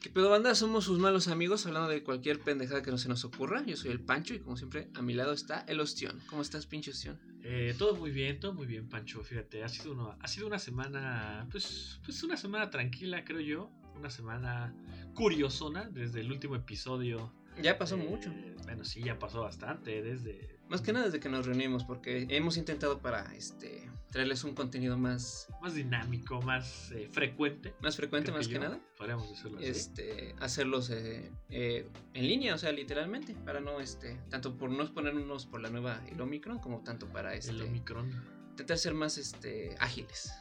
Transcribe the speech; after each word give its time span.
¿Qué 0.00 0.10
pedo, 0.10 0.30
banda? 0.30 0.54
Somos 0.54 0.84
sus 0.84 0.98
malos 1.00 1.26
amigos 1.26 1.66
hablando 1.66 1.88
de 1.88 2.04
cualquier 2.04 2.38
pendejada 2.38 2.82
que 2.82 2.90
no 2.92 2.98
se 2.98 3.08
nos 3.08 3.24
ocurra. 3.24 3.64
Yo 3.66 3.76
soy 3.76 3.90
el 3.90 4.00
Pancho 4.00 4.32
y 4.32 4.38
como 4.38 4.56
siempre 4.56 4.88
a 4.94 5.02
mi 5.02 5.12
lado 5.14 5.32
está 5.32 5.64
el 5.66 5.80
Ostión. 5.80 6.20
¿Cómo 6.30 6.40
estás, 6.42 6.66
pinche 6.66 6.92
Ostión? 6.92 7.18
Eh, 7.42 7.74
todo 7.76 7.96
muy 7.96 8.10
bien, 8.12 8.38
todo 8.38 8.54
muy 8.54 8.66
bien, 8.66 8.88
Pancho. 8.88 9.22
Fíjate, 9.24 9.64
ha 9.64 9.68
sido, 9.68 9.92
uno, 9.92 10.16
ha 10.20 10.28
sido 10.28 10.46
una 10.46 10.60
semana, 10.60 11.48
pues, 11.50 12.00
pues 12.04 12.22
una 12.22 12.36
semana 12.36 12.70
tranquila, 12.70 13.24
creo 13.24 13.40
yo. 13.40 13.70
Una 13.96 14.10
semana 14.10 14.72
curiosona 15.14 15.90
desde 15.90 16.20
el 16.20 16.30
último 16.30 16.54
episodio. 16.54 17.32
Ya 17.60 17.76
pasó 17.76 17.96
Eh, 17.96 18.08
mucho. 18.08 18.32
Bueno, 18.62 18.84
sí, 18.84 19.02
ya 19.02 19.18
pasó 19.18 19.40
bastante 19.40 20.00
desde 20.02 20.60
Más 20.68 20.80
que 20.80 20.92
nada 20.92 21.06
desde 21.06 21.18
que 21.18 21.28
nos 21.28 21.44
reunimos, 21.46 21.82
porque 21.82 22.26
hemos 22.30 22.56
intentado 22.56 23.00
para 23.00 23.34
este 23.34 23.90
traerles 24.10 24.44
un 24.44 24.54
contenido 24.54 24.96
más, 24.96 25.48
más 25.60 25.74
dinámico, 25.74 26.40
más 26.42 26.90
eh, 26.92 27.08
frecuente. 27.10 27.74
más 27.80 27.96
frecuente, 27.96 28.32
más 28.32 28.48
que, 28.48 28.58
nada. 28.58 28.78
Podríamos 28.96 29.28
decirlo 29.30 29.58
así. 29.58 29.66
Este, 29.66 30.34
hacerlos 30.40 30.90
eh, 30.90 31.30
eh, 31.50 31.88
en 32.14 32.28
línea, 32.28 32.54
o 32.54 32.58
sea, 32.58 32.72
literalmente, 32.72 33.34
para 33.34 33.60
no, 33.60 33.80
este, 33.80 34.18
tanto 34.30 34.56
por 34.56 34.70
no 34.70 34.82
exponernos 34.82 35.46
por 35.46 35.60
la 35.60 35.70
nueva 35.70 36.02
el 36.08 36.20
Omicron, 36.20 36.58
como 36.58 36.80
tanto 36.80 37.06
para 37.06 37.34
este, 37.34 37.52
el 37.52 37.62
Omicron. 37.62 38.10
intentar 38.50 38.78
ser 38.78 38.94
más 38.94 39.18
este, 39.18 39.76
ágiles. 39.78 40.32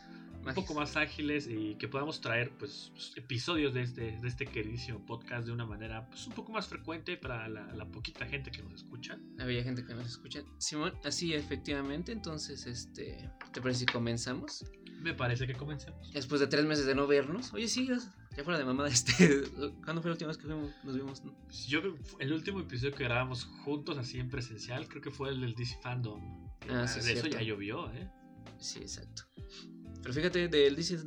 Un 0.49 0.55
poco 0.55 0.73
más 0.73 0.95
ágiles 0.95 1.47
y 1.47 1.75
que 1.75 1.87
podamos 1.87 2.21
traer 2.21 2.51
pues 2.57 2.91
episodios 3.15 3.73
de 3.73 3.81
este, 3.81 4.17
de 4.19 4.27
este 4.27 4.45
queridísimo 4.45 5.05
podcast 5.05 5.45
de 5.45 5.51
una 5.51 5.65
manera 5.65 6.07
pues 6.09 6.27
un 6.27 6.33
poco 6.33 6.51
más 6.51 6.67
frecuente 6.67 7.17
para 7.17 7.47
la, 7.47 7.65
la 7.73 7.85
poquita 7.85 8.25
gente 8.25 8.51
que 8.51 8.61
nos 8.63 8.73
escucha. 8.73 9.17
Había 9.39 9.63
gente 9.63 9.83
que 9.85 9.93
nos 9.93 10.07
escucha. 10.07 10.41
Simón, 10.57 10.93
así 11.03 11.33
efectivamente, 11.33 12.11
entonces, 12.11 12.65
este, 12.67 13.29
¿te 13.51 13.61
parece 13.61 13.81
si 13.81 13.85
comenzamos? 13.85 14.65
Me 15.01 15.13
parece 15.13 15.45
que 15.45 15.53
comencemos. 15.53 16.11
Después 16.11 16.41
de 16.41 16.48
tres 16.48 16.65
meses 16.65 16.85
de 16.85 16.95
no 16.95 17.05
vernos. 17.07 17.53
Oye, 17.53 17.67
sí, 17.67 17.87
ya 17.87 18.43
fuera 18.43 18.57
de 18.59 18.65
mamada, 18.65 18.89
este, 18.89 19.43
¿cuándo 19.84 20.01
fue 20.01 20.09
la 20.09 20.13
última 20.13 20.27
vez 20.29 20.37
que 20.37 20.45
fuimos- 20.48 20.71
nos 20.84 20.95
vimos? 20.95 21.23
no? 21.23 21.34
Pues, 21.45 21.67
Yo 21.67 21.81
creo 21.81 21.95
que 21.95 22.01
el 22.20 22.34
último 22.34 22.59
episodio 22.59 22.93
que 22.93 23.04
grabamos 23.04 23.45
juntos 23.45 23.98
así 23.98 24.20
en 24.20 24.29
presencial 24.29 24.87
creo 24.87 25.01
que 25.01 25.11
fue 25.11 25.29
el 25.29 25.41
del 25.41 25.54
DC 25.55 25.77
Fandom. 25.82 26.48
Ah, 26.70 26.87
sí, 26.87 26.99
de 27.01 27.13
eso 27.13 27.21
cierto. 27.21 27.29
ya 27.37 27.41
llovió, 27.43 27.91
¿eh? 27.93 28.09
Sí, 28.59 28.79
exacto. 28.79 29.23
Pero 30.08 30.13
fíjate, 30.16 30.48
del 30.48 30.74
DC 30.77 31.00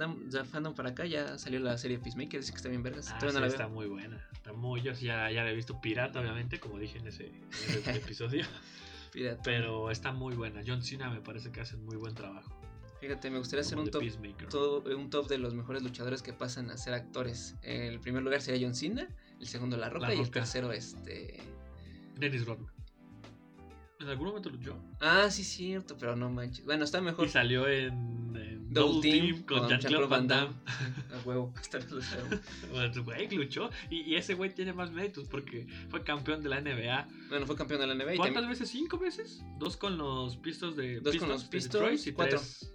Fandom 0.44 0.74
para 0.74 0.90
acá 0.90 1.06
ya 1.06 1.38
salió 1.38 1.58
la 1.58 1.78
serie 1.78 1.98
Peacemaker, 1.98 2.38
dice 2.40 2.52
que 2.52 2.56
está 2.58 2.68
bien 2.68 2.82
vergas. 2.82 3.08
Ah, 3.10 3.18
Todavía 3.18 3.30
sí, 3.30 3.34
no 3.36 3.40
la 3.40 3.46
está 3.46 3.66
muy 3.66 3.86
buena. 3.86 4.28
Está 4.30 4.52
muy, 4.52 4.82
yo 4.82 4.92
ya, 4.92 5.30
ya 5.30 5.42
la 5.42 5.50
he 5.50 5.54
visto 5.54 5.80
pirata, 5.80 6.20
obviamente, 6.20 6.60
como 6.60 6.78
dije 6.78 6.98
en 6.98 7.06
ese, 7.06 7.28
en 7.28 7.78
ese 7.78 7.90
episodio. 7.96 8.44
Fíjate. 9.10 9.40
Pero 9.42 9.90
está 9.90 10.12
muy 10.12 10.34
buena. 10.34 10.60
John 10.66 10.82
Cena 10.82 11.08
me 11.08 11.22
parece 11.22 11.50
que 11.50 11.62
hace 11.62 11.76
un 11.76 11.86
muy 11.86 11.96
buen 11.96 12.14
trabajo. 12.14 12.54
Fíjate, 13.00 13.30
me 13.30 13.38
gustaría 13.38 13.62
hacer 13.62 13.76
como 13.78 13.84
un 13.84 13.90
The 13.90 14.32
top, 14.34 14.48
todo- 14.50 14.82
un 14.98 15.08
top 15.08 15.28
de 15.28 15.38
los 15.38 15.54
mejores 15.54 15.82
luchadores 15.82 16.20
que 16.20 16.34
pasan 16.34 16.68
a 16.70 16.76
ser 16.76 16.92
actores. 16.92 17.56
El 17.62 18.00
primer 18.00 18.22
lugar 18.22 18.42
sería 18.42 18.66
John 18.66 18.74
Cena, 18.74 19.08
el 19.40 19.46
segundo 19.46 19.78
La 19.78 19.88
Roca 19.88 20.08
La 20.08 20.14
y 20.14 20.20
el 20.20 20.30
tercero 20.30 20.72
este... 20.72 21.40
Dennis 22.18 22.44
Rodman. 22.44 22.70
En 24.00 24.08
algún 24.08 24.28
momento 24.28 24.48
luchó. 24.50 24.76
Ah, 25.00 25.28
sí, 25.30 25.44
cierto, 25.44 25.96
pero 25.98 26.16
no 26.16 26.30
manches. 26.30 26.64
Bueno, 26.64 26.84
está 26.84 27.00
mejor. 27.02 27.26
Y 27.26 27.28
salió 27.28 27.68
en, 27.68 28.34
en 28.34 28.72
Double 28.72 29.02
Team 29.02 29.42
con 29.42 29.58
con 29.60 29.68
Jean-Claude 29.68 30.06
Van 30.06 30.26
Damme. 30.26 30.54
A 31.12 31.26
huevo, 31.26 31.52
sabemos. 31.70 32.40
Bueno, 32.70 33.04
Güey, 33.04 33.28
luchó. 33.30 33.68
Y, 33.90 34.00
y 34.02 34.14
ese 34.16 34.34
güey 34.34 34.54
tiene 34.54 34.72
más 34.72 34.90
méritos 34.90 35.28
porque 35.28 35.66
fue 35.90 36.02
campeón 36.02 36.42
de 36.42 36.48
la 36.48 36.60
NBA. 36.62 37.08
Bueno, 37.28 37.46
fue 37.46 37.56
campeón 37.56 37.80
de 37.80 37.86
la 37.88 37.94
NBA 37.94 38.14
y 38.14 38.16
¿Cuántas 38.16 38.34
también- 38.42 38.48
veces? 38.50 38.70
¿Cinco 38.70 38.98
veces? 38.98 39.42
Dos 39.58 39.76
con 39.76 39.98
los 39.98 40.36
Pistons 40.38 40.76
de 40.76 41.00
Dos 41.00 41.16
con 41.16 41.28
los 41.28 41.42
de 41.44 41.48
Pistons, 41.50 41.72
Detroit 41.74 42.06
y 42.06 42.12
cuatro. 42.12 42.38
tres- 42.38 42.74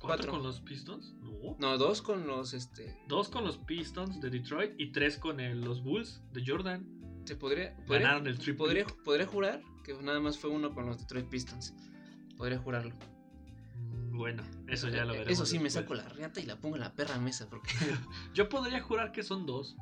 ¿Cuatro 0.00 0.26
Cuatro. 0.26 0.30
con 0.32 0.42
los 0.42 0.60
Pistons? 0.60 1.14
No. 1.20 1.56
No, 1.58 1.78
dos 1.78 2.00
con 2.02 2.26
los, 2.26 2.52
este... 2.52 2.96
Dos 3.08 3.28
con 3.28 3.42
los 3.44 3.56
Pistons 3.58 4.20
de 4.20 4.28
Detroit 4.30 4.72
y 4.78 4.92
tres 4.92 5.16
con 5.18 5.40
el- 5.40 5.62
los 5.62 5.82
Bulls 5.82 6.20
de 6.32 6.44
Jordan. 6.46 6.86
Se 7.24 7.34
podría... 7.36 7.74
podría 7.86 8.06
Ganaron 8.08 8.26
el 8.28 8.38
triple. 8.38 8.58
podría, 8.58 8.86
podría 9.04 9.26
jurar 9.26 9.62
que 9.84 9.94
nada 10.02 10.18
más 10.18 10.38
fue 10.38 10.50
uno 10.50 10.74
con 10.74 10.86
los 10.86 10.98
Detroit 10.98 11.26
Pistons. 11.28 11.74
Podría 12.36 12.58
jurarlo. 12.58 12.94
Mm, 13.76 14.16
Bueno, 14.18 14.42
eso 14.68 14.88
ya 14.88 15.04
lo 15.04 15.14
Eh, 15.14 15.18
veremos. 15.18 15.32
Eso 15.32 15.46
sí, 15.46 15.58
me 15.58 15.70
saco 15.70 15.94
la 15.94 16.08
riata 16.08 16.40
y 16.40 16.46
la 16.46 16.56
pongo 16.56 16.74
en 16.76 16.80
la 16.82 16.92
perra 16.94 17.18
mesa 17.18 17.48
porque 17.48 17.70
Yo 18.34 18.48
podría 18.48 18.80
jurar 18.80 19.12
que 19.12 19.22
son 19.22 19.46
dos. 19.46 19.76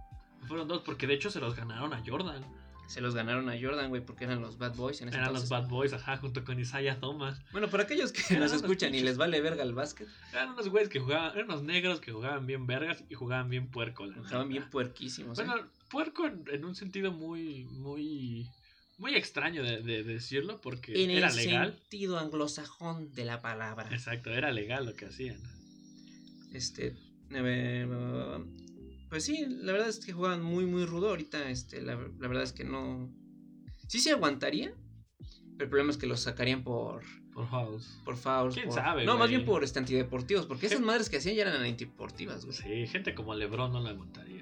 Fueron 0.49 0.69
dos 0.69 0.82
porque 0.82 1.06
de 1.06 1.15
hecho 1.15 1.31
se 1.31 1.41
los 1.41 1.54
ganaron 1.54 1.94
a 1.94 2.03
Jordan. 2.04 2.43
se 2.88 3.00
los 3.00 3.15
ganaron 3.15 3.49
a 3.49 3.54
Jordan, 3.59 3.88
güey, 3.88 4.04
porque 4.04 4.25
eran 4.25 4.43
los 4.43 4.59
Bad 4.59 4.75
Boys 4.75 5.00
en 5.00 5.09
ese 5.09 5.16
Eran 5.16 5.32
los. 5.32 5.49
Bad 5.49 5.69
Boys, 5.69 5.93
ajá, 5.94 6.16
junto 6.19 6.44
con 6.44 6.59
Isaiah 6.59 6.99
Thomas. 7.00 7.41
Bueno, 7.53 7.69
para 7.71 7.84
aquellos 7.84 8.12
que 8.12 8.21
Eran 8.34 8.41
nos 8.41 8.53
escuchan 8.53 8.94
y 8.94 9.00
les 9.00 9.16
vale 9.16 9.41
verga 9.41 9.62
el 9.62 9.72
básquet, 9.72 10.09
Eran 10.32 10.50
unos 10.50 10.69
güeyes 10.69 10.88
que 10.91 10.99
jugaban, 11.00 11.32
eran 11.34 11.47
unos 11.47 11.62
negros 11.62 12.00
que 12.00 12.12
jugaban 12.12 12.44
bien 12.47 12.66
vergas 12.66 13.03
y 13.09 13.15
jugaban 13.15 13.49
bien 13.49 13.69
puerco. 13.71 14.05
la 14.05 14.16
neta. 14.16 14.44
bien 14.44 14.69
puerquísimos. 14.69 15.38
¿eh? 15.38 15.44
Bueno, 15.47 15.69
puerco 15.88 16.26
en, 16.26 16.44
en 16.50 16.65
un 16.66 16.75
sentido 16.75 17.12
muy, 17.12 17.65
muy, 17.66 18.50
muy 19.02 19.14
extraño 19.16 19.62
de, 19.62 19.82
de 19.82 20.02
decirlo, 20.04 20.60
porque 20.60 20.92
en 21.04 21.10
era 21.10 21.28
el 21.28 21.36
legal. 21.36 21.74
sentido 21.78 22.18
anglosajón 22.18 23.12
de 23.12 23.24
la 23.24 23.42
palabra. 23.42 23.88
Exacto, 23.92 24.30
era 24.30 24.50
legal 24.52 24.86
lo 24.86 24.94
que 24.94 25.06
hacían. 25.06 25.38
Este, 26.52 26.96
eh, 27.30 27.86
pues 29.08 29.24
sí, 29.24 29.44
la 29.48 29.72
verdad 29.72 29.88
es 29.88 29.98
que 30.04 30.12
jugaban 30.12 30.42
muy, 30.42 30.66
muy 30.66 30.84
rudo. 30.86 31.08
Ahorita, 31.10 31.50
este, 31.50 31.82
la, 31.82 31.94
la 31.96 32.28
verdad 32.28 32.44
es 32.44 32.52
que 32.52 32.64
no. 32.64 33.12
Sí 33.88 33.98
se 33.98 34.12
aguantaría, 34.12 34.72
pero 35.56 35.64
el 35.64 35.69
problema 35.69 35.90
es 35.90 35.96
que 35.98 36.06
los 36.06 36.20
sacarían 36.20 36.62
por, 36.62 37.02
Por 37.34 37.46
House. 37.48 38.00
por 38.04 38.16
fouls. 38.16 38.54
¿Quién 38.54 38.66
por- 38.66 38.74
sabe, 38.74 39.04
No, 39.04 39.19
más 39.19 39.28
bien 39.28 39.44
por 39.44 39.64
este, 39.64 39.78
antideportivos, 39.80 40.46
porque 40.46 40.66
esas 40.66 40.80
madres 40.80 41.10
que 41.10 41.16
hacían 41.19 41.34
ya 41.34 41.42
eran 41.42 41.60
antideportivas, 41.62 42.44
güey. 42.44 42.56
Sí, 42.56 42.86
gente 42.86 43.14
como 43.14 43.34
LeBron 43.34 43.72
no 43.72 43.80
la 43.80 43.90
aguantaría. 43.90 44.41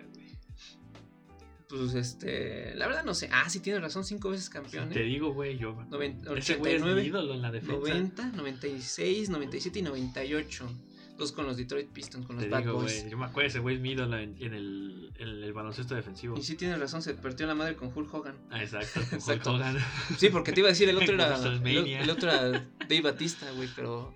Pues 1.71 1.95
este, 1.95 2.75
la 2.75 2.87
verdad 2.89 3.05
no 3.05 3.15
sé. 3.15 3.29
Ah, 3.33 3.49
sí, 3.49 3.61
tienes 3.61 3.81
razón, 3.81 4.05
cinco 4.05 4.29
veces 4.31 4.51
campeón. 4.51 4.89
Si 4.89 4.95
te 4.95 5.01
¿eh? 5.03 5.05
digo, 5.07 5.33
güey, 5.33 5.57
yo. 5.57 5.75
Noven- 5.89 6.21
Ese 6.37 6.57
güey 6.57 6.75
es 6.75 6.83
mi 6.83 6.89
89, 6.91 7.05
ídolo 7.05 7.35
en 7.35 7.43
la 7.43 7.53
defensa. 7.53 7.77
90, 7.79 8.27
96, 8.33 9.31
97 9.31 9.79
y 9.79 9.83
98. 9.83 10.69
Dos 11.17 11.33
con 11.33 11.45
los 11.47 11.59
Detroit 11.59 11.89
Pistons, 11.91 12.27
con 12.27 12.37
los 12.37 12.45
Te 12.47 12.51
Bad 12.51 12.61
digo, 12.61 12.73
Boys. 12.81 13.09
Yo 13.11 13.19
me 13.19 13.27
acuerdo 13.27 13.49
ese 13.49 13.59
güey 13.59 13.77
es 13.77 13.81
mi 13.83 13.91
ídolo 13.91 14.17
en, 14.19 14.37
en 14.41 14.55
el, 14.55 15.13
en 15.19 15.29
el 15.29 15.53
baloncesto 15.53 15.95
defensivo. 15.95 16.37
Y 16.39 16.43
sí 16.43 16.57
tienes 16.57 16.81
razón, 16.81 17.03
se 17.03 17.13
partió 17.15 17.47
la 17.47 17.55
madre 17.55 17.77
con 17.77 17.93
Hulk 17.95 18.13
Hogan. 18.15 18.37
Ah, 18.51 18.63
exacto. 18.63 19.01
con 19.11 19.19
Exacto. 19.19 19.53
Hulk 19.53 19.61
Hogan. 19.61 19.77
Sí, 20.19 20.31
porque 20.31 20.53
te 20.53 20.61
iba 20.61 20.69
a 20.71 20.73
decir, 20.73 20.89
el 20.89 20.97
otro 20.97 21.15
era. 21.15 21.37
El, 21.37 21.67
el 21.67 22.11
otro 22.11 22.31
era 22.31 22.51
Dave 22.89 23.03
Batista, 23.03 23.51
güey, 23.53 23.69
pero. 23.77 24.15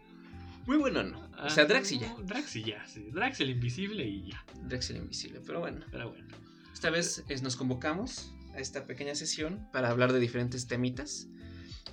Muy 0.66 0.78
bueno, 0.78 1.02
¿no? 1.02 1.20
O 1.44 1.50
sea, 1.50 1.64
Ah, 1.64 1.66
Drax 1.66 1.92
y 1.92 1.98
ya. 1.98 2.16
Drax 2.24 2.56
y 2.56 2.64
ya, 2.64 2.86
sí. 2.88 3.06
Drax 3.12 3.38
el 3.40 3.50
invisible 3.50 4.02
y 4.06 4.30
ya. 4.30 4.42
Drax 4.62 4.88
el 4.90 4.96
invisible, 4.96 5.40
pero 5.46 5.60
bueno. 5.60 5.84
Pero 5.92 6.08
bueno. 6.08 6.24
Esta 6.74 6.90
vez 6.90 7.24
es- 7.28 7.42
nos 7.42 7.56
convocamos 7.56 8.34
a 8.54 8.58
esta 8.58 8.84
pequeña 8.86 9.14
sesión 9.14 9.66
para 9.72 9.88
hablar 9.88 10.12
de 10.12 10.20
diferentes 10.20 10.66
temitas 10.66 11.28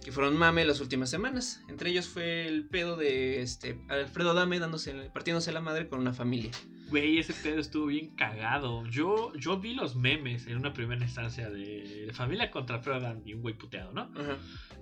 que 0.04 0.12
fueron 0.12 0.36
mame 0.36 0.66
las 0.66 0.82
últimas 0.82 1.10
semanas. 1.10 1.62
Entre 1.70 1.92
ellos 1.92 2.08
fue 2.10 2.48
el 2.48 2.68
pedo 2.68 2.98
de 2.98 3.42
este 3.42 3.80
Alfredo 3.88 4.34
Dame 4.34 4.60
dándose, 4.60 4.94
partiéndose 5.14 5.52
la 5.52 5.62
madre 5.62 5.88
con 5.88 6.00
una 6.00 6.12
familia. 6.14 6.52
Güey, 6.90 7.20
ese 7.20 7.34
pedo 7.34 7.60
estuvo 7.62 7.86
bien 7.86 8.16
cagado. 8.16 8.86
Yo, 8.88 9.32
yo 9.36 9.60
vi 9.60 9.76
los 9.76 9.96
memes 9.96 10.48
en 10.48 10.58
una 10.58 10.74
primera 10.74 11.02
instancia 11.02 11.50
de, 11.50 12.10
familia 12.14 12.52
contra 12.52 12.78
Alfredo 12.78 12.98
Adame 12.98 13.22
y 13.26 13.34
un 13.36 13.42
güey 13.44 13.56
puteado, 13.58 13.94
¿no? 13.94 14.12
Ajá. 14.20 14.38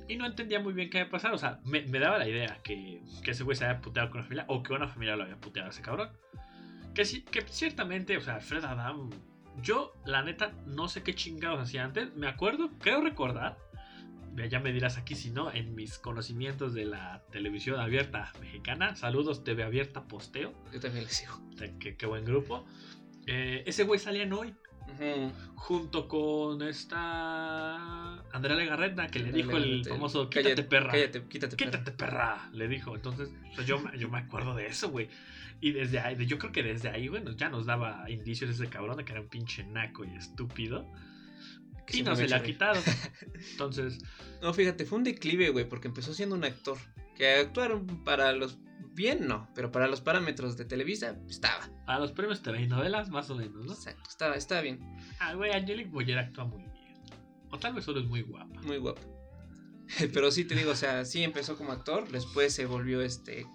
Y 0.07 0.15
no 0.15 0.25
entendía 0.25 0.59
muy 0.59 0.73
bien 0.73 0.89
qué 0.89 1.01
había 1.01 1.11
pasado. 1.11 1.35
O 1.35 1.37
sea, 1.37 1.59
me, 1.65 1.81
me 1.85 1.99
daba 1.99 2.17
la 2.17 2.27
idea 2.27 2.59
que, 2.63 3.03
que 3.23 3.31
ese 3.31 3.43
güey 3.43 3.55
se 3.57 3.65
había 3.65 3.79
puteado 3.81 4.09
con 4.09 4.21
la 4.21 4.23
familia 4.23 4.45
o 4.47 4.63
que 4.63 4.73
una 4.73 4.87
familia 4.87 5.15
lo 5.17 5.23
había 5.23 5.39
puteado 5.39 5.67
a 5.67 5.71
ese 5.71 5.81
cabrón. 5.83 6.09
Que, 6.95 7.03
que 7.25 7.41
ciertamente, 7.47 8.17
o 8.17 8.21
sea, 8.21 8.35
Alfred 8.35 8.63
Adam, 8.63 9.11
yo 9.61 9.93
la 10.05 10.21
neta 10.21 10.53
no 10.65 10.87
sé 10.87 11.03
qué 11.03 11.15
chingados 11.15 11.59
hacía 11.59 11.83
antes. 11.83 12.15
Me 12.15 12.27
acuerdo, 12.27 12.69
creo 12.79 13.01
recordar, 13.01 13.57
ya 14.49 14.59
me 14.59 14.71
dirás 14.71 14.97
aquí 14.97 15.15
si 15.15 15.31
no, 15.31 15.51
en 15.51 15.75
mis 15.75 15.97
conocimientos 15.97 16.73
de 16.73 16.85
la 16.85 17.23
televisión 17.31 17.79
abierta 17.79 18.31
mexicana, 18.39 18.95
saludos 18.95 19.43
TV 19.43 19.63
abierta 19.63 20.07
posteo, 20.07 20.53
Yo 20.71 20.79
también 20.79 21.05
les 21.05 21.21
digo. 21.21 21.41
o 21.53 21.57
sea, 21.57 21.69
qué, 21.79 21.95
qué 21.95 22.05
buen 22.05 22.25
grupo. 22.25 22.65
Eh, 23.27 23.63
ese 23.65 23.83
güey 23.83 23.99
salía 23.99 24.23
en 24.23 24.33
hoy 24.33 24.55
junto 25.55 26.07
con 26.07 26.61
esta 26.61 28.08
Andrea 28.33 28.55
Legarreta 28.55 29.07
que 29.07 29.19
le 29.19 29.31
dijo 29.31 29.57
el 29.57 29.83
famoso 29.85 30.29
cállate, 30.29 30.49
quítate 30.55 30.63
perra. 30.69 30.91
Cállate, 30.91 31.23
quítate, 31.27 31.55
perra. 31.57 31.71
Quítate 31.71 31.91
perra, 31.91 32.49
le 32.53 32.67
dijo. 32.67 32.95
Entonces, 32.95 33.29
sea, 33.55 33.63
yo, 33.65 33.79
me- 33.79 33.97
yo 33.97 34.09
me 34.09 34.19
acuerdo 34.19 34.55
de 34.55 34.67
eso, 34.67 34.89
güey. 34.89 35.09
Y 35.61 35.71
desde 35.71 35.99
ahí, 35.99 36.25
yo 36.25 36.37
creo 36.37 36.51
que 36.51 36.63
desde 36.63 36.89
ahí, 36.89 37.07
bueno, 37.09 37.31
ya 37.35 37.49
nos 37.49 37.65
daba 37.65 38.09
indicios 38.09 38.49
ese 38.49 38.67
cabrón 38.67 38.97
de 38.97 39.05
que 39.05 39.11
era 39.11 39.21
un 39.21 39.27
pinche 39.27 39.63
naco 39.65 40.05
y 40.05 40.15
estúpido. 40.15 40.89
Que 41.85 41.97
Y 41.97 42.03
no 42.03 42.15
se 42.15 42.27
le 42.27 42.35
ha 42.35 42.43
quitado. 42.43 42.79
Entonces, 43.51 43.99
No, 44.41 44.53
fíjate, 44.53 44.85
fue 44.85 44.99
un 44.99 45.03
declive, 45.03 45.49
güey, 45.49 45.67
porque 45.67 45.87
empezó 45.87 46.13
siendo 46.13 46.35
un 46.35 46.43
actor. 46.43 46.77
Que 47.15 47.35
actuaron 47.35 47.85
para 48.03 48.31
los. 48.31 48.57
Bien, 48.93 49.27
no, 49.27 49.49
pero 49.55 49.71
para 49.71 49.87
los 49.87 49.99
parámetros 50.01 50.55
de 50.57 50.65
Televisa 50.65 51.17
estaba. 51.27 51.69
a 51.87 51.99
los 51.99 52.11
premios 52.11 52.41
TV 52.41 52.61
y 52.61 52.67
novelas, 52.67 53.09
más 53.09 53.29
o 53.29 53.35
menos, 53.35 53.65
¿no? 53.65 53.73
Exacto, 53.73 54.09
estaba, 54.09 54.35
estaba 54.35 54.61
bien. 54.61 54.79
Ah, 55.19 55.33
güey, 55.33 55.51
Angelique 55.51 55.89
Boyer 55.89 56.17
actúa 56.19 56.45
muy 56.45 56.59
bien. 56.59 56.71
O 57.51 57.57
tal 57.59 57.73
vez 57.73 57.85
solo 57.85 57.99
es 57.99 58.05
muy 58.05 58.21
guapa. 58.21 58.61
Muy 58.61 58.77
guapo. 58.77 59.01
Pero 60.13 60.31
sí 60.31 60.45
te 60.45 60.55
digo, 60.55 60.71
o 60.71 60.75
sea, 60.75 61.05
sí 61.05 61.23
empezó 61.23 61.57
como 61.57 61.71
actor, 61.71 62.09
después 62.11 62.53
se 62.53 62.65
volvió 62.65 63.01
este 63.01 63.45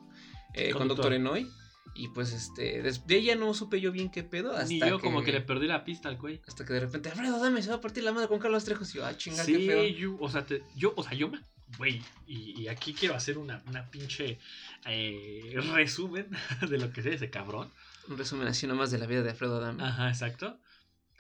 eh, 0.55 0.71
Conductor. 0.73 1.13
en 1.13 1.27
hoy. 1.27 1.49
Y 1.97 2.09
pues 2.09 2.33
este, 2.33 2.83
de 2.83 3.17
ella 3.17 3.37
no 3.37 3.55
supe 3.55 3.81
yo 3.81 3.93
bien 3.93 4.11
qué 4.11 4.25
pedo. 4.25 4.51
Hasta 4.53 4.65
Ni 4.67 4.81
yo 4.81 4.99
como 5.01 5.23
que 5.23 5.31
le 5.31 5.41
perdí 5.41 5.69
la 5.69 5.85
pista 5.85 6.09
al 6.09 6.17
güey. 6.17 6.41
Hasta 6.49 6.65
que 6.65 6.73
de 6.73 6.81
repente, 6.81 7.09
Alfredo, 7.09 7.39
dame, 7.39 7.63
se 7.63 7.69
va 7.71 7.77
a 7.77 7.81
partir 7.81 8.03
la 8.03 8.11
madre 8.11 8.27
con 8.27 8.41
Carlos 8.41 8.65
Trejo. 8.65 8.83
Y 8.83 8.89
yo, 8.97 9.07
ah, 9.07 9.17
chinga, 9.17 9.45
Sí, 9.45 9.53
qué 9.53 9.67
feo. 9.67 9.87
yo, 9.87 10.17
o 10.19 10.29
sea, 10.29 10.45
te- 10.45 10.65
yo, 10.75 10.93
o 10.97 11.05
sea, 11.05 11.13
yo 11.15 11.29
me. 11.29 11.39
Güey, 11.79 12.03
y, 12.27 12.63
y 12.63 12.69
aquí 12.69 12.95
quiero 12.95 13.15
hacer 13.15 13.39
una, 13.39 13.63
una 13.69 13.89
pinche 13.91 14.39
eh, 14.87 15.55
resumen 15.73 16.29
de 16.69 16.79
lo 16.79 16.93
que 16.93 17.01
es 17.01 17.07
ese 17.07 17.31
cabrón. 17.31 17.71
Un 18.09 18.19
resumen 18.19 18.49
así 18.49 18.67
nomás 18.67 18.91
de 18.91 18.99
la 18.99 19.07
vida 19.07 19.23
de 19.23 19.31
Alfredo 19.31 19.59
Adame. 19.59 19.83
Ajá, 19.83 20.09
exacto. 20.09 20.59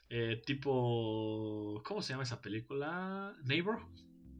Eh, 0.08 0.42
tipo. 0.44 1.82
¿Cómo 1.84 2.02
se 2.02 2.12
llama 2.12 2.22
esa 2.22 2.40
película? 2.40 3.34
Neighbor. 3.44 3.80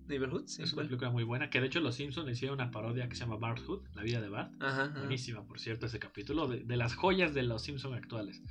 Neighborhood, 0.07 0.47
sí. 0.47 0.63
es 0.63 0.73
una 0.73 0.83
¿cuál? 0.83 0.87
película 0.89 1.11
muy 1.11 1.25
buena. 1.25 1.49
Que 1.49 1.61
de 1.61 1.67
hecho 1.67 1.81
los 1.81 1.95
Simpsons 1.95 2.31
hicieron 2.31 2.61
una 2.61 2.71
parodia 2.71 3.09
que 3.09 3.15
se 3.15 3.21
llama 3.21 3.37
Bart 3.37 3.61
Hood, 3.67 3.87
la 3.95 4.03
vida 4.03 4.21
de 4.21 4.29
Bart. 4.29 4.53
Ajá, 4.61 4.85
ajá. 4.85 4.99
Buenísima, 4.99 5.47
por 5.47 5.59
cierto, 5.59 5.87
ese 5.87 5.99
capítulo. 5.99 6.47
De, 6.47 6.63
de 6.63 6.77
las 6.77 6.95
joyas 6.95 7.33
de 7.33 7.43
los 7.43 7.63
Simpsons 7.63 7.97
actuales. 7.97 8.43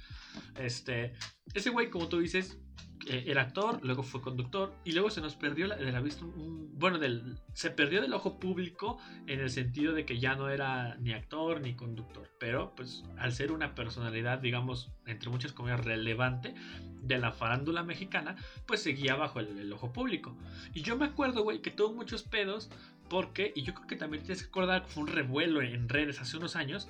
Este. 0.55 1.13
Ese 1.53 1.69
güey, 1.69 1.89
como 1.89 2.09
tú 2.09 2.19
dices, 2.19 2.59
eh, 3.07 3.25
era 3.27 3.41
actor, 3.41 3.79
luego 3.83 4.01
fue 4.03 4.21
conductor. 4.21 4.73
Y 4.85 4.93
luego 4.93 5.09
se 5.09 5.19
nos 5.21 5.35
perdió 5.35 5.67
la- 5.67 5.75
de 5.75 5.91
la 5.91 5.99
vista. 6.01 6.23
un- 6.25 6.63
bueno, 6.79 6.99
del, 6.99 7.37
se 7.53 7.69
perdió 7.69 8.01
del 8.01 8.13
ojo 8.13 8.39
público 8.39 8.97
en 9.27 9.39
el 9.39 9.49
sentido 9.49 9.93
de 9.93 10.05
que 10.05 10.19
ya 10.19 10.35
no 10.35 10.49
era 10.49 10.95
ni 10.95 11.11
actor 11.13 11.61
ni 11.61 11.75
conductor. 11.75 12.29
Pero, 12.39 12.73
pues, 12.75 13.03
al 13.17 13.31
ser 13.33 13.51
una 13.51 13.75
personalidad, 13.75 14.39
digamos, 14.39 14.91
entre 15.05 15.29
muchas 15.29 15.51
comillas, 15.53 15.83
relevante 15.85 16.55
de 17.01 17.17
la 17.17 17.31
farándula 17.31 17.83
mexicana, 17.83 18.35
pues 18.65 18.81
seguía 18.81 19.15
bajo 19.15 19.39
el, 19.41 19.57
el 19.59 19.71
ojo 19.73 19.91
público. 19.91 20.37
Y 20.73 20.81
yo 20.81 20.95
me 20.97 21.05
acuerdo, 21.05 21.43
güey, 21.43 21.61
que 21.61 21.71
tuvo 21.71 21.93
muchos 21.93 22.23
pedos 22.23 22.69
porque, 23.09 23.51
y 23.55 23.63
yo 23.63 23.73
creo 23.73 23.87
que 23.87 23.95
también 23.97 24.23
tienes 24.23 24.41
que 24.43 24.47
acordar 24.49 24.83
que 24.83 24.87
fue 24.89 25.03
un 25.03 25.09
revuelo 25.09 25.61
en 25.61 25.89
redes 25.89 26.19
hace 26.21 26.37
unos 26.37 26.55
años, 26.55 26.87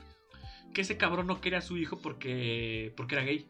que 0.73 0.81
ese 0.81 0.97
cabrón 0.97 1.27
no 1.27 1.41
quería 1.41 1.59
a 1.59 1.61
su 1.61 1.77
hijo 1.77 1.99
porque, 1.99 2.93
porque 2.95 3.15
era 3.15 3.23
gay. 3.25 3.47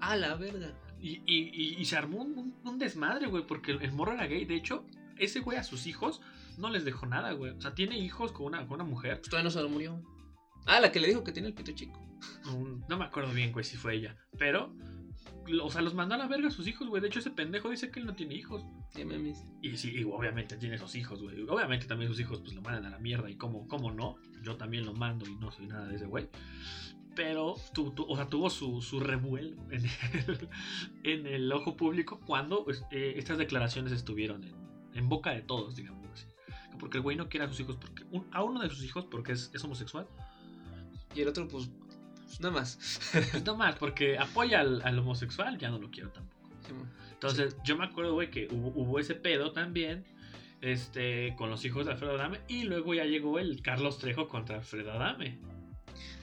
Ah, 0.00 0.16
la 0.16 0.34
verga. 0.36 0.72
Y, 1.00 1.22
y- 1.26 1.50
y- 1.52 1.76
y 1.78 1.84
se 1.84 1.96
armó 1.96 2.22
un, 2.22 2.78
desmadre, 2.78 3.26
güey, 3.26 3.46
porque 3.46 3.72
el, 3.72 3.82
el 3.82 3.92
morro 3.92 4.12
era 4.12 4.26
gay. 4.26 4.44
De 4.44 4.56
hecho, 4.56 4.84
ese 5.16 5.40
güey 5.40 5.56
a 5.58 5.62
sus 5.64 5.86
hijos 5.86 6.20
no 6.56 6.70
les 6.70 6.84
dejó 6.84 7.06
nada, 7.06 7.32
güey. 7.32 7.52
O 7.52 7.60
sea, 7.60 7.74
tiene 7.74 7.98
hijos 7.98 8.32
con 8.32 8.46
una, 8.46 8.66
con 8.66 8.74
una 8.80 8.84
mujer. 8.84 9.18
Pues 9.18 9.30
todavía 9.30 9.44
no 9.44 9.50
se 9.50 9.62
lo 9.62 9.68
murió. 9.68 10.02
Ah, 10.66 10.80
la 10.80 10.90
que 10.92 11.00
le 11.00 11.08
dijo 11.08 11.24
que 11.24 11.32
tiene 11.32 11.48
el 11.48 11.54
pito 11.54 11.72
chico. 11.72 11.98
un- 12.52 12.84
no 12.88 12.98
me 12.98 13.04
acuerdo 13.04 13.32
bien, 13.32 13.52
güey, 13.52 13.64
si 13.64 13.76
fue 13.76 13.94
ella. 13.94 14.16
Pero, 14.38 14.74
o 15.62 15.70
sea, 15.70 15.82
los 15.82 15.94
mandó 15.94 16.16
a 16.16 16.18
la 16.18 16.26
verga 16.26 16.48
a 16.48 16.50
sus 16.50 16.66
hijos, 16.66 16.88
güey. 16.88 17.00
De 17.00 17.08
hecho, 17.08 17.20
ese 17.20 17.30
pendejo 17.30 17.70
dice 17.70 17.90
que 17.92 18.00
él 18.00 18.06
no 18.06 18.14
tiene 18.14 18.34
hijos. 18.34 18.64
Ya 18.94 19.04
mames. 19.04 19.44
Y 19.62 19.76
sí, 19.76 19.92
y 19.94 20.02
obviamente 20.04 20.56
tiene 20.56 20.74
esos 20.74 20.94
hijos, 20.96 21.22
güey. 21.22 21.42
Obviamente 21.48 21.86
también 21.86 22.10
sus 22.10 22.18
hijos 22.20 22.40
pues 22.40 22.54
lo 22.54 22.60
mandan 22.62 22.86
a 22.86 22.90
la 22.90 22.98
mierda. 22.98 23.30
Y 23.30 23.36
cómo, 23.36 23.68
cómo 23.68 23.92
no, 23.92 24.16
yo 24.42 24.56
también 24.56 24.84
lo 24.84 24.94
mando 24.94 25.26
y 25.28 25.36
no 25.36 25.50
soy 25.52 25.66
nada 25.68 25.86
de 25.86 25.94
ese 25.96 26.06
güey. 26.06 26.28
Pero 27.18 27.56
tu, 27.74 27.90
tu- 27.90 28.04
o 28.08 28.14
sea, 28.14 28.28
tuvo 28.28 28.48
su, 28.48 28.80
su 28.80 29.00
revuelo 29.00 29.56
en 29.72 29.84
el, 29.84 30.48
en 31.02 31.26
el 31.26 31.52
ojo 31.52 31.76
público 31.76 32.20
cuando 32.24 32.64
pues, 32.64 32.84
eh, 32.92 33.14
estas 33.16 33.38
declaraciones 33.38 33.92
estuvieron 33.92 34.44
en, 34.44 34.54
en 34.94 35.08
boca 35.08 35.30
de 35.32 35.42
todos, 35.42 35.74
digamos 35.74 36.06
así. 36.12 36.26
Porque 36.78 36.98
el 36.98 37.02
güey 37.02 37.16
no 37.16 37.28
quiere 37.28 37.44
a 37.46 37.48
sus 37.48 37.58
hijos, 37.58 37.76
porque 37.76 38.04
un- 38.12 38.28
a 38.30 38.44
uno 38.44 38.60
de 38.62 38.70
sus 38.70 38.84
hijos 38.84 39.04
porque 39.04 39.32
es, 39.32 39.50
es 39.52 39.64
homosexual. 39.64 40.06
Y 41.12 41.22
el 41.22 41.28
otro, 41.28 41.48
pues, 41.48 41.68
pues 42.24 42.40
nada 42.40 42.54
más. 42.54 42.78
Pues 43.12 43.44
no 43.44 43.56
más, 43.56 43.74
porque 43.74 44.16
apoya 44.16 44.60
al, 44.60 44.80
al 44.82 44.96
homosexual, 45.00 45.58
ya 45.58 45.70
no 45.70 45.78
lo 45.80 45.90
quiero 45.90 46.10
tampoco. 46.10 46.48
Sí. 46.68 46.72
Entonces, 47.14 47.56
yo 47.64 47.76
me 47.76 47.84
acuerdo, 47.84 48.12
güey, 48.14 48.30
que 48.30 48.46
hubo, 48.52 48.68
hubo 48.80 49.00
ese 49.00 49.16
pedo 49.16 49.50
también. 49.50 50.04
Este, 50.60 51.34
con 51.36 51.50
los 51.50 51.64
hijos 51.64 51.86
de 51.86 51.92
Alfredo 51.92 52.14
Adame. 52.14 52.38
Y 52.46 52.62
luego 52.62 52.94
ya 52.94 53.04
llegó 53.04 53.38
el 53.40 53.60
Carlos 53.62 53.98
Trejo 53.98 54.28
contra 54.28 54.56
Alfredo 54.58 54.92
Adame. 54.92 55.38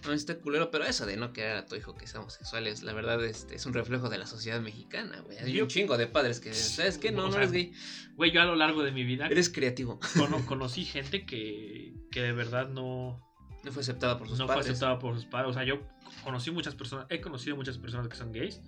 No, 0.05 0.11
está 0.13 0.37
culero, 0.39 0.69
pero 0.71 0.85
eso 0.85 1.05
de 1.05 1.17
no 1.17 1.33
querer 1.33 1.57
a 1.57 1.65
tu 1.65 1.75
hijo 1.75 1.95
que 1.95 2.07
sea 2.07 2.19
homosexual 2.21 2.67
es, 2.67 2.83
la 2.83 2.93
verdad, 2.93 3.23
este, 3.25 3.55
es 3.55 3.65
un 3.65 3.73
reflejo 3.73 4.09
de 4.09 4.17
la 4.17 4.27
sociedad 4.27 4.61
mexicana, 4.61 5.19
güey. 5.21 5.37
Hay 5.37 5.51
Yo- 5.51 5.63
un 5.63 5.69
chingo 5.69 5.97
de 5.97 6.07
padres 6.07 6.39
que, 6.39 6.53
¿sabes 6.53 6.97
qué? 6.97 7.11
No, 7.11 7.23
no 7.23 7.31
sea, 7.31 7.39
eres 7.41 7.51
gay. 7.51 7.73
Güey, 8.15 8.31
yo 8.31 8.41
a 8.41 8.45
lo 8.45 8.55
largo 8.55 8.83
de 8.83 8.91
mi 8.91 9.03
vida 9.03 9.27
Eres 9.27 9.49
creativo. 9.49 9.99
cono- 10.17 10.45
conocí 10.47 10.85
gente 10.85 11.25
que, 11.25 11.93
que 12.11 12.21
de 12.21 12.31
verdad 12.33 12.69
no, 12.69 13.19
No 13.63 13.71
fue 13.71 13.81
aceptada 13.81 14.17
por 14.17 14.27
sus 14.29 14.37
no 14.39 14.45
fue 14.45 14.55
padres. 14.55 14.71
aceptada 14.71 14.99
por 14.99 15.15
sus 15.15 15.25
padres. 15.25 15.49
O 15.51 15.53
sea, 15.53 15.63
yo 15.63 15.81
conocí 16.23 16.51
muchas 16.51 16.75
personas, 16.75 17.07
he 17.09 17.19
conocido 17.21 17.55
muchas 17.55 17.77
personas 17.77 18.07
que 18.07 18.15
son 18.15 18.31
gays. 18.31 18.61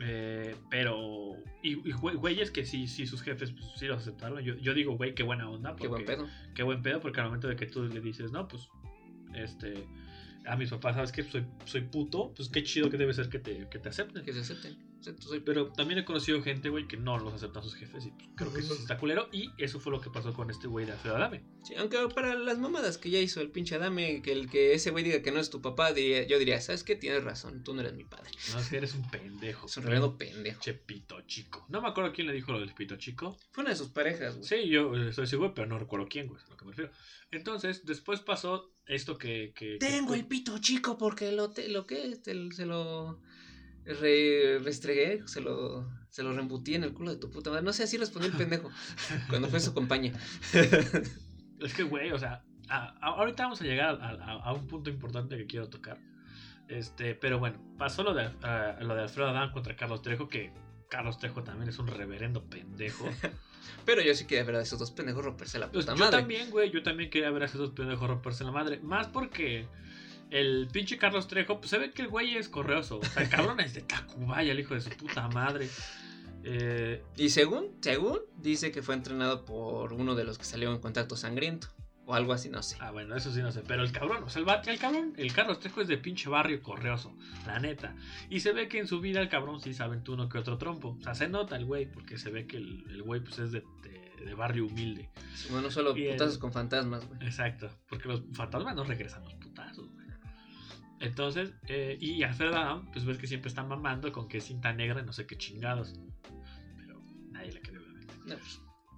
eh, 0.00 0.56
pero. 0.70 1.34
Y, 1.62 1.72
y 1.88 1.92
güey- 1.92 2.16
güeyes 2.16 2.50
que 2.50 2.64
sí, 2.64 2.86
sí, 2.88 3.06
sus 3.06 3.22
jefes 3.22 3.52
pues, 3.52 3.64
sí 3.76 3.86
los 3.86 3.98
aceptaron. 3.98 4.40
Yo, 4.42 4.54
yo 4.56 4.74
digo, 4.74 4.96
güey, 4.96 5.14
qué 5.14 5.22
buena 5.22 5.48
onda. 5.48 5.76
Qué 5.76 5.86
buen 5.88 6.04
porque- 6.04 6.16
pedo. 6.22 6.28
qué 6.54 6.62
buen 6.62 6.82
pedo, 6.82 7.00
porque 7.00 7.20
al 7.20 7.26
momento 7.26 7.48
de 7.48 7.56
que 7.56 7.66
tú 7.66 7.84
le 7.84 8.00
dices, 8.00 8.32
no, 8.32 8.48
pues, 8.48 8.68
este, 9.34 9.86
a 10.46 10.56
mis 10.56 10.70
papás, 10.70 10.94
¿sabes 10.94 11.12
que 11.12 11.22
soy, 11.22 11.46
soy 11.64 11.82
puto? 11.82 12.32
Pues 12.34 12.48
qué 12.48 12.62
chido 12.62 12.90
que 12.90 12.96
debe 12.96 13.14
ser 13.14 13.28
que 13.28 13.38
te, 13.38 13.68
que 13.68 13.78
te 13.78 13.88
acepten. 13.88 14.24
Que 14.24 14.32
se 14.32 14.40
acepten. 14.40 14.91
Pero 15.44 15.72
también 15.72 15.98
he 16.00 16.04
conocido 16.04 16.42
gente, 16.42 16.68
güey, 16.68 16.86
que 16.86 16.96
no 16.96 17.18
los 17.18 17.34
aceptan 17.34 17.62
sus 17.62 17.74
jefes 17.74 18.06
y 18.06 18.10
pues, 18.10 18.28
creo 18.36 18.52
que 18.52 18.60
eso 18.60 18.74
está 18.74 18.98
culero. 18.98 19.28
Y 19.32 19.50
eso 19.58 19.80
fue 19.80 19.92
lo 19.92 20.00
que 20.00 20.10
pasó 20.10 20.32
con 20.32 20.50
este 20.50 20.66
güey 20.68 20.86
de 20.86 20.92
Alfredo 20.92 21.16
Adame. 21.16 21.42
Sí, 21.64 21.74
aunque 21.76 21.98
para 22.14 22.34
las 22.34 22.58
mamadas 22.58 22.98
que 22.98 23.10
ya 23.10 23.18
hizo 23.18 23.40
el 23.40 23.50
pinche 23.50 23.74
Adame, 23.74 24.22
que 24.22 24.32
el 24.32 24.48
que 24.50 24.74
ese 24.74 24.90
güey 24.90 25.04
diga 25.04 25.22
que 25.22 25.32
no 25.32 25.40
es 25.40 25.50
tu 25.50 25.60
papá, 25.62 25.92
diría- 25.92 26.26
yo 26.26 26.38
diría, 26.38 26.60
¿sabes 26.60 26.84
qué? 26.84 26.96
Tienes 26.96 27.24
razón, 27.24 27.62
tú 27.64 27.74
no 27.74 27.80
eres 27.80 27.94
mi 27.94 28.04
padre. 28.04 28.30
No, 28.52 28.60
es 28.60 28.68
que 28.68 28.76
eres 28.78 28.94
un 28.94 29.10
pendejo. 29.10 29.66
Es 29.66 29.76
un 29.76 29.82
reverendo 29.84 30.16
pendejo. 30.16 30.60
Che 30.60 30.74
pito 30.74 31.20
chico. 31.22 31.66
No 31.68 31.80
me 31.82 31.88
acuerdo 31.88 32.12
quién 32.12 32.26
le 32.26 32.32
dijo 32.32 32.52
lo 32.52 32.60
del 32.60 32.74
pito 32.74 32.96
chico. 32.96 33.36
Fue 33.50 33.62
una 33.62 33.70
de 33.70 33.76
sus 33.76 33.88
parejas, 33.88 34.36
güey. 34.36 34.46
Sí, 34.48 34.68
yo 34.68 34.94
eh, 34.96 35.08
estoy 35.10 35.26
seguro, 35.26 35.54
pero 35.54 35.66
no 35.66 35.78
recuerdo 35.78 36.06
quién, 36.08 36.26
güey, 36.28 36.40
es 36.40 36.46
a 36.46 36.50
lo 36.50 36.56
que 36.56 36.64
me 36.64 36.70
refiero. 36.72 36.92
Entonces, 37.30 37.84
después 37.86 38.20
pasó 38.20 38.72
esto 38.86 39.16
que... 39.16 39.52
que- 39.56 39.78
que- 39.78 39.86
Tengo 39.86 40.14
el 40.14 40.26
pito 40.26 40.58
chico 40.58 40.98
porque 40.98 41.32
lo, 41.32 41.50
te, 41.50 41.68
lo 41.68 41.86
que 41.86 42.16
te- 42.16 42.52
se 42.52 42.66
lo 42.66 43.20
re- 43.84 44.58
restregué, 44.62 45.22
se 45.26 45.40
lo, 45.40 45.88
se 46.10 46.22
lo 46.22 46.32
reembutí 46.32 46.74
en 46.74 46.84
el 46.84 46.92
culo 46.92 47.10
de 47.10 47.16
tu 47.18 47.30
puta 47.30 47.50
madre. 47.50 47.62
No 47.64 47.72
sé, 47.72 47.82
así 47.84 47.96
respondió 47.96 48.30
el 48.30 48.36
pendejo 48.36 48.70
cuando 49.28 49.48
fue 49.48 49.60
su 49.60 49.74
compañía. 49.74 50.12
Es 51.60 51.74
que, 51.74 51.82
güey, 51.84 52.10
o 52.12 52.18
sea, 52.18 52.44
a- 52.68 52.94
a- 53.00 53.14
ahorita 53.16 53.44
vamos 53.44 53.60
a 53.60 53.64
llegar 53.64 53.98
a, 54.02 54.52
un 54.52 54.66
punto 54.66 54.90
importante 54.90 55.36
que 55.36 55.46
quiero 55.46 55.68
tocar. 55.68 55.98
Este, 56.68 57.14
pero 57.14 57.38
bueno, 57.38 57.58
pasó 57.78 58.02
lo 58.02 58.14
de, 58.14 58.30
ah, 58.42 58.76
lo 58.80 58.94
de 58.94 59.02
Alfredo 59.02 59.28
Adán 59.28 59.52
contra 59.52 59.76
Carlos 59.76 60.00
Trejo, 60.02 60.28
que 60.28 60.52
Carlos 60.88 61.18
Trejo 61.18 61.42
también 61.42 61.68
es 61.68 61.78
un 61.78 61.86
reverendo 61.86 62.44
pendejo. 62.48 63.08
Pero 63.86 64.02
yo 64.02 64.12
sí 64.14 64.26
quería 64.26 64.42
ver 64.44 64.56
a 64.56 64.62
esos 64.62 64.78
dos 64.78 64.90
pendejos 64.90 65.24
romperse 65.24 65.58
la 65.58 65.70
Pues 65.70 65.84
puta 65.86 65.96
yo 65.96 66.04
madre. 66.04 66.18
también, 66.18 66.50
güey, 66.50 66.70
yo 66.72 66.82
también 66.82 67.10
quería 67.10 67.30
ver 67.30 67.42
a 67.42 67.46
esos 67.46 67.60
dos 67.60 67.70
pendejos 67.70 68.08
romperse 68.08 68.42
la 68.44 68.50
madre. 68.50 68.80
Más 68.80 69.06
porque 69.08 69.66
el 70.32 70.68
pinche 70.72 70.96
Carlos 70.98 71.28
Trejo, 71.28 71.58
pues 71.58 71.70
se 71.70 71.78
ve 71.78 71.90
que 71.92 72.02
el 72.02 72.08
güey 72.08 72.36
es 72.36 72.48
correoso. 72.48 72.98
O 72.98 73.04
sea, 73.04 73.22
el 73.22 73.28
cabrón 73.28 73.60
es 73.60 73.74
de 73.74 73.82
Tacubaya, 73.82 74.52
el 74.52 74.60
hijo 74.60 74.74
de 74.74 74.80
su 74.80 74.90
puta 74.90 75.28
madre. 75.28 75.68
Eh, 76.44 77.02
Y 77.16 77.28
según, 77.28 77.68
según, 77.80 78.18
dice 78.38 78.72
que 78.72 78.82
fue 78.82 78.94
entrenado 78.94 79.44
por 79.44 79.92
uno 79.92 80.14
de 80.14 80.24
los 80.24 80.38
que 80.38 80.44
salió 80.44 80.72
en 80.72 80.80
contacto 80.80 81.16
sangriento. 81.16 81.68
O 82.04 82.14
algo 82.14 82.32
así, 82.32 82.48
no 82.50 82.64
sé. 82.64 82.76
Ah, 82.80 82.90
bueno, 82.90 83.14
eso 83.14 83.32
sí 83.32 83.40
no 83.42 83.52
sé. 83.52 83.62
Pero 83.64 83.84
el 83.84 83.92
cabrón, 83.92 84.24
o 84.24 84.28
sea, 84.28 84.42
el, 84.42 84.48
el 84.68 84.78
cabrón, 84.80 85.14
el 85.16 85.32
Carlos 85.32 85.60
Trejo 85.60 85.82
es 85.82 85.86
de 85.86 85.98
pinche 85.98 86.28
barrio 86.28 86.60
correoso, 86.60 87.16
la 87.46 87.60
neta. 87.60 87.94
Y 88.28 88.40
se 88.40 88.52
ve 88.52 88.66
que 88.66 88.80
en 88.80 88.88
su 88.88 89.00
vida 89.00 89.20
el 89.20 89.28
cabrón 89.28 89.60
sí 89.60 89.72
sabe 89.72 89.98
tú 89.98 90.14
uno 90.14 90.28
que 90.28 90.36
otro 90.38 90.58
trompo. 90.58 90.96
O 90.98 91.02
sea, 91.02 91.14
se 91.14 91.28
nota 91.28 91.54
el 91.56 91.64
güey, 91.64 91.86
porque 91.86 92.18
se 92.18 92.30
ve 92.30 92.48
que 92.48 92.56
el, 92.56 92.84
el 92.90 93.02
güey 93.04 93.20
pues 93.20 93.38
es 93.38 93.52
de, 93.52 93.62
de- 93.84 94.02
de 94.24 94.34
barrio 94.34 94.66
humilde. 94.66 95.10
Bueno, 95.50 95.70
solo 95.70 95.96
Y 95.96 96.06
el- 96.06 96.12
putazos 96.14 96.38
con 96.38 96.52
fantasmas, 96.52 97.06
güey. 97.06 97.22
Exacto, 97.24 97.70
porque 97.88 98.08
los 98.08 98.22
fantasmas 98.32 98.74
no 98.74 98.82
regresan 98.82 99.22
los 99.24 99.34
putazos. 99.34 99.88
Entonces, 101.02 101.52
eh, 101.66 101.98
y 102.00 102.22
Alfredo 102.22 102.56
Adam, 102.56 102.90
pues 102.92 103.04
ves 103.04 103.18
que 103.18 103.26
siempre 103.26 103.48
está 103.48 103.64
mamando 103.64 104.12
con 104.12 104.28
que 104.28 104.38
es 104.38 104.44
cinta 104.44 104.72
negra 104.72 105.00
y 105.02 105.04
no 105.04 105.12
sé 105.12 105.26
qué 105.26 105.36
chingados. 105.36 105.94
Pero 106.76 107.02
nadie 107.32 107.52
le 107.52 107.60
cree, 107.60 107.78
obviamente. 107.78 108.14
No, 108.24 108.36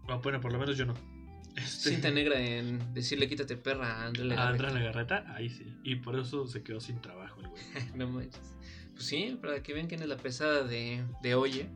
pues, 0.06 0.22
bueno, 0.22 0.38
por 0.40 0.52
lo 0.52 0.58
menos 0.58 0.76
yo 0.76 0.84
no. 0.84 0.94
Este- 1.56 1.90
cinta 1.90 2.10
negra 2.10 2.38
en 2.38 2.92
decirle 2.92 3.28
quítate 3.28 3.56
perra 3.56 4.02
a 4.02 4.06
André 4.06 4.22
A 4.22 4.26
Legarreta. 4.26 4.50
Andrea 4.50 4.70
Legarreta, 4.80 5.34
ahí 5.34 5.48
sí. 5.48 5.64
Y 5.82 5.96
por 5.96 6.18
eso 6.18 6.46
se 6.46 6.62
quedó 6.62 6.78
sin 6.78 7.00
trabajo 7.00 7.40
el 7.40 7.48
güey. 7.48 7.62
No 7.94 8.06
manches. 8.08 8.54
Pues 8.92 9.06
sí, 9.06 9.38
para 9.40 9.62
que 9.62 9.72
vean 9.72 9.86
quién 9.86 10.02
es 10.02 10.08
la 10.08 10.18
pesada 10.18 10.62
de, 10.64 11.02
de 11.22 11.34
Oye. 11.34 11.70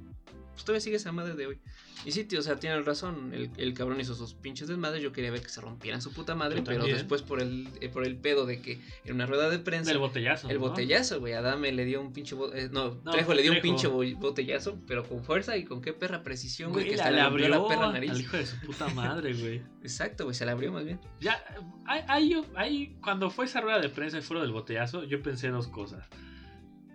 Pues 0.59 0.65
todavía 0.65 0.81
sigue 0.81 0.97
esa 0.97 1.13
madre 1.13 1.35
de 1.37 1.47
hoy. 1.47 1.59
Y 2.05 2.11
sí, 2.11 2.25
tío, 2.25 2.41
o 2.41 2.43
sea, 2.43 2.57
tienen 2.57 2.85
razón. 2.85 3.33
El, 3.33 3.51
el 3.59 3.75
cabrón 3.75 4.01
hizo 4.01 4.13
sus 4.17 4.35
pinches 4.35 4.67
desmadres. 4.67 5.01
Yo 5.05 5.13
quería 5.13 5.31
ver 5.31 5.41
que 5.41 5.49
se 5.51 5.61
rompieran 5.61 6.03
su 6.03 6.13
puta 6.13 6.35
madre. 6.35 6.63
Pero 6.65 6.85
después 6.85 7.23
por 7.23 7.41
el, 7.41 7.69
eh, 7.81 7.89
por 7.89 8.05
el 8.05 8.17
pedo 8.17 8.45
de 8.45 8.61
que 8.61 8.81
en 9.05 9.15
una 9.15 9.27
rueda 9.27 9.51
de 9.51 9.61
prensa. 9.61 9.91
Del 9.93 9.99
botellazo. 10.01 10.49
el 10.49 10.57
¿no? 10.57 10.63
botellazo, 10.63 11.21
güey. 11.21 11.35
Adame 11.35 11.71
le 11.71 11.85
dio 11.85 12.01
un 12.01 12.13
pinche. 12.13 12.35
eh, 12.55 12.69
no, 12.73 13.01
No, 13.05 13.13
Trejo 13.13 13.35
le 13.35 13.43
dio 13.43 13.53
un 13.53 13.61
pinche 13.61 13.87
bo- 13.87 14.03
botellazo. 14.19 14.79
Pero 14.89 15.07
con 15.09 15.23
fuerza 15.23 15.57
y 15.57 15.65
con 15.65 15.81
qué 15.81 15.93
perra 15.93 16.25
precisión, 16.25 16.73
güey. 16.73 16.89
Que 16.89 16.95
hasta 16.97 17.13
le 17.13 17.21
abrió 17.21 17.49
la 17.49 17.65
perra 17.69 17.87
al 17.87 17.93
nariz. 17.93 18.19
hijo 18.19 18.37
de 18.37 18.47
su 18.47 18.57
puta 18.61 18.89
madre, 18.95 19.33
güey. 19.35 19.63
Exacto, 19.83 20.25
güey. 20.25 20.35
Se 20.35 20.45
la 20.45 20.53
abrió 20.53 20.73
más 20.73 20.85
bien. 20.85 20.99
Ya, 21.21 21.41
ahí, 21.87 22.01
ahí, 22.09 22.45
ahí, 22.57 22.97
cuando 23.01 23.31
fue 23.31 23.45
esa 23.45 23.61
rueda 23.61 23.79
de 23.79 23.91
prensa 23.91 24.19
y 24.19 24.23
fuera 24.23 24.43
del 24.43 24.51
botellazo, 24.51 25.05
yo 25.05 25.23
pensé 25.23 25.49
dos 25.51 25.69
cosas. 25.69 26.05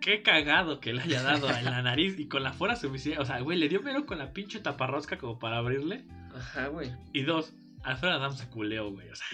Qué 0.04 0.22
cagado 0.22 0.82
que 0.82 0.92
le 0.92 1.02
haya 1.02 1.24
dado 1.24 1.50
en 1.50 1.64
la 1.64 1.82
nariz 1.82 2.20
y 2.20 2.28
con 2.28 2.44
la 2.44 2.52
fuera 2.52 2.76
suficiente. 2.76 3.22
O 3.22 3.26
sea, 3.26 3.40
güey, 3.40 3.58
le 3.58 3.70
dio 3.70 3.82
mero 3.82 4.06
con 4.06 4.18
la 4.18 4.34
pinche 4.34 4.60
taparrosca 4.60 5.18
como 5.18 5.40
para 5.40 5.58
abrirle. 5.58 6.04
Ajá, 6.36 6.68
güey. 6.68 6.92
Y 7.14 7.22
dos, 7.22 7.54
Alfredo 7.84 8.16
Adam 8.16 8.36
se 8.36 8.50
culeó, 8.50 8.92
güey. 8.92 9.10
O 9.10 9.16
sea, 9.16 9.28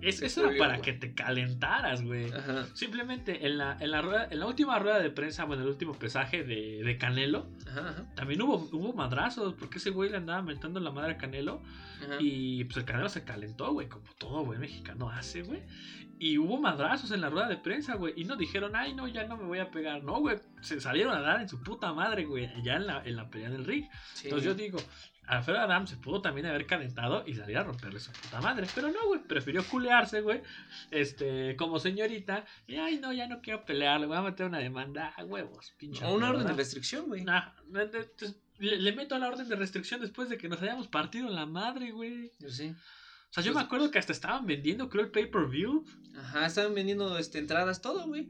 Es, 0.00 0.22
eso 0.22 0.48
era 0.48 0.58
para 0.58 0.74
güey. 0.74 0.82
que 0.82 0.92
te 0.92 1.14
calentaras, 1.14 2.02
güey. 2.02 2.30
Simplemente 2.74 3.46
en 3.46 3.58
la, 3.58 3.76
en, 3.80 3.90
la 3.90 4.02
rueda, 4.02 4.28
en 4.30 4.40
la 4.40 4.46
última 4.46 4.78
rueda 4.78 5.00
de 5.00 5.10
prensa, 5.10 5.44
bueno, 5.44 5.62
el 5.62 5.68
último 5.68 5.92
pesaje 5.92 6.44
de, 6.44 6.82
de 6.84 6.98
Canelo, 6.98 7.48
ajá, 7.66 7.88
ajá, 7.90 8.14
también 8.14 8.42
hubo, 8.42 8.56
hubo 8.72 8.92
madrazos, 8.92 9.54
porque 9.54 9.78
ese 9.78 9.90
güey 9.90 10.10
le 10.10 10.18
andaba 10.18 10.42
mentando 10.42 10.80
la 10.80 10.90
madre 10.90 11.12
a 11.12 11.16
Canelo. 11.18 11.62
ajá. 12.04 12.16
Y 12.20 12.64
pues 12.64 12.76
el 12.78 12.84
Canelo 12.84 13.08
se 13.08 13.24
calentó, 13.24 13.72
güey, 13.72 13.88
como 13.88 14.06
todo 14.18 14.44
buen 14.44 14.60
mexicano 14.60 15.10
hace, 15.10 15.42
güey. 15.42 15.62
Y 16.20 16.36
hubo 16.38 16.60
madrazos 16.60 17.12
en 17.12 17.20
la 17.20 17.30
rueda 17.30 17.48
de 17.48 17.56
prensa, 17.56 17.94
güey. 17.94 18.12
Y 18.16 18.24
no 18.24 18.36
dijeron, 18.36 18.74
ay, 18.74 18.92
no, 18.92 19.06
ya 19.06 19.24
no 19.28 19.36
me 19.36 19.44
voy 19.44 19.60
a 19.60 19.70
pegar. 19.70 20.02
No, 20.02 20.18
güey, 20.18 20.38
se 20.62 20.80
salieron 20.80 21.14
a 21.14 21.20
dar 21.20 21.40
en 21.40 21.48
su 21.48 21.62
puta 21.62 21.92
madre, 21.92 22.24
güey, 22.24 22.50
ya 22.62 22.74
en 22.74 22.86
la, 22.88 23.02
en 23.04 23.14
la 23.14 23.30
pelea 23.30 23.50
del 23.50 23.64
ring. 23.64 23.84
Sí. 24.14 24.26
Entonces 24.26 24.46
yo 24.46 24.54
digo, 24.54 24.78
Alfredo 25.28 25.58
Adam 25.60 25.86
se 25.86 25.96
pudo 25.98 26.22
también 26.22 26.46
haber 26.46 26.66
calentado 26.66 27.22
y 27.26 27.34
salir 27.34 27.58
a 27.58 27.62
romperle 27.62 28.00
su 28.00 28.10
puta 28.12 28.40
madre. 28.40 28.66
Pero 28.74 28.88
no, 28.90 29.06
güey, 29.06 29.20
prefirió 29.22 29.62
culearse, 29.64 30.22
güey. 30.22 30.40
Este, 30.90 31.54
como 31.56 31.78
señorita. 31.78 32.44
Y 32.66 32.76
ay, 32.76 32.98
no, 32.98 33.12
ya 33.12 33.26
no 33.28 33.40
quiero 33.42 33.64
pelear, 33.64 34.00
le 34.00 34.06
voy 34.06 34.16
a 34.16 34.22
meter 34.22 34.46
una 34.46 34.58
demanda 34.58 35.12
a 35.16 35.24
huevos, 35.24 35.74
pinche. 35.76 36.04
O 36.04 36.14
una 36.14 36.30
orden 36.30 36.46
de 36.46 36.52
restricción, 36.54 37.06
güey. 37.08 37.24
Nah, 37.24 37.50
de- 37.66 38.08
le, 38.58 38.78
le 38.78 38.92
meto 38.92 39.18
la 39.18 39.28
orden 39.28 39.48
de 39.48 39.54
restricción 39.56 40.00
después 40.00 40.28
de 40.28 40.38
que 40.38 40.48
nos 40.48 40.60
hayamos 40.62 40.88
partido 40.88 41.28
la 41.28 41.46
madre, 41.46 41.90
güey. 41.92 42.32
Yo 42.38 42.48
sí. 42.50 42.70
O 43.30 43.32
sea, 43.34 43.42
yo 43.44 43.52
Pues- 43.52 43.62
me 43.62 43.66
acuerdo 43.66 43.90
que 43.90 43.98
hasta 43.98 44.12
estaban 44.12 44.46
vendiendo, 44.46 44.88
creo, 44.88 45.04
el 45.04 45.10
pay-per-view. 45.10 45.84
Ajá, 46.18 46.46
estaban 46.46 46.74
vendiendo 46.74 47.18
este, 47.18 47.38
entradas, 47.38 47.82
todo, 47.82 48.06
güey. 48.06 48.28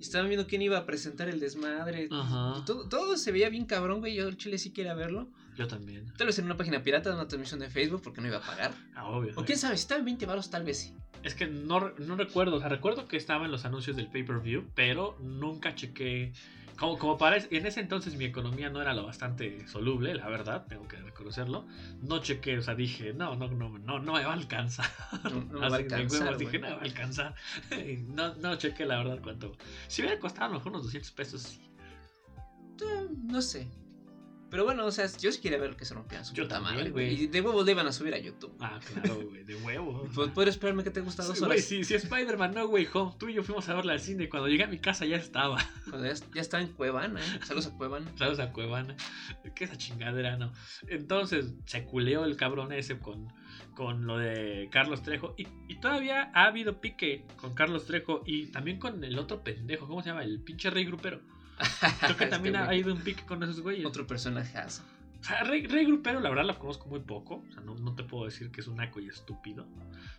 Estaban 0.00 0.28
viendo 0.28 0.46
quién 0.46 0.62
iba 0.62 0.78
a 0.78 0.86
presentar 0.86 1.28
el 1.28 1.40
desmadre. 1.40 2.08
Ajá. 2.12 2.54
Y 2.60 2.64
todo, 2.64 2.88
todo 2.88 3.16
se 3.16 3.32
veía 3.32 3.48
bien 3.48 3.64
cabrón, 3.64 3.98
güey. 4.00 4.14
Yo 4.14 4.28
el 4.28 4.36
chile 4.36 4.58
sí 4.58 4.72
quería 4.72 4.94
verlo. 4.94 5.28
Yo 5.56 5.66
también. 5.66 6.12
Tal 6.16 6.26
vez 6.26 6.38
en 6.38 6.44
una 6.44 6.56
página 6.56 6.82
pirata, 6.82 7.08
en 7.10 7.16
una 7.16 7.28
transmisión 7.28 7.60
de 7.60 7.70
Facebook, 7.70 8.02
porque 8.02 8.20
no 8.20 8.28
iba 8.28 8.38
a 8.38 8.42
pagar. 8.42 8.72
Ah, 8.94 9.06
obvio. 9.08 9.32
O 9.36 9.44
quién 9.44 9.58
sabe, 9.58 9.76
si 9.76 9.82
estaban 9.82 10.04
20 10.04 10.26
baros, 10.26 10.50
tal 10.50 10.64
vez 10.64 10.78
sí. 10.78 10.94
Es 11.22 11.34
que 11.34 11.46
no, 11.46 11.92
no 11.98 12.16
recuerdo. 12.16 12.56
O 12.56 12.60
sea, 12.60 12.68
recuerdo 12.68 13.08
que 13.08 13.16
estaban 13.16 13.50
los 13.50 13.64
anuncios 13.64 13.96
del 13.96 14.08
pay-per-view, 14.08 14.70
pero 14.74 15.16
nunca 15.20 15.74
chequé. 15.74 16.32
Como, 16.76 16.98
como 16.98 17.16
parece, 17.16 17.48
en 17.56 17.64
ese 17.64 17.80
entonces 17.80 18.16
mi 18.16 18.26
economía 18.26 18.68
no 18.68 18.82
era 18.82 18.92
lo 18.92 19.06
bastante 19.06 19.66
soluble, 19.66 20.14
la 20.14 20.28
verdad, 20.28 20.66
tengo 20.68 20.86
que 20.86 20.98
reconocerlo. 20.98 21.66
No 22.02 22.18
chequé, 22.20 22.58
o 22.58 22.62
sea, 22.62 22.74
dije, 22.74 23.14
no, 23.14 23.34
no, 23.34 23.48
no, 23.48 23.78
no, 23.78 23.98
no 23.98 24.12
me 24.12 24.22
va 24.22 24.32
a 24.32 24.34
alcanzar. 24.34 24.86
No, 25.24 25.30
no 25.30 25.60
me 25.60 25.60
va 25.70 25.76
a 25.76 25.78
alcanzar, 25.78 26.22
huevos, 26.22 26.38
dije, 26.38 26.58
no 26.58 26.68
me 26.68 26.74
va 26.74 26.80
a 26.80 26.84
alcanzar. 26.84 27.34
No, 28.08 28.34
no 28.34 28.56
chequé 28.56 28.84
la 28.84 28.98
verdad 28.98 29.20
cuánto. 29.22 29.56
Si 29.88 30.02
hubiera 30.02 30.18
costado 30.20 30.46
a 30.46 30.48
lo 30.50 30.54
mejor 30.56 30.72
unos 30.72 30.84
200 30.84 31.10
pesos, 31.12 31.42
sí. 31.42 31.70
Eh, 32.82 33.08
No 33.24 33.40
sé. 33.40 33.68
Pero 34.48 34.64
bueno, 34.64 34.86
o 34.86 34.90
sea, 34.92 35.06
yo 35.18 35.32
sí 35.32 35.40
quería 35.40 35.58
ver 35.58 35.74
que 35.76 35.84
se 35.84 35.92
rompían 35.94 36.24
su 36.24 36.32
Yo 36.34 36.44
puta 36.44 36.56
también, 36.56 36.76
madre, 36.76 36.90
güey. 36.90 37.06
güey. 37.10 37.24
Y 37.24 37.26
de 37.26 37.40
huevos 37.40 37.64
le 37.66 37.72
iban 37.72 37.86
a 37.86 37.92
subir 37.92 38.14
a 38.14 38.18
YouTube. 38.18 38.54
Ah, 38.60 38.78
claro, 38.92 39.20
güey, 39.28 39.42
de 39.44 39.56
huevo. 39.56 40.08
Pues 40.14 40.30
puedes 40.30 40.54
esperarme 40.54 40.84
que 40.84 40.90
te 40.90 41.00
gusta 41.00 41.24
dos 41.24 41.36
Sí, 41.38 41.44
horas. 41.44 41.48
güey, 41.56 41.60
si, 41.62 41.84
si 41.84 41.94
Spider-Man 41.94 42.52
No 42.54 42.64
Way 42.66 42.88
Home, 42.94 43.14
tú 43.18 43.28
y 43.28 43.34
yo 43.34 43.42
fuimos 43.42 43.68
a 43.68 43.74
verla 43.74 43.92
al 43.94 44.00
cine. 44.00 44.28
Cuando 44.28 44.48
llegué 44.48 44.64
a 44.64 44.68
mi 44.68 44.78
casa 44.78 45.04
ya 45.04 45.16
estaba. 45.16 45.58
Cuando 45.90 46.06
ya, 46.06 46.14
ya 46.34 46.40
estaba 46.40 46.62
en 46.62 46.72
Cuevana, 46.72 47.20
¿eh? 47.20 47.40
Saludos 47.44 47.66
a 47.66 47.76
Cuevana. 47.76 48.10
¿Sabes? 48.16 48.38
A 48.38 48.52
Cuevana. 48.52 48.96
¿Qué 49.54 49.64
esa 49.64 49.76
chingadera, 49.76 50.36
no? 50.36 50.52
Entonces 50.88 51.54
se 51.66 51.84
culeó 51.84 52.24
el 52.24 52.36
cabrón 52.36 52.72
ese 52.72 52.98
con, 53.00 53.28
con 53.74 54.06
lo 54.06 54.16
de 54.18 54.68
Carlos 54.70 55.02
Trejo. 55.02 55.34
Y, 55.36 55.48
y 55.68 55.80
todavía 55.80 56.30
ha 56.34 56.44
habido 56.44 56.80
pique 56.80 57.26
con 57.36 57.54
Carlos 57.54 57.86
Trejo 57.86 58.22
y 58.24 58.46
también 58.52 58.78
con 58.78 59.02
el 59.02 59.18
otro 59.18 59.42
pendejo. 59.42 59.86
¿Cómo 59.88 60.02
se 60.02 60.10
llama? 60.10 60.22
El 60.22 60.40
pinche 60.40 60.70
rey 60.70 60.84
grupero. 60.84 61.20
Creo 62.00 62.16
que 62.16 62.24
Este 62.24 62.26
también 62.26 62.56
ha 62.56 62.64
güey. 62.66 62.80
habido 62.80 62.94
un 62.94 63.00
pique 63.02 63.24
con 63.24 63.42
esos 63.42 63.60
güeyes. 63.60 63.86
Otro 63.86 64.06
personajazo. 64.06 64.82
O 65.18 65.24
sea, 65.28 65.42
Rey, 65.44 65.66
Rey 65.66 65.86
Grupero, 65.86 66.20
la 66.20 66.28
verdad, 66.28 66.44
lo 66.44 66.58
conozco 66.58 66.86
muy 66.88 67.00
poco. 67.00 67.42
O 67.48 67.52
sea, 67.52 67.60
no, 67.62 67.74
no 67.74 67.94
te 67.94 68.04
puedo 68.04 68.26
decir 68.26 68.50
que 68.50 68.60
es 68.60 68.68
un 68.68 68.76
naco 68.76 69.00
y 69.00 69.08
estúpido. 69.08 69.66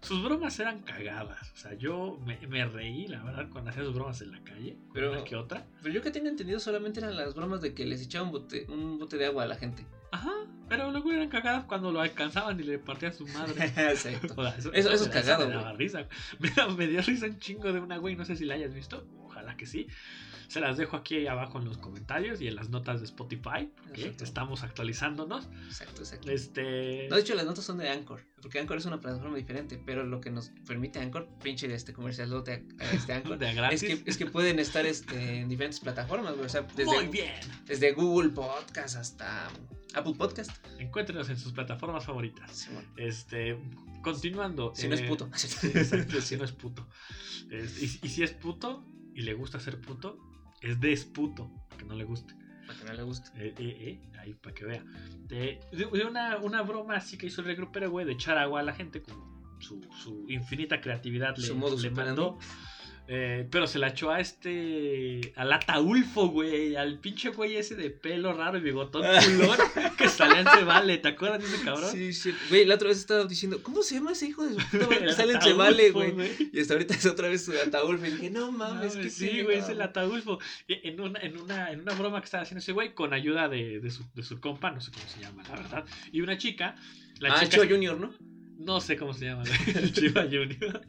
Sus 0.01 0.21
bromas 0.23 0.59
eran 0.59 0.81
cagadas. 0.81 1.51
O 1.53 1.57
sea, 1.57 1.73
yo 1.75 2.19
me, 2.25 2.37
me 2.47 2.65
reí, 2.65 3.07
la 3.07 3.23
verdad, 3.23 3.47
cuando 3.49 3.69
hacía 3.69 3.83
sus 3.83 3.93
bromas 3.93 4.19
en 4.21 4.31
la 4.31 4.41
calle. 4.43 4.73
con 4.75 4.93
Pero- 4.93 5.11
Una 5.13 5.23
que 5.23 5.35
otra. 5.35 5.65
Pero 5.81 5.93
yo 5.93 6.01
que 6.01 6.11
tengo 6.11 6.27
entendido 6.27 6.59
solamente 6.59 6.99
eran 6.99 7.15
las 7.15 7.35
bromas 7.35 7.61
de 7.61 7.73
que 7.73 7.85
les 7.85 8.01
echaban 8.01 8.31
bote- 8.31 8.65
un 8.69 8.97
bote 8.99 9.17
de 9.17 9.27
agua 9.27 9.43
a 9.43 9.47
la 9.47 9.55
gente. 9.55 9.85
Ajá, 10.11 10.31
pero 10.67 10.91
luego 10.91 11.11
eran 11.11 11.29
cagadas 11.29 11.65
cuando 11.65 11.91
lo 11.91 12.01
alcanzaban 12.01 12.59
y 12.59 12.63
le 12.63 12.79
partían 12.79 13.13
su 13.13 13.27
madre. 13.27 13.65
Exacto. 13.77 14.33
O 14.35 14.43
sea, 14.43 14.55
eso, 14.57 14.73
Eso- 14.73 14.91
eso 14.91 15.03
es 15.05 15.09
cagado, 15.09 15.45
me 15.47 15.53
daba 15.55 15.73
risa. 15.73 16.05
Me, 16.39 16.49
me 16.75 16.87
dio 16.87 17.01
risa 17.01 17.27
un 17.27 17.39
chingo 17.39 17.71
de 17.71 17.79
una 17.79 17.97
güey, 17.97 18.15
no 18.15 18.25
sé 18.25 18.35
si 18.35 18.43
la 18.45 18.55
hayas 18.55 18.73
visto. 18.73 19.07
Ojalá 19.23 19.55
que 19.55 19.67
sí. 19.67 19.87
Se 20.47 20.61
las 20.61 20.77
dejo 20.77 20.95
aquí 20.95 21.27
abajo 21.27 21.59
en 21.59 21.65
los 21.65 21.77
comentarios 21.77 22.39
y 22.41 22.47
en 22.47 22.55
las 22.55 22.69
notas 22.69 23.01
de 23.01 23.05
Spotify, 23.05 23.69
porque 23.83 24.15
estamos 24.21 24.63
actualizándonos. 24.63 25.49
Exacto, 25.67 26.01
exacto. 26.01 26.31
Este. 26.31 27.07
No, 27.09 27.15
de 27.15 27.21
hecho, 27.21 27.35
las 27.35 27.45
notas 27.45 27.65
son 27.65 27.77
de 27.77 27.89
Anchor. 27.89 28.21
Porque 28.41 28.59
Anchor 28.59 28.77
es 28.77 28.85
una 28.85 29.01
plataforma 29.01 29.35
diferente. 29.35 29.81
Pero 29.85 30.05
lo 30.05 30.21
que 30.21 30.31
nos 30.31 30.51
permite 30.65 30.99
Anchor, 30.99 31.27
pinche 31.43 31.67
de 31.67 31.75
este 31.75 31.93
comercial 31.93 32.29
de 32.45 32.65
este 32.93 33.13
Anchor, 33.13 33.37
de 33.37 33.67
es 33.71 33.81
que, 33.81 34.03
es 34.05 34.17
que 34.17 34.25
pueden 34.25 34.59
estar 34.59 34.85
este, 34.85 35.41
en 35.41 35.49
diferentes 35.49 35.81
plataformas. 35.81 36.33
O 36.37 36.49
sea, 36.49 36.61
Muy 36.61 36.71
desde, 36.75 37.07
bien. 37.07 37.33
desde 37.65 37.91
Google 37.91 38.29
Podcast 38.29 38.95
hasta 38.95 39.49
Apple 39.93 40.13
Podcast. 40.17 40.51
Encuéntrenos 40.79 41.29
en 41.29 41.37
sus 41.37 41.51
plataformas 41.51 42.05
favoritas. 42.05 42.51
Simón. 42.51 42.85
Este, 42.95 43.57
continuando. 44.01 44.73
Si 44.75 44.87
no 44.87 44.95
es 44.95 45.01
eh, 45.01 45.07
puto. 45.07 45.29
sí, 45.35 45.67
exacto, 45.75 46.21
si 46.21 46.37
no 46.37 46.45
es 46.45 46.51
puto. 46.53 46.87
Y, 47.51 48.05
y 48.05 48.09
si 48.09 48.23
es 48.23 48.31
puto 48.31 48.85
y 49.13 49.21
le 49.21 49.33
gusta 49.33 49.59
ser 49.59 49.81
puto, 49.81 50.26
es 50.61 50.79
desputo, 50.79 51.51
que 51.77 51.85
no 51.85 51.95
le 51.95 52.03
guste. 52.03 52.33
Para 52.65 52.79
que 52.79 52.85
no 52.85 52.93
le 52.93 53.03
guste. 53.03 53.29
Eh, 53.37 53.53
eh, 53.57 53.99
eh, 54.13 54.17
ahí 54.19 54.33
para 54.33 54.53
que 54.53 54.65
vea. 54.65 54.83
De, 55.27 55.59
de- 55.71 55.85
de 55.85 56.05
una, 56.05 56.37
una 56.37 56.61
broma 56.63 56.95
así 56.97 57.17
que 57.17 57.27
hizo 57.27 57.41
el 57.41 57.47
regrupero, 57.47 57.89
güey, 57.89 58.05
de 58.05 58.13
echar 58.13 58.37
agua 58.37 58.59
a 58.59 58.63
la 58.63 58.73
gente, 58.73 59.01
como 59.01 59.57
su, 59.59 59.81
su 60.03 60.25
infinita 60.29 60.81
creatividad 60.81 61.35
le, 61.37 61.47
mandó. 62.07 62.39
Eh, 63.09 63.47
pero 63.49 63.67
se 63.67 63.79
la 63.79 63.87
echó 63.89 64.11
a 64.11 64.19
este. 64.19 65.33
Al 65.37 65.53
Ataulfo, 65.53 66.27
güey. 66.27 66.75
Al 66.75 66.99
pinche 66.99 67.29
güey 67.29 67.55
ese 67.55 67.75
de 67.75 67.89
pelo 67.89 68.33
raro 68.33 68.57
y 68.57 68.61
bigotón 68.61 69.03
culón 69.25 69.57
que 69.97 70.09
salía 70.09 70.41
en 70.41 70.47
Cebale. 70.47 70.97
¿Te 70.97 71.07
acuerdas 71.07 71.41
de 71.41 71.47
ese 71.55 71.63
cabrón? 71.63 71.89
Sí, 71.91 72.11
sí. 72.11 72.33
Güey, 72.49 72.65
la 72.65 72.75
otra 72.75 72.89
vez 72.89 72.97
estaba 72.97 73.23
diciendo, 73.25 73.63
¿cómo 73.63 73.81
se 73.81 73.95
llama 73.95 74.11
ese 74.11 74.27
hijo 74.27 74.45
de 74.45 74.55
su 74.61 74.69
puta 74.69 74.87
madre 74.87 75.05
que 75.05 75.13
sale 75.13 75.33
en 75.33 75.39
Chevale, 75.39 75.91
güey? 75.91 76.13
Y 76.51 76.59
hasta 76.59 76.73
ahorita 76.73 76.93
es 76.95 77.05
otra 77.05 77.29
vez 77.29 77.45
su 77.45 77.53
Ataulfo. 77.53 78.05
Y 78.05 78.11
dije, 78.11 78.29
no 78.29 78.51
mames, 78.51 78.95
No, 78.95 79.01
que 79.01 79.09
sí, 79.09 79.41
güey, 79.41 79.59
es 79.59 79.69
el 79.69 79.81
Ataulfo. 79.81 80.39
En 80.67 80.99
una, 80.99 81.19
en, 81.21 81.37
una, 81.37 81.71
en 81.71 81.81
una 81.81 81.93
broma 81.93 82.19
que 82.19 82.25
estaba 82.25 82.43
haciendo 82.43 82.59
ese 82.59 82.73
güey 82.73 82.93
con 82.93 83.13
ayuda 83.13 83.47
de, 83.47 83.79
de, 83.79 83.89
su, 83.89 84.03
de 84.15 84.23
su 84.23 84.41
compa, 84.41 84.71
no 84.71 84.81
sé 84.81 84.91
cómo 84.91 85.07
se 85.07 85.21
llama, 85.21 85.43
la 85.43 85.55
verdad. 85.55 85.85
Y 86.11 86.21
una 86.21 86.37
chica. 86.37 86.75
La 87.19 87.33
Ah, 87.33 87.39
chica 87.39 87.51
Chiva 87.51 87.65
Junior, 87.67 87.97
¿no? 87.99 88.13
No 88.59 88.81
sé 88.81 88.97
cómo 88.97 89.13
se 89.13 89.25
llama, 89.25 89.43
el 89.75 89.93
Chiva 89.93 90.23
Junior. 90.23 90.81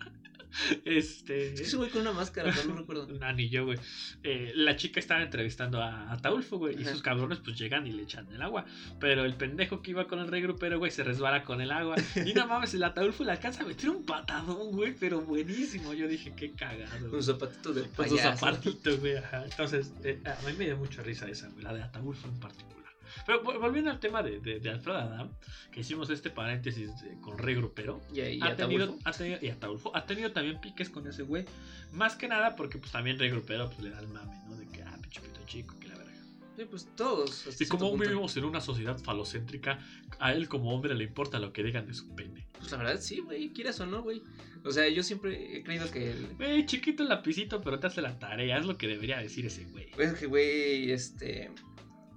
Este. 0.85 1.55
Es 1.55 1.75
güey 1.75 1.90
con 1.90 2.02
una 2.02 2.12
máscara, 2.12 2.52
pero 2.55 2.69
no 2.69 2.76
recuerdo. 2.76 3.09
Ah, 3.21 3.33
ni 3.37 3.49
yo, 3.49 3.67
güey. 3.67 3.78
Eh, 4.23 4.52
la 4.55 4.76
chica 4.76 5.00
estaba 5.00 5.23
entrevistando 5.23 5.83
a, 5.83 6.12
a 6.12 6.17
Taulfo, 6.19 6.59
güey. 6.59 6.81
Y 6.81 6.85
sus 6.85 7.02
cabrones, 7.02 7.38
pues 7.38 7.59
llegan 7.59 7.87
y 7.87 7.93
le 7.93 8.02
echan 8.02 8.26
el 8.33 8.43
agua. 8.43 8.64
Pero 9.00 9.25
el 9.25 9.35
pendejo 9.35 9.83
que 9.83 9.93
iba 9.93 10.07
con 10.07 10.19
el 10.19 10.28
rey 10.28 10.43
grupero, 10.43 10.78
güey, 10.78 10.90
se 10.90 11.05
resbala 11.05 11.45
con 11.45 11.61
el 11.61 11.71
agua. 11.71 11.97
Y 12.25 12.35
no 12.35 12.47
mames, 12.49 12.75
el 12.75 12.83
Ataulfo 12.85 13.25
le 13.25 13.33
alcanza 13.33 13.62
a 13.62 13.67
meter 13.67 13.90
un 13.90 14.05
patadón, 14.05 14.73
güey. 14.73 14.95
Pero 14.99 15.21
buenísimo. 15.21 15.95
Yo 15.95 16.09
dije, 16.09 16.33
qué 16.37 16.52
cagado. 16.52 17.11
Sus 17.11 17.26
zapatitos 17.26 17.75
de 17.75 17.83
payaso. 17.83 18.17
zapatitos, 18.17 19.00
güey. 19.00 19.17
Ajá. 19.17 19.45
Entonces, 19.45 19.93
eh, 20.05 20.21
a 20.25 20.47
mí 20.47 20.55
me 20.57 20.67
dio 20.67 20.76
mucha 20.76 21.02
risa 21.02 21.28
esa, 21.28 21.49
güey. 21.49 21.64
La 21.64 21.73
de 21.75 21.83
Ataulfo 21.83 22.28
en 22.28 22.40
particular. 22.40 22.77
Pero 23.26 23.42
vol- 23.42 23.58
volviendo 23.60 23.90
al 23.90 24.00
tema 24.00 24.22
de, 24.22 24.40
de, 24.40 24.60
de 24.60 24.70
Alfredo 24.70 24.98
Adam, 24.98 25.30
que 25.72 25.80
hicimos 25.80 26.10
este 26.10 26.30
paréntesis 26.30 27.00
de- 27.02 27.20
con 27.20 27.38
rey 27.38 27.54
grupero 27.54 28.00
Y, 28.12 28.20
y 28.20 28.40
ha 28.42 28.56
tenido, 28.56 28.96
ha 29.04 29.12
tenido, 29.12 29.38
y 29.42 29.48
Ataulfo, 29.48 29.94
ha 29.96 30.04
tenido 30.06 30.32
también 30.32 30.60
piques 30.60 30.90
con 30.90 31.06
ese 31.06 31.22
güey. 31.22 31.44
Más 31.92 32.16
que 32.16 32.28
nada 32.28 32.56
porque 32.56 32.78
pues 32.78 32.92
también 32.92 33.18
Rey 33.18 33.30
Grupero 33.30 33.66
pues, 33.68 33.80
le 33.80 33.90
da 33.90 34.00
el 34.00 34.08
mame, 34.08 34.36
¿no? 34.48 34.56
De 34.56 34.66
que, 34.68 34.82
ah, 34.82 34.98
pinche 35.00 35.20
pito 35.20 35.40
chico, 35.46 35.74
que 35.80 35.88
la 35.88 35.96
verga. 35.96 36.12
Sí, 36.56 36.64
pues 36.68 36.88
todos. 36.96 37.60
Y 37.60 37.66
como 37.66 37.90
punto. 37.90 38.04
vivimos 38.04 38.36
en 38.36 38.44
una 38.44 38.60
sociedad 38.60 38.98
falocéntrica, 38.98 39.78
a 40.18 40.32
él 40.32 40.48
como 40.48 40.74
hombre 40.74 40.94
le 40.94 41.04
importa 41.04 41.38
lo 41.38 41.52
que 41.52 41.62
digan 41.62 41.86
de 41.86 41.94
su 41.94 42.14
pene. 42.14 42.46
Pues 42.58 42.72
la 42.72 42.78
verdad 42.78 43.00
sí, 43.00 43.20
güey, 43.20 43.50
quieras 43.52 43.78
o 43.80 43.86
no, 43.86 44.02
güey. 44.02 44.22
O 44.64 44.70
sea, 44.72 44.88
yo 44.88 45.02
siempre 45.04 45.56
he 45.56 45.62
creído 45.62 45.88
que 45.90 46.10
el... 46.10 46.34
Güey, 46.36 46.66
chiquito 46.66 47.04
el 47.04 47.08
lapicito, 47.08 47.60
pero 47.62 47.78
te 47.78 47.86
hace 47.86 48.02
la 48.02 48.18
tarea, 48.18 48.58
es 48.58 48.66
lo 48.66 48.76
que 48.76 48.88
debería 48.88 49.18
decir 49.18 49.46
ese 49.46 49.64
güey. 49.66 49.86
Es 49.96 50.14
que, 50.14 50.26
güey, 50.26 50.90
este... 50.90 51.52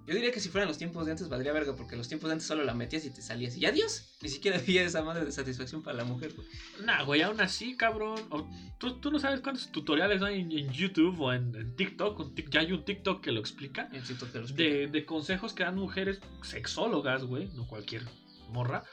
Yo 0.08 0.15
diría 0.15 0.31
que 0.31 0.39
si 0.39 0.50
fueran 0.50 0.67
los 0.67 0.77
tiempos 0.77 1.05
de 1.05 1.12
antes 1.12 1.29
valdría 1.29 1.53
verga, 1.53 1.75
porque 1.75 1.96
los 1.96 2.08
tiempos 2.08 2.27
de 2.29 2.34
antes 2.34 2.48
solo 2.48 2.63
la 2.63 2.74
metías 2.74 3.05
y 3.05 3.12
te 3.12 3.22
salías. 3.22 3.55
Y 3.55 3.65
adiós. 3.65 4.10
Ni 4.22 4.29
siquiera 4.29 4.58
había 4.58 4.84
esa 4.84 5.03
madre 5.03 5.24
de 5.25 5.31
satisfacción 5.31 5.84
para 5.84 5.98
la 5.98 6.03
mujer, 6.03 6.34
güey. 6.34 6.48
Nah, 6.84 7.03
güey, 7.03 7.22
aún 7.22 7.39
así, 7.39 7.77
cabrón. 7.77 8.20
O- 8.31 8.48
¿tú, 8.79 9.00
tú 9.00 9.12
no 9.12 9.20
sabes 9.20 9.41
cuántos 9.41 9.72
tutoriales 9.72 10.22
hay 10.24 10.41
en, 10.41 10.51
en 10.51 10.72
YouTube 10.72 11.20
o 11.22 11.31
en, 11.31 11.55
en 11.55 11.75
TikTok. 11.75 12.20
un 12.20 12.36
tic- 12.36 12.50
ya 12.50 12.62
hay 12.62 12.72
un 12.72 12.84
TikTok 12.84 13.22
que 13.24 13.31
lo 13.31 13.39
explica. 13.39 13.89
Yo 13.93 14.03
siento 14.03 14.31
que 14.31 14.39
los 14.39 14.55
de, 14.55 14.88
de 14.88 15.05
consejos 15.05 15.53
que 15.53 15.63
dan 15.63 15.75
mujeres 15.75 16.20
sexólogas, 16.41 17.24
güey, 17.24 17.50
no 17.55 17.67
cualquier 17.67 18.03
morra, 18.50 18.84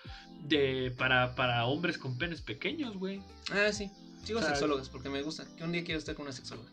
de 0.44 0.94
para, 0.98 1.34
para 1.34 1.64
hombres 1.66 1.98
con 1.98 2.16
penes 2.18 2.42
pequeños, 2.42 2.96
güey. 2.96 3.22
Ah, 3.50 3.72
sí. 3.72 3.90
Sigo 4.24 4.38
O 4.40 4.42
sea, 4.42 4.50
sexólogas 4.50 4.88
porque 4.88 5.08
me 5.08 5.22
gusta. 5.22 5.46
Que 5.56 5.64
un 5.64 5.72
día 5.72 5.84
quiero 5.84 5.98
estar 5.98 6.14
con 6.14 6.24
una 6.26 6.32
sexóloga. 6.32 6.68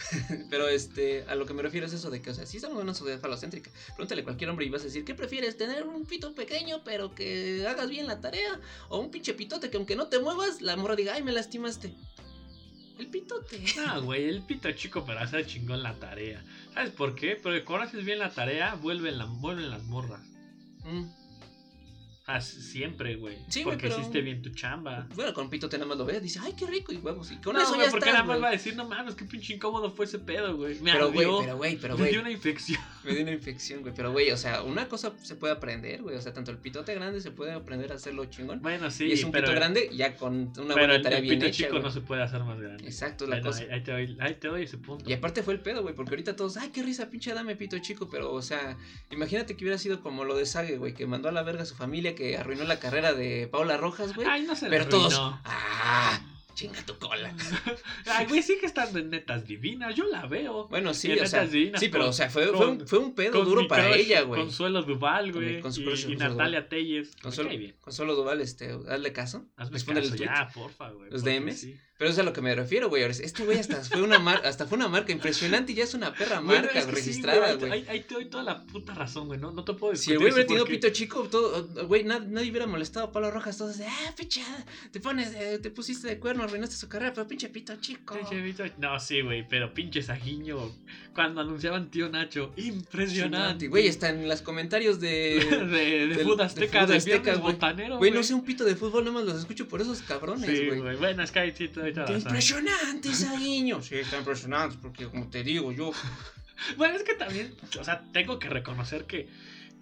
Pero 0.50 0.68
este, 0.68 1.24
a 1.28 1.34
lo 1.34 1.46
que 1.46 1.54
me 1.54 1.62
refiero 1.62 1.86
es 1.86 1.92
eso 1.92 2.10
de 2.10 2.22
que, 2.22 2.30
o 2.30 2.34
sea, 2.34 2.46
sí 2.46 2.56
estamos 2.56 2.78
en 2.78 2.84
una 2.84 2.94
sociedad 2.94 3.20
falocéntrica. 3.20 3.70
Pregúntale 3.88 4.22
a 4.22 4.24
cualquier 4.24 4.50
hombre 4.50 4.66
y 4.66 4.70
vas 4.70 4.82
a 4.82 4.84
decir, 4.84 5.04
¿qué 5.04 5.14
prefieres? 5.14 5.56
¿Tener 5.56 5.84
un 5.84 6.04
pito 6.04 6.34
pequeño 6.34 6.82
pero 6.84 7.14
que 7.14 7.66
hagas 7.68 7.88
bien 7.88 8.06
la 8.06 8.20
tarea? 8.20 8.60
¿O 8.88 8.98
un 8.98 9.10
pinche 9.10 9.34
pitote 9.34 9.70
que 9.70 9.76
aunque 9.76 9.96
no 9.96 10.08
te 10.08 10.18
muevas, 10.18 10.60
la 10.60 10.76
morra 10.76 10.96
diga, 10.96 11.14
ay, 11.14 11.22
me 11.22 11.32
lastimaste? 11.32 11.94
El 12.98 13.06
pitote. 13.08 13.64
No, 13.76 14.02
güey, 14.02 14.28
el 14.28 14.42
pito 14.42 14.70
chico 14.72 15.04
para 15.04 15.22
hacer 15.22 15.46
chingón 15.46 15.82
la 15.82 15.94
tarea. 15.94 16.44
¿Sabes 16.74 16.92
por 16.92 17.14
qué? 17.14 17.36
Porque 17.36 17.64
cuando 17.64 17.86
haces 17.86 18.04
bien 18.04 18.18
la 18.18 18.30
tarea, 18.30 18.74
vuelven, 18.74 19.18
la, 19.18 19.24
vuelven 19.24 19.70
las 19.70 19.82
morras. 19.84 20.20
Mm. 20.84 21.21
Siempre, 22.40 23.16
güey. 23.16 23.36
Sí, 23.48 23.62
güey, 23.62 23.74
porque 23.76 23.88
pero- 23.88 24.00
hiciste 24.00 24.20
bien 24.20 24.42
tu 24.42 24.50
chamba. 24.50 25.06
Bueno, 25.14 25.34
con 25.34 25.50
pitote 25.50 25.76
nada 25.76 25.88
más 25.88 25.98
lo 25.98 26.04
ves, 26.04 26.22
dice, 26.22 26.38
ay, 26.42 26.54
qué 26.56 26.66
rico, 26.66 26.92
y 26.92 26.96
huevos. 26.96 27.30
Y 27.32 27.36
con 27.36 27.54
no, 27.54 27.60
eso 27.60 27.74
güey, 27.74 27.86
ya 27.86 27.90
porque 27.90 28.08
estás, 28.08 28.22
nada 28.22 28.24
más 28.24 28.42
va 28.42 28.48
a 28.48 28.52
decir, 28.52 28.76
no 28.76 28.86
mames, 28.88 29.14
qué 29.14 29.24
pinche 29.24 29.54
incómodo 29.54 29.90
fue 29.90 30.04
ese 30.04 30.18
pedo, 30.18 30.56
güey. 30.56 30.78
Me 30.80 30.92
Pero, 30.92 31.12
güey, 31.12 31.26
pero, 31.26 31.56
güey, 31.56 31.76
pero, 31.76 31.94
me 31.94 32.00
güey. 32.00 32.12
dio 32.12 32.20
una 32.20 32.30
infección. 32.30 32.80
Me 33.04 33.12
dio 33.14 33.22
una 33.22 33.32
infección, 33.32 33.80
güey. 33.80 33.92
Pero, 33.96 34.12
güey, 34.12 34.30
o 34.30 34.36
sea, 34.36 34.62
una 34.62 34.88
cosa 34.88 35.12
se 35.22 35.34
puede 35.34 35.52
aprender, 35.54 36.02
güey. 36.02 36.14
O 36.16 36.20
sea, 36.20 36.32
tanto 36.32 36.52
el 36.52 36.58
pitote 36.58 36.94
grande 36.94 37.20
se 37.20 37.32
puede 37.32 37.50
aprender 37.50 37.90
a 37.90 37.96
hacerlo 37.96 38.24
chingón. 38.26 38.62
Bueno, 38.62 38.92
sí, 38.92 39.06
y 39.06 39.12
es 39.12 39.24
un 39.24 39.32
pero, 39.32 39.46
pito 39.48 39.56
grande 39.56 39.90
ya 39.92 40.14
con 40.14 40.52
una 40.56 40.74
buena 40.74 40.94
el, 40.94 41.02
tarea 41.02 41.18
el 41.18 41.24
bien 41.24 41.34
pito 41.34 41.46
hecha, 41.46 41.64
chico 41.64 41.80
no 41.80 41.90
se 41.90 42.00
puede 42.00 42.22
hacer 42.22 42.44
más 42.44 42.60
grande. 42.60 42.84
Exacto, 42.84 43.24
es 43.24 43.30
la 43.30 43.36
Bueno, 43.40 43.50
cosa. 43.50 43.64
Ahí, 43.64 43.70
ahí 43.72 43.82
te 43.82 43.90
doy, 43.90 44.16
ahí 44.20 44.34
te 44.36 44.46
doy 44.46 44.62
ese 44.62 44.78
punto. 44.78 45.10
Y 45.10 45.12
aparte 45.12 45.42
fue 45.42 45.54
el 45.54 45.60
pedo, 45.60 45.82
güey, 45.82 45.96
porque 45.96 46.10
ahorita 46.10 46.36
todos, 46.36 46.56
ay, 46.58 46.70
qué 46.72 46.84
risa, 46.84 47.10
pinche 47.10 47.34
dame 47.34 47.56
pito 47.56 47.76
chico, 47.80 48.08
pero, 48.08 48.32
o 48.32 48.40
sea, 48.42 48.76
imagínate 49.10 49.56
que 49.56 49.64
hubiera 49.64 49.78
sido 49.78 50.00
como 50.00 50.24
lo 50.24 50.36
de 50.36 50.46
Sage, 50.46 50.76
güey, 50.78 50.94
que 50.94 51.04
mandó 51.08 51.28
a 51.28 51.32
la 51.32 51.42
verga 51.42 51.62
a 51.64 51.66
su 51.66 51.74
familia, 51.74 52.11
que 52.14 52.36
arruinó 52.36 52.64
la 52.64 52.78
carrera 52.78 53.12
de 53.12 53.48
Paula 53.48 53.76
Rojas, 53.76 54.14
güey. 54.14 54.26
Ay, 54.28 54.42
no 54.42 54.54
se 54.56 54.68
pero 54.68 54.88
todos, 54.88 55.14
ah, 55.18 56.20
chinga 56.54 56.84
tu 56.84 56.98
cola. 56.98 57.34
Ay, 58.06 58.26
güey, 58.26 58.42
sigue 58.42 58.66
estando 58.66 58.98
en 58.98 59.10
netas 59.10 59.46
divinas. 59.46 59.94
Yo 59.94 60.04
la 60.06 60.26
veo. 60.26 60.68
Bueno, 60.68 60.92
sí, 60.94 61.08
Y 61.12 61.18
o 61.18 61.26
sea, 61.26 61.46
Divinas 61.46 61.80
sí, 61.80 61.88
pero, 61.88 62.04
con- 62.04 62.10
o 62.10 62.12
sea, 62.12 62.28
fue, 62.30 62.46
fue, 62.48 62.56
con- 62.58 62.68
un, 62.68 62.86
fue 62.86 62.98
un 62.98 63.14
pedo 63.14 63.32
Con 63.32 63.44
duro 63.46 63.66
para 63.68 63.88
crush, 63.88 64.00
ella, 64.00 64.20
güey. 64.22 64.40
Consuelo 64.42 64.82
Duval, 64.82 65.32
Con 65.32 65.42
güey. 65.42 65.60
crush, 65.60 65.78
Y, 65.78 66.12
y 66.12 66.14
Duval. 66.16 66.36
Natalia 66.36 66.68
Telles. 66.68 67.16
Consuelo. 67.22 67.50
Consuelo 67.80 68.14
Duval, 68.14 68.40
este, 68.40 68.76
hazle 68.88 69.12
caso. 69.12 69.46
Hazme 69.56 69.82
caso 69.82 70.14
ya, 70.14 70.50
porfa, 70.54 70.90
güey. 70.90 71.10
Los 71.10 71.24
DMs. 71.24 71.58
sí. 71.60 71.76
Pero 72.02 72.10
eso 72.10 72.20
es 72.20 72.26
a 72.26 72.28
lo 72.28 72.32
que 72.32 72.40
me 72.40 72.52
refiero, 72.52 72.88
güey. 72.88 73.04
Ahora, 73.04 73.14
Este 73.14 73.44
güey 73.44 73.58
hasta 73.60 73.76
fue 73.80 74.02
una 74.02 74.18
marca, 74.18 74.48
hasta 74.48 74.66
fue 74.66 74.76
una 74.76 74.88
marca 74.88 75.12
impresionante 75.12 75.70
y 75.70 75.76
ya 75.76 75.84
es 75.84 75.94
una 75.94 76.12
perra 76.12 76.40
Bueno, 76.40 76.62
marca 76.64 76.80
es 76.80 76.86
que 76.86 76.96
sí, 76.96 76.96
registrada, 76.96 77.54
güey. 77.54 77.70
Ahí, 77.70 77.86
ahí 77.88 78.00
te 78.00 78.14
doy 78.14 78.24
toda 78.24 78.42
la 78.42 78.60
puta 78.64 78.92
razón, 78.92 79.28
güey. 79.28 79.38
No, 79.38 79.52
no 79.52 79.62
te 79.62 79.72
puedo 79.74 79.94
Si 79.94 80.10
el 80.10 80.18
güey 80.18 80.32
hubiera 80.32 80.48
tenido 80.48 80.64
porque- 80.64 80.78
pito 80.80 80.90
chico, 80.90 81.28
todo, 81.30 81.68
güey, 81.86 82.02
nad- 82.02 82.26
nadie 82.26 82.50
hubiera 82.50 82.66
molestado 82.66 83.06
a 83.06 83.12
Pablo 83.12 83.30
Rojas. 83.30 83.56
Todos 83.56 83.78
de, 83.78 83.86
ah, 83.86 84.14
pinche, 84.16 84.42
te 84.90 84.98
pones, 84.98 85.32
eh, 85.36 85.60
te 85.62 85.70
pusiste 85.70 86.08
de 86.08 86.18
cuerno, 86.18 86.42
arruinaste 86.42 86.74
su 86.74 86.88
carrera, 86.88 87.12
pero 87.14 87.28
pinche 87.28 87.48
pito 87.50 87.76
chico. 87.76 88.16
Pinche 88.16 88.40
Vito- 88.42 88.64
No, 88.78 88.98
sí, 88.98 89.20
güey, 89.20 89.46
pero 89.48 89.72
pinche 89.72 90.02
Saguiño. 90.02 90.72
Cuando 91.14 91.42
anunciaban 91.42 91.88
tío 91.88 92.08
Nacho, 92.08 92.52
impresionante. 92.56 93.68
Güey, 93.68 93.86
está 93.86 94.08
en 94.08 94.28
los 94.28 94.42
comentarios 94.42 94.98
de, 94.98 95.08
de. 95.70 96.06
de, 96.08 96.24
de 96.24 96.42
Azteca, 96.42 96.86
de 96.86 96.96
Azteca, 96.96 97.34
güey. 97.36 98.10
No 98.10 98.22
sé 98.24 98.34
un 98.34 98.44
pito 98.44 98.64
de 98.64 98.74
fútbol, 98.74 99.04
nada 99.04 99.14
más 99.18 99.24
los 99.24 99.38
escucho 99.38 99.68
por 99.68 99.80
esos 99.80 100.00
cabrones, 100.02 100.50
Sí, 100.50 100.66
güey. 100.66 100.80
güey. 100.80 100.96
Bueno, 100.96 101.22
es 101.22 101.30
que 101.30 101.38
ahí 101.38 101.52
sí 101.56 101.68
te 101.68 101.91
toda 101.92 102.06
Qué 102.06 102.14
impresionante, 102.14 103.14
Saguiño. 103.14 103.82
Sí, 103.82 103.96
está 103.96 104.18
impresionante, 104.18 104.76
porque 104.80 105.06
como 105.06 105.28
te 105.28 105.42
digo, 105.44 105.72
yo. 105.72 105.92
Bueno, 106.76 106.94
es 106.94 107.02
que 107.02 107.14
también, 107.14 107.52
o 107.80 107.82
sea, 107.82 108.04
tengo 108.12 108.38
que 108.38 108.48
reconocer 108.48 109.04
que, 109.06 109.28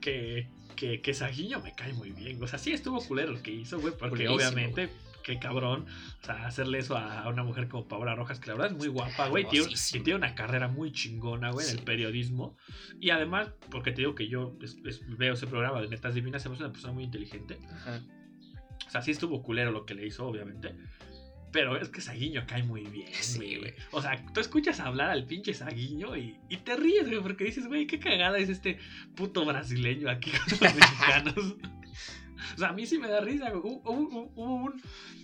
que, 0.00 0.48
que, 0.76 1.02
que 1.02 1.12
Saguiño 1.12 1.60
me 1.60 1.74
cae 1.74 1.92
muy 1.92 2.10
bien. 2.12 2.42
O 2.42 2.46
sea, 2.46 2.58
sí 2.58 2.72
estuvo 2.72 3.04
culero 3.04 3.32
lo 3.32 3.42
que 3.42 3.50
hizo, 3.52 3.78
güey, 3.80 3.92
porque 3.92 4.24
Culerísimo, 4.24 4.36
obviamente, 4.36 4.88
qué 5.22 5.38
cabrón, 5.38 5.84
o 6.22 6.24
sea, 6.24 6.46
hacerle 6.46 6.78
eso 6.78 6.96
a 6.96 7.28
una 7.28 7.42
mujer 7.44 7.68
como 7.68 7.86
Paola 7.86 8.14
Rojas, 8.14 8.40
que 8.40 8.46
la 8.46 8.54
verdad 8.54 8.70
es 8.70 8.78
muy 8.78 8.88
guapa, 8.88 9.28
güey, 9.28 9.46
tiene, 9.46 9.68
y 9.70 10.00
tiene 10.00 10.14
una 10.14 10.34
carrera 10.34 10.68
muy 10.68 10.90
chingona, 10.90 11.50
güey, 11.50 11.66
en 11.66 11.72
Sí. 11.72 11.78
el 11.80 11.84
periodismo. 11.84 12.56
Y 12.98 13.10
además, 13.10 13.48
porque 13.70 13.90
te 13.92 13.98
digo 13.98 14.14
que 14.14 14.28
yo 14.28 14.56
es- 14.62 14.78
es- 14.86 15.02
veo 15.18 15.34
ese 15.34 15.46
programa 15.48 15.82
de 15.82 15.88
Netas 15.88 16.14
Divinas, 16.14 16.42
se 16.42 16.48
me 16.48 16.54
hace 16.54 16.64
una 16.64 16.72
persona 16.72 16.94
muy 16.94 17.04
inteligente. 17.04 17.58
Ajá. 17.70 18.00
O 18.86 18.90
sea, 18.90 19.02
sí 19.02 19.10
estuvo 19.10 19.42
culero 19.42 19.70
lo 19.70 19.84
que 19.84 19.94
le 19.94 20.06
hizo, 20.06 20.26
obviamente. 20.26 20.74
Pero 21.52 21.76
es 21.80 21.88
que 21.88 22.00
Saguiño 22.00 22.44
cae 22.46 22.62
muy 22.62 22.82
bien, 22.82 23.08
Sí, 23.12 23.38
güey. 23.38 23.58
güey. 23.58 23.72
O 23.90 24.00
sea, 24.00 24.24
tú 24.32 24.40
escuchas 24.40 24.78
hablar 24.80 25.10
al 25.10 25.24
pinche 25.26 25.52
Saguiño 25.52 26.16
y, 26.16 26.36
y 26.48 26.56
te 26.58 26.76
ríes, 26.76 27.08
güey, 27.08 27.20
porque 27.20 27.44
dices, 27.44 27.66
güey, 27.66 27.86
qué 27.86 27.98
cagada 27.98 28.38
es 28.38 28.48
este 28.48 28.78
puto 29.16 29.44
brasileño 29.44 30.08
aquí 30.10 30.30
con 30.30 30.40
los 30.60 30.74
mexicanos. 30.76 31.54
O 32.56 32.58
sea, 32.58 32.68
a 32.68 32.72
mí 32.72 32.86
sí 32.86 32.98
me 32.98 33.08
da 33.08 33.20
risa, 33.20 33.50
güey. 33.50 33.62
Hubo- 33.62 33.82
hubo- 33.90 34.32
hubo 34.34 34.54
un- 34.54 34.82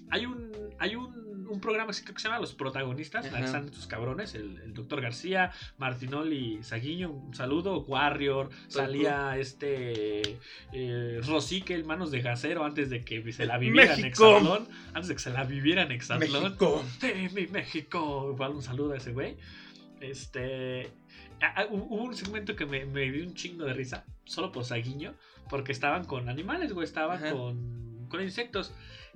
hay 0.09 0.25
un, 0.25 0.53
hay 0.79 0.95
un, 0.95 1.47
un 1.51 1.61
programa 1.61 1.89
que 1.91 1.95
se 1.95 2.13
llama 2.29 2.39
Los 2.39 2.55
Protagonistas. 2.55 3.27
Ajá. 3.27 3.41
Están 3.45 3.65
estos 3.65 3.89
cabrones, 3.89 4.37
el, 4.37 4.57
el 4.59 4.73
doctor 4.73 5.01
García, 5.01 5.51
Martinoli, 5.79 6.63
Saguiño, 6.63 7.11
un 7.11 7.35
saludo, 7.35 7.81
Warrior, 7.81 8.51
salía 8.69 9.37
este 9.37 10.39
eh, 10.73 11.21
Rosique, 11.27 11.75
el 11.75 11.85
manos 11.85 12.13
de 12.13 12.21
gasero, 12.21 12.65
antes 12.65 12.89
de 12.89 13.05
que 13.05 13.33
se 13.33 13.47
la 13.47 13.59
viviera 13.59 13.95
en. 13.97 14.05
Exatlón. 14.05 14.69
Antes 14.95 15.09
de 15.09 15.15
que 15.15 15.21
se 15.23 15.31
la 15.31 15.43
viviera 15.43 15.83
en 15.83 15.91
Exatlón. 15.93 16.43
México. 16.45 16.85
Sí, 17.01 17.13
mi 17.35 17.47
México. 17.49 18.31
Igual 18.33 18.53
un 18.53 18.63
saludo 18.63 18.93
a 18.93 18.99
ese 18.99 19.13
güey. 19.13 19.37
Este. 20.01 20.91
Ah, 21.43 21.55
ah, 21.57 21.67
hu- 21.71 21.87
Hubo 21.89 22.05
un 22.05 22.15
segmento 22.17 22.57
que 22.57 22.67
me, 22.67 22.85
me 22.87 23.11
dio 23.11 23.25
un 23.27 23.35
chingo 23.35 23.65
de 23.65 23.75
risa, 23.75 24.05
solo 24.25 24.53
por 24.53 24.65
Saguiño, 24.65 25.15
porque 25.49 25.73
estaban 25.73 26.05
con 26.05 26.29
animales, 26.29 26.73
güey, 26.73 26.85
estaban 26.85 27.19
Ajá. 27.25 27.33
con, 27.33 28.07
con 28.09 28.23
insectos. 28.23 28.73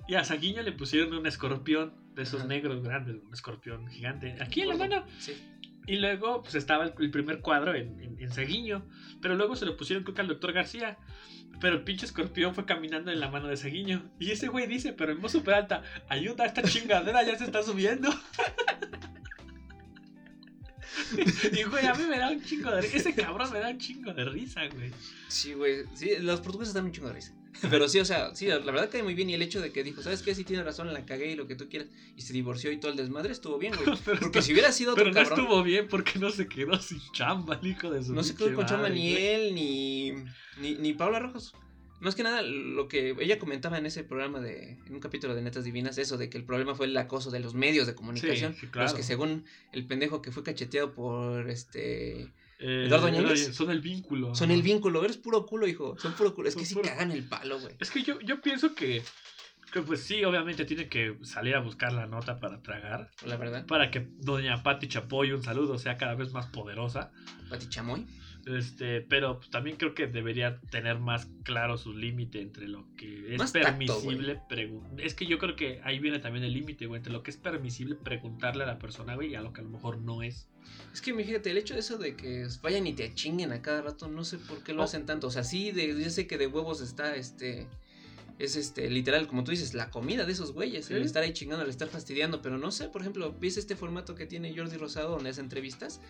Y 0.07 0.15
a 0.15 0.23
Saguiño 0.23 0.61
le 0.63 0.71
pusieron 0.71 1.13
un 1.13 1.25
escorpión 1.27 1.93
de 2.15 2.23
esos 2.23 2.39
Ajá. 2.41 2.49
negros 2.49 2.83
grandes, 2.83 3.17
un 3.23 3.33
escorpión 3.33 3.87
gigante, 3.87 4.35
aquí 4.41 4.61
en 4.61 4.69
la 4.69 4.75
mano. 4.77 5.05
Sí. 5.19 5.33
Y 5.87 5.97
luego, 5.97 6.43
pues 6.43 6.55
estaba 6.55 6.83
el, 6.85 6.93
el 6.99 7.09
primer 7.11 7.39
cuadro 7.39 7.73
en, 7.73 7.99
en, 8.01 8.19
en 8.21 8.31
Saguiño, 8.31 8.87
pero 9.21 9.35
luego 9.35 9.55
se 9.55 9.65
lo 9.65 9.75
pusieron, 9.77 10.03
creo 10.03 10.13
que 10.15 10.21
al 10.21 10.27
doctor 10.27 10.53
García. 10.53 10.97
Pero 11.59 11.75
el 11.75 11.83
pinche 11.83 12.05
escorpión 12.07 12.55
fue 12.55 12.65
caminando 12.65 13.11
en 13.11 13.19
la 13.19 13.29
mano 13.29 13.47
de 13.47 13.55
Saguiño. 13.57 14.09
Y 14.19 14.31
ese 14.31 14.47
güey 14.47 14.65
dice, 14.67 14.93
pero 14.93 15.11
en 15.11 15.21
voz 15.21 15.31
súper 15.33 15.53
alta, 15.53 15.83
ayuda, 16.09 16.45
esta 16.45 16.63
chingadera 16.63 17.21
ya 17.23 17.37
se 17.37 17.43
está 17.43 17.61
subiendo. 17.61 18.09
y 21.51 21.63
güey, 21.63 21.85
a 21.85 21.93
mí 21.93 22.03
me 22.09 22.17
da 22.17 22.29
un 22.31 22.43
chingo 22.43 22.71
de 22.71 22.81
risa. 22.81 22.97
Ese 22.97 23.15
cabrón 23.15 23.51
me 23.51 23.59
da 23.59 23.69
un 23.69 23.77
chingo 23.77 24.13
de 24.13 24.25
risa, 24.25 24.67
güey. 24.67 24.91
Sí, 25.27 25.53
güey. 25.53 25.85
Sí, 25.93 26.11
los 26.19 26.41
portugueses 26.41 26.73
dan 26.73 26.85
un 26.85 26.91
chingo 26.91 27.07
de 27.07 27.13
risa. 27.13 27.33
Pero 27.69 27.87
sí, 27.87 27.99
o 27.99 28.05
sea, 28.05 28.33
sí, 28.33 28.47
la 28.47 28.57
verdad 28.59 28.89
que 28.89 29.03
muy 29.03 29.13
bien. 29.13 29.29
Y 29.29 29.35
el 29.35 29.41
hecho 29.41 29.61
de 29.61 29.71
que 29.71 29.83
dijo, 29.83 30.01
¿sabes 30.01 30.21
qué? 30.21 30.33
Si 30.33 30.43
tiene 30.43 30.63
razón, 30.63 30.91
la 30.91 31.05
cagué 31.05 31.31
y 31.31 31.35
lo 31.35 31.47
que 31.47 31.55
tú 31.55 31.69
quieras. 31.69 31.89
Y 32.15 32.21
se 32.21 32.33
divorció 32.33 32.71
y 32.71 32.79
todo 32.79 32.91
el 32.91 32.97
desmadre 32.97 33.31
estuvo 33.31 33.57
bien, 33.57 33.73
güey. 33.75 33.97
Porque 34.19 34.41
si 34.41 34.53
hubiera 34.53 34.71
sido 34.71 34.93
otro 34.93 35.03
pero 35.03 35.13
no 35.13 35.21
cabrón. 35.21 35.39
estuvo 35.39 35.63
bien 35.63 35.87
porque 35.87 36.17
no 36.17 36.31
se 36.31 36.47
quedó 36.47 36.79
sin 36.79 36.99
chamba 37.13 37.59
el 37.61 37.67
hijo 37.67 37.91
de 37.91 38.03
su 38.03 38.13
No 38.13 38.23
se 38.23 38.35
quedó 38.35 38.53
con 38.55 38.65
chamba 38.65 38.89
ni 38.89 39.13
él, 39.13 39.53
ni, 39.53 40.11
ni, 40.59 40.75
ni 40.75 40.93
Paula 40.93 41.19
Rojos. 41.19 41.53
Más 42.01 42.15
que 42.15 42.23
nada, 42.23 42.41
lo 42.41 42.87
que 42.87 43.15
ella 43.19 43.37
comentaba 43.39 43.77
en 43.77 43.85
ese 43.85 44.03
programa 44.03 44.39
de, 44.39 44.71
en 44.87 44.93
un 44.93 44.99
capítulo 44.99 45.35
de 45.35 45.41
Netas 45.41 45.63
Divinas, 45.63 45.97
eso 45.99 46.17
de 46.17 46.29
que 46.29 46.37
el 46.37 46.43
problema 46.43 46.73
fue 46.75 46.87
el 46.87 46.97
acoso 46.97 47.29
de 47.31 47.39
los 47.39 47.53
medios 47.53 47.87
de 47.87 47.95
comunicación. 47.95 48.53
Sí, 48.53 48.61
sí, 48.61 48.67
claro. 48.67 48.87
Los 48.87 48.95
que 48.95 49.03
según 49.03 49.45
el 49.71 49.85
pendejo 49.85 50.21
que 50.21 50.31
fue 50.31 50.43
cacheteado 50.43 50.93
por 50.93 51.49
este 51.49 52.21
Eh, 52.59 52.85
Eduardo 52.87 53.09
Ñañez. 53.09 53.55
Son 53.55 53.69
el 53.71 53.81
vínculo. 53.81 54.33
son 54.35 54.51
el 54.51 54.61
vínculo, 54.63 55.03
eres 55.05 55.17
puro 55.17 55.45
culo, 55.45 55.67
hijo. 55.67 55.97
Son 55.99 56.13
puro 56.13 56.33
culo. 56.35 56.47
Es 56.47 56.55
Son 56.55 56.61
que 56.63 56.67
sí 56.67 56.73
puro- 56.75 56.87
cagan 56.89 57.11
el 57.11 57.23
palo, 57.23 57.59
güey. 57.59 57.75
Es 57.79 57.91
que 57.91 58.01
yo, 58.03 58.19
yo 58.21 58.41
pienso 58.41 58.73
que, 58.75 59.03
que, 59.71 59.81
pues 59.81 60.01
sí, 60.01 60.23
obviamente 60.25 60.65
tiene 60.65 60.87
que 60.89 61.17
salir 61.23 61.55
a 61.55 61.59
buscar 61.59 61.93
la 61.93 62.07
nota 62.07 62.39
para 62.39 62.61
tragar. 62.61 63.11
La 63.25 63.37
verdad. 63.37 63.65
Para 63.67 63.89
que 63.91 64.07
doña 64.19 64.63
Patti 64.63 64.87
Chapoy, 64.87 65.31
un 65.33 65.43
saludo, 65.43 65.77
sea 65.77 65.97
cada 65.97 66.15
vez 66.15 66.31
más 66.33 66.47
poderosa. 66.47 67.11
Pati 67.49 67.67
Chamoy. 67.69 68.05
Este, 68.45 69.01
pero 69.01 69.37
pues, 69.37 69.49
también 69.49 69.77
creo 69.77 69.93
que 69.93 70.07
debería 70.07 70.59
tener 70.71 70.99
más 70.99 71.27
claro 71.43 71.77
su 71.77 71.93
límite 71.93 72.41
entre 72.41 72.67
lo 72.67 72.87
que 72.95 73.33
es 73.33 73.37
Más 73.39 73.51
permisible 73.51 74.39
Es 74.97 75.13
que 75.13 75.25
yo 75.27 75.37
creo 75.37 75.55
que 75.55 75.79
ahí 75.83 75.99
viene 75.99 76.19
también 76.19 76.43
el 76.45 76.53
límite, 76.53 76.87
güey, 76.87 76.97
entre 76.99 77.13
lo 77.13 77.21
que 77.23 77.31
es 77.31 77.37
permisible 77.37 77.95
preguntarle 77.95 78.63
a 78.63 78.67
la 78.67 78.79
persona, 78.79 79.15
güey, 79.15 79.31
y 79.31 79.35
a 79.35 79.41
lo 79.41 79.53
que 79.53 79.61
a 79.61 79.63
lo 79.63 79.69
mejor 79.69 79.99
no 79.99 80.23
es. 80.23 80.49
Es 80.93 81.01
que 81.01 81.13
fíjate, 81.13 81.51
el 81.51 81.57
hecho 81.57 81.73
de 81.75 81.79
eso 81.81 81.97
de 81.97 82.15
que 82.15 82.47
vayan 82.61 82.87
y 82.87 82.93
te 82.93 83.13
chinguen 83.13 83.51
a 83.51 83.61
cada 83.61 83.81
rato, 83.81 84.07
no 84.07 84.23
sé 84.23 84.37
por 84.37 84.63
qué 84.63 84.73
lo 84.73 84.81
Oh. 84.81 84.85
hacen 84.85 85.05
tanto. 85.05 85.27
O 85.27 85.31
sea, 85.31 85.43
sí, 85.43 85.71
de, 85.71 85.87
yo 86.01 86.09
sé 86.09 86.27
que 86.27 86.37
de 86.37 86.47
huevos 86.47 86.81
está 86.81 87.15
este. 87.15 87.67
Es 88.39 88.55
este, 88.55 88.89
literal, 88.89 89.27
como 89.27 89.43
tú 89.43 89.51
dices, 89.51 89.75
la 89.75 89.91
comida 89.91 90.25
de 90.25 90.31
esos 90.31 90.51
güeyes, 90.53 90.89
el 90.89 90.99
Sí. 91.01 91.05
estar 91.05 91.21
ahí 91.21 91.31
chingando, 91.31 91.63
el 91.63 91.69
estar 91.69 91.87
fastidiando, 91.89 92.41
pero 92.41 92.57
no 92.57 92.71
sé, 92.71 92.87
por 92.87 93.01
ejemplo, 93.01 93.35
¿ves 93.39 93.57
este 93.57 93.75
formato 93.75 94.15
que 94.15 94.25
tiene 94.25 94.55
Jordi 94.57 94.77
Rosado 94.77 95.11
donde 95.11 95.29
hace 95.29 95.41
entrevistas? 95.41 96.01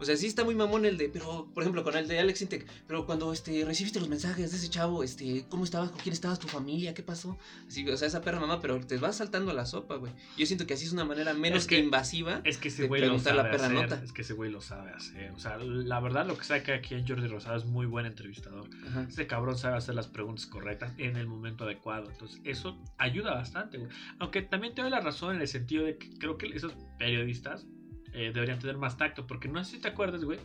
O 0.00 0.04
sea, 0.04 0.16
sí 0.16 0.26
está 0.26 0.44
muy 0.44 0.54
mamón 0.54 0.84
el 0.84 0.96
de, 0.98 1.08
pero, 1.08 1.48
por 1.54 1.62
ejemplo, 1.62 1.84
con 1.84 1.96
el 1.96 2.08
de 2.08 2.18
Alex 2.18 2.42
Intec, 2.42 2.66
pero 2.86 3.06
cuando 3.06 3.32
este, 3.32 3.64
recibiste 3.64 4.00
los 4.00 4.08
mensajes 4.08 4.50
de 4.50 4.56
ese 4.56 4.68
chavo, 4.70 5.02
este, 5.02 5.44
¿cómo 5.48 5.64
estabas? 5.64 5.90
¿Con 5.90 6.00
quién 6.00 6.12
estabas? 6.12 6.38
¿Tu 6.38 6.48
familia? 6.48 6.94
¿Qué 6.94 7.02
pasó? 7.02 7.38
Así, 7.68 7.88
o 7.88 7.96
sea, 7.96 8.08
esa 8.08 8.20
perra 8.22 8.40
mamá, 8.40 8.60
pero 8.60 8.80
te 8.80 8.96
vas 8.98 9.16
saltando 9.16 9.50
a 9.50 9.54
la 9.54 9.66
sopa, 9.66 9.96
güey. 9.96 10.12
Yo 10.36 10.46
siento 10.46 10.66
que 10.66 10.74
así 10.74 10.84
es 10.86 10.92
una 10.92 11.04
manera 11.04 11.32
menos 11.34 11.60
Es 11.62 11.66
que- 11.66 11.78
invasiva. 11.78 12.40
Es 12.44 12.58
que 12.58 12.68
ese 12.68 12.82
De 12.82 12.88
güey 12.88 13.00
lo 13.00 13.06
preguntar 13.08 13.34
sabe 13.36 13.44
la 13.48 13.50
perra 13.50 13.66
hacer. 13.66 13.90
nota. 13.90 14.04
Es 14.04 14.12
que 14.12 14.22
ese 14.22 14.32
güey 14.34 14.50
lo 14.50 14.60
sabe 14.60 14.90
hacer. 14.92 15.30
O 15.32 15.38
sea, 15.38 15.56
la 15.58 16.00
verdad, 16.00 16.26
lo 16.26 16.36
que 16.36 16.44
sabe 16.44 16.62
que 16.62 16.72
aquí 16.72 16.94
en 16.94 17.06
Jordi 17.06 17.26
Rosado 17.28 17.56
es 17.56 17.64
muy 17.64 17.86
buen 17.86 18.06
entrevistador. 18.06 18.68
Ajá. 18.88 19.06
Ese 19.08 19.26
cabrón 19.26 19.56
sabe 19.56 19.76
hacer 19.76 19.94
las 19.94 20.08
preguntas 20.08 20.46
correctas 20.46 20.92
en 20.98 21.16
el 21.16 21.26
momento 21.26 21.64
adecuado. 21.64 22.10
Entonces, 22.10 22.40
eso 22.44 22.78
ayuda 22.98 23.34
bastante, 23.34 23.78
güey. 23.78 23.90
Aunque 24.18 24.42
también 24.42 24.74
te 24.74 24.82
doy 24.82 24.90
la 24.90 25.00
razón 25.00 25.34
en 25.36 25.40
el 25.40 25.48
sentido 25.48 25.84
de 25.84 25.96
que 25.98 26.10
creo 26.18 26.36
que 26.38 26.46
esos 26.46 26.72
periodistas 26.98 27.66
eh, 28.14 28.30
deberían 28.32 28.58
tener 28.58 28.76
más 28.78 28.96
tacto. 28.96 29.26
Porque 29.26 29.48
no 29.48 29.62
sé 29.64 29.72
si 29.72 29.78
te 29.82 29.88
acuerdas, 29.88 30.24
güey, 30.24 30.38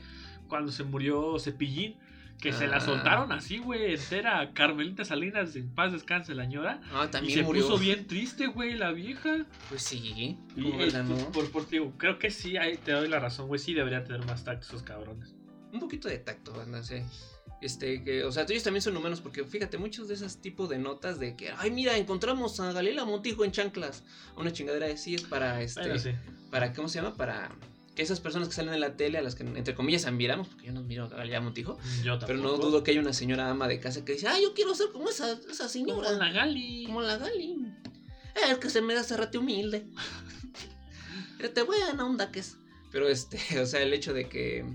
cuando 0.47 0.71
se 0.71 0.84
murió 0.84 1.38
Cepillín, 1.39 1.95
que 2.41 2.53
se 2.53 2.67
la 2.67 2.77
Ah. 2.77 2.82
soltaron 2.82 3.32
así, 3.34 3.58
güey, 3.58 3.93
entera. 3.95 4.53
Carmelita 4.53 5.03
Salinas, 5.03 5.55
en 5.58 5.69
paz 5.75 5.91
descanse 5.91 6.34
la 6.36 6.45
ñora. 6.45 6.79
Ah, 6.93 7.05
Y 7.08 7.12
también 7.12 7.39
se 7.39 7.43
murió. 7.43 7.63
puso 7.67 7.77
bien 7.77 8.08
triste, 8.08 8.47
güey, 8.47 8.75
la 8.75 8.91
vieja. 8.91 9.45
Pues 9.67 9.82
sí. 9.84 10.38
Y 10.55 10.62
¿Cómo 10.63 10.82
eh, 10.82 10.91
la 10.91 11.03
no? 11.03 11.15
por, 11.34 11.51
por- 11.51 11.67
digo, 11.69 11.93
creo 11.97 12.17
que 12.17 12.32
sí, 12.32 12.55
ahí 12.55 12.77
te 12.77 12.93
doy 12.93 13.10
la 13.10 13.19
razón, 13.19 13.47
güey. 13.47 13.60
Sí 13.60 13.73
deberían 13.73 14.05
tener 14.05 14.25
más 14.25 14.43
tacto 14.45 14.65
esos 14.67 14.84
cabrones. 14.84 15.36
Un 15.73 15.79
poquito 15.82 16.08
de 16.08 16.17
tacto, 16.19 16.53
banda, 16.53 16.82
sí. 16.82 16.95
Este, 17.62 18.04
que, 18.04 18.24
o 18.24 18.32
sea, 18.32 18.45
ellos 18.48 18.63
también 18.63 18.82
son 18.82 18.95
humanos 18.95 19.19
porque 19.22 19.43
fíjate, 19.43 19.78
muchos 19.78 20.08
de 20.08 20.13
esos 20.13 20.38
tipos 20.38 20.69
de 20.69 20.78
notas 20.78 21.19
de 21.19 21.36
que, 21.36 21.52
ay, 21.58 21.72
mira, 21.72 21.98
encontramos 21.98 22.60
a 22.60 22.72
Galila 22.72 23.04
Montijo 23.06 23.43
en 23.43 23.52
chanclas. 23.52 24.04
Una 24.38 24.54
chingadera 24.54 24.86
así 24.88 25.15
es 25.15 25.24
para, 25.24 25.62
este, 25.62 25.82
Bueno, 25.82 26.00
sí. 26.00 26.12
para, 26.52 26.74
¿cómo 26.74 26.88
se 26.88 27.02
llama? 27.02 27.15
Para 27.15 27.52
que 27.95 28.02
esas 28.04 28.22
personas 28.22 28.48
que 28.48 28.54
salen 28.54 28.74
en 28.74 28.80
la 28.80 28.95
tele, 28.95 29.17
a 29.17 29.22
las 29.22 29.36
que, 29.36 29.43
entre 29.43 29.76
comillas, 29.76 30.06
admiramos, 30.06 30.48
porque 30.48 30.67
yo 30.67 30.72
no 30.72 30.84
miro 30.84 31.04
a 31.06 31.10
Galila 31.10 31.41
Montijo, 31.41 31.78
Yo 32.02 32.17
pero 32.19 32.39
no 32.39 32.54
dudo 32.56 32.82
que 32.82 32.91
haya 32.91 33.02
una 33.02 33.12
señora 33.12 33.50
ama 33.50 33.67
de 33.67 33.82
casa 33.82 34.06
que 34.06 34.13
dice, 34.13 34.28
ay, 34.30 34.43
yo 34.43 34.54
quiero 34.54 34.74
ser 34.74 34.88
como 34.93 35.10
esa, 35.10 35.34
esa 35.34 35.63
Como 35.63 35.69
señora. 35.69 36.12
la 36.13 36.32
Gali. 36.32 36.86
Como 36.86 37.02
la 37.02 37.17
Gali. 37.17 37.58
Es 38.50 38.58
que 38.60 38.69
se 38.69 38.82
me 38.82 38.93
da 38.93 39.04
cerrate 39.04 39.38
humilde. 39.38 39.86
Fíjate, 41.38 41.62
buena 41.63 42.06
onda 42.06 42.32
que 42.32 42.39
es. 42.39 42.56
Pero 42.91 43.10
este, 43.10 43.38
o 43.60 43.65
sea, 43.65 43.82
el 43.82 43.93
hecho 43.93 44.13
de 44.13 44.30
que, 44.30 44.65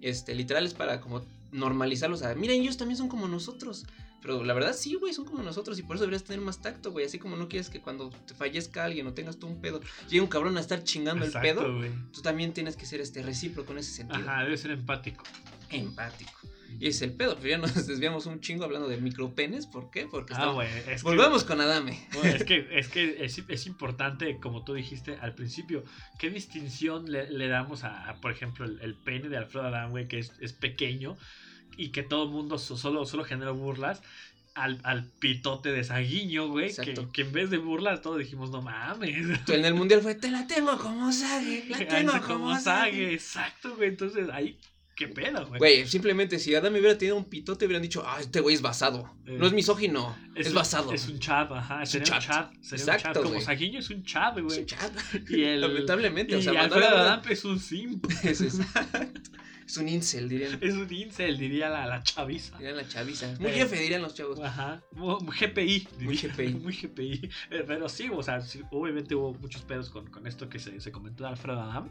este, 0.00 0.34
literal 0.34 0.66
es 0.66 0.74
para 0.74 1.00
como 1.00 1.24
normalizarlos. 1.52 2.20
Sea, 2.20 2.34
miren, 2.34 2.60
ellos 2.60 2.76
también 2.76 2.96
son 2.96 3.08
como 3.08 3.28
nosotros. 3.28 3.86
Pero 4.22 4.42
la 4.42 4.54
verdad 4.54 4.74
sí, 4.74 4.94
güey, 4.94 5.12
son 5.12 5.24
como 5.24 5.42
nosotros 5.42 5.78
y 5.78 5.82
por 5.82 5.96
eso 5.96 6.04
deberías 6.04 6.24
tener 6.24 6.40
más 6.40 6.60
tacto, 6.60 6.90
güey. 6.90 7.06
Así 7.06 7.18
como 7.18 7.36
no 7.36 7.48
quieres 7.48 7.68
que 7.68 7.80
cuando 7.80 8.10
te 8.26 8.34
fallezca 8.34 8.84
alguien 8.84 9.06
o 9.06 9.14
tengas 9.14 9.38
tú 9.38 9.46
un 9.46 9.60
pedo, 9.60 9.80
llegue 10.08 10.20
un 10.20 10.26
cabrón 10.26 10.56
a 10.56 10.60
estar 10.60 10.82
chingando 10.82 11.24
el 11.24 11.32
pedo. 11.32 11.64
Tú 12.12 12.22
también 12.22 12.52
tienes 12.52 12.76
que 12.76 12.86
ser 12.86 13.00
este 13.00 13.22
recíproco 13.22 13.72
en 13.72 13.78
ese 13.78 13.92
sentido. 13.92 14.28
Ajá, 14.28 14.42
debe 14.42 14.56
ser 14.56 14.72
empático. 14.72 15.24
Empático. 15.70 16.32
Y 16.78 16.88
es 16.88 17.00
el 17.02 17.12
pedo, 17.14 17.36
pero 17.36 17.48
ya 17.48 17.58
nos 17.58 17.74
desviamos 17.86 18.26
un 18.26 18.40
chingo 18.40 18.64
hablando 18.64 18.86
de 18.88 18.98
micropenes. 18.98 19.66
¿Por 19.66 19.90
qué? 19.90 20.06
Porque 20.10 20.34
Ah, 20.34 20.36
estamos- 20.36 20.54
güey. 20.56 20.68
es 20.68 20.84
que- 20.84 21.02
Volvemos 21.02 21.44
con 21.44 21.60
Adame. 21.60 22.06
Bueno, 22.12 22.36
es 22.36 22.44
que, 22.46 22.66
es, 22.72 22.88
que 22.88 23.24
es, 23.24 23.42
es 23.48 23.66
importante, 23.66 24.38
como 24.40 24.64
tú 24.64 24.74
dijiste 24.74 25.16
al 25.20 25.34
principio, 25.34 25.84
¿qué 26.18 26.30
distinción 26.30 27.10
le, 27.10 27.30
le 27.30 27.48
damos 27.48 27.84
a, 27.84 28.08
a, 28.10 28.20
por 28.20 28.30
ejemplo, 28.32 28.64
el, 28.66 28.78
el 28.82 28.94
pene 28.94 29.28
de 29.28 29.36
Alfredo 29.38 29.66
Adán, 29.66 29.90
güey, 29.90 30.06
que 30.08 30.18
es, 30.18 30.32
es 30.40 30.52
pequeño 30.52 31.16
y 31.78 31.90
que 31.90 32.02
todo 32.02 32.24
el 32.24 32.30
mundo 32.30 32.58
so- 32.58 32.76
solo, 32.76 33.06
solo 33.06 33.24
genera 33.24 33.50
burlas? 33.52 34.02
Al, 34.54 34.80
al 34.84 35.04
pitote 35.18 35.70
de 35.70 35.84
Saguiño, 35.84 36.48
güey, 36.48 36.74
que, 36.74 36.94
que 37.12 37.20
en 37.22 37.32
vez 37.32 37.50
de 37.50 37.58
burlas 37.58 38.00
todos 38.00 38.18
dijimos, 38.18 38.50
no 38.50 38.62
mames. 38.62 39.38
En 39.50 39.64
el 39.66 39.74
mundial 39.74 40.00
fue, 40.00 40.14
te 40.14 40.30
la 40.30 40.46
tengo 40.46 40.78
como 40.78 41.12
Sage, 41.12 41.66
la 41.68 41.76
tengo 41.88 42.12
como, 42.12 42.26
como. 42.46 42.58
Sage, 42.58 43.12
exacto, 43.12 43.76
güey. 43.76 43.90
Entonces, 43.90 44.30
ahí, 44.32 44.58
qué 44.96 45.06
pedo, 45.08 45.46
güey. 45.46 45.58
Güey, 45.58 45.86
simplemente 45.86 46.38
si 46.40 46.54
Adam 46.54 46.72
hubiera 46.72 46.98
tenido 46.98 47.16
un 47.16 47.26
pitote, 47.26 47.66
hubieran 47.66 47.82
dicho, 47.82 48.02
ah, 48.04 48.16
este 48.18 48.40
güey 48.40 48.54
es 48.56 48.62
basado. 48.62 49.14
Eh, 49.26 49.36
no 49.38 49.46
es 49.46 49.52
misógino, 49.52 50.16
es, 50.34 50.48
un- 50.48 50.54
basado. 50.54 50.92
Es 50.92 51.06
un 51.06 51.18
chat, 51.20 51.50
ajá. 51.52 51.82
Es 51.82 51.94
un 51.94 52.00
sería 52.04 52.14
un 52.16 52.20
chat. 52.22 52.52
Sería 52.62 52.84
un 52.84 52.90
Exacto, 52.90 53.20
chat. 53.20 53.28
Como. 53.30 53.40
Saguiño 53.40 53.78
es 53.78 53.90
un 53.90 54.02
chat, 54.02 54.36
Es 54.38 54.42
güey. 54.44 54.58
un 54.60 54.66
chat. 54.66 54.92
Y 55.28 55.42
el. 55.44 55.60
Lamentablemente, 55.60 56.34
o 56.34 56.38
y 56.38 56.42
sea, 56.42 56.54
mandó 56.54 56.76
Alfredo. 56.76 56.96
Adán 56.96 57.22
es 57.30 57.44
un 57.44 57.60
simp. 57.60 58.06
Es, 58.24 58.40
exacto. 58.40 58.98
Es 59.66 59.76
un 59.78 59.88
incel, 59.88 60.28
dirían. 60.28 60.58
Es 60.60 60.74
un 60.74 60.92
incel, 60.92 61.36
diría 61.38 61.68
la, 61.68 61.86
la 61.86 62.02
chaviza. 62.02 62.56
Dirían 62.56 62.76
la 62.76 62.86
chaviza. 62.86 63.34
Muy 63.40 63.50
Eh. 63.50 63.54
jefe, 63.54 63.76
dirían 63.80 64.00
los 64.02 64.14
chavos. 64.14 64.38
Ajá. 64.40 64.80
Mu- 64.92 65.18
mu- 65.20 65.32
GPI. 65.32 65.88
Muy 66.00 66.16
diría. 66.16 66.32
GPI. 66.34 66.54
Muy 66.62 66.72
GPI. 66.72 67.30
Eh, 67.50 67.64
Pero 67.66 67.88
sí, 67.88 68.08
o 68.12 68.22
sea, 68.22 68.40
sí, 68.40 68.62
obviamente 68.70 69.14
hubo 69.16 69.34
muchos 69.34 69.62
pedos 69.62 69.90
con, 69.90 70.06
con 70.08 70.26
esto 70.28 70.48
que 70.48 70.60
se, 70.60 70.80
se 70.80 70.92
comentó 70.92 71.24
de 71.24 71.30
Alfredo 71.30 71.60
Adam. 71.60 71.88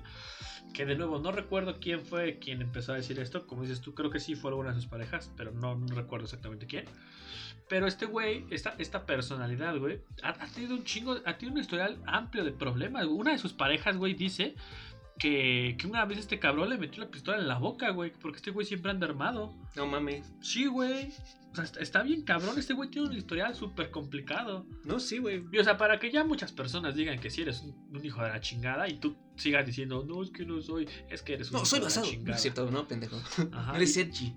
Que 0.74 0.86
de 0.86 0.96
nuevo, 0.96 1.20
no 1.20 1.32
recuerdo 1.34 1.80
quién 1.80 2.02
fue 2.06 2.40
quien 2.40 2.62
empezó 2.62 2.94
a 2.94 2.96
decir 2.96 3.20
esto. 3.20 3.46
Como 3.46 3.64
dices 3.64 3.82
tú, 3.82 3.94
creo 3.94 4.10
que 4.10 4.20
sí 4.22 4.36
fue 4.36 4.52
alguna 4.52 4.70
de 4.70 4.76
sus 4.76 4.88
parejas, 4.88 5.30
pero 5.36 5.52
no, 5.52 5.76
no 5.76 5.96
recuerdo 5.96 6.26
exactamente 6.26 6.68
quién. 6.68 6.86
Pero 7.68 7.88
este 7.88 8.06
güey, 8.06 8.46
esta, 8.52 8.76
esta 8.78 9.06
personalidad, 9.06 9.76
güey, 9.78 10.00
ha, 10.22 10.30
ha 10.30 10.48
tenido 10.48 10.76
un 10.76 10.84
chingo, 10.84 11.18
ha 11.26 11.38
tenido 11.38 11.56
un 11.56 11.62
historial 11.62 11.98
amplio 12.06 12.44
de 12.46 12.52
problemas. 12.52 13.06
Una 13.06 13.32
de 13.32 13.38
sus 13.40 13.54
parejas, 13.54 13.98
güey, 13.98 14.14
dice 14.14 14.56
que, 15.20 15.76
que 15.80 15.88
una 15.88 16.06
vez 16.06 16.20
este 16.20 16.40
cabrón 16.40 16.70
le 16.70 16.78
metió 16.78 17.04
la 17.04 17.10
pistola 17.10 17.38
en 17.38 17.48
la 17.48 17.58
boca, 17.58 17.90
güey, 17.92 18.12
porque 18.22 18.38
este 18.38 18.52
güey 18.52 18.66
siempre 18.66 18.92
anda 18.92 19.08
armado. 19.08 19.56
No 19.76 19.88
mames. 19.88 20.34
Sí, 20.42 20.66
güey. 20.68 21.10
O 21.52 21.56
sea, 21.56 21.64
está, 21.80 22.04
bien 22.04 22.24
cabrón. 22.24 22.60
Este 22.60 22.74
güey 22.74 22.90
tiene 22.90 23.08
un 23.08 23.16
historial 23.16 23.56
súper 23.56 23.90
complicado. 23.90 24.68
No, 24.84 25.00
sí, 25.00 25.20
güey. 25.20 25.46
Y 25.54 25.58
o 25.60 25.64
sea, 25.64 25.78
para 25.78 26.00
que 26.00 26.12
ya 26.12 26.26
muchas 26.26 26.52
personas 26.52 26.96
digan 26.96 27.18
que 27.20 27.30
si 27.30 27.44
eres 27.44 27.62
un, 27.62 27.74
un 27.96 28.04
hijo 28.06 28.22
de 28.22 28.28
la 28.30 28.42
chingada 28.42 28.90
y 28.90 28.98
tú 29.00 29.16
sigas 29.38 29.66
diciendo, 29.66 30.04
no, 30.06 30.22
es 30.22 30.32
que 30.32 30.46
no 30.46 30.62
soy, 30.62 30.88
es 31.10 31.22
que 31.22 31.36
eres 31.36 31.48
un 31.48 31.54
No, 31.54 31.58
hijo 31.60 31.66
soy 31.66 31.80
de 31.80 31.84
la 31.84 31.88
basado. 31.88 32.06
No 32.08 32.12
chingada". 32.12 32.36
es 32.36 32.42
cierto, 32.42 32.70
no, 32.72 32.88
pendejo. 32.88 33.18
Ajá. 33.54 33.76
Eres 33.78 33.92
Y, 33.92 33.94
Sergi. 33.94 34.34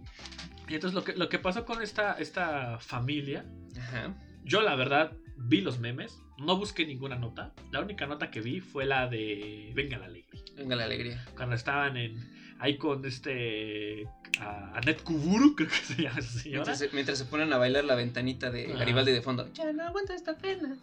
y 0.68 0.74
entonces 0.74 0.94
lo 0.94 1.02
que, 1.02 1.16
lo 1.16 1.28
que 1.28 1.40
pasó 1.40 1.64
con 1.64 1.82
esta, 1.82 2.12
esta 2.12 2.78
familia, 2.78 3.44
Ajá. 3.76 4.14
yo 4.44 4.62
la 4.62 4.76
verdad 4.76 5.16
vi 5.36 5.60
los 5.60 5.80
memes, 5.80 6.22
no 6.38 6.56
busqué 6.56 6.86
ninguna 6.86 7.16
nota. 7.16 7.52
La 7.70 7.80
única 7.80 8.06
nota 8.06 8.30
que 8.30 8.40
vi 8.40 8.60
fue 8.60 8.84
la 8.86 9.06
de 9.08 9.72
Venga 9.74 9.98
la 9.98 10.06
Alegría. 10.06 10.42
Venga 10.56 10.76
la 10.76 10.84
alegría. 10.84 11.24
Cuando 11.36 11.54
estaban 11.54 11.96
en 11.96 12.16
ahí 12.58 12.76
con 12.76 13.04
este 13.04 14.06
a 14.40 14.76
Anet 14.76 15.02
Kuburu, 15.02 15.54
creo 15.56 15.68
que 15.68 15.74
se 15.76 16.02
llama 16.02 16.18
esa 16.18 16.30
señora. 16.40 16.50
Mientras 16.64 16.78
se, 16.78 16.88
mientras 16.92 17.18
se 17.18 17.24
ponen 17.26 17.52
a 17.52 17.58
bailar 17.58 17.84
la 17.84 17.94
ventanita 17.94 18.50
de. 18.50 18.66
Garibaldi 18.66 19.12
de 19.12 19.22
fondo. 19.22 19.52
Ya 19.52 19.72
no 19.72 19.84
aguanta 19.84 20.14
esta 20.14 20.36
pena. 20.36 20.76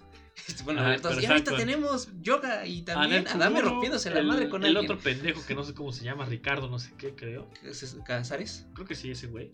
Pero 0.66 1.22
Y 1.22 1.26
ahorita 1.26 1.56
tenemos 1.56 2.10
yoga 2.22 2.66
y 2.66 2.82
también 2.82 3.26
Adame 3.28 3.62
rompiéndose 3.62 4.10
la 4.10 4.20
el- 4.20 4.28
madre 4.28 4.50
con 4.50 4.64
el 4.66 4.76
alguien. 4.76 4.92
otro 4.92 5.02
pendejo 5.02 5.46
que 5.46 5.56
no 5.56 5.64
sé 5.64 5.74
cómo 5.74 5.94
se 5.94 6.04
llama, 6.04 6.26
Ricardo, 6.26 6.70
no 6.70 6.78
sé 6.78 6.92
qué, 6.98 7.16
creo. 7.16 7.50
¿Casares? 8.06 8.68
Creo 8.74 8.86
que 8.86 8.96
sí, 8.96 9.12
ese 9.12 9.28
güey. 9.28 9.52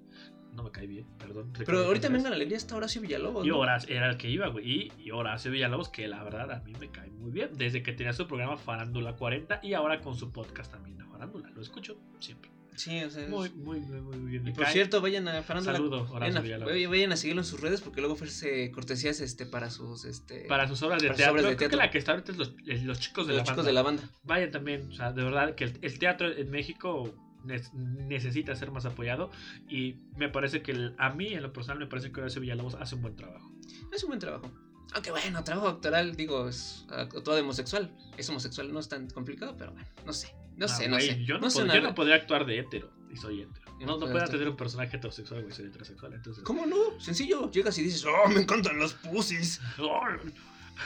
No 0.54 0.64
me 0.64 0.72
cae 0.72 0.86
bien, 0.88 1.06
perdón. 1.18 1.54
Pero 1.58 1.80
ahorita 1.80 2.08
Casares. 2.08 2.12
venga 2.12 2.30
la 2.30 2.36
alegría 2.36 2.58
está 2.58 2.76
Horacio 2.76 3.02
Villalobos. 3.02 3.46
Y 3.46 3.50
¿no? 3.50 3.60
Horacio 3.60 3.96
era 3.96 4.10
el 4.10 4.18
que 4.18 4.30
iba, 4.30 4.48
güey. 4.48 4.70
Y, 4.70 4.92
y 4.98 5.12
Horacio 5.12 5.50
Villalobos, 5.52 5.90
que 5.90 6.08
la 6.08 6.24
verdad 6.24 6.52
a 6.52 6.60
mí 6.60 6.74
me 6.80 6.90
cae 6.90 7.10
muy 7.12 7.32
bien. 7.32 7.50
Desde 7.54 7.82
que 7.84 7.94
tenía 7.94 8.14
su 8.14 8.28
programa 8.28 8.58
Farándula 8.58 9.16
40 9.16 9.62
y 9.64 9.74
ahora 9.74 10.02
con 10.02 10.16
su 10.16 10.32
podcast 10.32 10.72
también 10.72 10.98
de 10.98 11.06
Farándula. 11.06 11.50
Lo 11.52 11.62
escucho 11.62 11.98
siempre. 12.20 12.52
Sí, 12.76 13.04
o 13.04 13.10
sea. 13.10 13.24
es- 13.24 13.30
Muy, 13.30 13.50
muy, 13.52 13.80
muy, 13.82 14.02
muy 14.02 14.30
bien. 14.32 14.44
Y 14.44 14.46
me 14.50 14.54
por 14.54 14.64
cae. 14.64 14.74
cierto, 14.74 15.02
vayan 15.02 15.28
a 15.28 15.42
Farándula. 15.44 15.78
Saludo, 15.78 16.08
Horacio 16.12 16.42
Villalobos. 16.42 16.74
vayan- 16.90 17.12
a 17.12 17.18
seguirlo 17.18 17.42
en 17.42 17.46
sus 17.46 17.60
redes 17.62 17.80
porque 17.82 18.02
luego 18.02 18.16
ofrece 18.16 18.72
cortesías 18.72 19.20
este 19.22 19.46
para 19.46 19.70
sus 19.70 20.04
este 20.06 20.46
Para 20.48 20.68
sus 20.68 20.82
obras 20.84 21.02
de 21.02 21.08
para 21.10 21.18
teatro. 21.18 21.34
obras 21.34 21.46
de 21.50 21.56
creo 21.58 21.70
que 21.70 21.76
la 21.78 21.90
que 21.92 21.98
está 21.98 22.12
ahorita 22.14 22.32
es 22.34 22.38
los, 22.38 22.56
es 22.66 22.84
los 22.84 23.00
chicos 23.00 23.28
de 23.28 23.34
los 23.34 23.40
la 23.40 23.44
chicos 23.44 23.58
banda. 23.58 23.68
de 23.70 23.74
la 23.74 23.82
banda. 23.84 24.04
Vayan 24.24 24.52
también, 24.52 24.90
o 24.90 24.94
sea, 24.94 25.12
de 25.14 25.24
verdad 25.24 25.56
que 25.56 25.66
el, 25.66 25.80
el 25.82 26.00
teatro 26.00 26.30
en 26.32 26.50
México 26.50 27.14
ne- 27.44 27.62
necesita 27.74 28.56
ser 28.56 28.72
más 28.72 28.86
apoyado. 28.86 29.32
Y 29.70 29.98
me 30.16 30.30
parece 30.30 30.62
que 30.62 30.72
el- 30.72 30.96
a 30.98 31.10
mí, 31.12 31.28
en 31.34 31.42
lo 31.44 31.52
personal, 31.54 31.80
me 31.80 31.88
parece 31.88 32.12
que 32.12 32.20
Horacio 32.22 32.42
Villalobos 32.42 32.76
hace 32.76 32.96
un 32.96 33.02
buen 33.02 33.16
trabajo. 33.16 33.52
Es 33.94 34.04
un 34.04 34.10
buen 34.10 34.20
trabajo. 34.20 34.52
Aunque 34.94 35.12
bueno, 35.12 35.42
trabajo 35.46 35.70
actoral, 35.70 36.16
digo, 36.18 36.50
es 36.50 36.86
actuado 36.90 37.36
de 37.36 37.42
homosexual. 37.44 37.96
Es 38.18 38.30
homosexual, 38.30 38.74
no 38.74 38.80
es 38.80 38.90
tan 38.90 39.10
complicado, 39.10 39.56
pero 39.58 39.72
bueno, 39.72 39.88
no 40.06 40.12
sé. 40.14 40.36
No 40.58 40.66
Ah, 40.66 40.70
sé, 40.70 40.88
no 40.90 40.98
güey, 40.98 41.08
sé. 41.10 41.24
Yo 41.24 41.40
no, 41.40 41.50
sé 41.50 41.64
pod- 41.64 41.74
yo 41.74 41.82
no 41.82 41.96
podría 41.96 42.16
actuar 42.16 42.46
de 42.46 42.60
hetero 42.60 42.92
y 43.10 43.16
soy 43.16 43.42
hetero. 43.42 43.72
Yo 43.80 43.88
No, 43.88 43.94
no 43.94 44.00
no 44.00 44.06
actuar. 44.08 44.30
tener 44.30 44.50
un 44.50 44.58
personaje 44.58 44.98
heterosexual, 44.98 45.42
güey, 45.44 45.54
soy 45.56 45.68
heterosexual. 45.68 46.14
Entonces, 46.14 46.44
¿Cómo 46.44 46.66
no? 46.66 47.00
Sencillo. 47.00 47.50
Llegas 47.50 47.78
y 47.80 47.84
dices, 47.84 48.06
oh, 48.06 48.28
me 48.30 48.42
encantan 48.42 48.78
las 48.80 48.94
pussies. 48.94 49.60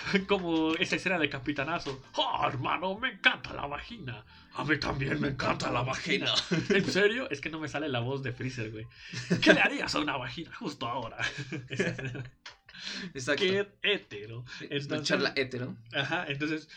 Como 0.27 0.73
esa 0.75 0.95
escena 0.95 1.17
de 1.19 1.29
Capitanazo. 1.29 2.01
¡Oh, 2.15 2.45
hermano! 2.47 2.97
Me 2.97 3.12
encanta 3.13 3.53
la 3.53 3.65
vagina. 3.67 4.25
A 4.53 4.63
mí 4.63 4.77
también 4.79 5.19
me 5.19 5.29
encanta 5.29 5.71
la 5.71 5.81
vagina. 5.81 6.34
¿En 6.69 6.86
serio? 6.86 7.29
Es 7.29 7.41
que 7.41 7.49
no 7.49 7.60
me 7.60 7.67
sale 7.67 7.89
la 7.89 7.99
voz 7.99 8.23
de 8.23 8.31
Freezer, 8.31 8.71
güey. 8.71 8.86
¿Qué 9.41 9.53
le 9.53 9.60
harías 9.62 9.93
a 9.95 9.99
una 9.99 10.17
vagina 10.17 10.53
justo 10.55 10.88
ahora? 10.88 11.17
Exacto. 13.13 13.41
Qué. 13.43 13.67
Entonces, 13.81 14.43
Entonces- 14.69 15.08
charla 15.08 15.34
hetero. 15.36 15.75
Ajá, 15.93 16.25
entonces 16.27 16.69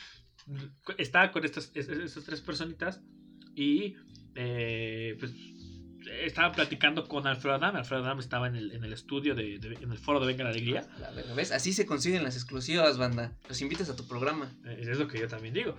estaba 0.96 1.30
con 1.30 1.44
estas, 1.44 1.70
es- 1.74 1.88
estas 1.88 2.24
tres 2.24 2.40
personitas 2.40 3.00
y 3.54 3.96
eh, 4.34 5.16
pues 5.18 5.32
estaba 6.24 6.52
platicando 6.52 7.06
con 7.06 7.26
Alfredo 7.26 7.54
Adam. 7.56 7.76
Alfredo 7.76 8.04
Adam 8.04 8.18
estaba 8.20 8.46
en 8.48 8.56
el, 8.56 8.72
en 8.72 8.84
el 8.84 8.92
estudio, 8.92 9.34
de, 9.34 9.58
de- 9.58 9.74
en 9.82 9.92
el 9.92 9.98
foro 9.98 10.20
de 10.20 10.26
Venga 10.26 10.44
la 10.44 10.50
Alegría. 10.50 10.86
La 11.00 11.10
verga, 11.10 11.34
¿Ves? 11.34 11.52
Así 11.52 11.72
se 11.72 11.86
consiguen 11.86 12.22
las 12.24 12.34
exclusivas, 12.36 12.98
banda. 12.98 13.32
Los 13.48 13.60
invitas 13.60 13.88
a 13.90 13.96
tu 13.96 14.06
programa. 14.06 14.50
Eh, 14.66 14.78
Es 14.90 14.98
lo 14.98 15.08
que 15.08 15.18
yo 15.20 15.28
también 15.28 15.54
digo. 15.54 15.76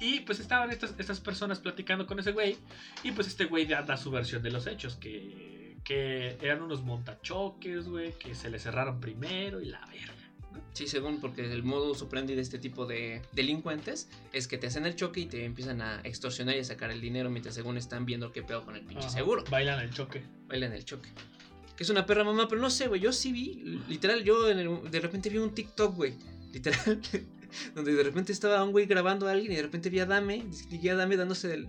Y 0.00 0.20
pues 0.20 0.40
estaban 0.40 0.70
estas, 0.70 0.94
estas 0.98 1.20
personas 1.20 1.58
platicando 1.60 2.06
con 2.06 2.18
ese 2.18 2.32
güey. 2.32 2.56
Y 3.02 3.12
pues 3.12 3.26
este 3.26 3.44
güey 3.46 3.66
da, 3.66 3.82
da 3.82 3.96
su 3.96 4.10
versión 4.10 4.42
de 4.42 4.50
los 4.50 4.66
hechos. 4.66 4.96
Que, 4.96 5.76
que 5.84 6.38
eran 6.42 6.62
unos 6.62 6.82
montachoques, 6.82 7.86
güey. 7.88 8.12
Que 8.18 8.34
se 8.34 8.50
le 8.50 8.58
cerraron 8.58 9.00
primero 9.00 9.60
y 9.60 9.66
la 9.66 9.80
verga. 9.86 10.14
Sí, 10.72 10.86
según, 10.86 11.20
porque 11.20 11.42
el 11.52 11.62
modo 11.62 11.92
operandi 11.92 12.34
de 12.34 12.42
este 12.42 12.58
tipo 12.58 12.86
de 12.86 13.22
delincuentes 13.32 14.08
es 14.32 14.46
que 14.48 14.56
te 14.56 14.68
hacen 14.68 14.86
el 14.86 14.94
choque 14.96 15.20
y 15.20 15.26
te 15.26 15.44
empiezan 15.44 15.82
a 15.82 16.00
extorsionar 16.04 16.56
y 16.56 16.60
a 16.60 16.64
sacar 16.64 16.90
el 16.90 17.00
dinero 17.00 17.28
mientras 17.30 17.54
según 17.54 17.76
están 17.76 18.06
viendo 18.06 18.32
qué 18.32 18.42
pedo 18.42 18.64
con 18.64 18.76
el 18.76 18.82
pinche 18.82 19.06
Ajá, 19.06 19.10
seguro. 19.16 19.44
Bailan 19.50 19.80
el 19.80 19.90
choque. 19.90 20.22
Bailan 20.48 20.72
el 20.72 20.84
choque. 20.84 21.08
Que 21.76 21.82
es 21.84 21.90
una 21.90 22.06
perra 22.06 22.24
mamá, 22.24 22.46
pero 22.48 22.60
no 22.60 22.70
sé, 22.70 22.88
güey. 22.88 23.00
Yo 23.00 23.12
sí 23.12 23.32
vi, 23.32 23.80
literal, 23.88 24.22
yo 24.22 24.48
en 24.48 24.58
el- 24.58 24.90
de 24.90 25.00
repente 25.00 25.28
vi 25.28 25.38
un 25.38 25.54
TikTok, 25.54 25.96
güey. 25.96 26.14
Literal. 26.52 27.00
donde 27.74 27.92
de 27.94 28.02
repente 28.04 28.32
estaba 28.32 28.62
un 28.62 28.70
güey 28.70 28.86
grabando 28.86 29.26
a 29.26 29.32
alguien 29.32 29.50
y 29.52 29.56
de 29.56 29.62
repente 29.62 29.90
vi 29.90 29.98
a 29.98 30.06
Dame, 30.06 30.44
vi 30.70 30.88
a 30.88 30.94
Dame 30.94 31.16
dándose 31.16 31.52
el, 31.54 31.68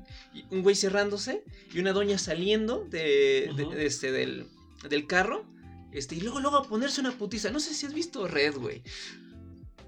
un 0.52 0.62
güey 0.62 0.76
cerrándose 0.76 1.44
y 1.74 1.80
una 1.80 1.92
doña 1.92 2.18
saliendo 2.20 2.86
de, 2.90 3.52
de- 3.56 3.66
de 3.76 3.86
este, 3.88 4.12
del, 4.12 4.46
del 4.90 5.08
carro. 5.08 5.44
Este, 5.92 6.16
y 6.16 6.22
luego, 6.22 6.40
luego 6.40 6.58
a 6.58 6.68
ponerse 6.68 7.02
una 7.02 7.12
putiza. 7.12 7.50
No 7.52 7.60
sé 7.60 7.74
si 7.74 7.86
has 7.86 7.94
visto 7.94 8.28
Red, 8.28 8.56
güey. 8.56 8.82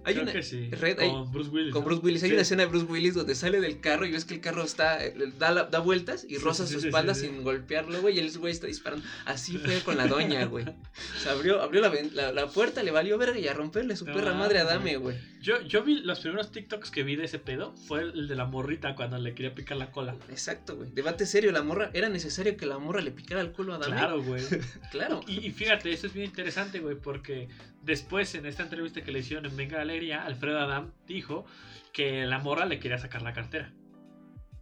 Hay 0.05 0.15
Creo 0.15 0.23
una, 0.23 0.33
que 0.33 0.43
sí. 0.43 0.69
Red, 0.69 0.97
con 0.97 1.03
hay- 1.05 1.31
Bruce 1.31 1.49
Willis. 1.49 1.71
con 1.71 1.81
¿no? 1.83 1.85
Bruce 1.85 2.01
Willis. 2.05 2.23
Hay 2.23 2.29
Sí. 2.29 2.33
una 2.33 2.41
escena 2.41 2.63
de 2.63 2.67
Bruce 2.69 2.85
Willis 2.91 3.13
donde 3.13 3.35
sale 3.35 3.61
del 3.61 3.79
carro 3.79 4.05
y 4.05 4.11
ves 4.11 4.25
que 4.25 4.33
el 4.33 4.41
carro 4.41 4.63
está 4.65 5.01
eh, 5.01 5.13
da, 5.39 5.51
la- 5.51 5.63
da 5.63 5.79
vueltas 5.79 6.25
y 6.27 6.37
roza 6.39 6.67
sí, 6.67 6.73
su 6.77 6.85
espalda 6.87 7.15
sin 7.15 7.41
golpearlo, 7.41 8.01
güey, 8.01 8.17
y 8.17 8.19
el 8.19 8.37
güey 8.37 8.51
está 8.51 8.67
disparando. 8.67 9.05
Así 9.23 9.57
fue 9.57 9.79
con 9.79 9.95
la 9.95 10.07
doña, 10.07 10.43
güey. 10.45 10.65
O 11.17 11.19
sea, 11.21 11.31
abrió, 11.31 11.61
abrió 11.61 11.79
la, 11.79 11.89
la- 12.11 12.33
la 12.33 12.47
puerta, 12.47 12.83
le 12.83 12.91
valió 12.91 13.17
verga 13.17 13.39
y 13.39 13.47
a 13.47 13.53
romperle 13.53 13.95
su 13.95 14.03
No 14.05 14.13
perra 14.13 14.33
madre 14.33 14.59
a 14.59 14.65
Dame, 14.65 14.97
güey. 14.97 15.15
Yo, 15.43 15.59
yo 15.61 15.83
vi 15.83 15.99
los 15.99 16.21
primeros 16.21 16.51
TikToks 16.53 16.89
que 16.89 17.03
vi 17.03 17.17
de 17.17 17.25
ese 17.25 17.37
pedo. 17.37 17.73
Fue 17.75 17.99
el 18.01 18.29
de 18.29 18.35
la 18.37 18.45
morrita 18.45 18.95
cuando 18.95 19.17
le 19.17 19.33
quería 19.35 19.53
picar 19.53 19.75
la 19.75 19.91
cola. 19.91 20.15
Exacto, 20.29 20.77
güey. 20.77 20.89
Debate 20.91 21.25
serio, 21.25 21.51
la 21.51 21.61
morra. 21.61 21.89
¿Era 21.93 22.07
necesario 22.07 22.55
que 22.55 22.65
la 22.65 22.77
morra 22.77 23.01
le 23.01 23.11
picara 23.11 23.41
el 23.41 23.51
culo 23.51 23.73
a 23.73 23.77
Dame? 23.77 23.93
Claro, 23.97 24.23
güey. 24.23 24.41
Claro. 24.91 25.19
Y, 25.27 25.45
y 25.45 25.51
fíjate, 25.51 25.91
eso 25.91 26.07
es 26.07 26.13
bien 26.13 26.27
interesante, 26.27 26.79
güey, 26.79 26.95
porque 26.95 27.49
después 27.81 28.33
en 28.35 28.45
esta 28.45 28.63
entrevista 28.63 29.01
que 29.01 29.11
le 29.11 29.19
hicieron 29.19 29.45
en 29.45 29.57
Venga 29.57 29.75
la 29.75 29.81
Alegría, 29.81 30.23
Alfredo 30.25 30.59
Adam 30.59 30.93
dijo 31.07 31.45
que 31.91 32.25
la 32.25 32.39
morra 32.39 32.65
le 32.65 32.79
quería 32.79 32.97
sacar 32.97 33.21
la 33.21 33.33
cartera. 33.33 33.73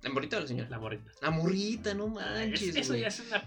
¿La 0.02 0.10
morrita 0.10 0.38
o 0.38 0.39
la 0.39 0.48
señora? 0.48 0.67
La 0.72 0.80
morrita. 0.80 1.12
La 1.22 1.30
morrita, 1.30 1.94
no 1.94 2.08
Es- 2.08 2.26
manches, 2.26 2.76
eso 2.76 2.96
ya 2.96 3.10
es 3.10 3.20
una 3.20 3.44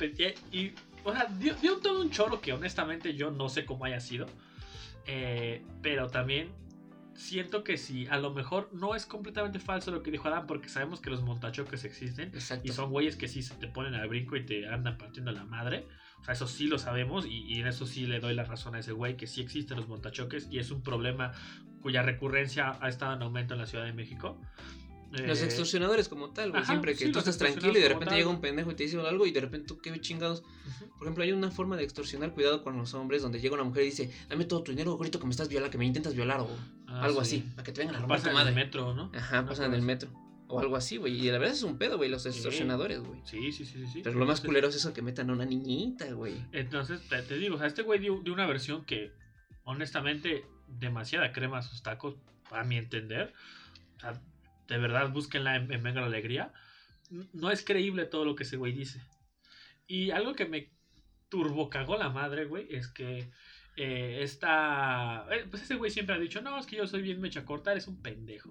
y 0.53 0.70
O 1.03 1.12
sea, 1.12 1.25
dio, 1.37 1.55
dio 1.57 1.79
todo 1.79 2.01
un 2.01 2.11
choro 2.11 2.40
que 2.40 2.53
honestamente 2.53 3.14
yo 3.14 3.33
no 3.33 3.49
sé 3.49 3.64
cómo 3.64 3.87
haya 3.87 3.99
sido. 3.99 4.27
Eh, 5.07 5.62
pero 5.83 6.09
también 6.09 6.49
siento 7.14 7.64
que 7.64 7.77
si 7.77 8.07
a 8.07 8.18
lo 8.18 8.33
mejor 8.33 8.70
no 8.72 8.94
es 8.94 9.07
completamente 9.07 9.59
falso 9.59 9.90
lo 9.90 10.03
que 10.03 10.11
dijo 10.11 10.29
Adam, 10.29 10.46
porque 10.46 10.68
sabemos 10.68 11.00
que 11.00 11.11
los 11.11 11.22
montachoques 11.22 11.85
existen. 11.85 12.29
Exacto. 12.29 12.68
Y 12.68 12.72
son 12.72 12.90
güeyes 12.90 13.16
que 13.16 13.29
sí 13.29 13.42
se 13.42 13.55
te 13.55 13.68
ponen 13.68 13.94
al 13.94 14.09
brinco 14.09 14.37
y 14.37 14.44
te 14.44 14.68
andan 14.68 14.98
partiendo 14.98 15.33
la 15.33 15.44
madre. 15.44 15.87
O 16.20 16.24
sea, 16.24 16.35
eso 16.35 16.46
sí 16.46 16.66
lo 16.66 16.79
sabemos 16.79 17.27
y, 17.27 17.44
y 17.53 17.61
en 17.61 17.66
eso 17.66 17.87
sí 17.87 18.07
le 18.07 18.20
doy 18.20 18.35
la 18.35 18.44
razón 18.44 18.74
a 18.74 18.79
ese 18.79 18.92
güey, 18.92 19.16
que 19.16 19.27
sí 19.27 19.40
existen 19.40 19.77
los 19.77 19.88
montachoques 19.88 20.48
y 20.50 20.59
es 20.59 20.70
un 20.70 20.83
problema 20.83 21.33
cuya 21.83 22.03
recurrencia 22.03 22.79
ha 22.81 22.88
estado 22.88 23.14
en 23.14 23.22
aumento 23.22 23.55
en 23.55 23.61
la 23.61 23.66
Ciudad 23.66 23.85
de 23.85 23.92
México. 23.92 24.40
Los 25.22 25.40
Eh, 25.42 25.44
extorsionadores 25.44 26.09
como 26.09 26.31
tal, 26.31 26.50
güey. 26.50 26.62
ajá, 26.62 26.72
Siempre 26.72 26.92
que 26.96 27.07
sí, 27.07 27.12
tú 27.12 27.18
estás 27.20 27.38
tranquilo 27.38 27.79
y 27.79 27.83
de 27.83 27.88
repente 27.88 28.07
tal, 28.07 28.16
llega 28.18 28.29
un 28.31 28.40
pendejo 28.40 28.70
y 28.70 28.74
te 28.74 28.83
dice 28.85 28.98
algo 29.00 29.27
y 29.27 29.31
de 29.31 29.40
repente 29.40 29.66
tú 29.68 29.79
qué 29.79 29.98
chingados. 30.00 30.40
ujú. 30.42 30.88
Por 30.98 31.03
ejemplo, 31.07 31.24
hay 31.24 31.33
una 31.33 31.50
forma 31.50 31.77
de 31.77 31.85
extorsionar, 31.85 32.33
cuidado 32.33 32.62
con 32.62 32.77
los 32.77 32.94
hombres, 32.94 33.22
donde 33.22 33.40
llega 33.40 33.55
una 33.55 33.64
mujer 33.64 33.83
y 33.83 33.87
dice, 33.87 34.11
dame 34.29 34.44
todo 34.44 34.62
tu 34.62 34.72
dinero, 34.72 34.96
grito 34.98 35.18
que 35.20 35.27
me 35.27 35.31
estás 35.31 35.48
violando, 35.48 35.70
que 35.70 35.79
me 35.79 35.85
intentas 35.87 36.14
violar 36.14 36.40
o 36.40 36.48
Ah, 36.88 37.05
algo 37.05 37.24
sí. 37.24 37.37
así, 37.38 37.48
para 37.55 37.64
que 37.64 37.72
te 37.72 37.81
vengan 37.85 38.03
a 38.03 38.07
Pasa 38.07 38.24
tu 38.24 38.29
en 38.31 38.37
el 38.37 38.42
madre. 38.44 38.55
metro, 38.55 38.94
¿no? 38.94 39.11
Ajá, 39.14 39.44
pasan 39.46 39.66
en 39.66 39.74
el 39.74 39.83
metro. 39.83 40.11
O 40.46 40.61
algo 40.61 40.77
así, 40.77 40.98
güey. 40.98 41.14
Y 41.18 41.31
la 41.31 41.38
verdad 41.38 41.55
es 41.55 41.62
un 41.62 41.79
pedo, 41.79 41.96
güey, 41.96 42.11
los 42.11 42.27
extorsionadores, 42.27 43.00
güey. 43.00 43.20
Sí, 43.24 43.50
sí, 43.53 43.64
sí, 43.64 43.79
sí. 43.81 43.87
sí. 43.92 44.00
Pero 44.05 44.18
lo 44.18 44.27
más 44.27 44.38
Entonces- 44.40 44.46
culero 44.46 44.68
es 44.68 44.74
eso 44.77 44.92
que 44.92 45.00
metan 45.03 45.31
a 45.31 45.33
una 45.33 45.44
niñita, 45.46 46.12
güey. 46.12 46.35
Entonces, 46.53 47.00
te, 47.09 47.22
te 47.22 47.38
digo, 47.38 47.55
o 47.57 47.59
sea, 47.59 47.66
este 47.66 47.83
güey 47.83 47.98
dio, 47.98 48.20
dio 48.22 48.33
una 48.35 48.46
versión 48.46 48.85
que, 48.85 49.12
honestamente, 49.64 50.44
demasiada 50.68 51.33
crema 51.33 51.59
a 51.59 51.62
sus 51.62 51.83
tacos, 51.83 52.16
a 52.50 52.62
mi 52.64 52.77
entender. 52.77 53.33
O 53.96 54.00
sea, 54.00 54.20
de 54.68 54.79
verdad, 54.79 55.11
búsquenla 55.11 55.57
en, 55.57 55.72
en 55.72 55.83
Venga 55.83 56.00
la 56.00 56.07
Alegría. 56.07 56.53
No 57.33 57.50
es 57.50 57.64
creíble 57.64 58.07
todo 58.07 58.24
lo 58.24 58.35
que 58.35 58.44
ese 58.44 58.57
güey 58.57 58.72
dice. 58.72 59.03
Y 59.87 60.11
algo 60.11 60.35
que 60.35 60.46
me 60.46 60.70
turbocagó 61.29 61.96
la 61.96 62.11
madre, 62.11 62.44
güey, 62.44 62.66
es 62.70 62.88
que 62.88 63.31
eh, 63.77 64.24
eh, 64.24 65.46
pues 65.50 65.62
ese 65.62 65.74
güey 65.74 65.90
siempre 65.90 66.14
ha 66.14 66.18
dicho, 66.18 66.40
no, 66.40 66.59
es 66.59 66.66
que 66.66 66.77
yo 66.77 66.87
soy 66.87 67.03
bien 67.03 67.20
mecha 67.20 67.44
corta, 67.44 67.72
eres 67.72 67.88
un 67.88 68.00
pendejo. 68.00 68.50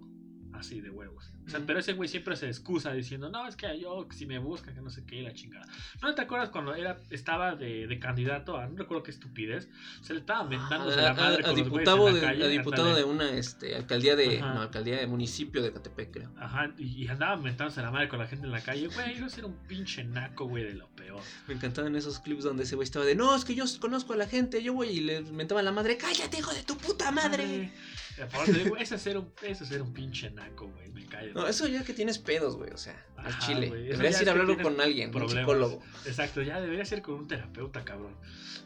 Así 0.54 0.80
de 0.82 0.89
huevos. 0.89 1.32
O 1.46 1.50
sea, 1.50 1.60
pero 1.66 1.80
ese 1.80 1.94
güey 1.94 2.08
siempre 2.08 2.36
se 2.38 2.48
excusa 2.48 2.94
diciendo, 2.94 3.30
no, 3.30 3.48
es 3.48 3.56
que 3.58 3.78
yo, 3.78 4.08
si 4.12 4.26
me 4.26 4.38
buscan, 4.39 4.74
que 4.74 4.82
no 4.82 4.89
sé 4.89 5.04
qué, 5.06 5.22
la 5.22 5.34
chingada. 5.34 5.66
¿No 6.02 6.13
te 6.16 6.22
acuerdas 6.22 6.50
cuando 6.52 6.74
era, 6.74 6.98
estaba 7.10 7.56
de, 7.56 7.86
de 7.88 8.00
candidato 8.00 8.58
a, 8.58 8.68
no 8.68 8.78
recuerdo 8.78 9.04
qué 9.04 9.12
estupidez, 9.12 9.68
se 10.02 10.13
le 10.13 10.20
estaba 10.22 10.44
mentándose 10.46 11.00
a, 11.00 11.04
la 11.04 11.13
madre 11.13 11.44
a- 11.44 11.48
a 11.48 11.50
con 11.50 11.58
los 11.58 11.66
diputado, 11.66 12.08
en 12.08 12.13
la 12.16 12.20
de, 12.22 12.26
calle, 12.28 12.44
a 12.46 12.48
diputado 12.48 12.96
de 12.96 13.04
una 13.04 13.32
este, 13.32 13.76
alcaldía 13.76 14.16
de. 14.16 14.39
Ajá. 14.39 14.54
No, 14.54 14.62
alcaldía 14.62 14.98
de 14.98 15.08
municipio 15.08 15.62
de 15.62 15.74
Catepec, 15.74 16.12
creo. 16.12 16.32
Ajá, 16.38 16.72
y, 16.78 17.04
y 17.04 17.08
andaba 17.10 17.36
mentándose 17.36 17.82
la 17.82 17.92
madre 17.92 18.08
con 18.08 18.20
la 18.20 18.28
gente 18.28 18.46
en 18.46 18.52
la 18.52 18.62
calle. 18.62 18.88
Güey, 18.88 19.18
yo 19.18 19.26
era 19.36 19.48
un 19.48 19.58
pinche 19.68 20.04
naco, 20.06 20.46
güey, 20.48 20.63
de 20.63 20.76
lo 20.76 20.88
peor. 20.96 21.22
Me 21.48 21.56
encantaban 21.56 21.94
esos 21.98 22.20
clips 22.20 22.44
donde 22.44 22.63
ese 22.63 22.76
güey 22.76 22.86
estaba 22.86 23.04
de, 23.06 23.16
no, 23.16 23.36
es 23.36 23.44
que 23.44 23.56
yo 23.56 23.66
conozco 23.82 24.13
a 24.13 24.18
la 24.18 24.28
gente, 24.28 24.63
yo 24.63 24.74
voy 24.74 24.89
y 24.89 25.00
le 25.02 25.22
mentaba 25.24 25.60
a 25.60 25.63
la 25.63 25.72
madre, 25.74 25.98
cállate, 25.98 26.38
hijo 26.38 26.54
de 26.54 26.63
tu 26.63 26.78
puta 26.78 27.12
madre. 27.12 27.74
Eh, 28.16 28.28
por 28.32 28.48
eso 28.48 28.54
digo, 28.54 28.78
Ese 28.78 28.96
es 28.96 29.02
ser 29.02 29.18
un, 29.18 29.34
ese 29.42 29.63
es 29.63 29.70
ser 29.70 29.82
un 29.82 29.92
pinche 29.92 30.30
naco, 30.30 30.42
güey, 30.51 30.89
me 30.91 31.06
cae. 31.06 31.34
No, 31.34 31.47
eso 31.47 31.67
ya 31.67 31.84
que 31.84 31.93
tienes 31.93 32.19
pedos, 32.19 32.56
güey, 32.56 32.71
o 32.71 32.77
sea, 32.77 32.95
al 33.17 33.38
chile. 33.39 33.67
eso 33.67 33.75
Deberías 33.75 34.21
ir 34.21 34.29
a 34.29 34.32
hablarlo 34.32 34.58
con 34.62 34.79
alguien, 34.79 35.08
un 35.08 35.13
problemas. 35.13 35.41
psicólogo. 35.43 35.82
Exacto, 36.06 36.41
ya 36.41 36.60
debería 36.62 36.86
ser 36.86 37.01
con 37.01 37.15
un 37.15 37.27
terapeuta, 37.27 37.84
cabrón. 37.84 38.15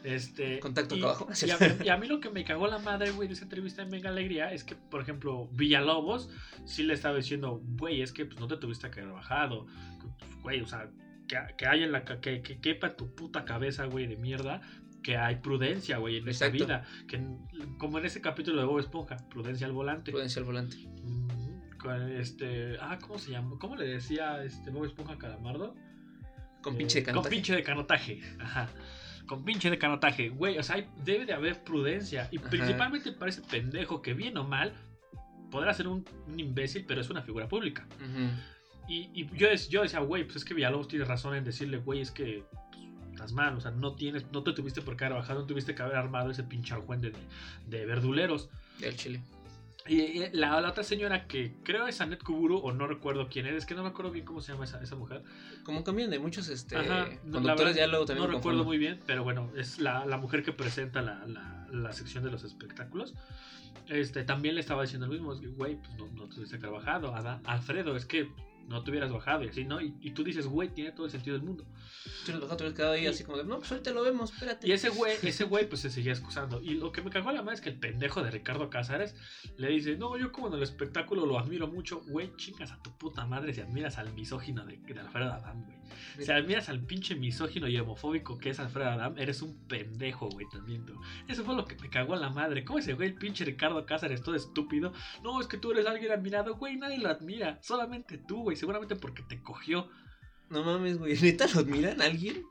Este, 0.04 0.60
Contacto 0.60 0.94
y, 0.94 1.00
acá 1.00 1.08
abajo. 1.08 1.28
y 1.44 1.50
a, 1.50 1.84
y 1.84 1.88
a 1.88 1.96
mí 1.96 2.06
lo 2.06 2.20
que 2.20 2.30
me 2.30 2.44
cagó 2.44 2.68
la 2.68 2.78
madre, 2.78 3.10
güey, 3.10 3.28
de 3.28 3.34
esa 3.34 3.44
entrevista 3.44 3.82
en 3.82 3.90
Venga 3.90 4.10
Alegría 4.10 4.52
es 4.52 4.64
que, 4.64 4.76
por 4.76 5.00
ejemplo, 5.00 5.48
Villalobos 5.52 6.30
sí 6.64 6.84
le 6.84 6.94
estaba 6.94 7.16
diciendo, 7.16 7.60
güey, 7.64 8.02
es 8.02 8.12
que 8.12 8.24
pues, 8.24 8.38
no 8.38 8.46
te 8.46 8.56
tuviste 8.56 8.90
que 8.90 9.00
haber 9.00 9.12
bajado. 9.12 9.66
Güey, 10.42 10.60
o 10.60 10.66
sea, 10.66 10.88
que, 11.26 11.36
que 11.56 11.66
haya 11.66 11.84
en 11.84 11.92
la 11.92 12.04
que, 12.04 12.42
que 12.42 12.60
quepa 12.60 12.96
tu 12.96 13.14
puta 13.14 13.44
cabeza, 13.44 13.86
güey, 13.86 14.06
de 14.06 14.16
mierda, 14.16 14.60
que 15.02 15.16
hay 15.16 15.36
prudencia, 15.36 15.98
güey, 15.98 16.18
en 16.18 16.28
esta 16.28 16.48
vida. 16.48 16.84
Que, 17.06 17.20
como 17.78 17.98
en 17.98 18.04
ese 18.04 18.20
capítulo 18.20 18.60
de 18.60 18.66
Bob 18.66 18.78
Esponja, 18.78 19.16
prudencia 19.30 19.66
al 19.66 19.72
volante. 19.72 20.10
Prudencia 20.10 20.40
al 20.40 20.46
volante. 20.46 20.76
Con 21.78 22.10
este, 22.12 22.76
ah, 22.80 22.98
¿cómo 23.00 23.18
se 23.18 23.30
llama? 23.30 23.56
¿Cómo 23.60 23.76
le 23.76 23.86
decía 23.86 24.42
este 24.44 24.70
Bob 24.70 24.84
Esponja 24.84 25.16
Calamardo? 25.16 25.74
Con 26.62 26.74
Eh, 26.74 26.78
pinche 26.78 26.98
de 27.00 27.04
Con 27.04 27.12
canotaje. 27.14 27.34
pinche 27.34 27.54
de 27.54 27.62
canotaje. 27.62 28.20
Ajá. 28.40 28.68
Con 29.26 29.44
pinche 29.44 29.70
de 29.70 29.78
canotaje. 29.78 30.28
Güey, 30.30 30.58
o 30.58 30.62
sea, 30.62 30.76
hay- 30.76 30.88
debe 31.04 31.24
de 31.26 31.32
haber 31.34 31.62
prudencia. 31.62 32.28
Y 32.32 32.38
Ajá. 32.38 32.48
principalmente 32.50 33.12
para 33.12 33.30
ese 33.30 33.42
pendejo 33.42 34.02
que, 34.02 34.14
bien 34.14 34.36
o 34.38 34.44
mal, 34.44 34.72
podrá 35.50 35.72
ser 35.74 35.86
un, 35.86 36.04
un 36.26 36.40
imbécil, 36.40 36.84
pero 36.86 37.00
es 37.00 37.10
una 37.10 37.22
figura 37.22 37.46
pública. 37.48 37.86
Y, 38.88 39.10
y 39.14 39.26
yo, 39.36 39.48
yo 39.70 39.82
decía, 39.82 40.00
güey, 40.00 40.24
pues 40.24 40.36
es 40.36 40.44
que 40.44 40.54
Villalobos 40.54 40.88
tiene 40.88 41.04
razón 41.04 41.34
en 41.36 41.44
decirle, 41.44 41.76
güey, 41.78 42.00
es 42.00 42.10
que 42.10 42.42
pues, 42.72 42.82
estás 43.12 43.32
mal. 43.32 43.54
O 43.56 43.60
sea, 43.60 43.70
no 43.70 43.94
tienes, 43.94 44.26
no 44.32 44.42
te 44.42 44.52
tuviste 44.52 44.80
por 44.82 44.96
qué 44.96 45.04
haber 45.04 45.18
bajado, 45.18 45.40
no 45.42 45.46
tuviste 45.46 45.74
que 45.74 45.82
haber 45.82 45.96
armado 45.96 46.30
ese 46.30 46.42
pinche 46.42 46.74
argüende 46.74 47.10
de, 47.10 47.78
de 47.78 47.86
verduleros. 47.86 48.48
Del 48.80 48.96
chile. 48.96 49.20
Y, 49.88 50.28
la, 50.32 50.60
la 50.60 50.68
otra 50.70 50.84
señora 50.84 51.26
que 51.26 51.54
creo 51.64 51.86
es 51.86 52.00
Anet 52.00 52.22
Kuburu, 52.22 52.58
o 52.58 52.72
no 52.72 52.86
recuerdo 52.86 53.28
quién 53.28 53.46
es, 53.46 53.54
es 53.54 53.66
que 53.66 53.74
no 53.74 53.82
me 53.82 53.88
acuerdo 53.88 54.10
bien 54.10 54.24
cómo 54.24 54.40
se 54.40 54.52
llama 54.52 54.64
esa, 54.64 54.82
esa 54.82 54.96
mujer. 54.96 55.22
Como 55.64 55.82
cambian 55.84 56.10
de 56.10 56.18
muchos 56.18 56.48
este, 56.48 56.76
Ajá, 56.76 57.06
no, 57.24 57.40
la 57.40 57.54
conductores, 57.54 57.76
ya 57.76 57.86
luego 57.86 58.04
también 58.04 58.28
No 58.28 58.36
recuerdo 58.36 58.64
muy 58.64 58.78
bien, 58.78 59.00
pero 59.06 59.24
bueno, 59.24 59.50
es 59.56 59.78
la, 59.80 60.04
la 60.06 60.16
mujer 60.18 60.42
que 60.42 60.52
presenta 60.52 61.02
la, 61.02 61.26
la- 61.26 61.66
la 61.72 61.92
sección 61.92 62.24
de 62.24 62.30
los 62.30 62.44
espectáculos. 62.44 63.14
Este, 63.88 64.24
también 64.24 64.54
le 64.54 64.60
estaba 64.60 64.82
diciendo 64.82 65.06
lo 65.06 65.12
mismo, 65.12 65.32
es 65.34 65.40
que, 65.40 65.48
güey, 65.48 65.76
pues 65.76 65.94
no, 65.98 66.06
no 66.08 66.28
tuviste 66.28 66.58
que 66.58 66.66
haber 66.66 66.80
bajado. 66.80 67.14
Ada- 67.14 67.40
Alfredo, 67.44 67.96
es 67.96 68.04
que 68.06 68.30
no 68.68 68.84
te 68.84 68.90
hubieras 68.90 69.10
bajado 69.12 69.44
y 69.44 69.48
así, 69.48 69.64
¿no? 69.64 69.80
Y, 69.80 69.94
y 70.00 70.10
tú 70.12 70.22
dices, 70.24 70.46
güey, 70.46 70.68
tiene 70.68 70.92
todo 70.92 71.06
el 71.06 71.12
sentido 71.12 71.36
del 71.36 71.44
mundo. 71.46 71.64
Tú 72.26 72.32
tú 72.38 72.54
eres 72.64 72.74
quedado 72.74 72.92
ahí 72.92 73.04
Y- 73.04 73.06
así 73.06 73.24
como 73.24 73.38
de, 73.38 73.44
no, 73.44 73.58
pues 73.58 73.70
ahorita 73.72 73.90
lo 73.92 74.02
vemos, 74.02 74.32
espérate. 74.32 74.66
Y 74.68 74.72
ese 74.72 74.88
güey, 74.90 75.14
ese 75.22 75.44
güey, 75.44 75.68
pues 75.68 75.80
se 75.80 75.90
seguía 75.90 76.12
excusando. 76.12 76.60
Y 76.60 76.74
lo 76.74 76.92
que 76.92 77.02
me 77.02 77.10
cagó 77.10 77.30
a 77.30 77.32
la 77.32 77.42
madre 77.42 77.56
es 77.56 77.60
que 77.60 77.70
el 77.70 77.78
pendejo 77.78 78.22
de 78.22 78.30
Ricardo 78.30 78.70
Cázares 78.70 79.14
le 79.56 79.68
dice, 79.68 79.96
no, 79.96 80.16
yo 80.18 80.30
como 80.32 80.48
en 80.48 80.54
el 80.54 80.62
espectáculo 80.62 81.26
lo 81.26 81.38
admiro 81.38 81.66
mucho, 81.68 82.00
güey, 82.08 82.30
chingas 82.36 82.72
a 82.72 82.82
tu 82.82 82.96
puta 82.96 83.26
madre 83.26 83.52
si 83.54 83.60
admiras 83.60 83.98
al 83.98 84.12
misógino 84.12 84.64
de, 84.64 84.76
de 84.76 85.00
Alfredo 85.00 85.32
Adam, 85.32 85.64
güey. 85.64 85.78
Si 86.20 86.30
admiras 86.30 86.68
al 86.68 86.80
pinche 86.80 87.14
misógino 87.14 87.66
y 87.68 87.76
homofóbico 87.78 88.38
que 88.38 88.50
es 88.50 88.60
Alfredo 88.60 88.90
Adam, 88.90 89.16
eres 89.18 89.40
un 89.40 89.56
pendejo, 89.68 90.28
güey, 90.28 90.46
también 90.50 90.84
tú. 90.84 90.94
Eso 91.28 91.44
fue 91.44 91.54
lo 91.56 91.64
que 91.64 91.76
me 91.76 91.88
cagó 91.88 92.14
a 92.14 92.16
la 92.18 92.28
madre. 92.30 92.64
¿Cómo 92.64 92.78
ese 92.78 92.92
güey, 92.94 93.08
el 93.08 93.14
pinche 93.14 93.44
Ricardo 93.44 93.84
Cázares, 93.86 94.22
todo 94.22 94.34
estúpido? 94.34 94.92
No, 95.22 95.40
es 95.40 95.46
que 95.46 95.56
tú 95.58 95.70
eres 95.72 95.86
alguien 95.86 96.12
admirado, 96.12 96.56
güey, 96.56 96.76
nadie 96.76 96.98
lo 96.98 97.08
admira. 97.08 97.58
Solamente 97.62 98.18
tú, 98.18 98.42
güey, 98.42 98.56
seguramente 98.58 98.96
porque 98.96 99.22
te 99.22 99.40
cogió. 99.42 99.88
No 100.50 100.64
mames, 100.64 100.98
güey. 100.98 101.18
¿Neta 101.20 101.46
lo 101.54 101.60
admiran 101.60 102.00
alguien? 102.02 102.42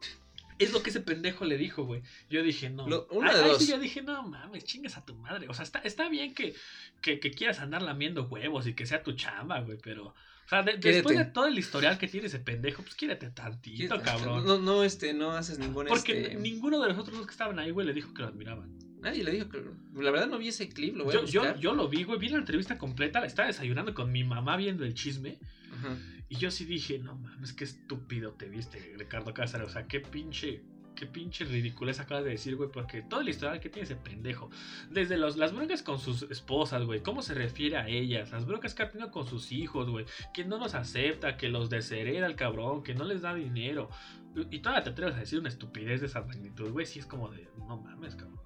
Es 0.59 0.71
lo 0.73 0.81
que 0.81 0.89
ese 0.89 1.01
pendejo 1.01 1.45
le 1.45 1.57
dijo, 1.57 1.83
güey. 1.83 2.01
Yo 2.29 2.41
dije, 2.41 2.69
no. 2.71 2.87
Lo- 2.87 3.07
una 3.11 3.29
Ahí- 3.29 3.35
de 3.37 3.43
ahí 3.43 3.49
dos. 3.51 3.57
sí 3.63 3.69
yo 3.71 3.79
dije, 3.79 4.01
no 4.01 4.23
mames, 4.23 4.63
chingas 4.63 4.97
a 4.97 5.05
tu 5.05 5.13
madre. 5.15 5.47
O 5.49 5.53
sea, 5.53 5.63
está, 5.63 5.79
está 5.79 6.09
bien 6.09 6.33
que, 6.33 6.55
que, 7.01 7.19
que 7.19 7.29
quieras 7.31 7.59
andar 7.59 7.81
lamiendo 7.83 8.23
huevos 8.25 8.65
y 8.65 8.73
que 8.73 8.85
sea 8.87 9.03
tu 9.03 9.13
chamba, 9.13 9.59
güey, 9.61 9.77
pero. 9.83 10.07
O 10.07 10.49
sea, 10.49 10.63
de- 10.63 10.77
después 10.77 11.17
de 11.17 11.25
todo 11.25 11.45
el 11.47 11.59
historial 11.59 11.97
que 11.99 12.07
tiene 12.07 12.27
ese 12.27 12.39
pendejo, 12.39 12.81
pues 12.81 12.95
quiérete 12.95 13.29
tantito, 13.31 14.01
cabrón. 14.01 14.45
No, 14.47 14.57
no, 14.57 14.83
este, 14.83 15.13
no 15.13 15.31
haces 15.33 15.59
ningún 15.59 15.87
Porque 15.87 16.21
este. 16.21 16.35
ninguno 16.35 16.79
de 16.81 16.87
los 16.89 16.97
otros 16.97 17.17
dos 17.17 17.27
que 17.27 17.31
estaban 17.33 17.59
ahí, 17.59 17.69
güey, 17.71 17.85
le 17.85 17.93
dijo 17.93 18.13
que 18.13 18.21
lo 18.21 18.29
admiraban. 18.29 18.77
Nadie 19.07 19.23
le 19.23 19.31
dijo 19.31 19.47
que. 19.47 19.63
La 19.95 20.11
verdad 20.11 20.27
no 20.27 20.37
vi 20.37 20.49
ese 20.49 20.67
clip, 20.67 20.97
lo 20.97 21.05
voy 21.05 21.15
a 21.15 21.19
Yo, 21.21 21.25
yo, 21.25 21.41
buscar. 21.41 21.59
yo 21.59 21.73
lo 21.73 21.87
vi, 21.87 22.03
güey, 22.03 22.19
vi 22.19 22.27
la 22.29 22.37
entrevista 22.37 22.77
completa, 22.77 23.21
la 23.21 23.27
estaba 23.27 23.47
desayunando 23.47 23.93
con 23.93 24.11
mi 24.11 24.25
mamá 24.25 24.57
viendo 24.57 24.83
el 24.83 24.93
chisme. 24.93 25.37
Ajá. 25.73 25.97
Y 26.29 26.35
yo 26.35 26.51
sí 26.51 26.65
dije, 26.65 26.99
no 26.99 27.15
mames, 27.15 27.53
qué 27.53 27.63
estúpido 27.63 28.33
te 28.33 28.49
viste, 28.49 28.95
Ricardo 28.97 29.33
Cáceres. 29.33 29.67
O 29.67 29.69
sea, 29.69 29.87
qué 29.87 30.01
pinche 30.01 30.61
qué 30.97 31.05
pinche 31.05 31.45
ridiculez 31.45 31.99
acabas 31.99 32.25
de 32.25 32.31
decir, 32.31 32.55
güey, 32.55 32.69
porque 32.71 33.03
toda 33.03 33.23
la 33.23 33.29
historia 33.29 33.61
que 33.61 33.69
tiene 33.69 33.83
ese 33.83 33.95
pendejo, 33.95 34.49
desde 34.89 35.15
los, 35.15 35.37
las 35.37 35.53
broncas 35.53 35.83
con 35.83 35.99
sus 35.99 36.23
esposas, 36.23 36.83
güey, 36.83 37.01
cómo 37.01 37.21
se 37.21 37.35
refiere 37.35 37.77
a 37.77 37.87
ellas, 37.87 38.31
las 38.31 38.45
broncas 38.45 38.73
que 38.73 38.81
ha 38.81 38.89
tenido 38.89 39.11
con 39.11 39.27
sus 39.27 39.51
hijos, 39.51 39.87
güey, 39.89 40.05
que 40.33 40.43
no 40.43 40.57
los 40.57 40.73
acepta, 40.73 41.37
que 41.37 41.49
los 41.49 41.69
deshereda 41.69 42.25
el 42.25 42.35
cabrón, 42.35 42.83
que 42.83 42.95
no 42.95 43.05
les 43.05 43.21
da 43.21 43.35
dinero, 43.35 43.89
y 44.49 44.59
todavía 44.59 44.83
te 44.83 44.89
atreves 44.89 45.15
a 45.15 45.19
decir 45.19 45.39
una 45.39 45.49
estupidez 45.49 46.01
de 46.01 46.07
esa 46.07 46.21
magnitud, 46.23 46.71
güey, 46.71 46.87
si 46.87 46.97
es 46.97 47.05
como 47.05 47.29
de, 47.29 47.47
no 47.59 47.77
mames, 47.77 48.15
cabrón. 48.15 48.36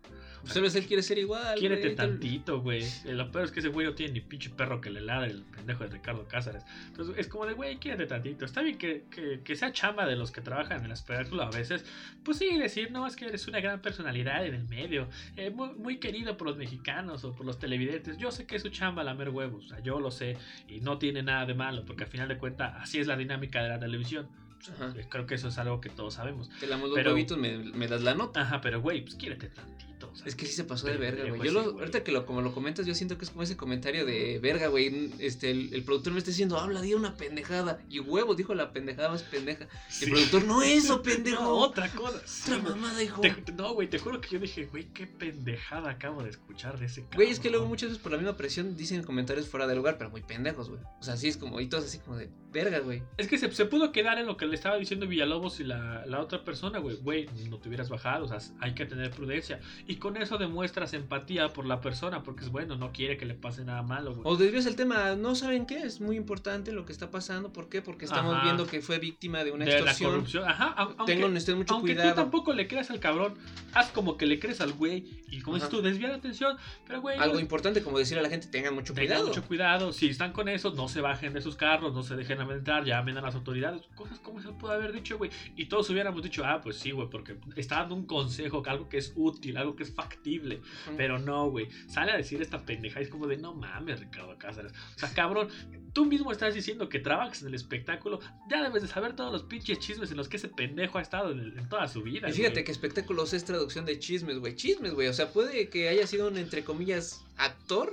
Pues 0.42 0.54
tal 0.54 0.64
vez 0.64 0.76
él 0.76 0.86
quiere 0.88 1.04
ser 1.04 1.18
igual. 1.20 1.58
Quiérete 1.58 1.92
tal- 1.92 2.10
tantito, 2.12 2.62
güey. 2.62 2.84
Eh, 3.06 3.14
Lo 3.14 3.32
peor 3.32 3.46
es 3.46 3.52
que 3.52 3.60
ese 3.60 3.70
güey 3.70 3.86
no 3.86 3.94
tiene 3.94 4.14
ni 4.14 4.22
pinche 4.22 4.50
perro 4.50 4.82
que 4.82 4.90
le 4.90 5.02
ladre 5.02 5.32
el 5.32 5.44
pendejo 5.44 5.84
de 5.84 5.90
Ricardo 5.92 6.28
Cázares. 6.28 6.64
Entonces 6.88 7.16
es 7.18 7.28
como 7.28 7.46
de, 7.46 7.54
güey, 7.54 7.78
quiérete 7.78 8.08
tantito. 8.08 8.46
Está 8.46 8.62
bien 8.62 8.78
que, 8.78 9.04
que, 9.12 9.42
que 9.44 9.56
sea 9.56 9.72
chamba 9.72 10.06
de 10.06 10.16
los 10.16 10.32
que 10.32 10.42
trabajan 10.42 10.80
en 10.80 10.86
el 10.86 10.92
espectáculo 10.92 11.44
a 11.44 11.52
veces. 11.52 11.86
Pues 12.24 12.38
sí, 12.38 12.58
decir, 12.58 12.92
no, 12.92 13.06
es 13.08 13.16
que 13.16 13.26
eres 13.26 13.48
una 13.48 13.60
gran 13.60 13.82
personalidad 13.82 14.46
en 14.46 14.56
el 14.56 14.64
medio. 14.68 15.08
eh, 15.38 15.50
muy, 15.52 15.70
muy 15.74 15.98
querido 15.98 16.38
por 16.38 16.48
los 16.48 16.58
mexicanos 16.58 17.24
o 17.24 17.34
por 17.36 17.46
los 17.46 17.60
televidentes. 17.60 18.18
Yo 18.18 18.32
sé 18.32 18.46
que 18.48 18.56
es 18.56 18.62
su 18.64 18.70
chamba 18.70 19.04
lamer 19.04 19.30
huevos. 19.30 19.66
O 19.66 19.68
sea, 19.70 19.80
yo 19.82 20.00
lo 20.00 20.12
sé. 20.12 20.38
Y 20.68 20.80
no 20.82 20.98
tiene 20.98 21.22
nada 21.24 21.46
de 21.46 21.54
malo. 21.54 21.86
Porque 21.86 22.04
al 22.06 22.10
final 22.10 22.28
de 22.28 22.38
cuentas, 22.38 22.74
así 22.80 23.00
es 23.00 23.08
la 23.08 23.16
dinámica 23.16 23.62
de 23.62 23.70
la 23.70 23.80
televisión. 23.80 24.28
Ajá. 24.74 24.94
Eh, 24.96 25.06
Creo 25.10 25.26
que 25.26 25.36
eso 25.36 25.48
es 25.48 25.58
algo 25.58 25.82
que 25.82 25.90
todos 25.90 26.14
sabemos. 26.16 26.50
Te 26.60 26.68
los 26.68 26.80
Pero- 26.94 27.12
huevitos, 27.12 27.38
me, 27.38 27.58
me 27.58 27.88
das 27.88 28.02
la 28.04 28.14
nota. 28.14 28.42
Ajá, 28.42 28.62
pero 28.62 28.80
güey, 28.82 29.02
pues 29.02 29.16
quiérete 29.16 29.48
tantito. 29.48 29.91
O 30.10 30.16
sea, 30.16 30.26
Es 30.28 30.36
que 30.36 30.46
sí 30.46 30.54
se 30.54 30.64
pasó 30.64 30.88
de 30.88 30.98
verga, 30.98 31.24
güey. 31.28 31.40
Yo 31.42 31.46
ese 31.46 31.54
lo, 31.54 31.80
ahorita 31.80 32.04
que 32.04 32.12
lo, 32.12 32.26
como 32.26 32.42
lo 32.42 32.54
comentas, 32.54 32.86
yo 32.86 32.96
siento 32.96 33.18
que 33.18 33.26
es 33.26 33.32
como 33.32 33.44
ese 33.44 33.58
comentario 33.58 34.06
de 34.06 34.40
verga, 34.40 34.68
güey. 34.68 35.12
Este, 35.20 35.52
el, 35.52 35.74
el 35.74 35.84
productor 35.84 36.14
me 36.14 36.20
está 36.20 36.32
diciendo, 36.32 36.58
habla, 36.58 36.82
di 36.82 36.94
una 36.94 37.16
pendejada. 37.18 37.82
Y 37.90 38.00
huevos, 38.00 38.38
dijo 38.38 38.54
la 38.56 38.72
pendejada 38.74 39.10
más 39.10 39.24
pendeja. 39.24 39.68
Y 39.90 39.94
sí. 39.94 40.06
el 40.06 40.12
productor, 40.12 40.44
no 40.46 40.62
eso, 40.64 41.02
pendejo. 41.04 41.42
No, 41.44 41.56
otra 41.58 41.90
cosa. 41.90 42.22
Sí, 42.26 42.52
Otra 42.52 42.62
güey. 42.64 42.76
mamada, 42.76 43.04
hijo. 43.04 43.22
Te- 43.22 43.52
no, 43.54 43.74
güey, 43.74 43.90
te 43.90 44.00
juro 44.00 44.22
que 44.22 44.30
yo 44.30 44.40
dije, 44.40 44.66
güey, 44.66 44.86
qué 44.94 45.08
pendejada 45.08 45.92
acabo 45.92 46.24
de 46.24 46.30
escuchar 46.30 46.80
de 46.80 46.86
ese 46.88 47.02
cabrón. 47.02 47.16
Güey, 47.18 47.30
es 47.32 47.40
que 47.40 47.50
luego 47.50 47.66
muchas 47.66 47.90
veces 47.90 48.02
por 48.02 48.12
la 48.12 48.18
misma 48.18 48.38
presión 48.38 48.76
dicen 48.76 49.04
comentarios 49.04 49.48
fuera 49.48 49.68
de 49.68 49.76
lugar, 49.76 49.98
pero 49.98 50.10
muy 50.10 50.22
pendejos, 50.22 50.70
güey. 50.70 50.82
O 51.00 51.04
sea, 51.04 51.18
sí 51.18 51.28
es 51.28 51.38
como, 51.38 51.60
y 51.60 51.68
todos 51.68 51.86
así 51.86 52.00
como 52.00 52.18
de 52.18 52.30
verga, 52.52 52.80
güey. 52.80 53.04
Es 53.18 53.28
que 53.28 53.38
se, 53.38 53.52
se 53.52 53.66
pudo 53.66 53.92
quedar 53.92 54.18
en 54.18 54.26
lo 54.26 54.36
que 54.38 54.46
le 54.46 54.56
estaba 54.56 54.76
diciendo 54.78 55.08
Villalobos 55.08 55.60
y 55.60 55.64
la, 55.64 56.06
la 56.06 56.20
otra 56.20 56.44
persona, 56.44 56.80
güey. 56.80 56.98
Güey, 56.98 57.28
no 57.50 57.60
te 57.60 57.70
hubieras 57.70 57.90
bajado, 57.90 58.26
o 58.26 58.28
sea, 58.28 58.40
hay 58.60 58.74
que 58.74 58.86
tener 58.86 59.12
prudencia. 59.12 59.60
Y 59.88 59.91
con 59.96 60.18
eso 60.18 60.38
demuestras 60.38 60.94
empatía 60.94 61.50
por 61.54 61.66
la 61.66 61.82
persona, 61.82 62.24
porque 62.24 62.44
es 62.44 62.50
bueno, 62.52 62.76
no 62.76 62.92
quiere 62.92 63.18
que 63.18 63.26
le 63.26 63.34
pase 63.34 63.64
nada 63.66 63.82
malo, 63.82 64.12
güey. 64.14 64.22
O 64.26 64.38
desvías 64.38 64.66
el 64.66 64.76
tema, 64.76 65.16
no 65.16 65.36
saben 65.36 65.66
qué, 65.66 65.80
es 65.80 66.02
muy 66.02 66.16
importante 66.18 66.72
lo 66.72 66.86
que 66.86 66.92
está 66.92 67.10
pasando. 67.12 67.52
¿Por 67.52 67.70
qué? 67.70 67.82
Porque 67.82 68.06
estamos 68.06 68.34
Ajá. 68.36 68.44
viendo 68.44 68.68
que 68.68 68.82
fue 68.82 69.00
víctima 69.00 69.44
de 69.44 69.52
una 69.52 69.66
de 69.66 69.82
la 69.82 69.96
corrupción. 69.96 70.48
Ajá, 70.48 70.76
au- 70.78 70.96
aunque, 70.98 71.14
Tengan 71.14 71.36
ustedes 71.36 71.58
mucho 71.58 71.74
aunque 71.74 71.94
tú 71.94 72.00
cuidado. 72.02 72.16
tampoco 72.16 72.54
le 72.54 72.68
creas 72.68 72.92
al 72.92 73.00
cabrón, 73.00 73.36
haz 73.74 73.90
como 73.92 74.18
que 74.18 74.26
le 74.26 74.40
crees 74.40 74.62
al 74.62 74.74
güey. 74.74 75.06
Y 75.32 75.42
como 75.42 75.56
dices 75.56 75.70
tú, 75.70 75.82
desvía 75.82 76.10
la 76.10 76.16
atención. 76.16 76.58
Pero, 76.88 77.02
güey, 77.02 77.18
Algo 77.18 77.40
importante 77.40 77.82
como 77.82 77.98
decirle 77.98 78.20
a 78.20 78.24
la 78.24 78.30
gente, 78.30 78.48
tengan 78.48 78.74
mucho 78.76 78.94
Tengan 78.94 79.08
cuidado. 79.18 79.28
mucho 79.30 79.44
cuidado, 79.48 79.94
si 79.94 80.08
están 80.10 80.34
con 80.34 80.50
eso, 80.50 80.72
no 80.74 80.88
se 80.90 81.02
bajen 81.02 81.34
de 81.34 81.42
sus 81.42 81.56
carros, 81.56 81.94
no 81.94 82.04
se 82.04 82.16
dejen 82.16 82.42
aventar, 82.42 82.84
llamen 82.86 83.18
a 83.18 83.22
las 83.22 83.36
autoridades, 83.36 83.82
cosas 83.96 84.20
como 84.20 84.42
se 84.42 84.50
pudo 84.50 84.72
haber 84.72 84.92
dicho, 84.92 85.18
güey. 85.18 85.32
Y 85.56 85.66
todos 85.66 85.90
hubiéramos 85.90 86.22
dicho, 86.22 86.44
ah, 86.46 86.60
pues 86.62 86.78
sí, 86.78 86.92
güey, 86.92 87.10
porque 87.10 87.36
está 87.56 87.78
dando 87.78 87.96
un 87.96 88.06
consejo, 88.06 88.62
algo 88.68 88.90
que 88.90 88.98
es 88.98 89.14
útil, 89.16 89.58
algo 89.58 89.76
que 89.76 89.81
es 89.84 89.94
factible. 89.94 90.62
Pero 90.98 91.20
no, 91.20 91.50
güey, 91.50 91.67
sale 91.88 92.12
a 92.12 92.17
decir 92.17 92.41
esta 92.41 92.65
pendeja, 92.65 93.00
es 93.00 93.10
como 93.10 93.28
de, 93.28 93.38
no 93.38 93.54
mames, 93.54 94.00
Ricardo 94.00 94.38
Cáceres. 94.38 94.74
O 94.96 95.00
sea, 95.00 95.13
cabrón, 95.13 95.50
tú 95.94 96.06
mismo 96.06 96.32
estás 96.32 96.54
diciendo 96.54 96.89
que 96.89 97.00
trabajas 97.00 97.41
en 97.41 97.50
el 97.50 97.56
espectáculo, 97.56 98.20
ya 98.50 98.62
debes 98.63 98.82
de 98.82 98.88
saber 98.88 99.15
todos 99.15 99.32
los 99.32 99.44
pinches 99.44 99.80
chismes 99.80 100.12
en 100.12 100.17
los 100.17 100.30
que 100.30 100.38
ese 100.38 100.50
pendejo 100.50 100.98
ha 100.98 101.02
estado 101.02 101.32
en, 101.32 101.58
en 101.58 101.70
toda 101.70 101.88
su 101.88 102.02
vida. 102.02 102.30
Y 102.30 102.34
fíjate 102.34 102.56
güey. 102.56 102.65
que 102.65 102.72
espectáculos 102.72 103.34
es 103.34 103.46
traducción 103.46 103.86
de 103.86 104.00
chismes, 104.00 104.39
güey. 104.39 104.56
Chismes, 104.56 104.94
güey. 104.94 105.08
O 105.08 105.13
sea, 105.13 105.32
puede 105.32 105.70
que 105.70 105.89
haya 105.89 106.08
sido 106.08 106.28
un, 106.28 106.38
entre 106.38 106.63
comillas, 106.63 107.24
actor. 107.38 107.91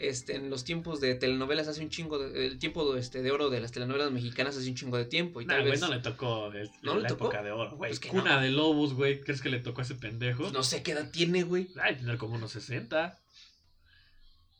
Este, 0.00 0.34
en 0.36 0.48
los 0.48 0.64
tiempos 0.64 0.98
de 1.00 1.14
telenovelas 1.14 1.68
hace 1.68 1.82
un 1.82 1.90
chingo 1.90 2.18
de, 2.18 2.46
el 2.46 2.58
tiempo 2.58 2.90
de, 2.94 3.00
este, 3.00 3.20
de 3.22 3.30
oro 3.30 3.50
de 3.50 3.60
las 3.60 3.70
telenovelas 3.70 4.10
mexicanas 4.10 4.56
hace 4.56 4.68
un 4.70 4.74
chingo 4.74 4.96
de 4.96 5.04
tiempo 5.04 5.42
y 5.42 5.44
Nah, 5.44 5.54
tal 5.54 5.60
güey, 5.60 5.72
vez 5.72 5.80
no 5.82 5.88
le 5.88 5.98
tocó 6.00 6.46
el- 6.52 6.70
¿No 6.82 6.94
la 6.94 7.02
le 7.02 7.08
tocó? 7.08 7.24
época 7.26 7.42
de 7.42 7.50
oro, 7.52 7.76
güey. 7.76 7.90
Pues 7.90 8.00
Cuna 8.00 8.36
no. 8.36 8.40
de 8.40 8.50
lobos, 8.50 8.94
güey. 8.94 9.20
¿Crees 9.20 9.42
que 9.42 9.50
le 9.50 9.58
tocó 9.60 9.82
a 9.82 9.84
ese 9.84 9.94
pendejo? 9.96 10.40
pues, 10.44 10.52
no 10.54 10.62
sé 10.62 10.82
qué 10.82 10.92
edad 10.92 11.10
tiene, 11.10 11.42
güey. 11.42 11.68
Ay, 11.82 11.96
tener 11.96 12.16
como 12.16 12.36
unos 12.36 12.50
60. 12.52 13.18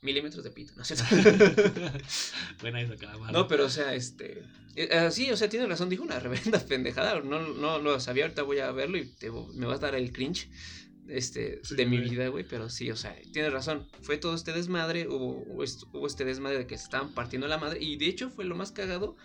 Milímetros 0.02 0.42
de 0.44 0.50
pito, 0.50 0.72
no 0.76 0.84
sé. 0.84 0.94
Buena 2.60 2.80
esa 2.80 2.96
cada 2.96 3.16
No, 3.32 3.46
pero 3.48 3.66
o 3.66 3.68
sea, 3.68 3.94
este. 3.94 4.42
eh, 4.76 4.88
ah, 4.92 5.10
sí, 5.10 5.30
o 5.30 5.36
sea, 5.36 5.48
tiene 5.48 5.66
razón, 5.66 5.88
dijo 5.88 6.02
una 6.02 6.18
reverenda 6.20 6.58
pendejada. 6.58 7.20
No, 7.20 7.40
no 7.40 7.78
lo 7.78 8.00
sabía, 8.00 8.24
ahorita 8.24 8.42
voy 8.42 8.58
a 8.60 8.70
verlo 8.72 8.96
y 8.98 9.06
te- 9.06 9.30
me 9.30 9.66
vas 9.66 9.78
a 9.78 9.82
dar 9.86 9.94
el 9.94 10.12
cringe 10.12 10.48
este, 11.10 11.60
Sí, 11.62 11.76
de 11.76 11.86
mi 11.86 11.98
vida, 11.98 12.28
güey. 12.28 12.44
Pero 12.48 12.68
sí, 12.68 12.90
o 12.90 12.96
sea, 12.96 13.16
tiene 13.32 13.50
razón. 13.50 13.86
Fue 14.02 14.16
todo 14.16 14.34
este 14.34 14.52
desmadre, 14.52 15.08
hubo, 15.08 15.44
hubo 15.46 16.06
este 16.06 16.24
desmadre 16.24 16.58
de 16.58 16.66
que 16.66 16.76
se 16.78 16.84
estaban 16.84 17.12
partiendo 17.14 17.48
la 17.48 17.58
madre. 17.58 17.82
Y 17.82 17.96
de 17.96 18.06
hecho 18.06 18.30
fue 18.30 18.44
lo 18.44 18.54
más 18.54 18.72
cagado. 18.72 19.16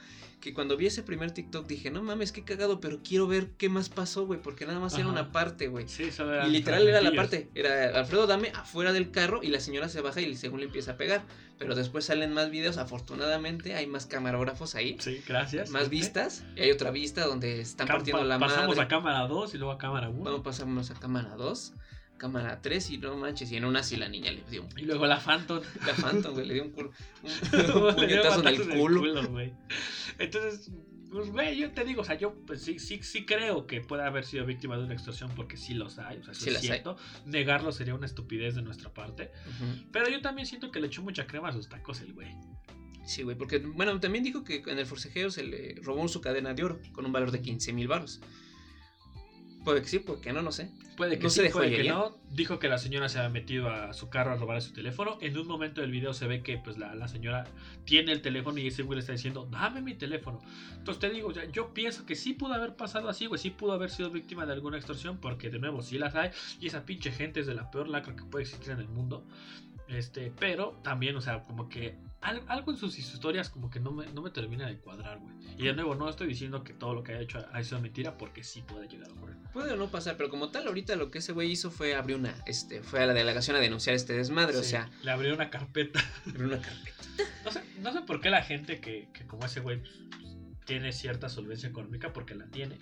Que 0.41 0.53
cuando 0.53 0.77
vi 0.77 0.85
ese 0.85 1.01
primer 1.01 1.31
TikTok 1.31 1.65
dije, 1.65 1.89
no 1.89 2.03
mames, 2.03 2.31
qué 2.31 2.43
cagado, 2.43 2.79
pero 2.79 2.99
quiero 3.03 3.25
ver 3.25 3.49
qué 3.57 3.67
más 3.67 3.89
pasó, 3.89 4.27
güey, 4.27 4.39
porque 4.39 4.67
nada 4.67 4.79
más 4.79 4.95
era 4.95 5.07
una 5.07 5.31
parte, 5.31 5.67
güey. 5.69 5.87
Sí, 5.87 6.03
Y 6.47 6.49
literal 6.51 6.87
era 6.87 7.01
la 7.01 7.11
parte, 7.13 7.49
era 7.55 7.97
Alfredo 7.97 8.27
Dame 8.27 8.51
afuera 8.53 8.93
del 8.93 9.09
carro 9.09 9.41
y 9.41 9.47
la 9.47 9.59
señora 9.59 9.89
se 9.89 10.01
baja 10.01 10.21
y 10.21 10.35
según 10.35 10.59
le 10.59 10.67
empieza 10.67 10.91
a 10.91 10.97
pegar. 10.97 11.23
Pero 11.57 11.73
después 11.73 12.05
salen 12.05 12.33
más 12.33 12.51
videos, 12.51 12.77
afortunadamente 12.77 13.75
hay 13.75 13.87
más 13.87 14.05
camarógrafos 14.05 14.75
ahí, 14.75 14.97
Sí, 14.99 15.23
gracias. 15.27 15.69
más 15.71 15.89
vistas. 15.89 16.43
Y 16.55 16.61
hay 16.61 16.71
otra 16.71 16.91
vista 16.91 17.25
donde 17.25 17.61
están 17.61 17.87
partiendo 17.87 18.19
pa- 18.21 18.27
la 18.27 18.37
Pasamos 18.37 18.75
madre. 18.75 18.81
a 18.81 18.87
cámara 18.87 19.27
2 19.27 19.55
y 19.55 19.57
luego 19.57 19.71
a 19.71 19.77
cámara 19.77 20.09
1. 20.09 20.23
Vamos, 20.25 20.41
pasamos 20.41 20.91
a 20.91 20.95
cámara 20.95 21.35
2, 21.37 21.73
cámara 22.17 22.61
3 22.61 22.89
y 22.91 22.97
no 22.97 23.15
manches, 23.17 23.51
y 23.51 23.57
en 23.57 23.65
una 23.65 23.83
sí 23.83 23.95
la 23.97 24.07
niña 24.09 24.31
le 24.31 24.43
dio 24.49 24.63
un... 24.63 24.69
Y 24.79 24.83
luego 24.83 25.05
la 25.05 25.19
Phantom. 25.19 25.61
La 25.85 25.93
Phantom, 25.93 26.33
güey, 26.33 26.47
le 26.47 26.53
dio 26.55 26.63
un, 26.63 26.71
culo, 26.71 26.91
un, 27.23 27.81
un 27.89 27.95
puñetazo 27.95 28.41
en 28.41 28.47
el 28.47 28.69
culo. 28.79 29.27
güey. 29.29 29.53
Entonces, 30.19 30.71
pues, 31.11 31.29
güey, 31.29 31.57
yo 31.57 31.71
te 31.71 31.83
digo, 31.85 32.01
o 32.01 32.05
sea, 32.05 32.17
yo 32.17 32.33
pues, 32.45 32.61
sí, 32.61 32.79
sí, 32.79 32.99
sí 33.01 33.25
creo 33.25 33.67
que 33.67 33.81
puede 33.81 34.03
haber 34.03 34.25
sido 34.25 34.45
víctima 34.45 34.77
de 34.77 34.83
una 34.83 34.93
extorsión 34.93 35.31
porque 35.35 35.57
sí 35.57 35.73
los 35.73 35.97
hay, 35.99 36.17
o 36.17 36.23
sea, 36.23 36.33
eso 36.33 36.43
Sí 36.43 36.49
es 36.49 36.55
hay. 36.57 36.61
cierto. 36.61 36.97
Negarlo 37.25 37.71
sería 37.71 37.95
una 37.95 38.05
estupidez 38.05 38.55
de 38.55 38.61
nuestra 38.61 38.93
parte. 38.93 39.31
Pero 39.91 40.09
yo 40.09 40.21
también 40.21 40.45
siento 40.45 40.71
que 40.71 40.79
le 40.79 40.87
echó 40.87 41.01
mucha 41.03 41.27
crema 41.27 41.49
a 41.49 41.53
sus 41.53 41.69
tacos 41.69 42.01
el 42.01 42.13
güey. 42.13 42.35
Sí, 43.05 43.21
güey, 43.23 43.37
porque, 43.37 43.59
bueno, 43.59 43.99
también 43.99 44.23
dijo 44.23 44.43
que 44.43 44.63
en 44.65 44.79
el 44.79 44.85
forcejeo 44.85 45.29
se 45.29 45.43
le 45.43 45.75
robó 45.83 46.07
su 46.07 46.21
cadena 46.21 46.53
de 46.55 46.63
oro 46.63 46.79
con 46.91 47.05
un 47.05 47.11
valor 47.11 47.31
de 47.31 47.39
15 47.41 47.71
mil 47.71 47.87
baros. 47.87 48.19
Puede 49.65 49.81
que 49.81 49.87
sí, 49.87 49.97
puede 49.97 50.21
que 50.21 50.31
no, 50.31 50.43
no 50.43 50.51
sé. 50.51 50.69
Puede 50.95 51.17
que 51.17 51.23
No 51.23 51.29
sí, 51.29 51.37
sé 51.37 51.43
de 51.43 51.49
puede 51.49 51.75
que 51.75 51.89
no. 51.89 52.15
Dijo 52.29 52.59
que 52.59 52.69
la 52.69 52.77
señora 52.77 53.09
se 53.09 53.17
había 53.17 53.29
metido 53.31 53.67
a 53.67 53.93
su 53.93 54.09
carro 54.09 54.31
a 54.31 54.35
robar 54.35 54.61
su 54.61 54.73
teléfono. 54.73 55.17
En 55.21 55.35
un 55.37 55.47
momento 55.47 55.81
del 55.81 55.89
video 55.89 56.13
se 56.13 56.27
ve 56.27 56.43
que 56.43 56.59
pues 56.59 56.77
la, 56.77 56.93
la 56.93 57.07
señora 57.07 57.45
tiene 57.83 58.11
el 58.11 58.21
teléfono 58.21 58.59
y 58.59 58.67
ese 58.67 58.83
güey 58.83 58.97
le 58.97 58.99
está 59.01 59.13
diciendo, 59.13 59.47
dame 59.49 59.81
mi 59.81 59.95
teléfono. 59.95 60.39
Entonces 60.77 60.99
te 61.01 61.09
digo, 61.09 61.33
yo 61.51 61.73
pienso 61.73 62.05
que 62.05 62.15
sí 62.15 62.33
pudo 62.33 62.53
haber 62.53 62.75
pasado 62.75 63.09
así, 63.09 63.25
güey. 63.25 63.41
Sí 63.41 63.49
pudo 63.49 63.73
haber 63.73 63.89
sido 63.89 64.11
víctima 64.11 64.45
de 64.45 64.53
alguna 64.53 64.77
extorsión 64.77 65.17
porque 65.17 65.49
de 65.49 65.57
nuevo 65.57 65.81
sí 65.81 65.97
las 65.97 66.13
hay. 66.15 66.29
Y 66.61 66.67
esa 66.67 66.85
pinche 66.85 67.11
gente 67.11 67.39
es 67.39 67.47
de 67.47 67.55
la 67.55 67.71
peor 67.71 67.89
lacra 67.89 68.15
que 68.15 68.23
puede 68.23 68.43
existir 68.43 68.71
en 68.71 68.79
el 68.79 68.87
mundo. 68.87 69.25
Este, 69.87 70.31
pero 70.39 70.79
también, 70.83 71.15
o 71.15 71.21
sea, 71.21 71.43
como 71.43 71.69
que 71.69 71.95
algo 72.25 72.71
en 72.71 72.77
sus 72.77 72.97
historias 72.97 73.49
como 73.49 73.69
que 73.69 73.79
no 73.79 73.91
me, 73.91 74.07
no 74.13 74.21
me 74.21 74.29
termina 74.31 74.67
de 74.67 74.77
cuadrar, 74.79 75.19
güey. 75.19 75.35
Y 75.57 75.65
de 75.65 75.73
nuevo, 75.73 75.95
no 75.95 76.09
estoy 76.09 76.27
diciendo 76.27 76.63
que 76.63 76.73
todo 76.73 76.93
lo 76.93 77.03
que 77.03 77.13
haya 77.13 77.21
hecho 77.21 77.45
ha 77.53 77.63
sido 77.63 77.79
mentira 77.79 78.17
porque 78.17 78.43
sí 78.43 78.61
puede 78.61 78.87
llegar 78.87 79.09
a 79.09 79.13
ocurrir. 79.13 79.37
Puede 79.53 79.71
o 79.73 79.75
no 79.77 79.87
pasar, 79.89 80.17
pero 80.17 80.29
como 80.29 80.49
tal, 80.49 80.67
ahorita 80.67 80.95
lo 80.95 81.11
que 81.11 81.19
ese 81.19 81.31
güey 81.31 81.51
hizo 81.51 81.71
fue 81.71 81.95
abrir 81.95 82.17
una, 82.17 82.35
este, 82.45 82.81
fue 82.83 83.01
a 83.01 83.05
la 83.05 83.13
delegación 83.13 83.55
a 83.55 83.59
denunciar 83.59 83.95
este 83.95 84.13
desmadre, 84.13 84.57
o 84.57 84.63
Sí, 84.63 84.71
sea, 84.71 84.89
le 85.03 85.11
abrió 85.11 85.33
una 85.33 85.49
carpeta. 85.49 85.99
abrió 86.27 86.47
una 86.47 86.59
carpeta. 86.61 86.95
No 87.45 87.51
sé, 87.51 87.63
no 87.79 87.93
sé 87.93 88.01
por 88.01 88.19
qué 88.19 88.29
la 88.29 88.41
gente 88.41 88.81
que, 88.81 89.07
que 89.13 89.25
como 89.27 89.45
ese 89.45 89.59
güey 89.61 89.79
pues, 89.79 89.93
tiene 90.65 90.91
cierta 90.91 91.29
solvencia 91.29 91.69
económica, 91.69 92.11
porque 92.11 92.35
la 92.35 92.47
tiene. 92.47 92.77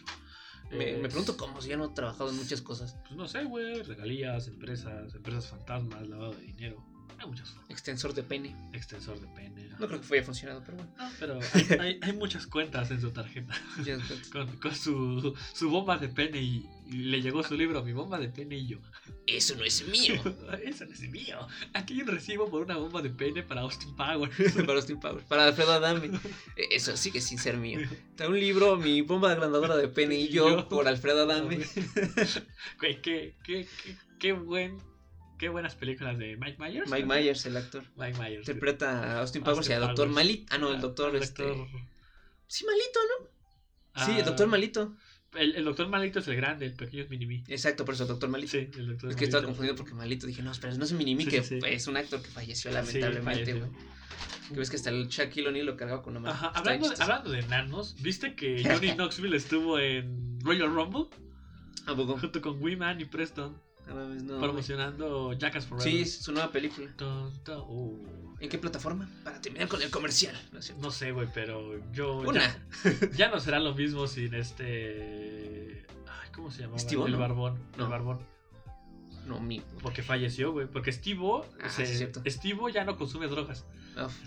Me, 0.71 0.93
me 0.97 1.07
pregunto 1.09 1.37
cómo 1.37 1.61
si 1.61 1.69
ya 1.69 1.77
no 1.77 1.85
he 1.85 1.93
trabajado 1.93 2.31
en 2.31 2.37
muchas 2.37 2.61
cosas. 2.63 2.95
Pues 3.03 3.15
no 3.15 3.27
sé, 3.27 3.43
güey, 3.43 3.83
regalías, 3.83 4.47
empresas, 4.47 5.13
empresas 5.13 5.47
fantasmas, 5.47 6.07
lavado 6.07 6.33
de 6.33 6.41
dinero. 6.45 6.83
Hay 7.23 7.29
muchas 7.29 7.49
formas. 7.49 7.69
Extensor 7.69 8.13
de 8.13 8.23
pene. 8.23 8.55
Extensor 8.73 9.19
de 9.19 9.27
pene. 9.27 9.63
No 9.79 9.87
creo 9.87 9.99
que 10.01 10.13
haya 10.15 10.23
funcionado, 10.23 10.61
pero 10.65 10.77
bueno. 10.77 10.91
No, 10.97 11.09
pero 11.19 11.39
hay, 11.53 11.79
hay- 11.79 11.99
hay 12.01 12.13
muchas 12.13 12.45
cuentas 12.47 12.91
en 12.91 13.01
su 13.01 13.11
tarjeta 13.11 13.55
después. 13.77 14.27
con, 14.31 14.47
con 14.57 14.75
su, 14.75 15.33
su 15.53 15.69
bomba 15.69 15.97
de 15.97 16.09
pene 16.09 16.41
y, 16.41 16.69
y 16.87 16.93
le 16.93 17.21
llegó 17.21 17.41
su 17.43 17.55
libro, 17.55 17.83
mi 17.83 17.91
bomba 17.93 18.19
de 18.19 18.29
pene 18.29 18.55
y 18.57 18.67
yo. 18.67 18.77
Eso 19.25 19.55
no 19.55 19.63
es 19.63 19.87
mío. 19.87 20.15
Eso 20.63 20.85
no 20.85 20.91
es 20.93 21.01
mío. 21.09 21.47
Aquí 21.73 21.93
hay 21.95 22.01
un 22.01 22.07
recibo 22.07 22.49
por 22.49 22.61
una 22.61 22.77
bomba 22.77 23.01
de 23.01 23.09
pene 23.09 23.41
para 23.41 23.61
Austin 23.61 23.95
Power. 23.95 24.29
para 24.65 24.73
Austin 24.73 24.99
Powers. 24.99 25.25
Para 25.25 25.45
Alfredo 25.47 25.71
Adame. 25.73 26.07
Eh, 26.55 26.67
Eso 26.71 26.95
sigue 26.97 27.19
sin 27.21 27.37
ser 27.39 27.57
mío. 27.57 27.79
Está 28.11 28.27
un 28.27 28.39
libro, 28.39 28.77
mi 28.77 29.01
bomba 29.01 29.31
agrandadora 29.31 29.75
de 29.77 29.87
pene 29.87 30.15
y 30.15 30.27
yo, 30.29 30.49
Yo. 30.49 30.69
por 30.69 30.87
Alfredo 30.87 31.23
Adame. 31.23 31.65
Güey, 32.79 33.01
qué, 33.01 33.35
qué, 33.43 33.67
qué, 33.83 33.95
qué 34.19 34.31
buen, 34.33 34.77
qué 35.43 35.49
buenas 35.49 35.75
películas 35.75 36.17
de 36.17 36.37
Mike 36.37 36.55
Myers. 36.57 36.89
Mike 36.89 37.05
Myers, 37.05 37.45
el 37.47 37.57
actor. 37.57 37.83
Mike 37.97 38.17
Myers. 38.17 38.47
Interpreta 38.47 39.17
a 39.17 39.19
Austin 39.19 39.43
Powers 39.43 39.67
y 39.67 39.73
a 39.73 39.79
Doctor. 39.79 40.07
Malito. 40.07 40.45
Ah, 40.55 40.57
no, 40.57 40.71
el 40.71 40.79
doctor, 40.79 41.13
este. 41.17 41.43
doctor- 41.43 41.67
Sí, 42.47 42.65
malito, 42.65 42.99
¿no? 43.11 44.05
Sí, 44.05 44.11
el 44.11 44.21
Ah, 44.21 44.23
doctor 44.23 44.47
malito. 44.47 44.95
El, 45.33 45.55
el 45.55 45.65
doctor 45.65 45.89
malito 45.89 46.19
es 46.19 46.27
el 46.29 46.37
grande, 46.37 46.65
el 46.67 46.73
pequeño 46.75 47.03
es 47.03 47.09
Minimi. 47.09 47.43
Exacto, 47.49 47.83
por 47.83 47.95
eso, 47.95 48.05
doctor 48.05 48.29
Malito. 48.29 48.51
Sí, 48.51 48.69
el 48.77 48.87
doctor 48.87 49.09
Es 49.09 49.15
que 49.17 49.25
estaba 49.25 49.43
confundido 49.43 49.75
porque 49.75 49.93
Malito 49.93 50.27
dije, 50.27 50.41
no, 50.43 50.51
espera, 50.51 50.73
no 50.75 50.83
es 50.85 50.93
Minimi, 50.93 51.25
Sí, 51.25 51.29
que 51.29 51.43
sí, 51.43 51.59
es 51.65 51.87
un 51.87 51.97
actor 51.97 52.21
que 52.21 52.29
falleció 52.29 52.71
lamentablemente, 52.71 53.53
güey. 53.53 53.69
que 54.49 54.59
ves 54.59 54.69
que 54.69 54.75
hasta 54.77 54.91
el 54.91 55.07
Shaquille 55.09 55.47
O'Neal 55.49 55.65
lo 55.65 55.75
cargaba 55.75 56.03
con 56.03 56.11
una 56.15 56.19
mano. 56.21 56.33
Ajá, 56.35 56.51
hablando, 56.55 56.87
hablando 56.99 57.31
de 57.31 57.39
enanos, 57.39 57.95
¿viste 58.01 58.35
que 58.35 58.63
Johnny 58.63 58.91
Knoxville 58.95 59.35
estuvo 59.35 59.77
en 59.79 60.39
Royal 60.41 60.73
Rumble? 60.73 61.07
¿A 61.87 61.95
poco? 61.95 62.17
Junto 62.17 62.39
con 62.41 62.61
Wiman 62.61 63.01
y 63.01 63.05
Preston, 63.05 63.59
No 63.87 64.39
promocionando 64.39 65.33
Jackass 65.33 65.65
Forever. 65.65 65.91
Sí, 65.91 66.01
es 66.01 66.17
su 66.19 66.31
nueva 66.31 66.51
película. 66.51 66.89
Uh. 67.67 68.35
¿En 68.39 68.49
qué 68.49 68.57
plataforma? 68.57 69.09
Para 69.23 69.39
terminar 69.41 69.67
con 69.67 69.81
el 69.81 69.89
comercial. 69.89 70.35
¿no 70.51 70.59
es 70.59 70.65
cierto? 70.65 70.81
No 70.83 70.91
sé, 70.91 71.11
güey, 71.11 71.27
pero 71.33 71.79
yo. 71.91 72.17
Una. 72.19 72.41
Ya, 72.41 73.09
ya 73.15 73.29
no 73.29 73.39
será 73.39 73.59
lo 73.59 73.73
mismo 73.75 74.07
sin 74.07 74.33
este. 74.33 75.85
Ay, 76.07 76.29
¿Cómo 76.33 76.51
se 76.51 76.61
llamaba? 76.61 76.79
Steve-O, 76.79 77.05
el 77.07 77.13
¿no? 77.13 77.19
barbón. 77.19 77.59
No. 77.77 77.85
El 77.85 77.89
barbón. 77.89 78.19
No, 79.27 79.39
mi. 79.39 79.61
Porque 79.81 80.01
falleció, 80.03 80.51
güey. 80.51 80.67
Porque 80.67 80.91
Steve-O. 80.91 81.45
Ah, 81.61 81.69
se- 81.69 81.85
sí, 81.85 81.95
cierto. 81.97 82.21
Steve-O 82.25 82.69
ya 82.69 82.83
no 82.83 82.97
consume 82.97 83.27
drogas. 83.27 83.65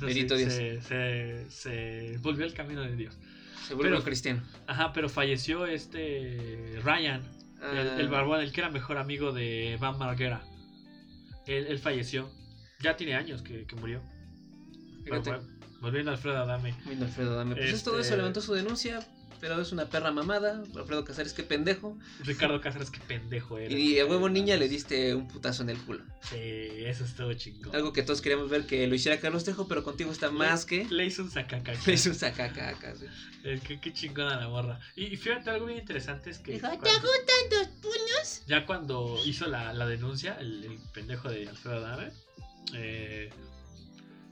Sí, 0.08 0.24
Dios. 0.24 0.52
Se, 0.52 0.80
se, 0.80 1.50
se 1.50 2.18
volvió 2.22 2.44
al 2.46 2.54
camino 2.54 2.82
de 2.82 2.94
Dios. 2.96 3.18
Se 3.66 3.74
vuelve 3.74 3.90
pero- 3.92 4.04
cristiano. 4.04 4.42
Ajá, 4.66 4.92
pero 4.92 5.08
falleció 5.08 5.66
este. 5.66 6.80
Ryan. 6.82 7.22
El, 7.60 7.88
Ah, 7.88 7.96
el 7.98 8.08
barbón, 8.08 8.40
el 8.40 8.52
que 8.52 8.60
era 8.60 8.70
mejor 8.70 8.98
amigo 8.98 9.32
de 9.32 9.76
Van 9.80 9.98
Margera. 9.98 10.42
Él, 11.46 11.66
él 11.68 11.78
falleció. 11.78 12.28
Ya 12.80 12.96
tiene 12.96 13.14
años 13.14 13.42
que, 13.42 13.66
que 13.66 13.76
murió. 13.76 14.02
Pero 15.04 15.22
Fíjate, 15.22 15.30
bueno, 15.42 15.58
volviendo 15.80 16.10
a 16.10 16.14
Alfredo 16.14 16.36
Adame. 16.38 16.74
viendo 16.84 17.04
a 17.04 17.08
Alfredo 17.08 17.36
Dame. 17.36 17.54
Pues 17.56 17.72
es 17.72 17.82
todo 17.82 17.98
Este- 17.98 18.08
eso, 18.08 18.16
levantó 18.18 18.40
su 18.40 18.52
denuncia. 18.54 19.00
Pero 19.40 19.60
es 19.60 19.72
una 19.72 19.86
perra 19.86 20.10
mamada. 20.12 20.62
Alfredo 20.74 21.04
Casares, 21.04 21.32
qué 21.32 21.42
pendejo. 21.42 21.98
Ricardo 22.24 22.60
Cáceres, 22.60 22.90
qué 22.90 23.00
pendejo 23.00 23.58
era. 23.58 23.72
Y 23.72 23.98
a 23.98 24.06
huevo 24.06 24.28
niña 24.28 24.56
le 24.56 24.68
diste 24.68 25.14
un 25.14 25.28
putazo 25.28 25.62
en 25.62 25.70
el 25.70 25.78
culo. 25.78 26.02
Sí, 26.22 26.36
eso 26.38 27.04
estuvo 27.04 27.32
chingón. 27.34 27.74
Algo 27.74 27.92
que 27.92 28.02
todos 28.02 28.20
queríamos 28.20 28.48
ver 28.50 28.66
que 28.66 28.86
lo 28.86 28.94
hiciera 28.94 29.20
Carlos 29.20 29.44
Trejo, 29.44 29.68
pero 29.68 29.82
contigo 29.84 30.10
está 30.10 30.30
más 30.30 30.64
que. 30.64 30.84
Le 30.90 31.04
hizo 31.06 31.22
un 31.22 31.30
sacacaca. 31.30 31.78
Le 31.86 31.92
hizo 31.92 32.10
un 32.10 32.14
sacacaca. 32.16 32.94
sí. 32.96 33.06
Eh, 33.44 33.60
qué, 33.66 33.80
qué 33.80 33.92
chingona 33.92 34.36
la 34.40 34.48
morra. 34.48 34.80
Y, 34.96 35.04
y 35.04 35.16
fíjate, 35.16 35.50
algo 35.50 35.66
bien 35.66 35.78
interesante 35.78 36.30
es 36.30 36.38
que. 36.38 36.52
Dijo, 36.52 36.68
¿te 36.70 36.78
cuando- 36.78 37.00
gustan 37.00 37.48
tus 37.50 37.68
puños? 37.80 38.42
ya 38.46 38.64
cuando 38.66 39.18
hizo 39.24 39.46
la, 39.46 39.72
la 39.72 39.86
denuncia, 39.86 40.36
el, 40.40 40.64
el 40.64 40.78
pendejo 40.92 41.28
de 41.28 41.48
Alfredo 41.48 41.76
Adame, 41.84 42.10
eh, 42.74 43.30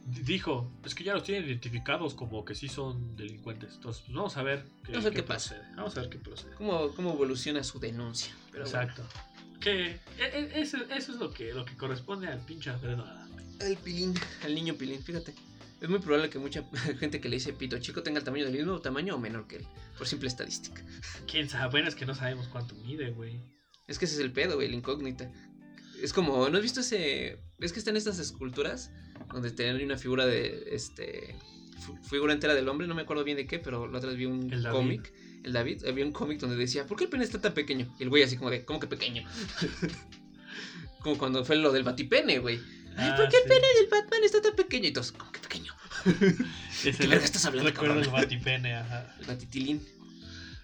dijo: 0.07 0.71
Es 0.85 0.95
que 0.95 1.05
ya 1.05 1.15
los 1.15 1.23
tienen 1.25 1.45
identificados 1.49 2.15
como 2.15 2.45
que 2.45 2.55
sí 2.55 2.69
son 2.69 3.17
delincuentes. 3.17 3.75
Entonces, 3.75 4.03
pues 4.05 4.15
vamos 4.17 4.37
a 4.37 4.43
ver 4.43 4.65
qué, 4.85 4.93
Vamos 4.93 5.07
a 5.07 5.09
ver 5.11 5.17
qué 5.17 5.23
pasa. 5.23 5.55
procede. 5.55 5.77
Vamos 5.77 5.97
a 5.97 6.01
ver 6.01 6.11
qué 6.11 6.19
procede. 6.19 6.55
¿Cómo, 6.57 6.89
¿Cómo 6.95 7.13
evoluciona 7.13 7.63
su 7.65 7.79
denuncia? 7.79 8.35
Pero 8.53 8.65
bueno. 8.65 8.81
Exacto. 8.81 9.03
Que 9.61 9.87
e- 9.93 9.99
e- 10.19 10.61
eso, 10.61 10.77
eso 10.91 11.13
es 11.13 11.19
lo 11.19 11.31
que, 11.33 11.55
lo 11.55 11.65
que 11.65 11.77
corresponde 11.77 12.29
al 12.29 12.41
pinche 12.45 12.71
Alfredo. 12.71 13.05
El 13.61 13.77
pilín, 13.79 14.15
el 14.45 14.55
niño 14.55 14.75
pilín, 14.75 15.03
fíjate. 15.03 15.35
Es 15.81 15.89
muy 15.89 15.99
probable 16.01 16.29
que 16.31 16.39
mucha 16.39 16.65
gente 16.99 17.21
que 17.21 17.29
le 17.29 17.37
dice 17.37 17.53
pito 17.53 17.79
chico 17.79 18.03
tenga 18.03 18.19
el 18.19 18.25
tamaño 18.25 18.45
del 18.45 18.55
mismo 18.55 18.79
tamaño 18.81 19.15
o 19.15 19.19
menor 19.19 19.47
que 19.47 19.57
él, 19.57 19.67
por 19.97 20.07
simple 20.07 20.29
estadística. 20.29 20.83
Quién 21.31 21.49
sabe, 21.49 21.71
bueno, 21.71 21.89
es 21.89 21.95
que 21.95 22.05
no 22.07 22.15
sabemos 22.15 22.49
cuánto 22.49 22.75
mide, 22.77 23.11
güey. 23.11 23.41
Es 23.87 23.99
que 23.99 24.05
ese 24.07 24.15
es 24.15 24.21
el 24.21 24.33
pedo, 24.33 24.57
güey, 24.57 24.69
la 24.69 24.77
incógnita. 24.77 25.31
Es 26.03 26.13
como, 26.13 26.49
¿no 26.49 26.57
has 26.57 26.63
visto 26.63 26.81
ese...? 26.81 27.39
¿Ves 27.59 27.73
que 27.73 27.79
están 27.79 27.97
estas 27.97 28.19
esculturas? 28.19 28.91
Donde 29.35 29.51
tienen 29.51 29.85
una 29.85 29.99
figura 29.99 30.25
de, 30.25 30.69
este... 30.71 31.35
Figura 32.09 32.33
entera 32.33 32.55
del 32.55 32.67
hombre, 32.69 32.87
no 32.87 32.95
me 32.95 33.03
acuerdo 33.03 33.25
bien 33.25 33.37
de 33.37 33.47
qué, 33.47 33.59
pero 33.59 33.87
la 33.87 33.99
otra 33.99 34.09
vez 34.09 34.19
vi 34.19 34.25
un 34.25 34.51
El 34.51 34.67
cómic. 34.69 35.13
El 35.43 35.53
David, 35.53 35.85
había 35.87 36.07
un 36.07 36.13
cómic 36.13 36.39
donde 36.39 36.57
decía, 36.57 36.87
¿por 36.87 36.97
qué 36.97 37.05
el 37.05 37.11
pene 37.11 37.25
está 37.25 37.41
tan 37.41 37.53
pequeño? 37.53 37.95
Y 37.99 38.05
el 38.05 38.09
güey 38.09 38.23
así 38.23 38.39
como 38.39 38.49
de, 38.49 38.65
¿cómo 38.65 38.81
que 38.81 38.87
pequeño? 38.87 39.29
como 41.01 41.19
cuando 41.19 41.45
fue 41.45 41.57
lo 41.57 41.73
del 41.73 41.83
batipene, 41.83 42.39
güey. 42.39 42.57
Ay, 42.97 43.11
Ah, 43.13 43.17
¿por 43.17 43.29
qué 43.29 43.37
el 43.39 43.43
pene 43.43 43.67
del 43.81 43.89
Batman 43.91 44.21
está 44.25 44.41
tan 44.41 44.55
pequeño? 44.55 44.89
Y 44.89 44.93
todos, 44.93 45.13
¿cómo 45.13 45.31
que 45.33 45.41
pequeño? 45.41 45.75
Es 46.85 46.97
¿Qué 46.99 47.07
verga 47.07 47.25
estás 47.25 47.45
hablando, 47.45 47.71
Recuerdo 47.71 47.99
el 47.99 48.05
cabrón? 48.07 48.23
batipene, 48.23 48.75
ajá. 48.75 49.15
El 49.21 49.27
batitilín. 49.27 49.83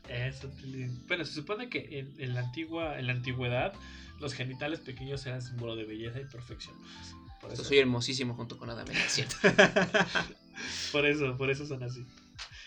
Eso, 0.08 0.48
tilín. 0.48 1.04
bueno, 1.06 1.24
se 1.24 1.34
supone 1.34 1.68
que 1.68 1.98
en, 1.98 2.14
en 2.18 2.34
la 2.34 2.40
antigua, 2.40 2.98
en 2.98 3.06
la 3.08 3.12
antigüedad 3.12 3.74
los 4.20 4.34
genitales 4.34 4.80
pequeños 4.80 5.24
eran 5.26 5.42
símbolo 5.42 5.76
de 5.76 5.84
belleza 5.84 6.20
y 6.20 6.24
perfección. 6.24 6.74
Por 7.40 7.54
Yo 7.56 7.64
soy 7.64 7.78
hermosísimo 7.78 8.34
junto 8.34 8.58
con 8.58 8.68
Adam, 8.70 8.86
es 8.90 9.12
cierto. 9.12 9.36
por 10.92 11.06
eso, 11.06 11.36
por 11.36 11.50
eso 11.50 11.66
son 11.66 11.82
así. 11.82 12.04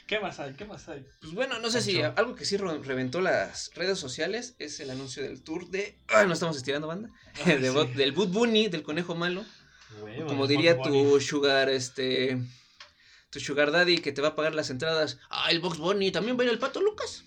¿Qué 0.07 0.19
más 0.19 0.39
hay? 0.39 0.53
¿Qué 0.53 0.65
más 0.65 0.87
hay? 0.89 1.05
Pues 1.21 1.33
bueno, 1.33 1.59
no 1.59 1.69
sé 1.69 1.81
si 1.81 2.01
algo 2.01 2.35
que 2.35 2.43
sí 2.45 2.57
re- 2.57 2.79
reventó 2.79 3.21
las 3.21 3.71
redes 3.75 3.97
sociales 3.99 4.55
es 4.59 4.79
el 4.79 4.89
anuncio 4.89 5.23
del 5.23 5.41
tour 5.43 5.69
de. 5.69 5.97
¡Ah, 6.09 6.25
no 6.25 6.33
estamos 6.33 6.57
estirando, 6.57 6.87
banda! 6.87 7.09
Ay, 7.45 7.57
de 7.59 7.69
sí. 7.69 7.75
Bot- 7.75 7.93
Del 7.93 8.11
Boot 8.11 8.29
Bunny, 8.31 8.67
del 8.67 8.83
conejo 8.83 9.15
malo. 9.15 9.45
Como 10.27 10.47
diría 10.47 10.75
tu 10.81 10.89
Bunny. 10.89 11.21
sugar, 11.21 11.69
este. 11.69 12.37
Tu 13.29 13.39
sugar 13.39 13.71
daddy 13.71 13.99
que 13.99 14.11
te 14.11 14.21
va 14.21 14.29
a 14.29 14.35
pagar 14.35 14.53
las 14.55 14.69
entradas. 14.69 15.19
Ah, 15.29 15.49
el 15.51 15.59
Box 15.59 15.77
Bunny, 15.77 16.11
también 16.11 16.37
va 16.37 16.41
a 16.41 16.45
ir 16.45 16.51
el 16.51 16.59
pato 16.59 16.81
Lucas. 16.81 17.23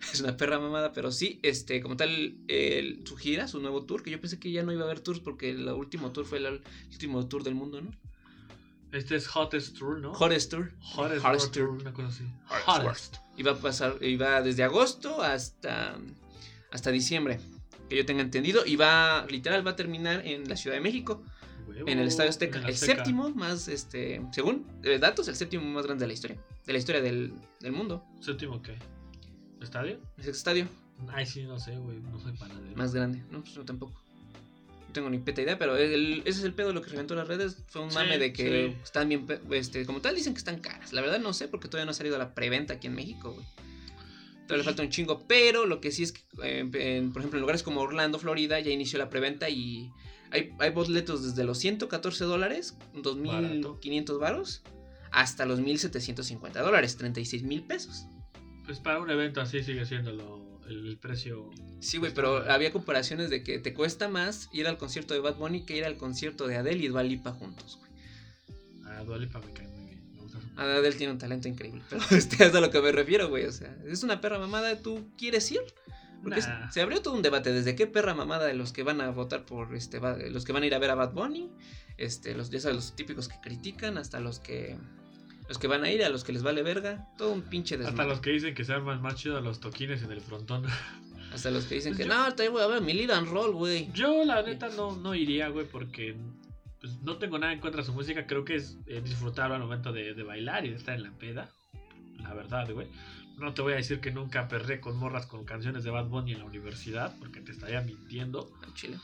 Es 0.12 0.20
una 0.20 0.36
perra 0.36 0.58
mamada, 0.58 0.92
pero 0.92 1.12
sí, 1.12 1.38
este, 1.42 1.80
como 1.80 1.96
tal, 1.96 2.36
el- 2.48 3.02
su 3.06 3.16
gira, 3.16 3.46
su 3.48 3.60
nuevo 3.60 3.84
tour, 3.84 4.02
que 4.02 4.10
yo 4.10 4.20
pensé 4.20 4.38
que 4.38 4.50
ya 4.50 4.62
no 4.62 4.72
iba 4.72 4.82
a 4.82 4.84
haber 4.86 5.00
tours 5.00 5.20
porque 5.20 5.50
el 5.50 5.68
último 5.68 6.10
tour 6.12 6.24
fue 6.26 6.38
el, 6.38 6.46
el 6.46 6.60
último 6.90 7.26
tour 7.28 7.42
del 7.44 7.54
mundo, 7.54 7.80
¿no? 7.82 7.90
Este 8.92 9.14
es 9.14 9.28
Hottest 9.36 9.78
Tour, 9.78 10.00
¿no? 10.00 10.10
Hottest 10.12 10.50
Tour. 10.50 10.72
Hottest, 10.96 11.24
Hottest 11.24 11.52
Tour, 11.52 11.66
Tour. 11.68 11.80
una 11.82 11.92
cosa 11.92 12.08
así. 12.08 12.24
Hottest. 12.48 12.68
Hottest. 12.68 13.16
Iba 13.36 13.52
a 13.52 13.56
pasar, 13.56 13.96
iba 14.02 14.42
desde 14.42 14.64
agosto 14.64 15.22
hasta, 15.22 15.96
hasta 16.72 16.90
diciembre, 16.90 17.38
que 17.88 17.96
yo 17.96 18.04
tenga 18.04 18.22
entendido, 18.22 18.66
y 18.66 18.74
va, 18.76 19.26
literal, 19.30 19.64
va 19.64 19.72
a 19.72 19.76
terminar 19.76 20.26
en 20.26 20.48
la 20.48 20.56
Ciudad 20.56 20.74
de 20.76 20.80
México, 20.80 21.22
Huevo, 21.68 21.88
en 21.88 22.00
el 22.00 22.08
Estadio 22.08 22.30
Azteca, 22.30 22.58
el 22.58 22.64
Azteca. 22.64 22.96
séptimo 22.96 23.30
más, 23.30 23.68
este, 23.68 24.22
según 24.32 24.66
eh, 24.82 24.98
datos, 24.98 25.28
el 25.28 25.36
séptimo 25.36 25.64
más 25.66 25.84
grande 25.86 26.02
de 26.02 26.08
la 26.08 26.12
historia, 26.14 26.38
de 26.66 26.72
la 26.72 26.78
historia 26.80 27.00
del, 27.00 27.32
del 27.60 27.70
mundo, 27.72 28.04
¿Séptimo 28.20 28.60
qué? 28.60 28.76
¿Estadio? 29.60 29.98
es 30.18 30.24
el 30.26 30.30
estadio 30.32 30.68
Ay, 31.14 31.24
sí, 31.24 31.44
no 31.44 31.58
sé, 31.58 31.76
güey. 31.78 31.98
No 31.98 32.20
soy 32.20 32.32
panadero. 32.32 32.76
más 32.76 32.92
grande, 32.94 33.22
no, 33.30 33.40
pues 33.40 33.54
yo 33.54 33.64
tampoco. 33.64 33.92
No 34.86 34.92
tengo 34.92 35.08
ni 35.08 35.18
peta 35.18 35.40
idea, 35.40 35.56
pero 35.58 35.76
el- 35.78 36.18
ese 36.26 36.40
es 36.40 36.44
el 36.44 36.52
pedo 36.52 36.68
de 36.68 36.74
lo 36.74 36.82
que 36.82 36.90
reventó 36.90 37.14
las 37.14 37.26
redes. 37.26 37.56
Fue 37.68 37.80
un 37.82 37.90
Sí, 37.90 37.94
mame 37.96 38.18
de 38.18 38.32
que 38.34 38.72
sí. 38.74 38.76
están 38.82 39.08
bien, 39.08 39.26
este, 39.50 39.86
como 39.86 40.00
tal 40.02 40.14
dicen 40.14 40.34
que 40.34 40.38
están 40.38 40.58
caras. 40.60 40.92
La 40.92 41.00
verdad 41.00 41.18
no 41.18 41.32
sé 41.32 41.48
porque 41.48 41.68
todavía 41.68 41.86
no 41.86 41.92
ha 41.92 41.94
salido 41.94 42.18
la 42.18 42.34
preventa 42.34 42.74
aquí 42.74 42.86
en 42.88 42.94
México, 42.96 43.32
güey. 43.32 43.46
Todavía 44.46 44.58
le 44.58 44.64
falta 44.64 44.82
un 44.82 44.90
chingo, 44.90 45.24
pero 45.26 45.64
lo 45.64 45.80
que 45.80 45.90
sí 45.92 46.02
es 46.02 46.12
que, 46.12 46.20
eh, 46.42 46.68
en- 46.98 47.12
por 47.12 47.22
ejemplo, 47.22 47.38
en 47.38 47.42
lugares 47.42 47.62
como 47.62 47.80
Orlando, 47.80 48.18
Florida, 48.18 48.60
ya 48.60 48.70
inició 48.72 48.98
la 48.98 49.08
preventa 49.08 49.48
y 49.48 49.90
hay, 50.32 50.52
hay 50.58 50.70
boletos 50.70 51.24
desde 51.24 51.44
los 51.44 51.56
114 51.58 52.24
dólares, 52.24 52.76
2.500 52.94 54.18
varos, 54.18 54.62
hasta 55.12 55.46
los 55.46 55.60
1.750 55.60 56.60
dólares, 56.62 56.96
36 56.96 57.42
mil 57.42 57.62
pesos. 57.62 58.06
Pues 58.70 58.78
para 58.78 59.00
un 59.00 59.10
evento 59.10 59.40
así 59.40 59.64
sigue 59.64 59.84
siendo 59.84 60.12
lo- 60.12 60.60
el, 60.68 60.86
el 60.86 60.96
precio. 60.98 61.50
Sí, 61.80 61.98
güey, 61.98 62.14
pero 62.14 62.48
había 62.48 62.70
comparaciones 62.70 63.28
de 63.28 63.42
que 63.42 63.58
te 63.58 63.74
cuesta 63.74 64.08
más 64.08 64.48
ir 64.52 64.68
al 64.68 64.78
concierto 64.78 65.12
de 65.12 65.18
Bad 65.18 65.34
Bunny 65.38 65.64
que 65.64 65.76
ir 65.76 65.84
al 65.84 65.96
concierto 65.96 66.46
de 66.46 66.56
Adele 66.56 66.84
y 66.84 66.86
Dua 66.86 67.02
Lipa 67.02 67.32
juntos, 67.32 67.80
güey. 67.80 67.90
A 68.96 69.02
Dua 69.02 69.18
Lipa 69.18 69.40
me 69.40 69.52
cae 69.52 69.66
muy 69.66 69.86
bien. 69.86 70.12
Me 70.12 70.20
gusta 70.20 70.40
su- 70.40 70.46
Adele 70.60 70.92
tiene 70.94 71.12
un 71.14 71.18
talento 71.18 71.48
increíble, 71.48 71.82
pero 71.90 72.00
este 72.12 72.44
es 72.44 72.54
a 72.54 72.60
lo 72.60 72.70
que 72.70 72.80
me 72.80 72.92
refiero, 72.92 73.28
güey. 73.28 73.44
O 73.46 73.50
sea, 73.52 73.76
es 73.86 74.04
una 74.04 74.20
perra 74.20 74.38
mamada, 74.38 74.78
¿tú 74.78 75.10
quieres 75.18 75.50
ir? 75.50 75.62
Porque 76.22 76.38
Nah. 76.40 76.70
se 76.70 76.80
abrió 76.80 77.02
todo 77.02 77.14
un 77.14 77.22
debate 77.22 77.52
desde 77.52 77.74
qué 77.74 77.88
perra 77.88 78.14
mamada 78.14 78.46
de 78.46 78.54
los 78.54 78.72
que 78.72 78.84
van 78.84 79.00
a 79.00 79.10
votar 79.10 79.44
por 79.46 79.74
este 79.74 79.98
los 80.30 80.44
que 80.44 80.52
van 80.52 80.62
a 80.62 80.66
ir 80.66 80.74
a 80.76 80.78
ver 80.78 80.90
a 80.90 80.94
Bad 80.94 81.12
Bunny, 81.12 81.50
este 81.98 82.36
los 82.36 82.50
ya 82.50 82.60
sabes 82.60 82.76
los 82.76 82.94
típicos 82.94 83.26
que 83.26 83.40
critican 83.42 83.98
hasta 83.98 84.20
los 84.20 84.38
que 84.38 84.76
los 85.50 85.58
que 85.58 85.66
van 85.66 85.82
a 85.82 85.90
ir 85.90 86.04
a 86.04 86.08
los 86.10 86.22
que 86.22 86.32
les 86.32 86.44
vale 86.44 86.62
verga, 86.62 87.08
todo 87.18 87.32
un 87.32 87.42
pinche 87.42 87.74
Hasta 87.74 87.86
desmadre. 87.88 88.10
los 88.10 88.20
que 88.20 88.30
dicen 88.30 88.54
que 88.54 88.64
se 88.64 88.72
arman 88.72 89.02
más 89.02 89.16
chido 89.16 89.40
los 89.40 89.58
toquines 89.58 90.00
en 90.04 90.12
el 90.12 90.20
frontón. 90.20 90.64
Hasta 91.34 91.50
los 91.50 91.64
que 91.64 91.74
dicen 91.74 91.92
Pues 91.96 92.06
que 92.06 92.12
yo- 92.14 92.16
no, 92.16 92.32
te 92.36 92.48
voy 92.48 92.62
a 92.62 92.68
ver 92.68 92.80
mi 92.82 92.92
lead 92.92 93.10
and 93.10 93.28
roll, 93.28 93.50
güey. 93.52 93.90
Yo, 93.92 94.24
la 94.24 94.42
neta, 94.42 94.68
no, 94.68 94.94
no 94.94 95.12
iría, 95.14 95.48
güey, 95.48 95.66
porque 95.66 96.14
pues, 96.80 97.00
no 97.02 97.16
tengo 97.18 97.36
nada 97.40 97.52
en 97.52 97.58
contra 97.58 97.80
de 97.80 97.86
su 97.86 97.92
música. 97.92 98.26
Creo 98.28 98.44
que 98.44 98.54
es 98.54 98.78
eh, 98.86 99.00
disfrutarlo 99.02 99.56
al 99.56 99.60
momento 99.60 99.92
de, 99.92 100.14
de 100.14 100.22
bailar 100.22 100.64
y 100.66 100.70
de 100.70 100.76
estar 100.76 100.94
en 100.94 101.02
la 101.02 101.10
peda. 101.10 101.50
La 102.22 102.32
verdad, 102.32 102.70
güey. 102.72 102.86
No 103.38 103.52
te 103.52 103.62
voy 103.62 103.72
a 103.72 103.76
decir 103.76 103.98
que 104.00 104.12
nunca 104.12 104.46
perré 104.46 104.80
con 104.80 104.96
morras 104.98 105.26
con 105.26 105.44
canciones 105.44 105.82
de 105.82 105.90
Bad 105.90 106.06
Bunny 106.06 106.32
en 106.32 106.38
la 106.40 106.44
universidad, 106.44 107.12
porque 107.18 107.40
te 107.40 107.50
estaría 107.50 107.80
mintiendo. 107.80 108.48
Chile. 108.74 108.98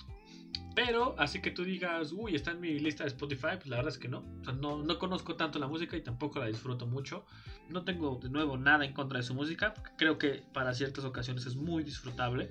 Pero 0.74 1.14
así 1.18 1.40
que 1.40 1.50
tú 1.50 1.64
digas, 1.64 2.12
uy, 2.12 2.34
está 2.34 2.50
en 2.52 2.60
mi 2.60 2.78
lista 2.78 3.04
de 3.04 3.08
Spotify, 3.08 3.56
pues 3.56 3.66
la 3.66 3.76
verdad 3.76 3.92
es 3.92 3.98
que 3.98 4.08
no. 4.08 4.18
O 4.40 4.44
sea, 4.44 4.52
no, 4.52 4.82
no 4.82 4.98
conozco 4.98 5.36
tanto 5.36 5.58
la 5.58 5.66
música 5.68 5.96
y 5.96 6.02
tampoco 6.02 6.38
la 6.38 6.46
disfruto 6.46 6.86
mucho. 6.86 7.24
No 7.68 7.84
tengo 7.84 8.18
de 8.22 8.28
nuevo 8.30 8.56
nada 8.58 8.84
en 8.84 8.92
contra 8.92 9.18
de 9.18 9.22
su 9.24 9.34
música. 9.34 9.74
Creo 9.96 10.18
que 10.18 10.42
para 10.52 10.74
ciertas 10.74 11.04
ocasiones 11.04 11.46
es 11.46 11.56
muy 11.56 11.82
disfrutable. 11.82 12.50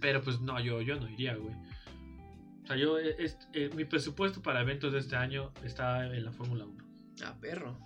Pero 0.00 0.22
pues 0.22 0.40
no, 0.40 0.60
yo, 0.60 0.80
yo 0.82 0.96
no 1.00 1.08
iría, 1.08 1.34
güey. 1.36 1.54
O 2.64 2.66
sea, 2.66 2.76
yo, 2.76 2.98
eh, 2.98 3.16
es- 3.18 3.38
eh, 3.52 3.70
mi 3.74 3.84
presupuesto 3.84 4.42
para 4.42 4.60
eventos 4.60 4.92
de 4.92 4.98
este 4.98 5.16
año 5.16 5.52
está 5.64 6.06
en 6.06 6.24
la 6.24 6.32
Fórmula 6.32 6.64
1. 6.66 6.84
Ah, 7.24 7.36
perro. 7.40 7.78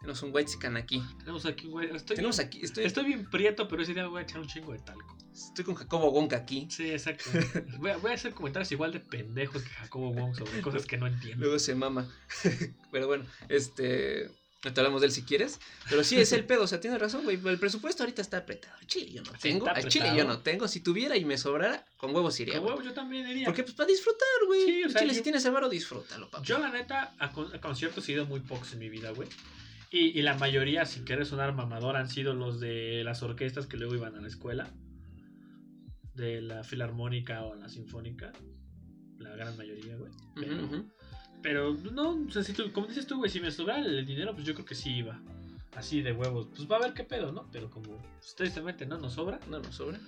Tenemos 0.00 0.22
un 0.22 0.30
white 0.34 0.50
aquí. 0.76 1.02
Tenemos 1.18 1.46
aquí, 1.46 1.66
güey. 1.66 1.94
Estoy, 1.94 2.16
Tenemos 2.16 2.36
bien, 2.36 2.46
aquí, 2.48 2.60
estoy, 2.62 2.84
estoy 2.84 3.04
bien 3.06 3.30
prieto, 3.30 3.66
pero 3.68 3.82
ese 3.82 3.94
día 3.94 4.02
me 4.02 4.10
voy 4.10 4.18
a 4.20 4.22
echar 4.22 4.40
un 4.40 4.46
chingo 4.46 4.72
de 4.72 4.80
talco. 4.80 5.16
Estoy 5.34 5.64
con 5.64 5.74
Jacobo 5.74 6.10
Wonka 6.10 6.36
aquí. 6.36 6.66
Sí, 6.70 6.90
exacto. 6.90 7.24
Voy 7.78 7.90
a, 7.90 7.96
voy 7.98 8.12
a 8.12 8.14
hacer 8.14 8.32
comentarios 8.32 8.70
igual 8.72 8.92
de 8.92 9.00
pendejos 9.00 9.62
que 9.62 9.68
Jacobo 9.68 10.12
Wong 10.12 10.34
sobre 10.34 10.60
cosas 10.62 10.86
que 10.86 10.96
no 10.96 11.06
entiendo. 11.06 11.40
Luego 11.44 11.58
se 11.58 11.74
mama. 11.74 12.08
Pero 12.92 13.06
bueno, 13.06 13.24
este. 13.48 14.30
Te 14.62 14.80
hablamos 14.80 15.02
de 15.02 15.08
él 15.08 15.12
si 15.12 15.24
quieres. 15.24 15.60
Pero 15.90 16.02
sí, 16.04 16.16
es 16.18 16.32
el 16.32 16.46
pedo. 16.46 16.62
O 16.62 16.66
sea, 16.66 16.80
tienes 16.80 16.98
razón, 16.98 17.24
güey. 17.24 17.38
El 17.44 17.58
presupuesto 17.58 18.02
ahorita 18.02 18.22
está 18.22 18.38
apretado. 18.38 18.74
Chile 18.86 19.12
yo 19.12 19.22
no 19.22 19.30
Sí, 19.32 19.38
tengo. 19.42 19.68
Al 19.68 19.86
Chile 19.88 20.10
yo 20.16 20.24
no 20.24 20.38
tengo. 20.38 20.68
Si 20.68 20.80
tuviera 20.80 21.18
y 21.18 21.26
me 21.26 21.36
sobrara, 21.36 21.84
con 21.98 22.14
huevos 22.14 22.40
iría. 22.40 22.54
Con 22.54 22.62
güey. 22.62 22.74
huevo, 22.76 22.88
yo 22.88 22.94
también 22.94 23.26
diría. 23.26 23.44
Porque 23.44 23.62
pues 23.62 23.74
para 23.74 23.88
disfrutar, 23.88 24.26
güey. 24.46 24.64
Sí, 24.64 24.84
o 24.84 24.88
sea, 24.88 25.00
Chile, 25.02 25.12
yo- 25.12 25.18
si 25.18 25.22
tienes 25.22 25.44
el 25.44 25.52
varo, 25.52 25.68
disfrútalo, 25.68 26.30
papá. 26.30 26.42
Yo, 26.46 26.58
la 26.58 26.70
neta, 26.70 27.14
a, 27.18 27.30
con- 27.32 27.54
a 27.54 27.60
conciertos 27.60 28.08
he 28.08 28.12
ido 28.12 28.24
muy 28.24 28.40
pocos 28.40 28.72
en 28.72 28.78
mi 28.78 28.88
vida, 28.88 29.10
güey. 29.10 29.28
Y, 29.90 30.18
y 30.18 30.22
la 30.22 30.32
mayoría, 30.34 30.86
sin 30.86 31.04
querer 31.04 31.26
sonar 31.26 31.52
mamador, 31.52 31.96
han 31.96 32.08
sido 32.08 32.32
los 32.32 32.58
de 32.58 33.02
las 33.04 33.22
orquestas 33.22 33.66
que 33.66 33.76
luego 33.76 33.94
iban 33.94 34.16
a 34.16 34.22
la 34.22 34.28
escuela. 34.28 34.72
De 36.14 36.40
la 36.40 36.62
filarmónica 36.64 37.42
o 37.44 37.54
la 37.54 37.68
sinfónica. 37.68 38.32
La 39.18 39.30
gran 39.36 39.56
mayoría, 39.56 39.96
güey. 39.96 40.12
Pero, 40.34 40.68
pero 41.42 41.74
no, 41.92 42.10
o 42.26 42.30
sea, 42.30 42.42
si 42.42 42.52
tú- 42.52 42.72
como 42.72 42.86
dices 42.86 43.06
tú, 43.06 43.16
güey, 43.18 43.30
si 43.30 43.40
me 43.40 43.50
sobrara 43.50 43.84
el 43.84 44.04
dinero, 44.06 44.34
pues 44.34 44.46
yo 44.46 44.54
creo 44.54 44.66
que 44.66 44.74
sí 44.74 44.90
iba. 44.96 45.20
Así 45.76 46.02
de 46.02 46.12
huevos. 46.12 46.46
Pues 46.54 46.70
va 46.70 46.76
a 46.76 46.80
ver 46.80 46.94
qué 46.94 47.02
pedo, 47.04 47.32
¿no? 47.32 47.48
Pero 47.50 47.68
como 47.70 47.98
pues, 47.98 48.34
tristemente 48.36 48.86
no 48.86 48.98
nos 48.98 49.14
sobra. 49.14 49.40
No 49.50 49.58
nos 49.58 49.74
sobra. 49.74 49.98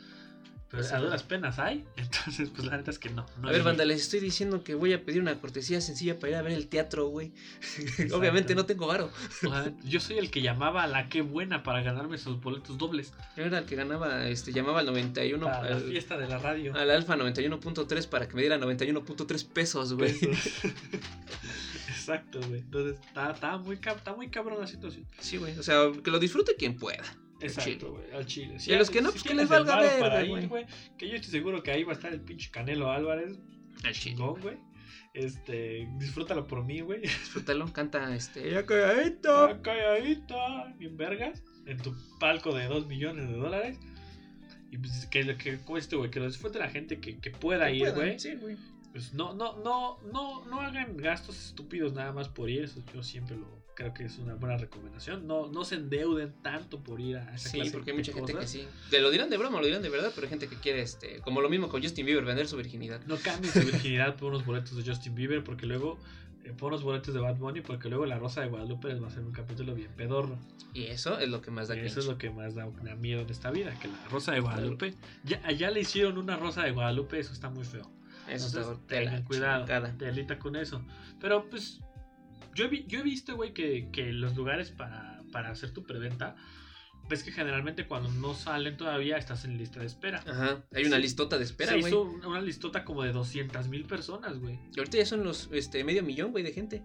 Pero 0.69 0.83
Pues, 0.83 0.93
a 0.93 0.99
duras 0.99 1.23
penas 1.23 1.59
hay. 1.61 1.85
Entonces, 1.97 2.51
pues 2.51 2.67
la 2.67 2.77
neta 2.77 2.91
es 2.91 2.99
que 2.99 3.09
no. 3.11 3.25
no 3.41 3.49
a 3.49 3.53
ver, 3.53 3.63
banda, 3.63 3.85
les 3.85 4.01
estoy 4.03 4.19
diciendo 4.21 4.65
que 4.65 4.75
voy 4.75 4.93
a 4.93 5.05
pedir 5.05 5.21
una 5.21 5.39
cortesía 5.41 5.81
sencilla 5.81 6.19
para 6.19 6.31
ir 6.31 6.37
a 6.37 6.43
ver 6.43 6.53
el 6.53 6.67
teatro, 6.67 7.07
güey. 7.07 7.33
Obviamente 8.13 8.55
no 8.55 8.67
tengo 8.67 8.87
varo. 8.89 9.11
O 9.45 9.49
sea, 9.49 9.73
yo 9.85 10.01
soy 10.01 10.19
el 10.19 10.31
que 10.31 10.43
llamaba 10.43 10.83
a 10.83 10.87
la 10.89 11.09
que 11.09 11.21
buena 11.23 11.63
para 11.63 11.83
ganarme 11.83 12.17
esos 12.17 12.41
boletos 12.41 12.79
dobles. 12.79 13.13
Yo 13.37 13.45
era 13.45 13.59
el 13.59 13.65
que 13.67 13.77
ganaba, 13.77 14.29
este, 14.29 14.53
llamaba 14.53 14.81
al 14.81 14.87
91, 14.87 15.45
Para 15.47 15.71
la 15.71 15.77
al, 15.77 15.83
fiesta 15.83 16.17
de 16.19 16.29
la 16.29 16.39
radio. 16.39 16.75
al 16.75 16.91
Alfa 16.91 17.17
91.3 17.17 18.09
para 18.09 18.27
que 18.27 18.35
me 18.35 18.41
diera 18.43 18.59
91.3 18.59 19.47
pesos, 19.49 19.95
güey. 19.95 20.19
Pesos. 20.19 20.39
Exacto, 21.89 22.41
güey. 22.47 22.61
Entonces, 22.61 22.99
está, 23.07 23.31
está 23.33 23.57
muy, 23.59 23.77
está 23.83 24.15
muy 24.15 24.29
cabrón 24.31 24.61
la 24.61 24.67
situación. 24.67 25.07
Sí, 25.19 25.37
güey. 25.39 25.59
O 25.59 25.63
sea, 25.63 25.91
que 26.03 26.11
lo 26.11 26.19
disfrute 26.19 26.55
quien 26.57 26.77
pueda. 26.77 27.03
Exacto, 27.41 27.93
güey. 27.93 28.11
Al 28.13 28.27
chile. 28.27 28.57
Y 28.65 28.73
a 28.73 28.79
los 28.79 28.91
que 28.91 29.03
no, 29.03 29.11
pues, 29.11 29.23
que 29.23 29.35
les 29.35 29.49
valga 29.49 29.81
para 30.01 30.25
güey. 30.25 30.67
Que 30.97 31.09
yo 31.09 31.17
estoy 31.17 31.31
seguro 31.31 31.63
que 31.63 31.71
ahí 31.71 31.85
va 31.85 31.93
a 31.93 31.97
estar 31.97 32.13
el 32.13 32.21
pinche 32.21 32.51
Canelo 32.51 32.91
Álvarez. 32.91 33.39
Al 33.85 33.93
chile. 33.93 34.17
Chingón, 34.17 34.41
güey. 34.41 34.57
Este, 35.15 35.89
disfrútalo 35.99 36.47
por 36.47 36.65
mí, 36.65 36.81
güey. 36.81 37.01
Disfrútalo, 37.01 37.73
canta 37.73 38.15
este. 38.15 38.51
Ya 38.51 38.67
calladito. 38.67 39.49
Ya 39.49 39.63
calladita, 39.63 40.75
bien 40.79 40.97
vergas, 40.97 41.43
en 41.65 41.79
tu 41.79 41.95
palco 42.21 42.55
de 42.55 42.67
2 42.67 42.87
millones 42.87 43.29
de 43.29 43.35
dólares. 43.35 43.79
Y 44.71 44.79
pues 44.79 45.07
que 45.07 45.25
lo 45.25 45.39
que 45.39 45.59
cueste, 45.59 45.97
güey, 45.97 46.11
que 46.11 46.21
lo 46.21 46.27
disfrute 46.27 46.59
la 46.59 46.69
gente 46.69 47.01
que, 47.01 47.19
que 47.19 47.31
pueda 47.31 47.67
Que 47.67 47.77
ir, 47.77 47.93
güey. 47.93 48.19
Sí, 48.19 48.35
güey. 48.35 48.57
Pues 48.93 49.15
no, 49.15 49.35
no, 49.35 49.57
no, 49.59 49.99
no, 50.13 50.45
no 50.47 50.61
hagan 50.61 50.97
gastos 50.97 51.39
estúpidos 51.47 51.95
nada 51.95 52.13
más 52.13 52.29
por 52.29 52.51
ir. 52.51 52.65
Eso 52.65 52.83
yo 52.95 53.03
siempre 53.03 53.37
lo 53.37 53.66
creo 53.77 53.93
que 53.93 54.05
es 54.05 54.19
una 54.19 54.35
buena 54.35 54.57
recomendación. 54.57 55.27
No, 55.27 55.47
no 55.49 55.65
se 55.65 55.77
endeuden 55.77 56.33
tanto 56.43 56.81
por 56.81 56.99
ir 57.01 57.19
a 57.19 57.35
esa 57.35 57.51
Sí, 57.51 57.59
clase 57.59 57.71
porque 57.71 57.91
hay 57.93 57.97
mucha 57.99 58.13
gente 58.13 58.35
que 58.35 58.47
sí. 58.47 58.67
Te 58.91 59.01
lo 59.01 59.11
dirán 59.11 59.31
de 59.31 59.37
broma, 59.37 59.61
lo 59.61 59.67
dirán 59.67 59.83
de 59.83 59.91
verdad, 59.91 60.11
pero 60.15 60.27
hay 60.27 60.31
gente 60.31 60.49
que 60.49 60.57
quiere, 60.57 60.81
este, 60.81 61.21
como 61.21 61.43
lo 61.43 61.49
mismo 61.49 61.69
con 61.69 61.83
Justin 61.83 62.07
Bieber, 62.07 62.25
vender 62.25 62.49
su 62.49 62.57
virginidad. 62.57 63.03
No 63.07 63.17
cambien 63.19 63.53
su 63.53 63.61
virginidad 63.61 64.17
por 64.17 64.31
unos 64.31 64.45
boletos 64.45 64.77
de 64.77 64.91
Justin 64.91 65.15
Bieber, 65.15 65.45
porque 65.45 65.67
luego, 65.67 65.99
eh, 66.45 66.55
por 66.57 66.73
unos 66.73 66.83
boletos 66.83 67.13
de 67.13 67.21
Bad 67.21 67.37
Bunny, 67.37 67.61
porque 67.61 67.91
luego 67.91 68.07
La 68.07 68.19
Rosa 68.19 68.41
de 68.41 68.49
Guadalupe 68.49 68.89
les 68.89 69.01
va 69.01 69.05
a 69.05 69.09
hacer 69.11 69.23
un 69.23 69.33
capítulo 69.33 69.75
bien 69.75 69.91
pedorro. 69.95 70.39
Y 70.73 70.85
eso 70.87 71.19
es 71.19 71.29
lo 71.29 71.43
que 71.43 71.51
más 71.51 71.69
da 71.69 71.77
Y 71.77 71.81
eso 71.81 72.01
es 72.01 72.07
lo 72.07 72.17
que 72.17 72.31
más 72.31 72.55
da, 72.55 72.67
da 72.83 72.95
miedo 72.95 73.21
en 73.21 73.31
esta 73.31 73.51
vida, 73.51 73.79
que 73.79 73.89
la 73.89 74.09
Rosa 74.11 74.33
de 74.33 74.41
Guadalupe, 74.41 74.95
ya, 75.23 75.51
ya 75.53 75.71
le 75.71 75.81
hicieron 75.81 76.17
una 76.17 76.37
Rosa 76.37 76.63
de 76.65 76.73
Guadalupe, 76.73 77.19
eso 77.19 77.35
está 77.35 77.51
muy 77.51 77.65
feo. 77.65 77.91
Eso 78.27 78.47
Entonces, 78.49 78.87
tengan 78.87 79.23
cuidado, 79.23 79.67
telita 79.99 80.39
con 80.39 80.57
eso. 80.57 80.83
Pero 81.21 81.49
pues, 81.49 81.81
yo 82.57 82.65
he, 82.67 82.85
yo 82.87 83.01
he 83.01 83.03
visto, 83.03 83.37
güey, 83.37 83.53
que, 83.55 83.89
que 83.93 84.13
los 84.13 84.35
lugares 84.37 84.71
para, 84.71 85.23
para 85.33 85.51
hacer 85.51 85.73
tu 85.73 85.85
preventa, 85.85 86.35
ves 87.09 87.23
que 87.23 87.31
generalmente 87.31 87.87
cuando 87.87 88.11
no 88.11 88.35
salen 88.35 88.77
todavía 88.77 89.17
estás 89.17 89.45
en 89.45 89.57
lista 89.59 89.79
de 89.81 89.87
espera. 89.87 90.25
Ajá, 90.27 90.65
hay 90.75 90.85
una 90.87 90.97
Sí. 90.97 91.03
listota 91.03 91.39
de 91.39 91.45
espera, 91.45 91.73
Se 91.73 91.81
güey. 91.81 91.93
una 91.95 92.41
listota 92.41 92.85
como 92.85 93.03
de 93.05 93.13
200 93.13 93.69
mil 93.69 93.85
personas, 93.85 94.39
güey. 94.41 94.59
Y 94.75 94.79
ahorita 94.79 94.99
ya 94.99 95.07
son 95.07 95.23
los, 95.23 95.49
este, 95.53 95.85
medio 95.85 96.03
millón, 96.03 96.33
güey, 96.33 96.43
de 96.43 96.53
gente. 96.53 96.83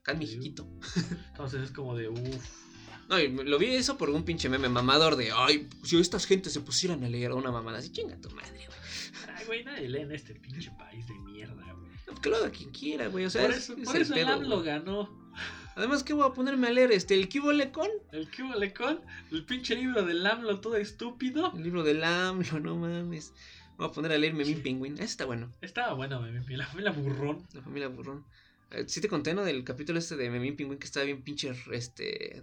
Acá 0.00 0.12
en 0.12 0.18
Sí. 0.18 0.24
Mexiquito. 0.36 0.66
Entonces 1.30 1.62
es 1.62 1.70
como 1.70 1.94
de, 1.94 2.08
uff. 2.08 2.66
No, 3.08 3.18
lo 3.18 3.58
vi 3.58 3.66
eso 3.66 3.96
por 3.96 4.10
un 4.10 4.24
pinche 4.24 4.48
meme 4.48 4.68
mamador 4.68 5.14
de, 5.14 5.30
ay, 5.32 5.68
si 5.84 5.96
estas 6.00 6.26
gentes 6.26 6.52
se 6.52 6.60
pusieran 6.60 7.04
a 7.04 7.08
leer 7.08 7.32
una 7.32 7.52
mamada 7.52 7.78
así, 7.78 7.92
chinga 7.92 8.20
tu 8.20 8.30
madre, 8.30 8.66
güey. 8.66 9.36
Ay, 9.36 9.44
güey, 9.46 9.64
nadie 9.64 9.88
lee 9.88 10.00
en 10.00 10.10
este 10.10 10.34
pinche 10.34 10.72
país 10.76 11.06
de 11.06 11.14
mierda, 11.20 11.72
güey. 11.72 11.92
Lo 12.24 12.36
haga 12.36 12.50
quien 12.50 12.70
quiera, 12.70 13.08
güey. 13.08 13.24
O 13.24 13.30
sea, 13.30 13.42
por 13.42 13.50
es- 13.52 13.56
eso, 13.58 13.74
es 13.76 13.84
por 13.84 13.96
el 13.96 14.02
eso 14.02 14.14
el 14.14 14.20
pedo, 14.20 14.32
AMLO 14.34 14.62
ganó. 14.62 15.26
Además, 15.74 16.02
¿qué 16.02 16.12
voy 16.14 16.26
a 16.26 16.32
ponerme 16.32 16.68
a 16.68 16.70
leer? 16.70 16.90
Este, 16.92 17.14
el 17.14 17.28
Kibole 17.28 17.70
con 17.70 17.88
El 18.12 18.28
hubo 18.40 18.74
con 18.74 19.00
el 19.30 19.44
pinche 19.44 19.74
libro 19.76 20.04
del 20.04 20.24
AMLO 20.26 20.60
todo 20.60 20.76
estúpido. 20.76 21.52
el 21.54 21.62
libro 21.62 21.82
del 21.82 22.02
AMLO, 22.02 22.60
no 22.60 22.76
mames. 22.76 23.32
Me 23.72 23.84
voy 23.84 23.88
a 23.88 23.92
poner 23.92 24.12
a 24.12 24.18
leer 24.18 24.32
Memín 24.32 24.56
Sí. 24.56 24.62
Penguin. 24.62 24.94
Ese 24.94 25.04
está 25.04 25.24
bueno. 25.26 25.52
Estaba 25.60 25.92
bueno, 25.92 26.22
mi- 26.22 26.56
la 26.56 26.66
familia 26.66 26.92
burrón. 26.92 27.46
La 27.52 27.60
familia 27.60 27.88
burrón. 27.88 28.24
Eh, 28.70 28.84
Sí 28.88 29.00
te 29.02 29.08
conté, 29.08 29.34
¿no? 29.34 29.44
Del 29.44 29.64
capítulo 29.64 29.98
este 29.98 30.16
de 30.16 30.30
Memín 30.30 30.56
Pingüín 30.56 30.78
que 30.78 30.86
estaba 30.86 31.04
bien 31.04 31.22
pinche, 31.22 31.52
este... 31.72 32.42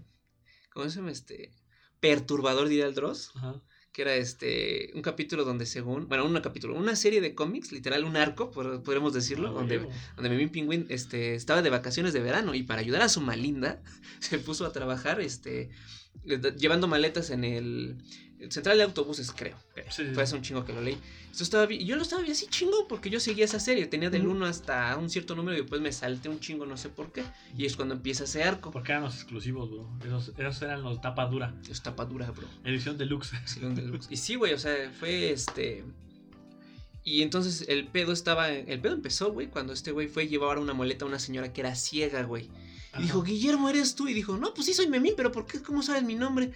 ¿Cómo 0.72 0.88
se 0.90 0.98
llama? 0.98 1.12
Este... 1.12 1.52
Perturbador, 2.00 2.68
diría 2.68 2.86
el 2.86 2.94
Dross. 2.94 3.32
Ajá. 3.36 3.60
Que 3.94 4.02
era 4.02 4.16
este... 4.16 4.90
Un 4.96 5.02
capítulo 5.04 5.46
donde 5.46 5.66
según... 5.68 6.08
Bueno, 6.10 6.26
un 6.26 6.38
capítulo. 6.42 6.76
Una 6.76 6.96
serie 6.96 7.22
de 7.22 7.36
cómics, 7.36 7.72
literal, 7.72 8.04
un 8.04 8.18
arco, 8.18 8.50
por- 8.52 8.82
podríamos 8.82 9.14
decirlo. 9.14 9.50
Ah, 9.50 9.52
donde, 9.52 9.78
huevo. 9.78 9.92
donde 10.16 10.30
Memín 10.32 10.50
Pingüín 10.50 10.86
este, 10.90 11.36
estaba 11.36 11.62
de 11.62 11.70
vacaciones 11.70 12.12
de 12.12 12.20
verano. 12.20 12.56
Y 12.56 12.64
para 12.64 12.82
ayudar 12.82 13.04
a 13.04 13.10
su 13.10 13.22
malinda, 13.22 13.82
se 14.20 14.40
puso 14.40 14.66
a 14.66 14.72
trabajar, 14.74 15.22
este... 15.22 15.70
eh, 16.26 16.42
Llevando 16.58 16.88
maletas 16.88 17.30
en 17.30 17.44
el... 17.44 17.98
central 18.50 18.78
de 18.78 18.84
autobuses, 18.84 19.32
creo. 19.32 19.58
Sí, 19.90 20.04
sí, 20.06 20.14
Fue 20.14 20.24
hace 20.24 20.36
un 20.36 20.42
chingo 20.42 20.66
que 20.66 20.74
lo 20.74 20.82
leí. 20.82 20.98
Esto 21.32 21.44
estaba 21.44 21.66
bien- 21.66 21.86
Yo 21.86 21.96
lo 21.96 22.02
estaba 22.04 22.22
bien 22.22 22.34
así 22.34 22.48
chingo 22.48 22.88
porque 22.88 23.10
yo 23.10 23.20
seguía 23.20 23.46
esa 23.46 23.60
serie. 23.60 23.86
Tenía 23.88 24.10
del 24.10 24.24
Ujú. 24.28 24.36
1 24.36 24.46
hasta 24.46 24.96
un 24.98 25.10
cierto 25.10 25.36
número 25.36 25.58
y 25.58 25.62
después 25.62 25.82
me 25.82 25.92
salté 25.92 26.30
un 26.30 26.40
chingo, 26.40 26.66
no 26.66 26.78
sé 26.78 26.90
por 26.90 27.12
qué. 27.12 27.24
Y 27.58 27.66
es 27.66 27.76
cuando 27.76 27.96
empieza 27.96 28.26
ese 28.26 28.44
arco. 28.44 28.72
Porque 28.72 28.92
eran 28.92 29.04
los 29.04 29.16
exclusivos, 29.16 29.70
bro. 29.72 29.90
Esos, 30.06 30.32
esos 30.38 30.62
eran 30.62 30.84
los 30.84 31.02
tapa 31.02 31.26
dura. 31.26 31.56
Es 31.70 31.82
tapa 31.82 32.06
dura, 32.06 32.30
bro. 32.32 32.48
Edición 32.64 32.98
deluxe. 32.98 33.32
Silón 33.46 33.76
Deluxe. 33.76 34.08
Y 34.12 34.18
sí, 34.18 34.36
güey, 34.36 34.54
o 34.54 34.60
sea, 34.60 34.92
fue 35.00 35.32
este. 35.32 35.84
Y 37.04 37.22
entonces 37.22 37.66
el 37.68 37.88
pedo 37.88 38.14
estaba. 38.14 38.50
El 38.50 38.80
pedo 38.80 38.94
empezó, 38.94 39.32
güey, 39.34 39.48
cuando 39.48 39.74
este 39.74 39.92
güey 39.92 40.08
fue 40.08 40.24
a 40.24 40.26
llevar 40.26 40.58
una 40.60 40.74
muleta 40.74 41.04
a 41.06 41.08
una 41.08 41.20
señora 41.20 41.52
que 41.52 41.62
era 41.62 41.76
ciega, 41.76 42.24
güey. 42.24 42.50
Y 42.98 43.02
dijo. 43.04 43.24
Guillermo, 43.24 43.70
¿eres 43.70 43.96
tú? 43.96 44.08
Y 44.08 44.14
dijo, 44.14 44.38
no, 44.38 44.54
pues 44.54 44.68
sí 44.68 44.74
soy 44.74 44.88
Memín, 44.88 45.14
pero 45.18 45.32
¿por 45.32 45.46
qué? 45.48 45.62
¿Cómo 45.62 45.82
sabes 45.82 46.04
mi 46.04 46.16
nombre? 46.16 46.52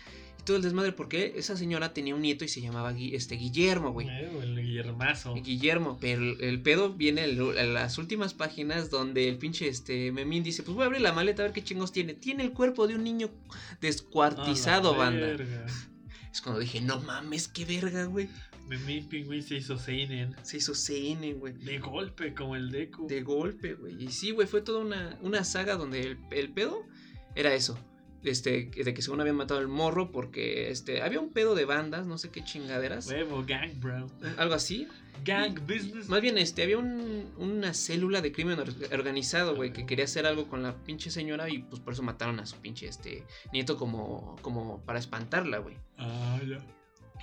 Todo 0.48 0.58
el 0.58 0.64
desmadre, 0.64 0.94
porque 0.94 1.34
esa 1.36 1.56
señora 1.58 1.94
tenía 1.94 2.16
un 2.16 2.22
nieto 2.22 2.46
y 2.46 2.48
se 2.48 2.62
llamaba 2.62 2.94
Gui- 2.94 3.14
este, 3.14 3.36
Guillermo, 3.36 3.92
güey. 3.92 4.08
Eh, 4.08 4.30
el 4.42 4.56
Guillermazo. 4.62 5.36
Guillermo, 5.36 5.98
pero 6.00 6.24
el, 6.24 6.42
el 6.42 6.62
pedo 6.62 6.94
viene 6.94 7.26
el- 7.26 7.38
en 7.58 7.74
las 7.74 7.98
últimas 7.98 8.34
páginas 8.34 8.90
donde 8.90 9.28
el 9.28 9.38
pinche 9.38 9.68
este 9.68 10.12
Memín 10.14 10.44
dice, 10.44 10.64
pues 10.64 10.74
voy 10.74 10.84
a 10.84 10.86
abrir 10.88 11.02
la 11.02 11.12
maleta 11.12 11.42
a 11.42 11.46
ver 11.46 11.54
qué 11.54 11.64
chingos 11.64 11.92
tiene. 11.92 12.14
Tiene 12.14 12.44
el 12.44 12.54
cuerpo 12.54 12.88
de 12.88 12.96
un 12.96 13.04
niño 13.04 13.30
descuartizado, 13.82 14.90
A 14.90 14.92
la 14.94 14.98
banda. 14.98 15.28
verga. 15.28 15.66
Es 16.32 16.42
cuando 16.42 16.60
dije, 16.62 16.82
no 16.82 17.00
mames, 17.02 17.48
qué 17.48 17.66
verga, 17.66 18.06
güey. 18.06 18.30
Memín 18.68 19.08
Pingüín 19.10 19.42
se 19.42 19.56
hizo 19.56 19.78
Seinen. 19.80 20.36
Se 20.44 20.58
hizo 20.58 20.74
CN, 20.76 21.34
güey. 21.34 21.54
De 21.54 21.80
golpe, 21.80 22.34
como 22.34 22.56
el 22.56 22.70
Deku. 22.70 23.08
De 23.08 23.22
golpe, 23.24 23.74
güey. 23.74 24.04
Y 24.04 24.12
sí, 24.12 24.32
güey, 24.32 24.46
fue 24.48 24.62
toda 24.62 24.80
una, 24.80 25.18
una 25.22 25.44
saga 25.44 25.76
donde 25.78 26.02
el, 26.02 26.18
el 26.32 26.50
pedo 26.50 26.84
era 27.34 27.54
eso. 27.56 27.80
Este, 28.24 28.66
de 28.74 28.94
que 28.94 29.02
según 29.02 29.22
habían 29.22 29.36
matado 29.36 29.60
al 29.60 29.68
morro 29.68 30.12
porque 30.12 30.70
este, 30.72 31.02
había 31.02 31.20
un 31.20 31.32
pedo 31.32 31.56
de 31.56 31.66
bandas, 31.66 32.06
no 32.08 32.18
sé 32.18 32.30
qué 32.30 32.44
chingaderas. 32.44 33.08
Huevo, 33.08 33.44
gang, 33.48 33.80
bro. 33.80 34.08
Algo 34.38 34.54
así. 34.56 34.88
Gang 35.24 35.60
business. 35.68 36.10
Más 36.10 36.22
bien, 36.22 36.38
este, 36.38 36.64
había 36.64 36.78
un- 36.78 37.32
una 37.38 37.74
célula 37.74 38.22
de 38.22 38.32
crimen 38.32 38.60
or- 38.60 38.74
organizado, 38.94 39.56
güey, 39.56 39.72
que 39.74 39.86
quería 39.86 40.06
hacer 40.06 40.26
algo 40.26 40.48
con 40.48 40.62
la 40.64 40.76
pinche 40.84 41.10
señora 41.10 41.50
y 41.50 41.60
pues 41.60 41.82
por 41.82 41.94
eso 41.94 42.04
mataron 42.04 42.40
a 42.40 42.46
su 42.46 42.58
pinche 42.58 42.88
este 42.88 43.24
nieto 43.54 43.78
como, 43.78 44.36
como 44.42 44.82
para 44.86 45.00
espantarla, 45.00 45.58
güey. 45.60 45.76
Ah, 45.98 46.40
ya. 46.48 46.58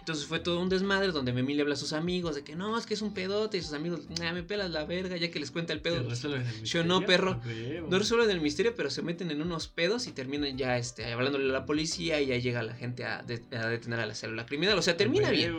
Entonces 0.04 0.26
fue 0.26 0.38
todo 0.38 0.60
un 0.60 0.68
desmadre 0.68 1.12
donde 1.12 1.32
Memí 1.32 1.54
le 1.54 1.62
habla 1.62 1.72
a 1.72 1.78
sus 1.78 1.94
amigos 1.94 2.34
de 2.34 2.44
que 2.44 2.54
no, 2.54 2.76
es 2.76 2.84
que 2.84 2.92
es 2.92 3.00
un 3.00 3.14
pedote 3.14 3.56
y 3.56 3.62
sus 3.62 3.72
amigos, 3.72 4.06
nah, 4.20 4.34
me 4.34 4.42
pelas 4.42 4.70
la 4.70 4.84
verga, 4.84 5.16
ya 5.16 5.30
que 5.30 5.40
les 5.40 5.50
cuenta 5.50 5.72
el 5.72 5.80
pedo. 5.80 6.02
¿Te 6.02 6.10
resuelven 6.10 6.46
el 6.46 6.62
Yo 6.62 6.84
no, 6.84 7.06
perro. 7.06 7.40
No 7.88 7.98
resuelven 7.98 8.28
el 8.28 8.42
misterio, 8.42 8.74
pero 8.76 8.90
se 8.90 9.00
meten 9.00 9.30
en 9.30 9.40
unos 9.40 9.66
pedos 9.68 10.06
y 10.06 10.12
terminan 10.12 10.58
ya 10.58 10.76
este, 10.76 11.10
hablándole 11.10 11.48
a 11.48 11.52
la 11.54 11.64
policía 11.64 12.20
y 12.20 12.26
ya 12.26 12.36
llega 12.36 12.62
la 12.62 12.74
gente 12.74 13.06
a, 13.06 13.22
de- 13.22 13.42
a 13.56 13.66
detener 13.68 13.98
a 14.00 14.04
la 14.04 14.14
célula 14.14 14.44
criminal. 14.44 14.78
O 14.78 14.82
sea, 14.82 14.94
termina 14.94 15.30
bien. 15.30 15.56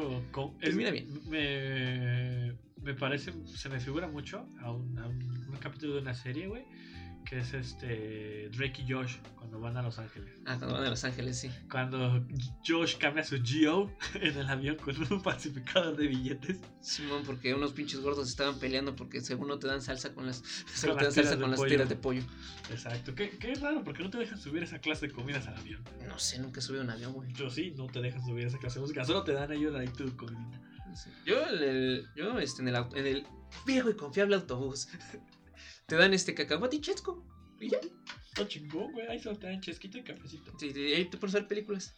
Es- 0.60 0.66
Termina 0.68 0.92
bien. 0.92 1.08
Me, 1.28 2.54
me 2.84 2.94
parece, 2.94 3.34
se 3.56 3.68
me 3.70 3.80
figura 3.80 4.08
mucho 4.08 4.46
a 4.62 4.72
un, 4.72 5.00
a 5.00 5.08
un- 5.08 5.48
un 5.50 5.58
capítulo 5.60 5.96
de 5.96 6.02
una 6.02 6.14
serie, 6.14 6.46
güey. 6.48 6.66
Que 7.26 7.40
es 7.40 7.54
este 7.54 8.50
Drake 8.56 8.84
y 8.88 8.92
Josh 8.94 9.16
cuando 9.36 9.60
van 9.60 9.76
a 9.78 9.82
Los 9.82 9.98
Ángeles. 10.00 10.30
Ah, 10.46 10.56
cuando 10.58 10.76
van 10.76 10.84
a 10.86 10.90
Los 10.90 11.04
Ángeles, 11.04 11.38
sí. 11.40 11.50
Cuando 11.70 12.26
Josh 12.66 12.98
cambia 12.98 13.24
su 13.24 13.42
Geo 13.44 13.92
en 14.22 14.38
el 14.38 14.48
avión 14.48 14.76
con 14.78 14.96
un 15.12 15.22
falsificador 15.22 15.96
de 15.98 16.08
billetes. 16.08 16.60
Simón, 16.82 17.24
porque 17.26 17.54
unos 17.54 17.74
pinches 17.74 18.00
gordos 18.02 18.30
estaban 18.30 18.60
peleando 18.60 18.96
porque 18.96 19.22
según 19.22 19.48
no 19.48 19.58
te 19.60 19.68
dan 19.68 19.82
salsa 19.82 20.14
con 20.14 20.26
las, 20.28 20.42
Con 20.86 20.98
te 20.98 21.04
dan 21.06 21.14
salsa 21.14 21.36
de 21.36 21.42
con 21.42 21.52
las 21.52 21.60
pollo. 21.60 21.70
tiras 21.72 21.90
de 21.90 21.96
pollo. 21.96 22.22
Exacto. 22.70 23.16
Qué, 23.16 23.32
qué 23.32 23.56
raro, 23.56 23.84
porque 23.84 24.04
no 24.04 24.10
te 24.10 24.18
dejan 24.20 24.40
subir 24.40 24.64
esa 24.64 24.80
clase 24.80 25.08
de 25.08 25.14
comidas 25.14 25.48
al 25.48 25.56
avión. 25.58 25.84
No 26.08 26.20
sé, 26.20 26.40
nunca 26.40 26.60
he 26.60 26.64
subido 26.64 26.82
a 26.84 26.86
un 26.86 26.92
avión, 26.92 27.14
güey. 27.14 27.34
Yo 27.34 27.50
sí, 27.50 27.74
no 27.76 27.88
te 27.88 28.02
dejan 28.02 28.24
subir 28.24 28.46
esa 28.46 28.58
clase 28.60 28.76
de 28.76 28.82
música. 28.82 29.04
Solo 29.04 29.24
te 29.24 29.34
dan 29.34 29.52
ellos 29.52 29.76
ahí 29.76 29.88
tu 29.88 30.16
comidita. 30.16 30.62
Sé. 30.96 31.10
Yo, 31.26 31.46
el, 31.48 31.62
el- 31.64 32.08
yo 32.16 32.40
este, 32.40 32.62
en, 32.62 32.70
el, 32.70 32.76
en 32.96 33.06
el 33.08 33.28
viejo 33.66 33.90
y 33.90 33.96
confiable 33.96 34.36
autobús, 34.36 34.88
te 35.86 35.96
dan 35.96 36.14
este 36.14 36.34
cacahuate 36.34 36.78
y 36.78 36.82
chesco. 36.82 37.26
Y 37.60 37.70
ya. 37.70 37.80
Está 38.28 38.48
chingón, 38.48 38.92
güey. 38.92 39.08
Ahí 39.08 39.20
solo 39.20 39.38
te 39.38 39.48
dan 39.48 39.62
chesquito 39.62 39.98
y 39.98 40.04
cafecito. 40.04 40.58
Sí, 40.60 40.72
y 40.76 40.94
ahí 40.94 41.06
te 41.06 41.18
pones 41.18 41.36
a 41.36 41.40
ver 41.40 41.48
películas. 41.48 41.96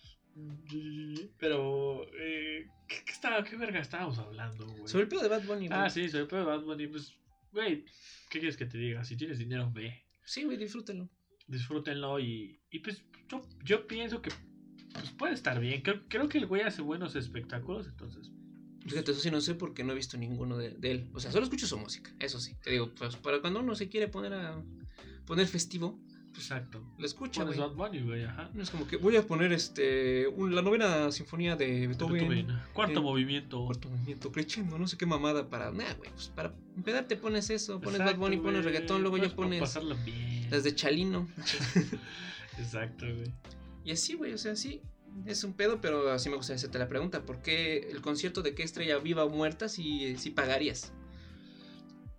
Pero, 1.40 2.06
eh, 2.20 2.68
¿qué, 2.88 2.96
qué, 3.06 3.12
estaba, 3.12 3.44
¿qué 3.44 3.56
verga 3.56 3.80
estábamos 3.80 4.20
hablando, 4.20 4.68
güey? 4.68 4.88
Sobre 4.88 5.04
el 5.04 5.10
pedo 5.10 5.22
de 5.22 5.30
Bad 5.30 5.46
Bunny, 5.46 5.68
güey. 5.68 5.80
Ah, 5.80 5.90
sí, 5.90 6.08
sobre 6.10 6.24
el 6.24 6.28
pedo 6.28 6.42
de 6.42 6.46
Bad 6.46 6.62
Bunny. 6.62 6.88
Pues, 6.88 7.14
güey, 7.52 7.86
¿qué 8.30 8.40
quieres 8.40 8.56
que 8.56 8.68
te 8.68 8.78
diga? 8.78 9.04
Si 9.04 9.18
tienes 9.18 9.40
dinero, 9.40 9.72
ve. 9.74 10.04
Sí, 10.26 10.44
güey, 10.44 10.58
disfrútalo. 10.58 11.10
Disfrútenlo 11.48 12.20
y, 12.20 12.60
y 12.70 12.80
pues 12.80 13.04
yo, 13.30 13.42
yo 13.64 13.88
pienso 13.88 14.22
que 14.22 14.30
pues, 14.94 15.10
puede 15.12 15.34
estar 15.34 15.60
bien. 15.60 15.82
Creo, 15.82 16.04
creo 16.08 16.30
que 16.30 16.38
el 16.38 16.46
güey 16.46 16.62
hace 16.62 16.82
buenos 16.82 17.16
espectáculos, 17.16 17.88
entonces. 17.88 18.32
Fíjate, 18.88 19.12
eso 19.12 19.20
sí 19.22 19.32
no 19.32 19.42
sé 19.42 19.56
porque 19.56 19.84
no 19.84 19.92
he 19.94 19.96
visto 19.96 20.18
ninguno 20.18 20.58
de, 20.58 20.70
de 20.72 20.92
él. 20.92 21.10
O 21.14 21.20
sea, 21.20 21.32
solo 21.32 21.44
escucho 21.44 21.68
su 21.68 21.78
música, 21.78 22.14
eso 22.20 22.40
sí. 22.40 22.56
Te 22.64 22.72
digo, 22.72 22.92
pues 22.98 23.16
para 23.18 23.42
cuando 23.42 23.60
uno 23.60 23.76
se 23.76 23.90
quiere 23.90 24.08
poner 24.08 24.34
a 24.34 24.62
poner 25.26 25.48
festivo, 25.48 26.00
Exacto. 26.36 26.82
lo 26.98 27.06
escucha, 27.06 27.44
güey. 27.44 27.58
No 27.58 28.62
es 28.64 28.70
como 28.70 28.88
que 28.88 28.98
voy 28.98 29.16
a 29.18 29.26
poner 29.26 29.52
este 29.54 30.28
un- 30.28 30.54
la 30.56 30.62
novena 30.62 31.12
sinfonía 31.12 31.56
de 31.56 31.88
Beethoven. 31.88 32.30
Beethoven. 32.30 32.60
Cuarto 32.74 33.00
eh, 33.00 33.04
movimiento. 33.04 33.66
Cuarto 33.66 33.90
movimiento, 33.90 34.32
crescendo, 34.32 34.78
no 34.78 34.88
sé 34.88 34.98
qué 34.98 35.06
mamada 35.06 35.50
para. 35.50 35.72
Nah, 35.72 35.94
güey, 35.96 36.12
pues 36.12 36.28
para 36.30 36.54
empezar 36.76 37.08
te 37.08 37.18
pones 37.18 37.50
eso, 37.50 37.82
pones 37.82 38.00
Exacto, 38.00 38.22
Bad 38.22 38.30
Bunny, 38.30 38.38
pones 38.38 38.64
reggaetón, 38.64 39.02
luego 39.02 39.18
No 39.18 39.24
ya 39.26 39.36
pones 39.36 39.78
las 40.52 40.64
de 40.64 40.76
Chalino. 40.76 41.28
Exacto, 42.58 43.06
güey. 43.06 43.32
Y 43.84 43.92
así, 43.92 44.14
güey, 44.16 44.34
o 44.34 44.38
sea, 44.38 44.56
sí, 44.56 44.82
es 45.26 45.44
un 45.44 45.54
pedo, 45.54 45.80
pero 45.82 46.12
así 46.12 46.30
me 46.30 46.36
gustaría 46.36 46.58
hacerte 46.58 46.80
la 46.80 46.88
pregunta. 46.88 47.26
¿Por 47.26 47.42
qué 47.42 47.90
el 47.92 48.02
concierto 48.02 48.42
de 48.42 48.54
qué 48.56 48.64
estrella 48.64 48.98
viva 48.98 49.24
o 49.26 49.30
muerta 49.30 49.70
si, 49.70 50.18
si 50.18 50.30
pagarías? 50.32 50.94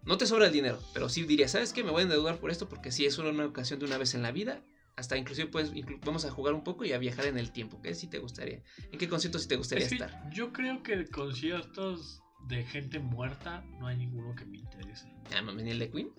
No 0.04 0.16
te 0.16 0.26
sobra 0.26 0.46
el 0.46 0.52
dinero, 0.52 0.78
pero 0.94 1.08
sí 1.08 1.24
dirías, 1.24 1.50
¿sabes 1.52 1.72
qué? 1.72 1.84
Me 1.84 1.90
voy 1.90 2.00
a 2.00 2.02
endeudar 2.04 2.38
por 2.38 2.50
esto 2.50 2.68
porque 2.68 2.90
sí 2.92 3.04
es 3.04 3.14
solo 3.14 3.30
una 3.30 3.44
ocasión 3.46 3.78
de 3.78 3.84
una 3.86 3.98
vez 3.98 4.14
en 4.14 4.22
la 4.22 4.32
vida. 4.32 4.64
Hasta 4.96 5.16
inclusive 5.16 5.48
pues 5.48 5.72
inclu- 5.74 6.00
vamos 6.04 6.24
a 6.24 6.30
jugar 6.30 6.54
un 6.54 6.64
poco 6.64 6.84
y 6.84 6.92
a 6.92 6.98
viajar 6.98 7.26
en 7.26 7.38
el 7.38 7.52
tiempo. 7.52 7.80
¿Qué 7.82 7.94
sí 7.94 8.08
te 8.08 8.18
gustaría? 8.18 8.62
¿En 8.90 8.98
qué 8.98 9.08
concierto 9.08 9.38
sí 9.38 9.46
te 9.46 9.56
gustaría 9.56 9.84
Es 9.84 9.90
que 9.90 9.96
estar? 9.96 10.30
yo 10.32 10.52
creo 10.52 10.82
que 10.82 11.06
conciertos 11.06 12.22
de 12.48 12.64
gente 12.64 12.98
muerta 12.98 13.62
no 13.78 13.86
hay 13.86 13.96
ninguno 13.96 14.34
que 14.34 14.44
me 14.44 14.58
interese. 14.58 15.06
Ah, 15.32 15.42
ni 15.42 15.70
el 15.70 15.78
de 15.78 15.90
Queen. 15.90 16.10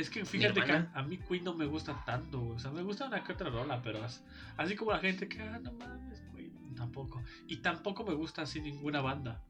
Es 0.00 0.10
que 0.10 0.24
fíjate 0.24 0.60
que 0.64 0.72
a, 0.72 0.90
a 0.94 1.02
mí 1.02 1.18
Queen 1.18 1.44
no 1.44 1.54
me 1.54 1.66
gusta 1.66 2.02
tanto. 2.06 2.44
O 2.48 2.58
sea, 2.58 2.70
me 2.70 2.82
gusta 2.82 3.06
una 3.06 3.22
que 3.22 3.32
otra 3.32 3.50
rola, 3.50 3.80
pero 3.82 4.02
as- 4.04 4.22
así 4.56 4.74
como 4.76 4.92
la 4.92 4.98
gente 4.98 5.28
que, 5.28 5.40
ah, 5.42 5.58
no 5.62 5.72
mames, 5.72 6.22
güey, 6.32 6.50
tampoco. 6.74 7.22
Y 7.46 7.58
tampoco 7.58 8.04
me 8.04 8.14
gusta 8.14 8.42
así 8.42 8.60
ninguna 8.60 9.00
banda. 9.00 9.42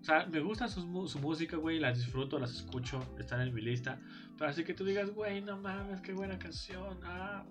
O 0.00 0.04
sea, 0.04 0.26
me 0.26 0.40
gusta 0.40 0.66
mu- 0.86 1.06
su 1.08 1.18
música, 1.20 1.56
güey, 1.56 1.78
las 1.78 1.96
disfruto, 1.98 2.38
las 2.38 2.52
escucho, 2.54 3.00
están 3.18 3.40
en 3.40 3.54
mi 3.54 3.60
lista. 3.62 4.00
Pero 4.36 4.50
así 4.50 4.64
que 4.64 4.74
tú 4.74 4.84
digas, 4.84 5.10
güey, 5.10 5.40
no 5.42 5.56
mames, 5.58 6.00
qué 6.00 6.12
buena 6.12 6.38
canción. 6.38 6.98
Ah, 7.04 7.44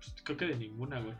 pues, 0.00 0.14
creo 0.24 0.36
que 0.36 0.46
de 0.46 0.56
ninguna, 0.56 1.00
güey. 1.00 1.14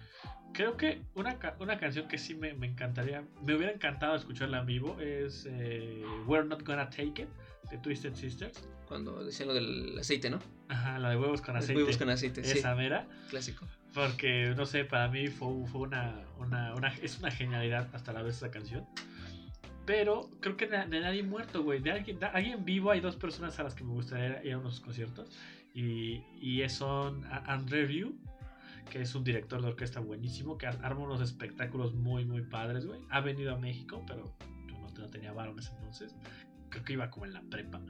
Creo 0.53 0.77
que 0.77 1.03
una, 1.15 1.39
una 1.61 1.79
canción 1.79 2.09
que 2.09 2.19
sí 2.19 2.35
me, 2.35 2.55
me 2.55 2.67
encantaría, 2.67 3.23
me 3.47 3.55
hubiera 3.55 3.73
encantado 3.73 4.17
escucharla 4.17 4.59
en 4.61 4.67
vivo 4.67 4.99
es 5.01 5.47
eh, 5.49 6.03
We're 6.27 6.45
Not 6.47 6.65
Gonna 6.65 6.91
Take 6.91 7.23
It 7.23 7.29
de 7.71 7.79
Twisted 7.79 8.15
Sisters. 8.15 8.69
Cuando 8.89 9.25
decían 9.25 9.47
lo 9.49 9.55
del 9.55 9.97
aceite, 9.97 10.29
¿no? 10.29 10.41
Ajá, 10.69 10.99
la 10.99 11.11
de 11.11 11.17
huevos 11.17 11.41
con 11.41 11.55
Los 11.55 11.63
aceite. 11.65 11.83
Huevos 11.83 11.97
con 11.99 12.11
aceite, 12.11 12.43
sí. 12.43 12.59
Esa 12.59 12.75
mera. 12.75 13.07
Clásico. 13.29 13.65
Porque, 13.95 14.53
no 14.57 14.67
sé, 14.67 14.85
para 14.85 15.07
mí 15.09 15.29
fue, 15.29 15.49
fue 15.67 15.83
una, 15.83 16.25
una, 16.39 16.75
una- 16.75 16.93
Es 17.01 17.19
una 17.21 17.31
genialidad 17.31 17.89
hasta 17.93 18.13
la 18.13 18.23
vez 18.23 18.37
esa 18.37 18.51
canción. 18.51 18.85
Pero 19.87 20.29
creo 20.41 20.57
que 20.57 20.67
de, 20.67 20.85
de 20.87 21.01
nadie 21.01 21.23
muerto, 21.23 21.63
güey. 21.63 21.81
De 21.81 21.91
alguien, 21.93 22.19
de 22.19 22.27
alguien 22.27 22.65
vivo 22.65 22.91
hay 22.91 23.01
dos 23.01 23.17
personas 23.17 23.59
a 23.61 23.63
las 23.63 23.75
que 23.75 23.85
me 23.85 23.93
gustaría 23.93 24.43
ir 24.45 24.53
a 24.55 24.59
unos 24.59 24.81
conciertos. 24.81 25.29
Y, 25.75 26.25
y 26.41 26.69
son 26.69 27.25
André 27.47 27.87
que 28.91 29.01
es 29.01 29.15
un 29.15 29.25
director 29.25 29.63
de 29.63 29.69
orquesta 29.69 30.01
buenísimo, 30.01 30.59
que 30.59 30.67
ar- 30.67 30.79
arma 30.85 31.01
unos 31.05 31.23
espectáculos 31.23 31.95
muy, 31.95 32.27
muy 32.27 32.43
padres, 32.43 32.85
güey. 32.85 33.01
Ha 33.09 33.21
venido 33.21 33.55
a 33.55 33.59
México, 33.59 34.05
pero 34.07 34.37
yo 34.69 34.79
no, 34.79 34.91
no 34.91 35.09
tenía 35.09 35.33
varones 35.33 35.71
entonces. 35.75 36.15
Creo 36.69 36.85
que 36.85 36.93
iba 36.93 37.09
como 37.11 37.25
en 37.25 37.33
la 37.33 37.41
prepa. 37.43 37.81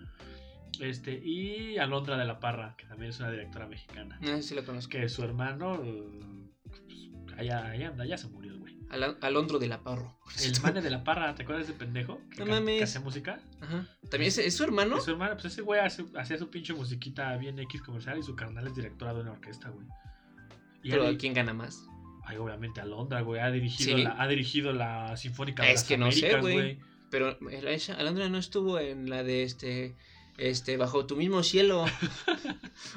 Este, 0.79 1.13
y 1.23 1.77
Alondra 1.79 2.17
de 2.17 2.25
la 2.25 2.39
Parra, 2.41 2.75
que 2.79 2.87
también 2.87 3.11
es 3.11 3.19
una 3.19 3.31
directora 3.31 3.67
mexicana. 3.67 4.19
Ah, 4.23 4.41
sí 4.41 4.55
lo 4.55 4.65
conozco. 4.65 4.91
Que 4.93 5.09
su 5.09 5.23
hermano, 5.25 5.81
eh, 5.85 6.49
pues, 6.65 7.09
allá, 7.37 7.67
allá 7.67 7.89
anda, 7.89 8.07
ya 8.07 8.17
se 8.17 8.29
murió 8.29 8.57
güey. 8.59 8.79
Al- 8.89 9.19
Alondro 9.21 9.59
de 9.59 9.69
la 9.69 9.83
Parro. 9.83 10.17
El 10.43 10.53
mane 10.63 10.81
de 10.81 10.91
la 10.91 11.05
Parra, 11.05 11.35
¿te 11.35 11.43
acuerdas 11.43 11.67
de 11.67 11.73
ese 11.73 11.79
pendejo? 11.79 12.21
Que, 12.31 12.45
No 12.45 12.47
mames. 12.47 12.79
que 12.79 12.85
hacía 12.85 13.01
música. 13.01 13.41
Ajá. 13.61 13.87
¿También 14.11 14.29
es, 14.29 14.39
es 14.39 14.57
su 14.57 14.65
hermano? 14.65 15.01
Su 15.01 15.11
hermano, 15.11 15.35
pues 15.35 15.47
ese 15.47 15.63
güey 15.63 15.81
hacía 15.81 16.39
su 16.39 16.51
pinche 16.51 16.73
musiquita 16.73 17.37
bien 17.37 17.59
X 17.59 17.83
comercial 17.83 18.19
y 18.19 18.23
su 18.23 18.35
carnal 18.35 18.67
es 18.67 18.75
directora 18.75 19.13
de 19.15 19.21
una 19.21 19.33
orquesta, 19.33 19.69
güey. 19.69 19.87
Y 20.83 20.91
Pero 20.91 21.17
¿quién 21.19 21.35
gana 21.35 21.53
más? 21.53 21.85
Ay, 22.25 22.37
obviamente 22.37 22.81
Alondra, 22.81 23.21
güey, 23.23 23.41
ha 23.41 23.51
dirigido, 23.51 23.97
¿Sí? 23.97 24.05
la, 24.05 24.23
ha 24.23 24.29
dirigido 24.29 24.73
la 24.73 25.17
Sinfónica 25.17 25.65
de 25.65 25.71
Es 25.73 25.81
las 25.81 25.89
que 25.89 25.99
no 25.99 26.13
sé, 26.13 26.39
güey. 26.41 26.79
Pero 27.11 27.37
Alondra 27.99 28.29
no 28.29 28.39
estuvo 28.39 28.79
en 28.79 29.11
la 29.11 29.23
de 29.23 29.43
este. 29.43 29.97
Este, 30.39 30.79
bajo 30.79 31.05
tu 31.05 31.17
mismo 31.17 31.43
cielo. 31.43 31.85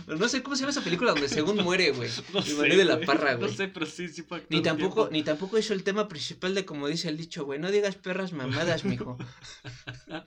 Pero 0.06 0.18
no 0.22 0.30
sé 0.30 0.42
cómo 0.44 0.56
se 0.56 0.62
llama 0.62 0.72
esa 0.72 0.84
película 0.84 1.12
donde 1.12 1.28
según 1.28 1.58
muere, 1.58 1.92
güey. 1.92 2.10
No 2.34 2.42
sé, 2.42 2.54
marido 2.54 2.78
de 2.78 2.86
la 2.86 2.96
güey. 2.96 3.06
parra, 3.06 3.34
No 3.34 3.40
güey. 3.40 3.54
sé, 3.54 3.68
pero 3.68 3.86
sí, 3.86 4.08
sí 4.08 4.24
Ni 4.50 4.62
tampoco, 4.62 4.96
tiempo. 4.96 5.10
ni 5.12 5.24
tampoco 5.24 5.58
hizo 5.58 5.74
el 5.74 5.84
tema 5.84 6.08
principal 6.08 6.56
de 6.56 6.64
como 6.64 6.88
dice 6.88 7.10
el 7.10 7.18
dicho, 7.18 7.44
güey. 7.44 7.60
No 7.60 7.70
digas 7.70 7.96
perras 7.96 8.32
mamadas, 8.32 8.86
mijo. 8.86 9.18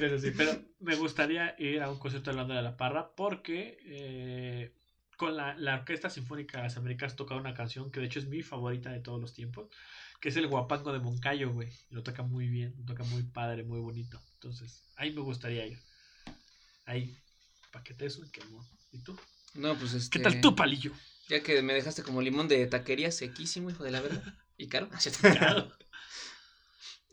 Eso 0.00 0.18
sí, 0.18 0.32
pero 0.36 0.52
me 0.80 0.96
gustaría 0.96 1.54
ir 1.58 1.82
a 1.82 1.90
un 1.90 1.98
concierto 1.98 2.30
de 2.30 2.36
Alondra 2.36 2.56
de 2.56 2.62
la 2.62 2.76
Parra 2.76 3.10
porque 3.14 3.78
eh, 3.84 4.72
con 5.16 5.36
la, 5.36 5.54
la 5.56 5.76
Orquesta 5.76 6.10
Sinfónica 6.10 6.58
de 6.58 6.64
las 6.64 6.76
Américas 6.76 7.16
toca 7.16 7.34
una 7.34 7.54
canción 7.54 7.90
que 7.90 8.00
de 8.00 8.06
hecho 8.06 8.18
es 8.18 8.26
mi 8.26 8.42
favorita 8.42 8.90
de 8.90 9.00
todos 9.00 9.20
los 9.20 9.32
tiempos, 9.32 9.68
que 10.20 10.28
es 10.28 10.36
el 10.36 10.46
Guapango 10.46 10.92
de 10.92 11.00
Moncayo, 11.00 11.52
güey. 11.52 11.70
Lo 11.90 12.02
toca 12.02 12.22
muy 12.22 12.48
bien, 12.48 12.74
lo 12.78 12.84
toca 12.84 13.04
muy 13.04 13.22
padre, 13.22 13.64
muy 13.64 13.80
bonito. 13.80 14.20
Entonces, 14.34 14.82
ahí 14.96 15.12
me 15.12 15.20
gustaría 15.20 15.66
ir. 15.66 15.78
Ahí, 16.86 17.16
para 17.70 17.82
que 17.82 17.94
te 17.94 18.04
des 18.04 18.16
un 18.18 18.30
quemón. 18.30 18.66
¿Y 18.92 18.98
tú? 18.98 19.18
No, 19.54 19.76
pues 19.76 19.94
este. 19.94 20.18
¿Qué 20.18 20.22
tal 20.22 20.40
tú, 20.40 20.54
palillo? 20.54 20.92
Ya 21.28 21.42
que 21.42 21.62
me 21.62 21.74
dejaste 21.74 22.02
como 22.02 22.20
limón 22.20 22.48
de 22.48 22.66
taquería 22.66 23.10
sequísimo, 23.10 23.70
hijo 23.70 23.84
de 23.84 23.90
la 23.90 24.00
verga. 24.00 24.22
Y 24.56 24.68
caro. 24.68 24.88
Claro. 25.20 25.72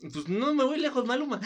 pues 0.00 0.28
no 0.28 0.54
me 0.54 0.62
voy 0.62 0.78
lejos, 0.78 1.04
Maluma. 1.04 1.40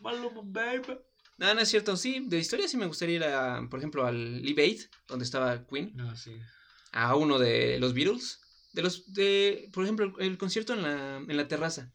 Maluma, 0.00 0.40
baby. 0.44 0.98
No, 1.38 1.54
no 1.54 1.60
es 1.60 1.68
cierto. 1.68 1.96
Sí, 1.96 2.24
de 2.26 2.38
historia 2.38 2.68
sí 2.68 2.76
me 2.76 2.86
gustaría 2.86 3.16
ir 3.16 3.24
a, 3.24 3.66
por 3.68 3.78
ejemplo, 3.80 4.06
al 4.06 4.42
Aid, 4.44 4.80
donde 5.08 5.24
estaba 5.24 5.66
Queen. 5.66 5.92
No, 5.94 6.16
sí. 6.16 6.32
a 6.92 7.16
uno 7.16 7.38
de 7.38 7.78
los 7.78 7.92
Beatles. 7.94 8.40
De 8.72 8.82
los, 8.82 9.12
de, 9.12 9.68
por 9.72 9.84
ejemplo, 9.84 10.14
el 10.18 10.36
concierto 10.36 10.74
en 10.74 10.82
la, 10.82 11.16
en 11.18 11.36
la 11.36 11.46
terraza. 11.46 11.92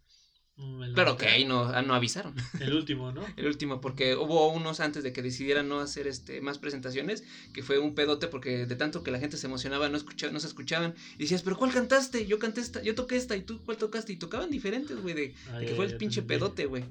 Mm, 0.56 0.84
el- 0.84 0.94
Claro 0.94 1.16
que 1.18 1.28
ahí 1.28 1.46
no, 1.46 1.64
ah, 1.64 1.82
no 1.82 1.94
avisaron. 1.94 2.36
El 2.60 2.74
último, 2.74 3.12
¿no? 3.14 3.26
El 3.38 3.48
último, 3.48 3.80
porque 3.80 4.16
hubo 4.16 4.48
unos 4.52 4.80
antes 4.82 5.04
de 5.04 5.14
que 5.14 5.22
decidieran 5.22 5.70
no 5.70 5.80
hacer 5.80 6.06
este 6.08 6.42
más 6.42 6.58
presentaciones, 6.58 7.24
que 7.54 7.64
fue 7.64 7.80
un 7.80 7.96
pedote 7.96 8.28
porque 8.28 8.66
de 8.66 8.76
tanto 8.76 9.04
que 9.04 9.12
la 9.12 9.20
gente 9.20 9.38
se 9.38 9.48
emocionaba, 9.48 9.88
no 9.90 9.96
escuchaba, 9.98 10.34
no 10.34 10.40
se 10.42 10.48
escuchaban. 10.48 10.96
Y 11.18 11.24
decías, 11.24 11.44
pero 11.44 11.58
¿cuál 11.58 11.74
cantaste? 11.74 12.26
Yo 12.26 12.40
canté 12.40 12.60
esta, 12.62 12.82
yo 12.82 12.94
toqué 12.96 13.16
esta, 13.16 13.38
y 13.38 13.44
tú 13.44 13.62
cuál 13.64 13.78
tocaste, 13.78 14.12
y 14.14 14.18
tocaban 14.18 14.50
diferentes, 14.50 15.02
güey, 15.02 15.14
de, 15.16 15.34
de 15.60 15.66
que 15.66 15.76
fue 15.76 15.86
el 15.86 15.96
pinche 15.98 16.22
pedote, 16.24 16.66
güey. 16.66 16.84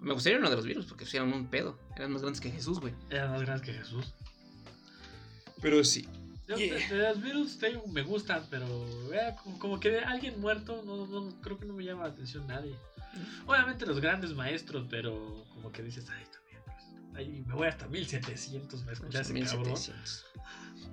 Me 0.00 0.12
gustaría 0.14 0.38
uno 0.38 0.48
de 0.50 0.56
los 0.56 0.64
Beatles, 0.64 0.86
porque 0.86 1.04
eran 1.12 1.32
un 1.32 1.46
pedo. 1.46 1.78
Eran 1.96 2.12
más 2.12 2.22
grandes 2.22 2.40
que 2.40 2.50
Jesús, 2.50 2.80
güey. 2.80 2.94
Era 3.10 3.28
más 3.28 3.42
grande 3.42 3.64
que 3.66 3.72
Jesús. 3.74 4.14
Pero 5.60 5.84
sí. 5.84 6.08
Yo, 6.48 6.56
Yeah. 6.56 6.74
de, 6.74 6.88
de 6.96 7.02
las 7.02 7.20
Beatles 7.22 7.58
te 7.58 7.68
digo, 7.68 7.86
me 7.86 8.02
gustan, 8.02 8.44
pero 8.50 8.66
eh, 9.12 9.36
como, 9.44 9.58
como 9.58 9.80
que 9.80 9.90
de 9.90 10.00
alguien 10.00 10.40
muerto, 10.40 10.82
no, 10.84 11.06
no, 11.06 11.40
creo 11.42 11.58
que 11.58 11.66
no 11.66 11.74
me 11.74 11.84
llama 11.84 12.04
la 12.04 12.08
atención 12.08 12.46
nadie. 12.48 12.74
Obviamente 13.46 13.86
los 13.86 14.00
grandes 14.00 14.34
maestros, 14.34 14.86
pero 14.90 15.44
como 15.54 15.70
que 15.70 15.82
dices, 15.82 16.08
ay, 16.10 16.24
también, 16.32 16.60
pues, 16.64 17.16
ahí 17.16 17.44
me 17.46 17.54
voy 17.54 17.68
hasta 17.68 17.86
1700 17.86 18.80
para 18.80 18.92
escuchar 18.94 19.20
a 19.20 19.22
ese 19.22 19.40
cabrón. 19.56 19.74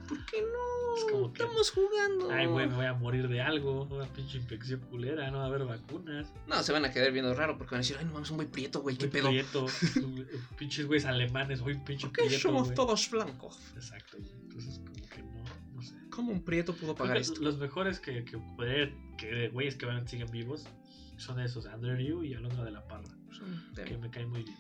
1700. 0.08 0.18
¿por 0.18 0.26
qué 0.26 0.42
no? 0.42 0.98
Es 0.98 1.12
como 1.12 1.34
que- 1.34 1.44
Estamos 1.44 1.72
jugando. 1.72 2.32
Ay, 2.32 2.48
güey, 2.48 2.68
me 2.68 2.76
voy 2.76 2.86
a 2.86 2.94
morir 2.94 3.28
de 3.28 3.42
algo. 3.42 3.84
Una 3.84 4.06
pinche 4.08 4.38
infección 4.38 4.80
culera, 4.82 5.30
no 5.32 5.38
va 5.38 5.44
a 5.44 5.48
haber 5.48 5.66
vacunas. 5.66 6.28
No, 6.48 6.64
se 6.64 6.72
van 6.74 6.86
a 6.86 6.92
quedar 6.92 7.12
viendo 7.12 7.34
raro 7.36 7.58
porque 7.58 7.72
van 7.76 7.80
a 7.80 7.84
decir, 7.84 7.98
ay, 8.00 8.06
no 8.06 8.14
mames, 8.14 8.30
un 8.32 8.38
güey 8.38 8.48
prieto, 8.48 8.82
güey, 8.82 8.98
qué 8.98 9.08
pedo. 9.08 9.28
prieto. 9.30 9.66
Pinches 10.58 10.86
güeyes 10.88 11.06
alemanes, 11.06 11.62
güey, 11.62 11.76
pinche 11.84 12.08
¿Por 12.08 12.16
qué 12.16 12.26
prieto, 12.26 12.42
somos 12.42 12.74
todos 12.74 13.10
blancos? 13.12 13.60
Exacto, 13.76 14.18
güey. 14.18 14.32
Entonces, 14.32 14.80
como 14.80 15.08
que 15.10 15.22
no, 15.24 15.44
no 15.76 15.82
sé. 15.84 15.94
¿Cómo 16.10 16.32
un 16.32 16.44
prieto 16.44 16.74
pudo 16.74 16.96
pagar 16.96 17.18
esto? 17.18 17.40
Los 17.42 17.58
mejores 17.58 18.00
que, 18.00 18.24
que, 18.26 18.38
poder- 18.38 18.96
que 19.18 19.50
güeyes 19.50 19.76
que 19.76 19.86
van, 19.86 20.08
siguen 20.08 20.32
vivos 20.32 20.66
son 21.18 21.40
esos, 21.40 21.66
Andrew 21.68 21.96
Liu 21.96 22.24
y 22.24 22.34
Alondra 22.34 22.64
de 22.64 22.72
la 22.72 22.88
Parra, 22.88 23.10
que 23.86 23.98
me 23.98 24.10
caen 24.10 24.30
muy 24.30 24.44
bien. 24.44 24.58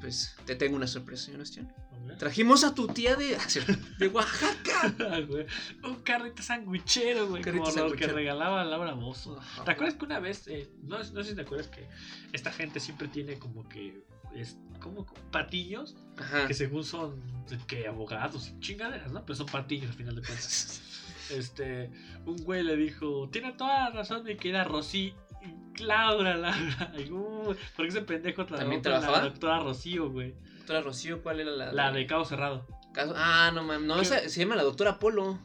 Pues 0.00 0.36
te 0.44 0.54
tengo 0.56 0.76
una 0.76 0.86
sorpresa, 0.86 1.24
señor 1.26 1.40
Estión. 1.40 1.72
Trajimos 2.18 2.64
a 2.64 2.74
tu 2.74 2.86
tía 2.88 3.14
de, 3.16 3.36
de 3.98 4.08
Oaxaca. 4.08 4.94
Un 5.84 5.96
carrito 5.96 6.42
sandwichero, 6.42 7.28
güey, 7.28 7.42
como 7.42 7.70
lo 7.70 7.92
que 7.92 8.06
regalaba 8.06 8.64
Laura 8.64 8.94
Bozo. 8.94 9.38
¿Te 9.64 9.70
acuerdas 9.70 9.96
que 9.96 10.04
una 10.04 10.20
vez, 10.20 10.48
eh, 10.48 10.70
no, 10.82 10.98
no 10.98 11.04
sé 11.04 11.30
si 11.30 11.34
te 11.34 11.42
acuerdas 11.42 11.68
que 11.68 11.86
esta 12.32 12.52
gente 12.52 12.80
siempre 12.80 13.08
tiene 13.08 13.38
como 13.38 13.68
que, 13.68 14.04
es, 14.34 14.56
como 14.80 15.06
patillos, 15.30 15.96
Ajá. 16.16 16.46
que 16.46 16.54
según 16.54 16.84
son 16.84 17.20
de 17.48 17.58
que 17.66 17.86
abogados 17.86 18.48
y 18.48 18.60
chingaderas, 18.60 19.12
¿no? 19.12 19.24
Pero 19.24 19.36
son 19.36 19.46
patillos 19.46 19.90
al 19.90 19.96
final 19.96 20.16
de 20.16 20.22
cuentas. 20.22 20.82
Este, 21.28 21.90
un 22.24 22.36
güey 22.44 22.62
le 22.62 22.76
dijo, 22.76 23.28
tiene 23.32 23.52
toda 23.54 23.90
la 23.90 23.96
razón 23.96 24.22
mi 24.22 24.36
querida 24.36 24.62
Rosy. 24.62 25.12
Y 25.42 25.82
Laura, 25.82 26.36
Laura. 26.36 26.92
Uh, 27.10 27.52
porque 27.74 27.88
ese 27.88 28.02
pendejo 28.02 28.46
trabajó 28.46 28.70
¿También 28.70 28.80
con 28.80 29.12
la 29.12 29.20
doctora 29.22 29.58
Rocío, 29.58 30.08
güey. 30.08 30.36
Doctora 30.66 30.82
Rocío, 30.82 31.22
¿cuál 31.22 31.38
era 31.38 31.52
la? 31.52 31.72
La 31.72 31.92
de 31.92 32.04
Cabo 32.08 32.24
Cerrado. 32.24 32.66
Caso- 32.92 33.14
Ah, 33.16 33.52
no 33.54 33.62
mames, 33.62 33.86
no, 33.86 33.94
¿Qué? 33.94 34.02
esa 34.02 34.28
se 34.28 34.40
llama 34.40 34.56
la 34.56 34.64
doctora 34.64 34.98
Polo. 34.98 35.38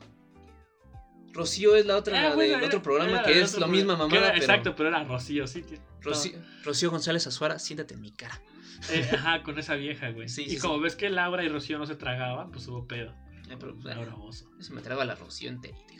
Rocío 1.32 1.76
es 1.76 1.86
la 1.86 1.96
otra, 1.96 2.20
Ah, 2.20 2.30
la 2.30 2.36
bueno, 2.36 2.58
era- 2.58 2.66
otro 2.66 2.82
programa 2.82 3.22
que 3.22 3.40
es 3.40 3.56
la 3.60 3.68
misma 3.68 3.96
mamada, 3.96 4.18
era- 4.20 4.32
pero 4.34 4.44
Exacto, 4.44 4.76
pero 4.76 4.90
era 4.90 5.04
Rocío, 5.04 5.46
sí. 5.46 5.62
tiene- 5.62 5.84
Rocío, 6.02 6.40
Rocío 6.64 6.90
González 6.90 7.28
Azuara, 7.28 7.60
siéntate 7.60 7.94
en 7.94 8.02
mi 8.02 8.12
cara. 8.12 8.42
Eh, 8.90 9.08
ajá, 9.14 9.44
con 9.44 9.60
esa 9.60 9.76
vieja, 9.76 10.10
güey. 10.10 10.28
Sí, 10.28 10.42
y 10.44 10.50
sí, 10.50 10.58
como 10.58 10.80
ves 10.80 10.96
que 10.96 11.10
Laura 11.12 11.44
y 11.44 11.50
Rocío 11.50 11.78
no 11.78 11.86
se 11.86 11.96
tragaban, 11.96 12.50
pues 12.50 12.68
hubo 12.68 12.88
pedo. 12.88 13.14
Eh, 13.48 13.58
pero, 13.60 13.78
pues, 13.78 13.96
Bozo. 14.18 14.50
se 14.60 14.74
me 14.74 14.82
traba 14.82 15.06
la 15.06 15.14
Rocío 15.14 15.50
enterita, 15.50 15.91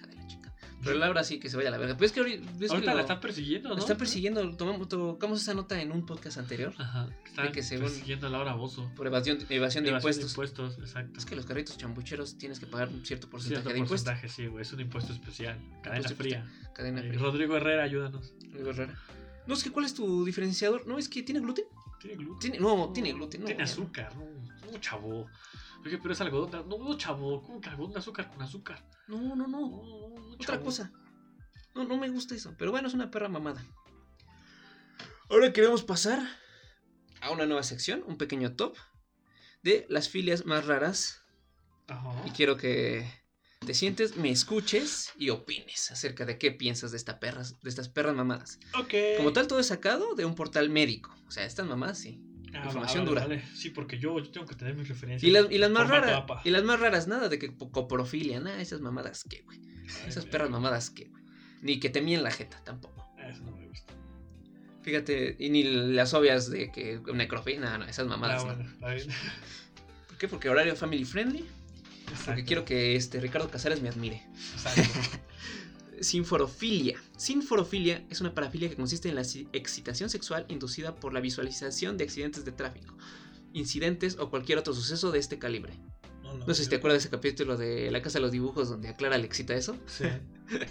Pero 0.84 0.98
Laura 0.98 1.24
sí 1.24 1.40
que 1.40 1.50
se 1.50 1.58
vaya 1.58 1.70
a 1.70 1.72
la 1.72 1.78
verga. 1.78 1.96
Pero 1.96 2.06
es 2.06 2.12
que 2.12 2.20
ahorita, 2.22 2.50
es 2.60 2.84
la 2.86 3.02
están 3.02 3.20
persiguiendo, 3.20 3.70
¿no? 3.70 3.76
la 3.76 3.82
están 3.82 3.98
persiguiendo. 3.98 4.56
Tomamos, 4.56 4.88
tocamos 4.90 5.42
esa 5.42 5.54
nota 5.54 5.82
en 5.82 5.92
un 5.92 6.06
podcast 6.06 6.38
anterior 6.38 6.74
Ajá, 6.78 7.08
están 7.26 7.52
que 7.52 7.62
según- 7.64 7.86
persiguiendo 7.86 8.28
a 8.28 8.30
Laura 8.30 8.54
Bozo. 8.54 8.92
por 8.96 9.08
evasión, 9.08 9.38
evasión 9.50 9.84
de 9.84 9.92
impuestos. 9.92 10.32
impuestos, 10.32 10.78
exacto. 10.80 11.20
Es 11.20 11.26
que 11.26 11.36
los 11.36 11.46
carritos 11.46 11.78
chambucheros 11.78 12.38
tienes 12.38 12.60
que 12.60 12.66
pagar 12.68 12.90
un 12.90 13.06
cierto 13.06 13.30
porcentaje 13.30 13.62
Cierto 13.62 13.74
de 13.74 13.80
impuestos. 13.80 14.12
porcentaje, 14.14 14.34
sí, 14.42 14.48
güey. 14.48 14.62
Es 14.64 14.74
un 14.74 14.80
impuesto 14.82 15.14
especial. 15.14 15.58
Cadena 15.84 15.98
Impuesto 16.02 16.16
fría. 16.24 16.46
Cadena 16.74 17.02
fría. 17.02 17.20
Rodrigo 17.20 17.56
Herrera, 17.56 17.84
ayúdanos. 17.84 18.34
Algo 18.56 18.72
raro. 18.72 18.94
No, 19.48 19.54
es 19.56 19.64
que 19.64 19.72
¿cuál 19.72 19.86
es 19.86 19.94
tu 19.94 20.24
diferenciador? 20.24 20.86
No, 20.88 20.98
es 20.98 21.10
que 21.10 21.24
tiene 21.24 21.40
gluten. 21.42 21.66
Tiene 22.00 22.16
gluten. 22.16 22.40
Tiene, 22.40 22.60
no, 22.60 22.92
tiene 22.94 23.12
gluten. 23.14 23.42
No, 23.42 23.48
Tiene 23.48 23.64
azúcar, 23.64 24.12
no, 24.16 24.72
no, 24.72 24.78
chavo. 24.80 25.28
Oye, 25.86 25.98
pero 25.98 26.14
es 26.14 26.22
algodón. 26.22 26.52
de- 26.52 26.64
No, 26.70 26.78
no, 26.84 26.98
chavo. 26.98 27.42
¿Cómo 27.44 27.60
que 27.62 27.70
algodón 27.70 27.94
de 27.94 28.00
azúcar 28.00 28.30
con 28.30 28.42
azúcar? 28.42 28.88
No, 29.08 29.20
no, 29.36 29.36
no. 29.36 29.48
No, 29.48 29.60
no, 29.60 30.20
no, 30.20 30.34
Otra 30.34 30.60
cosa. 30.60 30.92
No, 31.76 31.84
no 31.86 31.98
me 31.98 32.10
gusta 32.10 32.36
eso. 32.36 32.54
Pero 32.58 32.72
bueno, 32.72 32.88
es 32.88 32.94
una 32.94 33.10
perra 33.12 33.30
mamada. 33.30 33.66
Ahora 35.30 35.54
queremos 35.54 35.84
pasar 35.84 36.20
a 37.22 37.32
una 37.32 37.46
nueva 37.46 37.64
sección, 37.64 38.04
un 38.06 38.18
pequeño 38.18 38.56
top 38.56 38.76
de 39.64 39.86
las 39.90 40.10
filias 40.10 40.46
más 40.46 40.66
raras. 40.66 41.22
Ajá. 41.88 42.12
Y 42.26 42.32
quiero 42.32 42.58
que 42.58 43.10
te 43.66 43.74
sientes, 43.74 44.18
me 44.18 44.30
escuches 44.32 45.12
y 45.18 45.30
opines 45.30 45.92
acerca 45.92 46.26
de 46.26 46.38
qué 46.38 46.52
piensas 46.52 46.92
de, 46.92 46.98
esta 46.98 47.20
perras, 47.20 47.60
de 47.62 47.70
estas 47.70 47.90
perras 47.90 48.16
mamadas. 48.16 48.60
Ok. 48.78 48.94
Como 49.18 49.34
tal, 49.34 49.48
todo 49.48 49.60
es 49.60 49.68
sacado 49.68 50.16
de 50.16 50.26
un 50.26 50.36
portal 50.36 50.70
médico. 50.70 51.16
O 51.28 51.32
sea, 51.32 51.46
estas 51.46 51.66
mamadas 51.68 52.00
sí. 52.00 52.22
Ah, 52.54 52.64
información 52.66 53.06
vale, 53.06 53.10
dura. 53.10 53.22
vale. 53.28 53.44
Sí, 53.56 53.70
porque 53.70 53.98
yo, 53.98 54.20
yo 54.20 54.30
tengo 54.32 54.46
que 54.46 54.56
tener 54.56 54.76
mis 54.76 54.88
referencias. 54.88 55.28
Y 55.28 55.32
las, 55.32 55.50
y 55.52 55.58
las 55.58 55.72
más 55.72 55.88
raras, 55.88 56.24
y 56.44 56.50
las 56.50 56.64
más 56.64 56.80
raras, 56.80 57.08
nada 57.08 57.30
de 57.30 57.40
que 57.40 57.56
coprofilia, 57.56 58.40
nada, 58.40 58.62
esas 58.62 58.82
mamadas 58.82 59.24
que, 59.24 59.42
güey. 59.44 59.60
Esas 60.08 60.26
perras 60.26 60.50
mamadas 60.50 60.90
que, 60.90 61.06
güey. 61.06 61.24
Ni 61.62 61.80
que 61.80 61.90
te 61.90 62.02
mien 62.02 62.24
la 62.24 62.32
jeta, 62.32 62.62
tampoco. 62.64 63.06
Ah, 63.18 63.30
Eso 63.30 63.44
no 63.44 63.52
me 63.56 63.68
gusta. 63.68 63.94
Fíjate, 64.82 65.36
y 65.40 65.50
ni 65.50 65.64
las 65.64 66.14
obvias 66.14 66.50
de 66.50 66.72
que 66.72 67.00
necrofilia, 67.14 67.78
no, 67.78 67.86
esas 67.86 68.08
mamadas 68.08 68.44
Ah, 68.44 68.48
no. 68.48 68.56
bueno, 68.56 68.70
está 68.72 68.94
bien. 68.94 69.08
¿Por 70.08 70.18
qué? 70.18 70.28
Porque 70.28 70.50
horario 70.50 70.76
family 70.76 71.06
friendly. 71.06 71.46
Porque 72.26 72.44
quiero 72.44 72.66
que 72.66 72.96
este 72.96 73.20
Ricardo 73.22 73.50
Casares 73.50 73.82
me 73.82 73.90
admire. 73.90 74.24
exacto. 74.54 74.82
Sinforofilia. 76.02 77.00
Sinforofilia 77.18 78.06
es 78.10 78.22
una 78.22 78.34
parafilia 78.34 78.70
que 78.70 78.76
consiste 78.76 79.08
en 79.10 79.16
la 79.16 79.22
excitación 79.54 80.10
sexual 80.10 80.46
inducida 80.50 80.96
por 80.96 81.14
la 81.14 81.20
visualización 81.22 81.98
de 81.98 82.04
accidentes 82.04 82.44
de 82.46 82.52
tráfico, 82.52 82.98
incidentes 83.54 84.18
o 84.20 84.30
cualquier 84.30 84.58
otro 84.58 84.74
suceso 84.74 85.12
de 85.12 85.20
este 85.20 85.40
calibre. 85.40 85.74
No, 86.48 86.54
sé 86.54 86.64
si 86.64 86.70
te 86.70 86.78
acuerdas 86.78 87.02
de 87.04 87.08
ese 87.08 87.10
capítulo 87.10 87.58
de 87.58 87.92
La 87.92 88.02
Casa 88.02 88.18
de 88.20 88.22
los 88.24 88.32
Dibujos 88.32 88.70
donde 88.70 88.88
a 88.90 88.96
Clara 88.96 89.18
le 89.18 89.26
excita 89.26 89.54
eso. 89.56 89.78
Sí. 89.88 90.06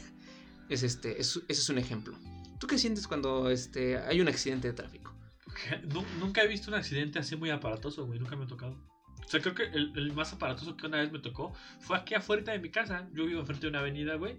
Es 0.68 0.84
este, 0.84 1.20
es- 1.20 1.40
ese 1.48 1.60
es 1.62 1.68
un 1.68 1.78
ejemplo. 1.78 2.16
¿Tú 2.60 2.68
qué 2.68 2.78
sientes 2.78 3.08
cuando 3.08 3.50
este, 3.50 3.98
hay 3.98 4.20
un 4.20 4.28
accidente 4.28 4.68
de 4.68 4.74
tráfico? 4.74 5.12
Nu- 5.92 6.04
Nunca 6.20 6.42
he 6.42 6.46
visto 6.48 6.70
un 6.70 6.76
accidente 6.76 7.18
así 7.18 7.34
muy 7.34 7.50
aparatoso, 7.50 8.06
güey. 8.06 8.20
Nunca 8.20 8.36
me 8.36 8.44
ha 8.44 8.46
tocado. 8.46 8.76
O 9.26 9.28
sea, 9.28 9.40
creo 9.40 9.54
que 9.56 9.64
el, 9.64 9.92
el 9.96 10.12
más 10.12 10.32
aparatoso 10.32 10.76
que 10.76 10.86
una 10.86 10.98
vez 10.98 11.10
me 11.10 11.18
tocó 11.18 11.52
fue 11.80 11.96
aquí 11.96 12.14
afuera 12.14 12.52
de 12.52 12.60
mi 12.60 12.70
casa. 12.70 13.08
Yo 13.12 13.26
vivo 13.26 13.40
enfrente 13.40 13.66
de 13.66 13.70
una 13.70 13.80
avenida, 13.80 14.14
güey. 14.14 14.38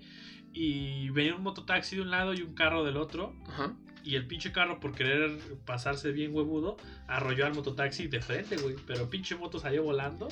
Y 0.53 1.09
venía 1.09 1.35
un 1.35 1.43
mototaxi 1.43 1.95
de 1.95 2.01
un 2.01 2.11
lado 2.11 2.33
y 2.33 2.41
un 2.41 2.53
carro 2.53 2.83
del 2.83 2.97
otro. 2.97 3.35
Ajá. 3.47 3.73
Y 4.03 4.15
el 4.15 4.25
pinche 4.25 4.51
carro, 4.51 4.79
por 4.79 4.93
querer 4.93 5.37
pasarse 5.65 6.11
bien 6.11 6.33
huevudo, 6.33 6.77
arrolló 7.07 7.45
al 7.45 7.53
mototaxi 7.53 8.07
de 8.07 8.19
frente, 8.19 8.57
güey. 8.57 8.75
Pero 8.87 9.09
pinche 9.09 9.35
moto 9.35 9.59
salió 9.59 9.83
volando. 9.83 10.27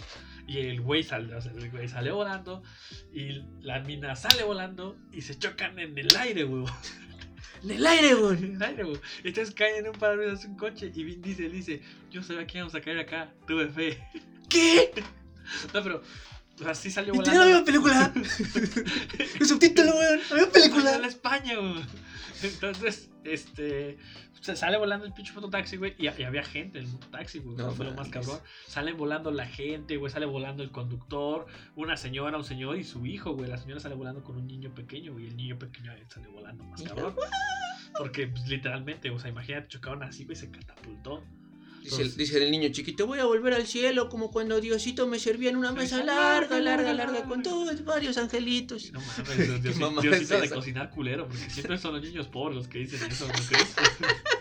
Y 0.47 0.59
el 0.59 0.81
güey 0.81 1.03
salió, 1.03 1.37
o 1.37 1.41
sea, 1.41 1.51
el 1.51 1.69
güey 1.69 1.87
salió 1.87 2.15
volando. 2.15 2.63
Y 3.13 3.43
la 3.61 3.79
mina 3.81 4.15
sale 4.15 4.43
volando. 4.43 4.97
Y 5.11 5.21
se 5.21 5.37
chocan 5.37 5.77
en 5.77 5.97
el 5.97 6.15
aire, 6.17 6.43
güey. 6.43 6.65
¡En 7.63 7.71
el 7.71 7.85
aire, 7.85 8.13
güey! 8.15 8.37
En 8.37 8.55
el 8.55 8.63
aire, 8.63 8.83
güey. 8.83 8.99
Entonces 9.23 9.53
caen 9.53 9.85
en 9.85 9.91
un 9.91 9.99
parabrisas 9.99 10.45
un 10.45 10.55
coche. 10.55 10.91
Y 10.93 11.03
Vin 11.03 11.21
Diesel 11.21 11.51
dice: 11.51 11.81
Yo 12.09 12.23
sabía 12.23 12.47
que 12.47 12.57
íbamos 12.57 12.73
a 12.73 12.81
caer 12.81 12.99
acá. 12.99 13.31
Tuve 13.45 13.67
fe. 13.67 14.03
¿Qué? 14.49 14.91
No, 15.73 15.83
pero. 15.83 16.01
O 16.59 16.63
sea, 16.63 16.75
sí 16.75 16.91
salió 16.91 17.13
¿Y 17.13 17.17
volando. 17.17 17.39
la 17.39 17.45
misma 17.45 17.65
película? 17.65 18.13
El 19.39 19.45
subtítulo, 19.47 19.91
weón. 19.95 20.19
La 20.29 20.35
misma 20.35 20.41
En 20.45 20.51
película. 20.51 21.07
España, 21.07 21.55
güey. 21.57 21.85
Entonces, 22.43 23.09
este. 23.23 23.97
Se 24.41 24.55
sale 24.55 24.77
volando 24.77 25.05
el 25.05 25.11
pinche 25.11 25.33
mototaxi, 25.33 25.75
güey. 25.75 25.95
Y, 25.97 26.05
y 26.05 26.23
había 26.23 26.43
gente 26.43 26.79
en 26.79 26.85
el 26.85 26.91
mototaxi, 26.91 27.39
güey. 27.39 27.57
No 27.57 27.71
fue 27.71 27.85
lo 27.85 27.93
más 27.93 28.07
cabrón. 28.07 28.39
Sale 28.67 28.93
volando 28.93 29.31
la 29.31 29.45
gente, 29.45 29.97
güey. 29.97 30.11
Sale 30.11 30.25
volando 30.25 30.63
el 30.63 30.71
conductor. 30.71 31.45
Una 31.75 31.97
señora, 31.97 32.37
un 32.37 32.45
señor 32.45 32.77
y 32.77 32.85
su 32.85 33.05
hijo, 33.05 33.33
güey. 33.33 33.49
La 33.49 33.57
señora 33.57 33.81
sale 33.81 33.95
volando 33.95 34.23
con 34.23 34.37
un 34.37 34.47
niño 34.47 34.73
pequeño, 34.73 35.11
güey. 35.13 35.25
Y 35.25 35.27
el 35.27 35.35
niño 35.35 35.59
pequeño 35.59 35.91
sale 36.07 36.27
volando 36.29 36.63
más 36.63 36.81
cabrón. 36.83 37.15
Porque, 37.97 38.27
pues, 38.27 38.47
literalmente, 38.47 39.09
o 39.09 39.19
sea, 39.19 39.29
imagínate, 39.29 39.67
chocaron 39.67 40.03
así, 40.03 40.23
güey. 40.23 40.37
Se 40.37 40.49
catapultó. 40.49 41.21
Dice 41.83 42.01
el, 42.01 42.15
dice 42.15 42.43
el 42.43 42.51
niño 42.51 42.69
chiquito, 42.69 43.07
voy 43.07 43.19
a 43.19 43.25
volver 43.25 43.53
al 43.53 43.65
cielo 43.65 44.09
como 44.09 44.31
cuando 44.31 44.59
Diosito 44.59 45.07
me 45.07 45.19
servía 45.19 45.49
en 45.49 45.55
una 45.55 45.71
mesa 45.71 46.03
larga, 46.03 46.59
larga, 46.59 46.93
larga, 46.93 47.23
con 47.23 47.41
todos 47.41 47.83
varios 47.83 48.17
angelitos. 48.17 48.91
No 48.91 48.99
mames, 49.01 49.37
Dios, 49.63 50.01
Diosito 50.01 50.35
es 50.35 50.41
de 50.41 50.49
cocinar 50.49 50.89
culero, 50.89 51.27
porque 51.27 51.49
siempre 51.49 51.77
son 51.77 51.93
los 51.93 52.03
niños 52.03 52.27
pobres 52.27 52.57
los 52.57 52.67
que 52.67 52.79
dicen 52.79 53.09
eso, 53.09 53.27
¿no? 53.27 53.33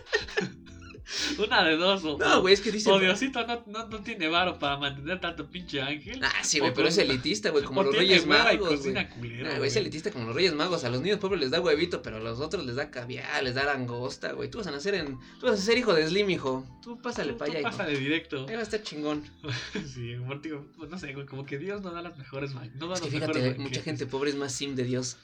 Una 1.39 1.65
de 1.65 1.77
dos, 1.77 2.05
o, 2.05 2.19
No, 2.19 2.41
güey, 2.41 2.55
es 2.55 2.61
que 2.61 2.71
dice... 2.73 2.91
o 2.91 2.99
Diosito 2.99 3.47
no, 3.47 3.63
no, 3.67 3.89
no 3.89 4.03
tiene 4.03 4.29
varo 4.29 4.59
para 4.59 4.77
mantener 4.77 5.21
tanto 5.21 5.51
pinche 5.51 5.81
ángel. 5.81 6.21
Ah, 6.23 6.43
sí, 6.43 6.59
güey, 6.59 6.73
pero 6.75 6.89
es 6.89 6.99
elitista, 6.99 7.51
güey, 7.51 7.65
como 7.69 7.83
los 7.83 7.95
Reyes 7.95 8.27
Magos, 8.27 8.83
güey. 8.83 8.97
Ah, 8.97 9.59
es 9.65 9.77
elitista 9.77 10.11
como 10.11 10.27
los 10.27 10.35
Reyes 10.35 10.55
Magos. 10.55 10.85
A 10.85 10.91
los 10.91 11.01
niños 11.01 11.19
pobres 11.19 11.41
les 11.41 11.51
da 11.51 11.61
huevito, 11.61 12.03
pero 12.03 12.17
a 12.17 12.21
los 12.21 12.41
otros 12.41 12.65
les 12.65 12.77
da 12.77 12.91
caviar, 12.91 13.43
les 13.43 13.55
da 13.55 13.65
langosta, 13.65 14.33
güey. 14.33 14.51
Tú 14.51 14.59
vas 14.59 14.67
a 14.67 14.71
nacer 14.71 14.95
en... 14.95 15.19
Tú 15.41 15.47
vas 15.47 15.59
a 15.59 15.63
ser 15.63 15.79
hijo 15.79 15.95
de 15.95 16.07
Slim, 16.07 16.31
hijo. 16.31 16.67
Tú 16.83 17.01
pásale 17.01 17.33
Tú- 17.33 17.39
para 17.39 17.51
tú 17.51 17.59
allá, 17.59 17.69
hijo. 17.69 17.77
Pásale 17.77 17.99
directo. 17.99 18.47
Ahí 18.49 18.55
va 18.55 18.61
a 18.61 18.63
estar 18.63 18.83
chingón. 18.83 19.25
Sí, 19.95 20.15
digo, 20.43 20.67
pues, 20.77 20.91
no 20.91 20.99
sé, 20.99 21.13
güey, 21.13 21.27
como 21.27 21.45
que 21.45 21.59
Dios 21.59 21.83
no 21.83 21.91
da 21.91 22.03
las 22.03 22.17
mejores 22.17 22.55
no 22.55 22.61
da 22.61 22.95
Es 22.95 23.01
que 23.01 23.07
los 23.07 23.15
fíjate, 23.15 23.39
mejores 23.39 23.59
mucha 23.59 23.83
gente 23.83 24.07
pobre 24.07 24.31
es 24.31 24.37
más 24.37 24.53
sim 24.53 24.75
de 24.75 24.85
Dios. 24.85 25.17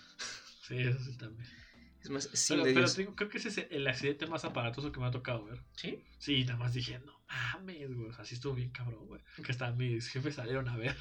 Sí, 0.67 0.77
eso 0.79 0.99
sí 1.05 1.17
también. 1.17 1.49
Es 2.05 2.11
más 2.11 2.29
sim 2.35 2.61
Pero, 2.63 2.87
de 2.87 3.07
creo 3.17 3.31
que 3.31 3.39
ese 3.39 3.49
es 3.49 3.59
el 3.71 3.87
accidente 3.87 4.27
más 4.27 4.45
aparatoso 4.45 4.93
que 4.93 5.01
me 5.01 5.07
ha 5.07 5.11
tocado 5.11 5.47
ver. 5.47 5.63
¿Sí? 5.75 6.05
Sí, 6.19 6.45
nada 6.45 6.59
más 6.59 6.75
dije, 6.75 6.99
no 6.99 7.25
mames, 7.27 7.95
güey. 7.95 8.11
O 8.11 8.13
sea, 8.13 8.27
sí 8.27 8.35
estuvo 8.35 8.53
bien 8.53 8.71
cabrón, 8.71 9.07
güey. 9.07 9.23
Que 9.43 9.51
hasta 9.51 9.73
mis 9.73 10.09
jefes 10.09 10.35
salieron 10.35 10.69
a 10.69 10.77
ver. 10.77 10.95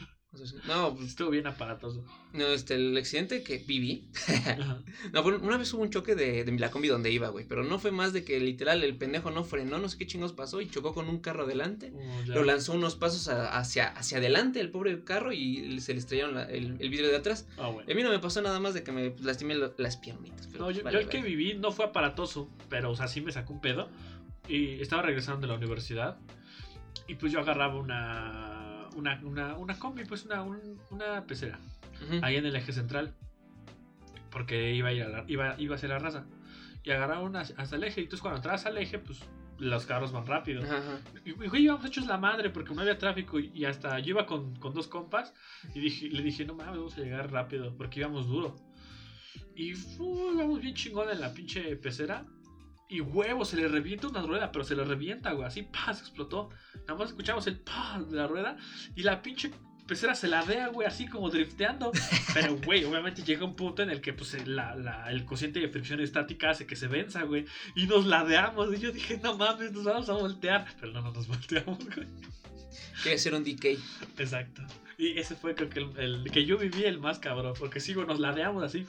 No, 0.67 0.95
pues, 0.95 1.09
Estuvo 1.09 1.29
bien 1.29 1.45
aparatoso. 1.45 2.03
no, 2.33 2.45
este, 2.47 2.73
el 2.75 2.97
accidente 2.97 3.43
que 3.43 3.59
viví. 3.59 4.07
No, 5.13 5.21
fue- 5.23 5.37
una 5.37 5.57
vez 5.57 5.71
hubo 5.73 5.83
un 5.83 5.89
choque 5.91 6.15
de, 6.15 6.43
de 6.43 6.51
la 6.59 6.71
combi 6.71 6.87
donde 6.87 7.11
iba, 7.11 7.29
güey. 7.29 7.45
Pero 7.47 7.63
no 7.63 7.77
fue 7.77 7.91
más 7.91 8.13
de 8.13 8.23
que 8.23 8.39
literal 8.39 8.83
el 8.83 8.95
pendejo 8.97 9.29
no 9.31 9.43
frenó, 9.43 9.77
no 9.77 9.87
sé 9.89 9.97
qué 9.97 10.07
chingos 10.07 10.33
pasó 10.33 10.59
y 10.61 10.69
chocó 10.69 10.93
con 10.93 11.07
un 11.07 11.19
carro 11.19 11.43
adelante. 11.43 11.93
Oh. 11.95 12.21
Lo 12.27 12.43
lanzó 12.43 12.73
unos 12.73 12.95
pasos 12.95 13.27
a- 13.27 13.55
hacia, 13.57 13.89
hacia 13.89 14.17
adelante 14.17 14.59
el 14.59 14.71
pobre 14.71 15.03
carro 15.03 15.31
y 15.33 15.79
se 15.81 15.93
le 15.93 15.99
estrellaron 15.99 16.33
la- 16.35 16.45
el, 16.49 16.77
el 16.79 16.89
vidrio 16.89 17.09
de 17.09 17.17
atrás. 17.17 17.47
Ah, 17.57 17.67
bueno. 17.69 17.87
A 17.91 17.95
mí 17.95 18.01
no 18.03 18.09
me 18.09 18.19
pasó 18.19 18.41
nada 18.41 18.59
más 18.59 18.73
de 18.73 18.83
que 18.83 18.91
me 18.91 19.15
lastimé 19.21 19.53
lo- 19.55 19.73
las 19.77 19.97
piernitas. 19.97 20.47
Pero 20.47 20.59
No, 20.59 20.65
pues, 20.65 20.77
yo, 20.77 20.83
vale, 20.83 20.95
yo 20.95 21.01
el 21.01 21.09
que 21.09 21.21
viví 21.21 21.53
no 21.53 21.71
fue 21.71 21.85
aparatoso, 21.85 22.49
pero 22.69 22.89
o 22.91 22.95
sea, 22.95 23.07
sí 23.07 23.21
me 23.21 23.31
sacó 23.31 23.53
un 23.53 23.61
pedo. 23.61 23.89
Y 24.47 24.81
estaba 24.81 25.03
regresando 25.03 25.41
de 25.41 25.47
la 25.47 25.57
universidad. 25.59 26.17
Y 27.07 27.15
pues 27.15 27.31
yo 27.31 27.39
agarraba 27.39 27.75
una. 27.75 28.52
Una, 28.95 29.19
una, 29.23 29.55
una 29.57 29.77
combi, 29.79 30.05
pues 30.05 30.25
una, 30.25 30.41
un- 30.43 30.79
una 30.91 31.25
pecera. 31.25 31.59
Ahí 32.23 32.35
en 32.37 32.45
el 32.45 32.55
eje 32.55 32.71
central. 32.73 33.13
Porque 34.31 34.73
iba 34.73 34.89
a 34.89 34.93
ir 34.93 35.03
a 35.03 35.09
la- 35.09 35.25
iba, 35.27 35.55
iba 35.59 35.75
a 35.75 35.77
ser 35.77 35.89
la 35.89 35.99
raza. 35.99 36.25
Y 36.83 36.91
agarraba 36.91 37.21
una 37.21 37.41
hasta 37.41 37.75
el 37.75 37.83
eje. 37.83 38.01
Y 38.01 38.03
entonces 38.05 38.21
cuando 38.21 38.37
entras 38.37 38.65
al 38.65 38.77
eje, 38.77 38.99
pues 38.99 39.19
los 39.59 39.85
carros 39.85 40.11
van 40.11 40.25
rápido. 40.25 40.63
Ajá. 40.63 40.99
Y 41.23 41.31
güey, 41.31 41.63
íbamos 41.63 41.85
hechos 41.85 42.07
la 42.07 42.17
madre 42.17 42.49
porque 42.49 42.73
no 42.73 42.81
había 42.81 42.97
tráfico. 42.97 43.39
Y, 43.39 43.63
hasta 43.65 43.99
yo 43.99 44.09
iba 44.09 44.25
con, 44.25 44.55
con 44.57 44.73
dos 44.73 44.87
compas. 44.87 45.33
Y 45.73 45.79
dije, 45.79 46.09
le 46.09 46.21
dije, 46.23 46.45
no 46.45 46.55
mames, 46.55 46.77
vamos 46.77 46.97
a 46.97 47.01
llegar 47.01 47.31
rápido. 47.31 47.75
Porque 47.77 47.99
íbamos 47.99 48.27
duro. 48.27 48.55
Y 49.55 49.73
uh, 49.99 50.33
íbamos 50.33 50.59
bien 50.61 50.73
chingón 50.73 51.09
en 51.09 51.19
la 51.21 51.33
pinche 51.33 51.75
pecera. 51.77 52.25
Y 52.93 53.01
huevo, 53.01 53.43
se 53.43 53.57
le 53.57 53.67
revienta 53.67 54.07
una 54.07 54.21
rueda, 54.21 54.51
pero 54.51 54.63
se 54.63 54.75
le 54.75 54.83
revienta, 54.83 55.31
güey. 55.31 55.47
Así, 55.47 55.63
pa, 55.63 55.91
se 55.93 56.01
explotó. 56.01 56.49
Nada 56.87 56.95
más 56.95 57.09
escuchamos 57.09 57.47
el 57.47 57.59
pa 57.59 57.99
de 58.07 58.15
la 58.15 58.27
rueda. 58.27 58.55
Y 58.95 59.01
la 59.01 59.21
pinche 59.23 59.49
pecera 59.87 60.13
se 60.13 60.27
ladea, 60.27 60.67
güey, 60.67 60.87
así 60.87 61.07
como 61.07 61.29
drifteando. 61.31 61.91
Pero, 62.35 62.55
güey, 62.57 62.83
obviamente 62.85 63.23
llega 63.23 63.45
un 63.45 63.55
punto 63.55 63.81
en 63.81 63.89
el 63.89 63.99
que 63.99 64.13
pues, 64.13 64.45
la- 64.47 64.75
la- 64.75 65.09
el 65.11 65.25
cociente 65.25 65.59
de 65.59 65.69
fricción 65.69 65.99
estática 66.01 66.51
hace 66.51 66.67
que 66.67 66.75
se 66.75 66.87
venza, 66.87 67.23
güey. 67.23 67.45
Y 67.75 67.87
nos 67.87 68.05
ladeamos. 68.05 68.71
Y 68.75 68.79
yo 68.79 68.91
dije, 68.91 69.19
no 69.23 69.35
mames, 69.37 69.71
nos 69.71 69.85
vamos 69.85 70.07
a 70.09 70.13
voltear. 70.13 70.67
Pero 70.79 70.91
no, 70.93 71.01
no 71.01 71.11
nos 71.11 71.27
volteamos, 71.33 71.79
güey. 71.95 72.07
Quiere 73.01 73.17
ser 73.17 73.33
un 73.33 73.43
DK. 73.43 73.65
Exacto. 74.19 74.61
Y 74.99 75.17
ese 75.17 75.35
fue 75.35 75.55
creo 75.55 75.69
que 75.69 75.79
el, 75.79 75.97
el 75.97 76.31
que 76.31 76.45
yo 76.45 76.59
viví 76.59 76.83
el 76.83 76.99
más 76.99 77.17
cabrón. 77.17 77.55
Porque 77.57 77.79
sigo, 77.79 78.05
nos 78.05 78.19
ladeamos 78.19 78.63
así. 78.63 78.85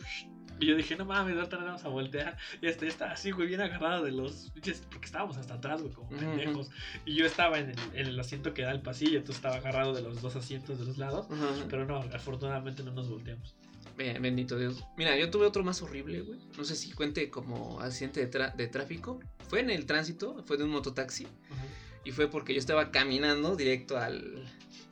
Y 0.61 0.67
yo 0.67 0.77
dije, 0.77 0.95
no 0.97 1.05
mames, 1.05 1.37
ahorita 1.37 1.57
nos 1.57 1.67
vamos 1.67 1.85
a 1.85 1.89
voltear. 1.89 2.37
Y 2.63 2.67
este 2.69 2.87
está 2.87 3.11
así, 3.11 3.31
güey, 3.33 3.49
bien 3.49 3.61
agarrado 3.61 4.05
de 4.05 4.13
los. 4.13 4.51
Porque 4.55 5.07
estábamos 5.07 5.37
hasta 5.37 5.55
atrás, 5.55 5.83
güey, 5.83 5.93
como 5.93 6.09
pendejos. 6.11 6.71
Y 7.05 7.15
yo 7.15 7.27
estaba 7.27 7.59
en 7.59 7.71
el, 7.71 7.77
en 7.95 8.07
el 8.07 8.21
asiento 8.21 8.55
que 8.55 8.63
da 8.63 8.71
el 8.71 8.81
pasillo, 8.81 9.19
entonces 9.19 9.37
estaba 9.37 9.57
agarrado 9.57 9.93
de 9.95 10.03
los 10.03 10.23
dos 10.23 10.37
asientos 10.37 10.79
de 10.79 10.85
los 10.87 10.97
lados. 10.99 11.27
Pero 11.69 11.85
no, 11.87 11.97
afortunadamente 12.15 12.83
no 12.83 12.93
nos 12.93 13.09
volteamos. 13.09 13.55
Bien, 13.97 14.21
bendito 14.21 14.59
Dios. 14.59 14.85
Mira, 14.97 15.17
yo 15.17 15.31
tuve 15.31 15.47
otro 15.47 15.63
más 15.63 15.81
horrible, 15.83 16.21
güey. 16.23 16.39
No 16.57 16.65
sé 16.65 16.75
si 16.75 16.91
cuente 16.93 17.31
como 17.31 17.81
accidente 17.81 18.27
de, 18.27 18.31
tra- 18.31 18.55
de 18.55 18.67
tráfico. 18.69 19.21
Fue 19.49 19.61
en 19.61 19.71
el 19.71 19.87
tránsito, 19.87 20.43
fue 20.45 20.57
de 20.57 20.65
un 20.65 20.71
mototaxi. 20.71 21.27
Y 22.05 22.11
fue 22.11 22.29
porque 22.29 22.53
yo 22.55 22.59
estaba 22.59 22.91
caminando 22.91 23.57
directo 23.57 23.97
al. 23.99 24.45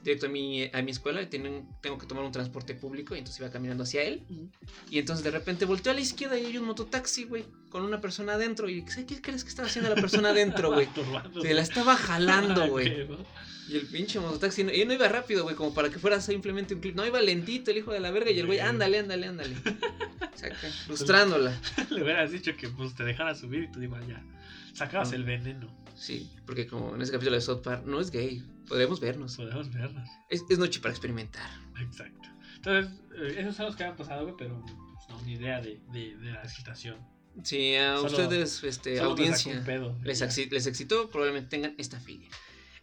Directo 0.03 0.27
a 0.27 0.29
mi, 0.29 0.69
a 0.73 0.83
mi 0.83 0.91
escuela. 0.91 1.23
Y 1.23 1.27
tienen- 1.27 1.69
tengo 1.81 1.97
que 1.99 2.07
tomar 2.07 2.25
un 2.25 2.33
transporte 2.33 2.75
público. 2.75 3.15
Y 3.15 3.19
entonces 3.19 3.41
iba 3.41 3.51
caminando 3.51 3.85
hacia 3.85 4.03
él. 4.03 4.23
Y 4.91 4.99
entonces 4.99 5.25
de 5.25 5.31
repente 5.31 5.65
volteó 5.65 5.93
a 5.93 5.95
la 5.95 6.01
izquierda 6.01 6.39
y 6.39 6.47
hay 6.47 6.59
un 6.59 6.65
mototaxi, 6.65 7.25
güey. 7.25 7.45
Con 7.71 7.83
una 7.85 8.01
persona 8.01 8.35
adentro. 8.35 8.69
Y 8.69 8.83
¿sabes 8.89 9.07
qué 9.07 9.21
crees 9.21 9.45
que 9.45 9.51
estaba 9.51 9.69
haciendo 9.69 9.95
la 9.95 10.01
persona 10.01 10.31
adentro, 10.31 10.73
güey? 10.73 10.89
Se 11.43 11.55
la 11.55 11.63
estaba 11.63 11.97
jalando, 11.97 12.63
Ah, 12.65 12.67
güey. 12.69 13.07
Y 13.69 13.77
el 13.77 13.87
pinche 13.87 14.19
mototaxi, 14.19 14.63
y 14.63 14.85
no 14.85 14.93
iba 14.93 15.09
rápido, 15.09 15.45
güey, 15.45 15.55
como 15.55 15.73
para 15.73 15.89
que 15.89 15.99
fuera 15.99 16.21
simplemente 16.21 16.75
un 16.75 16.81
clip. 16.81 16.97
No, 16.97 17.07
iba 17.07 17.21
lentito 17.23 17.71
el 17.71 17.79
hijo 17.79 17.93
de 17.93 18.01
la 18.01 18.11
verga 18.11 18.31
y 18.33 18.39
el 18.41 18.47
güey, 18.47 18.59
ándale, 18.59 18.99
ándale, 18.99 19.29
ándale. 19.29 19.55
Que 20.43 20.51
frustrándola. 20.87 21.57
Le 21.91 22.03
hubieras 22.03 22.33
dicho 22.33 22.57
que 22.57 22.69
pues 22.69 22.97
te 22.97 23.05
dejara 23.05 23.33
subir 23.37 23.63
y 23.65 23.69
tú 23.71 23.79
digas 23.79 24.05
ya. 24.09 24.21
Sacabas 24.75 25.13
Ah. 25.13 25.15
el 25.15 25.23
veneno. 25.23 25.69
Sí, 26.03 26.29
porque 26.47 26.67
como 26.67 26.97
en 26.97 27.01
ese 27.03 27.13
capítulo 27.13 27.37
de 27.37 27.43
South 27.43 27.63
Park, 27.63 27.85
no 27.87 28.01
es 28.01 28.11
gay, 28.11 28.43
podemos 28.67 28.99
vernos. 28.99 29.37
Podemos 29.37 29.73
vernos. 29.73 30.09
Es, 30.29 30.45
es 30.51 30.59
noche 30.59 30.81
para 30.81 30.91
experimentar. 30.93 31.49
Exacto. 31.81 32.29
Entonces, 32.57 32.93
eh, 33.17 33.37
esos 33.39 33.55
son 33.55 33.67
los 33.67 33.77
que 33.77 33.85
han 33.85 33.95
pasado, 33.95 34.37
pero 34.37 34.61
pues, 34.63 34.75
no, 35.09 35.23
ni 35.23 35.35
idea 35.35 35.61
de, 35.61 35.81
de, 35.93 36.17
de 36.17 36.33
la 36.33 36.43
excitación. 36.43 36.97
Si 37.45 37.77
a 37.77 37.99
Solo- 37.99 38.09
ustedes, 38.25 38.65
este, 38.65 38.99
audiencia, 38.99 39.63
pedo. 39.65 39.97
les, 40.03 40.21
exi- 40.23 40.51
les 40.51 40.67
excitó, 40.67 41.09
probablemente 41.09 41.51
tengan 41.51 41.75
esta 41.79 42.01
filia. 42.01 42.29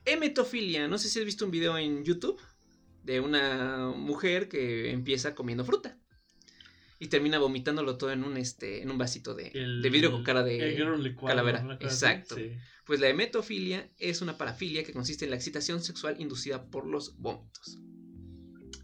Emetofilia, 0.05 0.88
no 0.88 0.97
sé 0.97 1.09
si 1.09 1.20
has 1.20 1.26
visto 1.26 1.43
un 1.43 1.51
video 1.51 1.78
en 1.78 2.03
YouTube 2.05 2.39
de 3.03 3.20
una 3.20 3.89
mujer 3.95 4.47
que 4.47 4.91
empieza 4.91 5.36
comiendo 5.36 5.65
fruta. 5.65 5.97
Y 7.00 7.08
termina 7.08 7.39
vomitándolo 7.39 7.97
todo 7.97 8.12
en 8.12 8.24
un 8.26 8.36
este 8.38 8.82
en 8.82 8.91
un 8.91 8.97
vasito 8.97 9.34
de, 9.34 9.47
El- 9.54 9.82
de 9.82 9.89
vidrio 9.89 10.12
con 10.12 10.24
cara 10.24 10.43
de 10.43 10.78
licuado, 11.00 11.28
calavera. 11.36 11.78
Exacto. 11.80 12.36
sí. 12.36 12.52
Pues 12.86 13.00
la 13.00 13.08
emetofilia 13.08 13.89
es 13.97 14.22
una 14.22 14.38
parafilia 14.38 14.84
que 14.84 14.91
consiste 14.93 15.24
en 15.26 15.32
la 15.32 15.38
excitación 15.38 15.82
sexual 15.82 16.16
inducida 16.20 16.66
por 16.70 16.86
los 16.88 17.18
vómitos. 17.20 17.80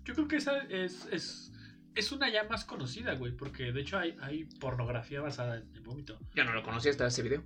Yo 0.05 0.13
creo 0.13 0.27
que 0.27 0.35
esa 0.37 0.59
es, 0.69 1.07
es, 1.11 1.51
es 1.95 2.11
una 2.11 2.31
ya 2.31 2.43
más 2.43 2.65
conocida, 2.65 3.15
güey, 3.15 3.35
porque 3.35 3.71
de 3.71 3.81
hecho 3.81 3.97
hay, 3.97 4.15
hay 4.21 4.45
pornografía 4.59 5.21
basada 5.21 5.57
en 5.57 5.75
el 5.75 5.81
vómito. 5.81 6.19
Yo 6.35 6.43
no 6.43 6.53
lo 6.53 6.61
conocía 6.63 6.91
hasta 6.91 7.07
ese 7.07 7.23
video. 7.23 7.43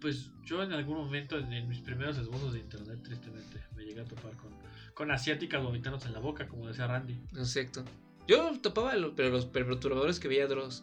Pues 0.00 0.30
yo 0.44 0.62
en 0.62 0.72
algún 0.72 0.96
momento, 0.98 1.38
en, 1.38 1.52
en 1.52 1.68
mis 1.68 1.78
primeros 1.80 2.18
esbozos 2.18 2.52
de 2.52 2.58
internet, 2.58 2.98
tristemente, 3.02 3.62
me 3.76 3.84
llegué 3.84 4.00
a 4.00 4.04
topar 4.04 4.36
con, 4.36 4.52
con 4.92 5.10
asiáticas 5.12 5.62
vomitándose 5.62 6.08
en 6.08 6.14
la 6.14 6.18
boca, 6.20 6.48
como 6.48 6.66
decía 6.66 6.86
Randy. 6.88 7.14
Exacto. 7.36 7.84
Yo 8.26 8.58
topaba, 8.60 8.94
lo- 8.96 9.14
pero 9.14 9.30
los 9.30 9.46
perturbadores 9.46 10.18
que 10.20 10.28
veía 10.28 10.46
Dross. 10.46 10.82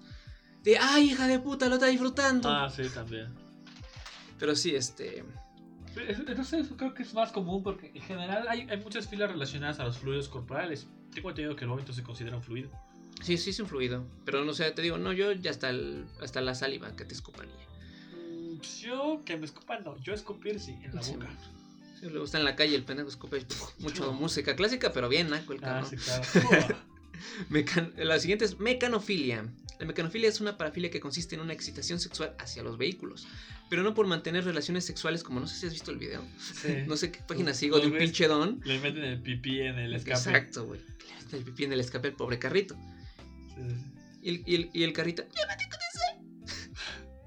De, 0.64 0.78
ay, 0.78 1.12
hija 1.12 1.28
de 1.28 1.40
puta, 1.40 1.68
lo 1.70 1.76
está 1.76 1.88
disfrutando. 1.88 2.50
Ah, 2.50 2.70
sí, 2.70 2.84
también. 2.94 3.34
Pero 4.40 4.56
sí, 4.56 4.76
este. 4.76 5.24
Es- 6.08 6.20
No 6.38 6.44
sé, 6.44 6.60
eso 6.60 6.78
creo 6.78 6.94
que 6.94 7.04
es 7.04 7.14
más 7.14 7.32
común 7.32 7.64
porque 7.64 7.92
en 7.94 8.02
general 8.02 8.48
hay, 8.48 8.62
hay 8.70 8.78
muchas 8.78 9.08
filas 9.08 9.30
relacionadas 9.32 9.80
a 9.80 9.86
los 9.86 9.98
fluidos 9.98 10.30
corporales. 10.30 10.88
Tengo 11.14 11.30
entendido 11.30 11.56
que 11.56 11.64
el 11.66 11.70
vómito 11.70 11.92
se 11.94 12.04
considera 12.04 12.38
un 12.38 12.44
fluido. 12.44 12.70
Sí, 13.22 13.38
sí 13.38 13.50
es 13.50 13.60
un 13.60 13.68
fluido. 13.68 14.06
Pero 14.24 14.46
no 14.46 14.54
sé, 14.54 14.72
te 14.72 14.82
digo, 14.82 14.98
no, 14.98 15.12
yo 15.14 15.32
ya 15.34 15.52
hasta, 15.52 15.70
el- 15.70 16.06
hasta 16.22 16.42
la 16.42 16.56
saliva 16.56 16.96
que 16.96 17.06
te 17.06 17.14
escupan. 17.14 17.48
Mm, 18.14 18.60
yo 18.80 19.22
que 19.26 19.36
me 19.38 19.46
escupan, 19.46 19.84
no. 19.84 19.98
Yo 20.00 20.14
escupir 20.14 20.60
sí, 20.60 20.78
en 20.84 20.96
la 20.96 21.02
Sí, 21.04 21.14
boca. 21.14 21.28
Sí, 22.00 22.08
luego 22.10 22.26
está 22.26 22.38
en 22.40 22.46
la 22.46 22.56
calle 22.56 22.76
el 22.76 22.84
pendejo 22.84 23.10
escupe. 23.10 23.46
mucho 23.80 24.14
música 24.14 24.56
clásica, 24.56 24.94
pero 24.94 25.10
bien, 25.10 25.30
naco 25.30 25.54
el 25.54 25.60
Ah, 25.64 25.82
cabrón. 25.82 25.90
sí, 25.90 25.98
claro. 25.98 26.24
Mecan- 27.50 27.94
La 27.98 28.20
siguiente 28.20 28.46
es 28.46 28.60
mecanofilia. 28.60 29.46
La 29.80 29.86
mecanofilia 29.88 30.30
es 30.30 30.40
una 30.42 30.58
parafilia 30.58 30.92
que 30.92 31.00
consiste 31.00 31.34
en 31.36 31.42
una 31.42 31.54
excitación 31.54 32.00
sexual 32.00 32.36
hacia 32.38 32.62
los 32.62 32.78
vehículos, 32.78 33.28
pero 33.70 33.82
no 33.82 33.96
por 33.96 34.06
mantener 34.06 34.44
relaciones 34.46 34.86
sexuales 34.86 35.24
como 35.24 35.40
no 35.40 35.48
sé 35.48 35.56
si 35.60 35.66
has 35.66 35.74
visto 35.74 35.90
el 35.92 35.98
video. 35.98 36.24
Sí. 36.62 36.68
No 36.88 36.96
sé 36.98 37.12
qué 37.12 37.20
página 37.28 37.54
sigo 37.54 37.80
de 37.80 37.88
un 37.88 37.94
ves- 37.94 38.04
pinche 38.04 38.28
don. 38.28 38.62
Le 38.64 38.80
meten 38.80 39.04
el 39.04 39.22
pipí 39.22 39.62
en 39.62 39.80
el 39.80 39.96
escape. 39.96 40.18
Exacto, 40.18 40.66
güey. 40.66 40.80
Le 40.82 41.16
mete 41.24 41.38
El 41.38 41.44
pipí 41.44 41.64
en 41.64 41.74
el 41.74 41.80
escape 41.80 42.10
el 42.10 42.14
pobre 42.16 42.38
carrito. 42.38 42.76
Sí, 43.56 43.56
sí, 43.70 44.20
Y 44.22 44.30
el, 44.30 44.44
y 44.46 44.56
el- 44.56 44.70
y 44.74 44.84
el 44.84 44.94
carrito. 44.94 45.24
"Llévate 45.24 45.66
con 45.70 45.80
ese". 46.46 46.72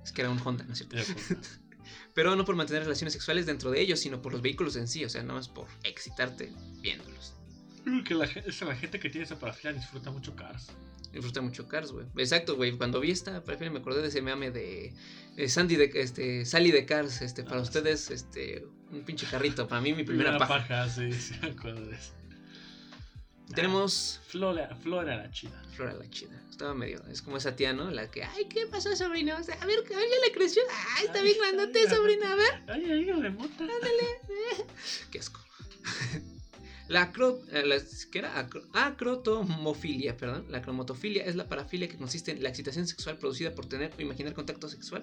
Es 0.04 0.12
que 0.12 0.20
era 0.20 0.30
un 0.30 0.38
Honda, 0.44 0.64
¿no 0.64 0.72
es 0.74 0.78
cierto? 0.78 0.96
pues. 0.96 1.38
Pero 2.14 2.36
no 2.36 2.44
por 2.44 2.54
mantener 2.54 2.84
relaciones 2.84 3.12
sexuales 3.12 3.44
dentro 3.46 3.72
de 3.72 3.80
ellos, 3.80 3.98
sino 3.98 4.22
por 4.22 4.30
los 4.32 4.40
vehículos 4.40 4.76
en 4.76 4.86
sí, 4.86 5.04
o 5.04 5.08
sea, 5.08 5.22
nada 5.22 5.34
más 5.34 5.48
por 5.48 5.66
excitarte 5.82 6.52
viéndolos. 6.80 7.34
Que 8.04 8.14
la, 8.14 8.24
es 8.24 8.60
la 8.62 8.74
gente 8.76 8.98
que 8.98 9.10
tiene 9.10 9.24
esa 9.26 9.38
parafilia 9.38 9.72
disfruta 9.72 10.10
mucho 10.10 10.34
Cars. 10.34 10.68
Disfruta 11.12 11.40
mucho 11.42 11.68
Cars, 11.68 11.92
güey. 11.92 12.06
Exacto, 12.16 12.56
güey. 12.56 12.72
Cuando 12.72 12.98
vi 13.00 13.10
esta 13.10 13.44
parafilia 13.44 13.70
me 13.72 13.78
acordé 13.80 14.02
de 14.02 14.08
ese 14.08 14.22
mame 14.22 14.50
de, 14.50 14.92
de 15.36 15.48
Sandy 15.48 15.76
de 15.76 15.90
este 15.94 16.44
Sally 16.44 16.70
de 16.72 16.86
Cars, 16.86 17.20
este 17.22 17.44
para 17.44 17.58
Ah, 17.58 17.62
ustedes 17.62 18.10
este 18.10 18.66
un 18.90 19.02
pinche 19.04 19.26
carrito, 19.26 19.66
para 19.68 19.80
mí 19.80 19.92
mi 19.94 20.04
primera, 20.04 20.38
paja. 20.38 20.88
sí, 20.88 21.12
sí, 21.20 21.34
me 21.42 21.48
acuerdo 21.48 21.86
de 21.86 21.96
eso. 21.96 22.12
Tenemos 23.54 24.20
Flora, 24.26 24.74
Flora 24.82 25.16
la 25.16 25.30
chida. 25.30 25.62
Flora 25.76 25.92
la 25.92 26.08
chida. 26.08 26.40
Estaba 26.50 26.74
medio, 26.74 27.04
es 27.08 27.20
como 27.20 27.36
esa 27.36 27.54
tía, 27.54 27.72
¿no? 27.72 27.90
La 27.90 28.10
que, 28.10 28.24
ay, 28.24 28.46
¿qué 28.48 28.66
pasó, 28.66 28.94
sobrino? 28.96 29.36
O 29.36 29.42
sea, 29.42 29.56
a 29.60 29.66
ver, 29.66 29.78
a 29.80 29.96
ver, 29.96 30.08
ya 30.08 30.26
le 30.26 30.32
creció. 30.32 30.62
Ay, 30.96 31.06
está 31.06 31.18
Ay, 31.18 31.24
bien 31.26 31.36
grandote, 31.38 31.88
sobrina, 31.90 32.32
a 32.32 32.36
ver. 32.36 32.62
Ay, 32.68 32.90
ay, 32.90 33.12
remota. 33.12 33.66
Qué 35.10 35.18
asco. 35.18 35.40
La, 36.88 37.02
acro, 37.02 37.40
eh, 37.50 37.64
la- 37.64 37.80
¿qué 38.12 38.18
era? 38.18 38.38
Acro- 38.38 38.66
acrotomofilia, 38.74 40.16
perdón. 40.16 40.44
La 40.50 40.60
cromotofilia 40.62 41.24
es 41.24 41.34
la 41.36 41.48
parafilia 41.48 41.88
que 41.88 41.96
consiste 41.96 42.30
en 42.32 42.42
la 42.42 42.48
excitación 42.50 42.86
sexual 42.86 43.16
producida 43.18 43.54
por 43.54 43.66
tener 43.66 43.92
o 43.98 44.02
imaginar 44.02 44.34
contacto 44.34 44.68
sexual 44.68 45.02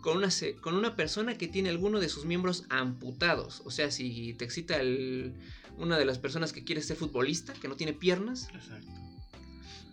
con 0.00 0.16
una, 0.16 0.28
con 0.60 0.74
una 0.76 0.94
persona 0.94 1.36
que 1.36 1.48
tiene 1.48 1.70
alguno 1.70 1.98
de 1.98 2.08
sus 2.08 2.24
miembros 2.24 2.64
amputados. 2.70 3.62
O 3.64 3.70
sea, 3.72 3.90
si 3.90 4.34
te 4.34 4.44
excita 4.44 4.76
el- 4.80 5.34
una 5.76 5.98
de 5.98 6.04
las 6.04 6.18
personas 6.18 6.52
que 6.52 6.62
quiere 6.64 6.82
ser 6.82 6.96
futbolista, 6.96 7.52
que 7.52 7.66
no 7.68 7.74
tiene 7.76 7.92
piernas, 7.92 8.48
Exacto. 8.54 8.92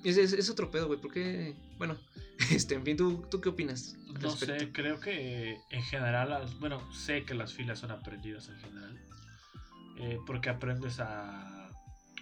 es, 0.04 0.18
es- 0.18 0.34
es 0.34 0.50
otro 0.50 0.70
pedo, 0.70 0.88
güey. 0.88 1.00
Porque, 1.02 1.56
bueno, 1.80 1.98
este, 2.52 2.76
en 2.76 2.84
fin, 2.84 2.98
¿tú, 2.98 3.26
tú 3.32 3.42
qué 3.42 3.50
opinas? 3.50 3.96
No 4.08 4.14
respecto? 4.32 4.60
sé, 4.60 4.72
creo 4.72 5.00
que 5.00 5.58
en 5.72 5.84
general, 5.84 6.46
bueno, 6.60 6.82
sé 6.94 7.24
que 7.26 7.34
las 7.34 7.54
filas 7.54 7.80
son 7.80 7.90
aprendidas 7.92 8.48
en 8.50 8.58
general. 8.60 9.00
Eh, 9.98 10.20
porque 10.26 10.50
aprendes 10.50 11.00
a, 11.00 11.70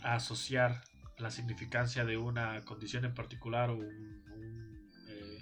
a 0.04 0.16
asociar 0.16 0.84
la 1.18 1.32
significancia 1.32 2.06
de 2.06 2.18
una 2.18 2.64
condición 2.66 3.06
en 3.06 3.14
particular 3.14 3.70
o 3.70 3.76
un, 3.76 3.86
un, 3.86 4.92
eh, 5.08 5.40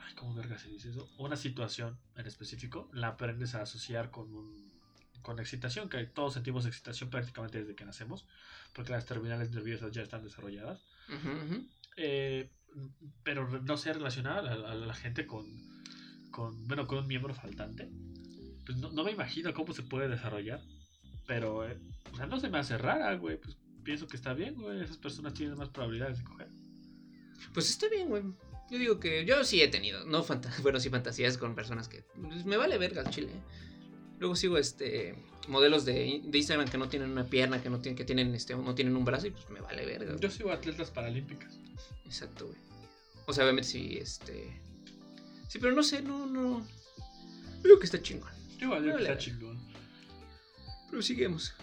ay, 0.00 0.14
¿cómo 0.14 0.34
verga 0.34 0.58
se 0.58 0.68
dice 0.68 0.90
eso? 0.90 1.08
Una 1.18 1.36
situación 1.36 1.98
en 2.16 2.26
específico, 2.26 2.88
la 2.92 3.08
aprendes 3.08 3.54
a 3.54 3.62
asociar 3.62 4.10
con 4.10 4.34
un 4.34 4.70
con 5.22 5.38
excitación, 5.38 5.90
que 5.90 6.04
todos 6.06 6.32
sentimos 6.32 6.64
excitación 6.64 7.10
prácticamente 7.10 7.60
desde 7.60 7.74
que 7.74 7.84
nacemos, 7.84 8.26
porque 8.72 8.92
las 8.92 9.04
terminales 9.04 9.50
nerviosas 9.50 9.92
ya 9.92 10.00
están 10.00 10.22
desarrolladas. 10.22 10.82
Eh, 11.96 12.50
pero 13.22 13.46
no 13.60 13.76
sé 13.76 13.92
relacionar 13.92 14.46
a, 14.46 14.52
a 14.52 14.74
la 14.74 14.94
gente 14.94 15.26
con, 15.26 15.44
con, 16.30 16.66
bueno, 16.66 16.86
con 16.86 16.98
un 16.98 17.06
miembro 17.06 17.34
faltante. 17.34 17.90
Pues 18.64 18.78
no, 18.78 18.92
no 18.92 19.04
me 19.04 19.10
imagino 19.10 19.52
cómo 19.52 19.74
se 19.74 19.82
puede 19.82 20.08
desarrollar, 20.08 20.62
pero, 21.30 21.64
eh, 21.64 21.78
o 22.12 22.16
sea, 22.16 22.26
no 22.26 22.40
se 22.40 22.48
me 22.48 22.58
hace 22.58 22.76
rara, 22.76 23.14
güey. 23.14 23.40
Pues 23.40 23.56
pienso 23.84 24.08
que 24.08 24.16
está 24.16 24.34
bien, 24.34 24.56
güey. 24.56 24.82
Esas 24.82 24.96
personas 24.96 25.32
tienen 25.32 25.56
más 25.56 25.68
probabilidades 25.68 26.18
de 26.18 26.24
coger. 26.24 26.48
Pues 27.54 27.70
está 27.70 27.88
bien, 27.88 28.08
güey. 28.08 28.24
Yo 28.68 28.78
digo 28.78 28.98
que 28.98 29.24
yo 29.24 29.44
sí 29.44 29.62
he 29.62 29.68
tenido, 29.68 30.04
no 30.06 30.24
bueno, 30.62 30.80
sí 30.80 30.90
fantasías 30.90 31.38
con 31.38 31.54
personas 31.54 31.86
que 31.86 32.04
pues, 32.20 32.44
me 32.46 32.56
vale 32.56 32.78
verga 32.78 33.02
el 33.02 33.10
chile. 33.10 33.28
¿eh? 33.28 33.42
Luego 34.18 34.34
sigo 34.34 34.58
este 34.58 35.14
modelos 35.46 35.84
de, 35.84 36.20
de 36.24 36.38
Instagram 36.38 36.68
que 36.68 36.78
no 36.78 36.88
tienen 36.88 37.12
una 37.12 37.26
pierna, 37.26 37.62
que 37.62 37.70
no 37.70 37.78
tienen 37.78 37.96
que 37.96 38.04
tienen 38.04 38.34
este 38.34 38.56
no 38.56 38.74
tienen 38.74 38.96
un 38.96 39.04
brazo 39.04 39.28
y 39.28 39.30
pues 39.30 39.48
me 39.50 39.60
vale 39.60 39.86
verga. 39.86 40.06
güey. 40.06 40.20
Yo 40.20 40.30
sigo 40.30 40.50
atletas 40.50 40.90
paralímpicas. 40.90 41.60
Exacto, 42.06 42.48
güey. 42.48 42.58
O 43.26 43.32
sea, 43.32 43.44
obviamente 43.44 43.68
sí 43.68 43.98
este 43.98 44.60
Sí, 45.46 45.60
pero 45.60 45.76
no 45.76 45.84
sé, 45.84 46.02
no 46.02 46.26
no 46.26 46.58
yo 46.58 47.62
digo 47.62 47.78
que 47.78 47.86
está 47.86 48.02
chingón. 48.02 48.32
Yo 48.58 48.70
que 48.82 49.02
está 49.04 49.16
chingón. 49.16 49.69
Pero 50.90 51.02
sigamos. 51.02 51.54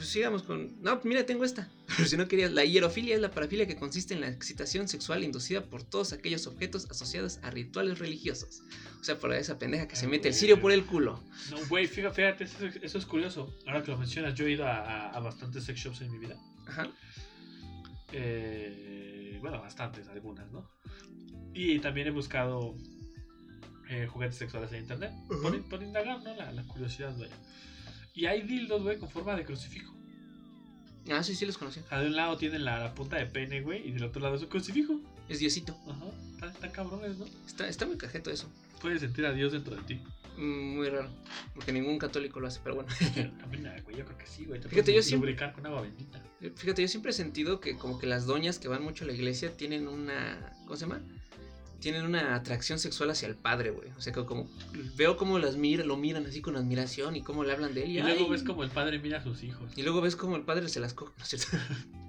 Sigamos 0.00 0.42
con. 0.42 0.82
No, 0.82 1.00
mira, 1.04 1.24
tengo 1.24 1.44
esta. 1.44 1.70
Pero 1.96 2.08
si 2.08 2.16
no 2.16 2.26
querías, 2.26 2.52
la 2.52 2.64
hierofilia 2.64 3.14
es 3.14 3.20
la 3.20 3.30
parafilia 3.30 3.66
que 3.66 3.76
consiste 3.76 4.12
en 4.12 4.20
la 4.22 4.28
excitación 4.28 4.88
sexual 4.88 5.22
inducida 5.22 5.62
por 5.64 5.84
todos 5.84 6.12
aquellos 6.12 6.46
objetos 6.48 6.90
asociados 6.90 7.38
a 7.42 7.50
rituales 7.50 8.00
religiosos. 8.00 8.62
O 9.00 9.04
sea, 9.04 9.18
por 9.18 9.32
esa 9.32 9.58
pendeja 9.58 9.86
que 9.86 9.94
se 9.96 10.08
mete 10.08 10.28
el 10.28 10.34
cirio 10.34 10.60
por 10.60 10.72
el 10.72 10.84
culo. 10.84 11.22
No, 11.50 11.58
güey, 11.68 11.86
fíjate, 11.86 12.14
fíjate, 12.16 12.44
eso, 12.44 12.78
eso 12.82 12.98
es 12.98 13.06
curioso. 13.06 13.56
Ahora 13.66 13.82
que 13.84 13.92
lo 13.92 13.98
mencionas, 13.98 14.34
yo 14.34 14.46
he 14.46 14.52
ido 14.52 14.64
a, 14.66 14.78
a- 14.78 15.10
a 15.10 15.20
bastantes 15.20 15.62
sex 15.64 15.78
shops 15.78 16.00
en 16.00 16.10
mi 16.10 16.18
vida. 16.18 16.36
Ajá. 16.66 16.88
Eh, 18.12 19.38
bueno, 19.40 19.60
bastantes, 19.60 20.08
algunas, 20.08 20.50
¿no? 20.50 20.68
Y 21.52 21.78
también 21.78 22.08
he 22.08 22.10
buscado 22.10 22.76
eh, 23.88 24.06
juguetes 24.06 24.36
sexuales 24.36 24.72
en 24.72 24.80
internet. 24.80 25.12
Ujú. 25.28 25.42
por, 25.42 25.62
por 25.68 25.82
indagar, 25.82 26.22
¿no? 26.22 26.34
La, 26.34 26.52
la 26.52 26.62
curiosidad, 26.64 27.14
güey. 27.16 27.30
Y 28.14 28.26
hay 28.26 28.42
dildos, 28.42 28.82
güey, 28.82 28.98
con 28.98 29.08
forma 29.10 29.34
de 29.36 29.44
crucifijo. 29.44 29.92
Ah, 31.10 31.22
sí, 31.22 31.34
sí 31.34 31.44
los 31.44 31.58
conocí. 31.58 31.80
O 31.80 31.88
sea, 31.88 32.00
de 32.00 32.06
un 32.06 32.16
lado 32.16 32.36
tienen 32.38 32.64
la, 32.64 32.78
la 32.78 32.94
punta 32.94 33.16
de 33.16 33.26
pene, 33.26 33.60
güey, 33.60 33.86
y 33.88 33.92
del 33.92 34.04
otro 34.04 34.22
lado 34.22 34.36
es 34.36 34.42
un 34.42 34.48
crucifijo. 34.48 35.00
Es 35.28 35.38
Diosito. 35.38 35.76
Ajá. 35.88 36.06
Está, 36.34 36.46
está 36.48 36.72
cabrones, 36.72 37.18
¿no? 37.18 37.26
Está, 37.46 37.68
está 37.68 37.86
muy 37.86 37.96
cajeto 37.98 38.30
eso. 38.30 38.50
Puedes 38.80 39.00
sentir 39.00 39.26
a 39.26 39.32
Dios 39.32 39.52
dentro 39.52 39.76
de 39.76 39.82
ti. 39.82 40.00
Mm, 40.38 40.76
Muy 40.76 40.88
raro. 40.88 41.10
Porque 41.54 41.72
ningún 41.72 41.98
católico 41.98 42.40
lo 42.40 42.46
hace, 42.48 42.60
pero 42.62 42.76
bueno. 42.76 42.88
También, 43.40 43.66
ah, 43.66 43.76
güey, 43.84 43.96
yo 43.98 44.04
creo 44.04 44.16
que 44.18 44.26
sí, 44.26 44.44
güey. 44.46 44.60
Te 44.60 44.68
Fíjate, 44.68 44.94
yo 44.94 45.02
siempre- 45.02 45.36
con 45.52 45.66
agua 45.66 45.82
bendita. 45.82 46.22
Fíjate, 46.56 46.82
yo 46.82 46.88
siempre 46.88 47.10
he 47.10 47.14
sentido 47.14 47.60
que 47.60 47.76
como 47.76 47.98
que 47.98 48.06
las 48.06 48.26
doñas 48.26 48.58
que 48.58 48.68
van 48.68 48.82
mucho 48.82 49.04
a 49.04 49.06
la 49.06 49.12
iglesia 49.12 49.56
tienen 49.56 49.88
una... 49.88 50.52
¿Cómo 50.64 50.76
se 50.76 50.86
llama? 50.86 51.00
Tienen 51.84 52.06
una 52.06 52.34
atracción 52.34 52.78
sexual 52.78 53.10
hacia 53.10 53.28
el 53.28 53.34
padre, 53.34 53.68
güey. 53.70 53.90
O 53.98 54.00
sea, 54.00 54.10
que 54.10 54.24
como 54.24 54.48
veo 54.96 55.18
cómo 55.18 55.38
las 55.38 55.56
mira, 55.58 55.84
lo 55.84 55.98
miran 55.98 56.24
así 56.24 56.40
con 56.40 56.56
admiración 56.56 57.14
y 57.14 57.22
cómo 57.22 57.44
le 57.44 57.52
hablan 57.52 57.74
de 57.74 57.82
él. 57.84 57.90
Y, 57.90 57.98
Y 57.98 58.00
luego 58.00 58.24
ay, 58.24 58.30
ves 58.30 58.42
como 58.42 58.64
el 58.64 58.70
padre 58.70 58.98
mira 59.00 59.18
a 59.18 59.22
sus 59.22 59.42
hijos. 59.42 59.70
Y 59.76 59.82
luego 59.82 60.00
ves 60.00 60.16
como 60.16 60.34
el 60.36 60.44
padre 60.44 60.66
se 60.70 60.80
las 60.80 60.94
coge, 60.94 61.12
¿no 61.18 61.22
es 61.22 61.28
cierto? 61.28 61.48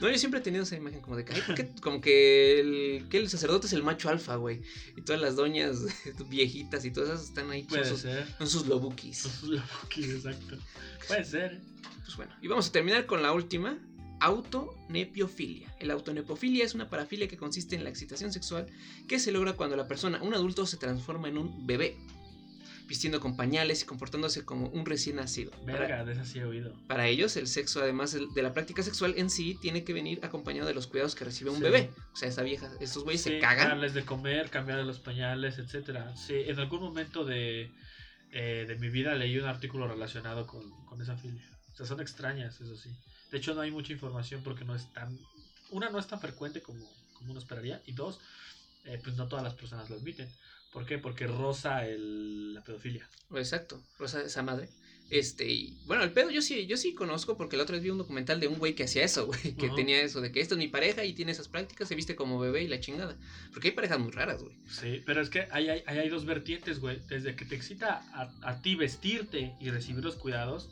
No, 0.00 0.10
yo 0.10 0.16
siempre 0.18 0.40
he 0.40 0.42
tenido 0.42 0.64
esa 0.64 0.74
imagen 0.76 1.00
como 1.02 1.14
de 1.14 1.24
que, 1.26 1.34
ay, 1.34 1.42
¿por 1.46 1.54
qué? 1.54 1.70
Como 1.80 2.00
que 2.00 2.58
el, 2.58 3.06
que 3.10 3.18
el 3.18 3.28
sacerdote 3.28 3.68
es 3.68 3.72
el 3.74 3.82
macho 3.84 4.08
alfa, 4.08 4.34
güey. 4.34 4.62
Y 4.96 5.02
todas 5.02 5.20
las 5.20 5.36
doñas 5.36 5.76
viejitas 6.28 6.84
y 6.86 6.90
todas 6.90 7.10
esas 7.10 7.28
están 7.28 7.50
ahí. 7.50 7.60
Son 7.60 7.68
Puede 7.68 7.84
sus, 7.84 8.00
ser. 8.00 8.26
son 8.38 8.48
sus 8.48 8.66
lobukis. 8.66 9.18
Son 9.18 9.30
sus 9.30 9.48
lobukis, 9.50 10.08
exacto. 10.08 10.56
Puede 11.06 11.24
ser. 11.24 11.60
Pues 12.04 12.16
bueno, 12.16 12.32
y 12.40 12.48
vamos 12.48 12.66
a 12.68 12.72
terminar 12.72 13.06
con 13.06 13.22
la 13.22 13.32
última. 13.32 13.78
Autonepiofilia. 14.22 15.74
El 15.80 15.90
autonepofilia 15.90 16.64
es 16.64 16.74
una 16.74 16.88
parafilia 16.88 17.28
que 17.28 17.36
consiste 17.36 17.74
en 17.76 17.84
la 17.84 17.90
excitación 17.90 18.32
sexual 18.32 18.66
que 19.08 19.18
se 19.18 19.32
logra 19.32 19.54
cuando 19.54 19.76
la 19.76 19.88
persona, 19.88 20.22
un 20.22 20.32
adulto, 20.34 20.64
se 20.66 20.76
transforma 20.76 21.28
en 21.28 21.38
un 21.38 21.66
bebé, 21.66 21.96
vistiendo 22.86 23.18
con 23.20 23.36
pañales 23.36 23.82
y 23.82 23.86
comportándose 23.86 24.44
como 24.44 24.68
un 24.68 24.86
recién 24.86 25.16
nacido. 25.16 25.50
Para, 25.66 25.78
Verga, 25.80 26.04
de 26.04 26.12
esa 26.12 26.24
sí 26.24 26.38
he 26.38 26.44
oído. 26.44 26.72
para 26.86 27.06
ellos, 27.08 27.36
el 27.36 27.46
sexo, 27.48 27.80
además 27.82 28.12
de 28.12 28.42
la 28.42 28.52
práctica 28.52 28.82
sexual 28.82 29.14
en 29.16 29.28
sí, 29.30 29.56
tiene 29.60 29.82
que 29.82 29.92
venir 29.92 30.20
acompañado 30.24 30.68
de 30.68 30.74
los 30.74 30.86
cuidados 30.86 31.14
que 31.14 31.24
recibe 31.24 31.50
un 31.50 31.56
Sí. 31.56 31.62
bebé. 31.62 31.90
O 32.12 32.16
sea, 32.16 32.28
esa 32.28 32.42
vieja, 32.42 32.70
estos 32.80 33.02
güeyes 33.04 33.22
se 33.22 33.38
cagan. 33.40 33.68
darles 33.70 33.92
de 33.94 34.04
comer, 34.04 34.50
cambiarles 34.50 34.86
los 34.86 35.00
pañales, 35.00 35.58
etcétera. 35.58 36.14
Sí, 36.16 36.34
en 36.46 36.58
algún 36.60 36.80
momento 36.80 37.24
de, 37.24 37.70
eh, 38.30 38.64
de 38.68 38.76
mi 38.76 38.88
vida 38.88 39.14
leí 39.14 39.36
un 39.38 39.46
artículo 39.46 39.88
relacionado 39.88 40.46
con, 40.46 40.70
con 40.86 41.00
esa 41.02 41.16
filia. 41.16 41.48
O 41.72 41.76
sea, 41.76 41.86
son 41.86 42.00
extrañas, 42.00 42.60
eso 42.60 42.76
sí. 42.76 42.90
De 43.32 43.38
hecho, 43.38 43.54
no 43.54 43.62
hay 43.62 43.70
mucha 43.70 43.92
información 43.92 44.42
porque 44.44 44.64
no 44.64 44.76
es 44.76 44.92
tan... 44.92 45.18
Una, 45.70 45.88
no 45.88 45.98
es 45.98 46.06
tan 46.06 46.20
frecuente 46.20 46.60
como, 46.60 46.86
como 47.14 47.30
uno 47.30 47.40
esperaría. 47.40 47.82
Y 47.86 47.92
dos, 47.92 48.20
eh, 48.84 49.00
pues 49.02 49.16
no 49.16 49.26
todas 49.26 49.42
las 49.42 49.54
personas 49.54 49.88
lo 49.88 49.96
admiten. 49.96 50.28
¿Por 50.70 50.84
qué? 50.86 50.98
Porque 50.98 51.26
roza 51.26 51.86
el, 51.86 52.54
la 52.54 52.62
pedofilia. 52.62 53.08
Exacto, 53.34 53.82
Rosa 53.98 54.22
esa 54.22 54.42
madre. 54.42 54.68
Este, 55.10 55.50
y 55.50 55.78
bueno, 55.84 56.04
el 56.04 56.12
pedo 56.12 56.30
yo 56.30 56.40
sí, 56.40 56.66
yo 56.66 56.78
sí 56.78 56.94
conozco 56.94 57.36
porque 57.36 57.58
la 57.58 57.64
otra 57.64 57.74
vez 57.74 57.82
vi 57.82 57.90
un 57.90 57.98
documental 57.98 58.40
de 58.40 58.48
un 58.48 58.58
güey 58.58 58.74
que 58.74 58.84
hacía 58.84 59.04
eso, 59.04 59.26
güey, 59.28 59.54
que 59.56 59.68
tenía 59.70 60.00
eso 60.00 60.20
de 60.20 60.32
que 60.32 60.40
esta 60.40 60.54
es 60.54 60.58
mi 60.58 60.68
pareja 60.68 61.04
y 61.04 61.12
tiene 61.12 61.32
esas 61.32 61.48
prácticas, 61.48 61.88
se 61.88 61.94
viste 61.94 62.16
como 62.16 62.38
bebé 62.38 62.62
y 62.62 62.68
la 62.68 62.80
chingada. 62.80 63.16
Porque 63.52 63.68
hay 63.68 63.74
parejas 63.74 63.98
muy 63.98 64.10
raras, 64.10 64.42
güey. 64.42 64.56
Sí, 64.68 65.02
pero 65.04 65.20
es 65.20 65.30
que 65.30 65.48
ahí 65.50 65.68
hay, 65.68 65.82
ahí 65.86 65.98
hay 65.98 66.08
dos 66.08 66.24
vertientes, 66.24 66.80
güey. 66.80 67.00
Desde 67.08 67.36
que 67.36 67.44
te 67.44 67.54
excita 67.54 68.02
a, 68.12 68.30
a 68.42 68.62
ti 68.62 68.74
vestirte 68.74 69.54
y 69.60 69.70
recibir 69.70 70.04
los 70.04 70.16
cuidados 70.16 70.70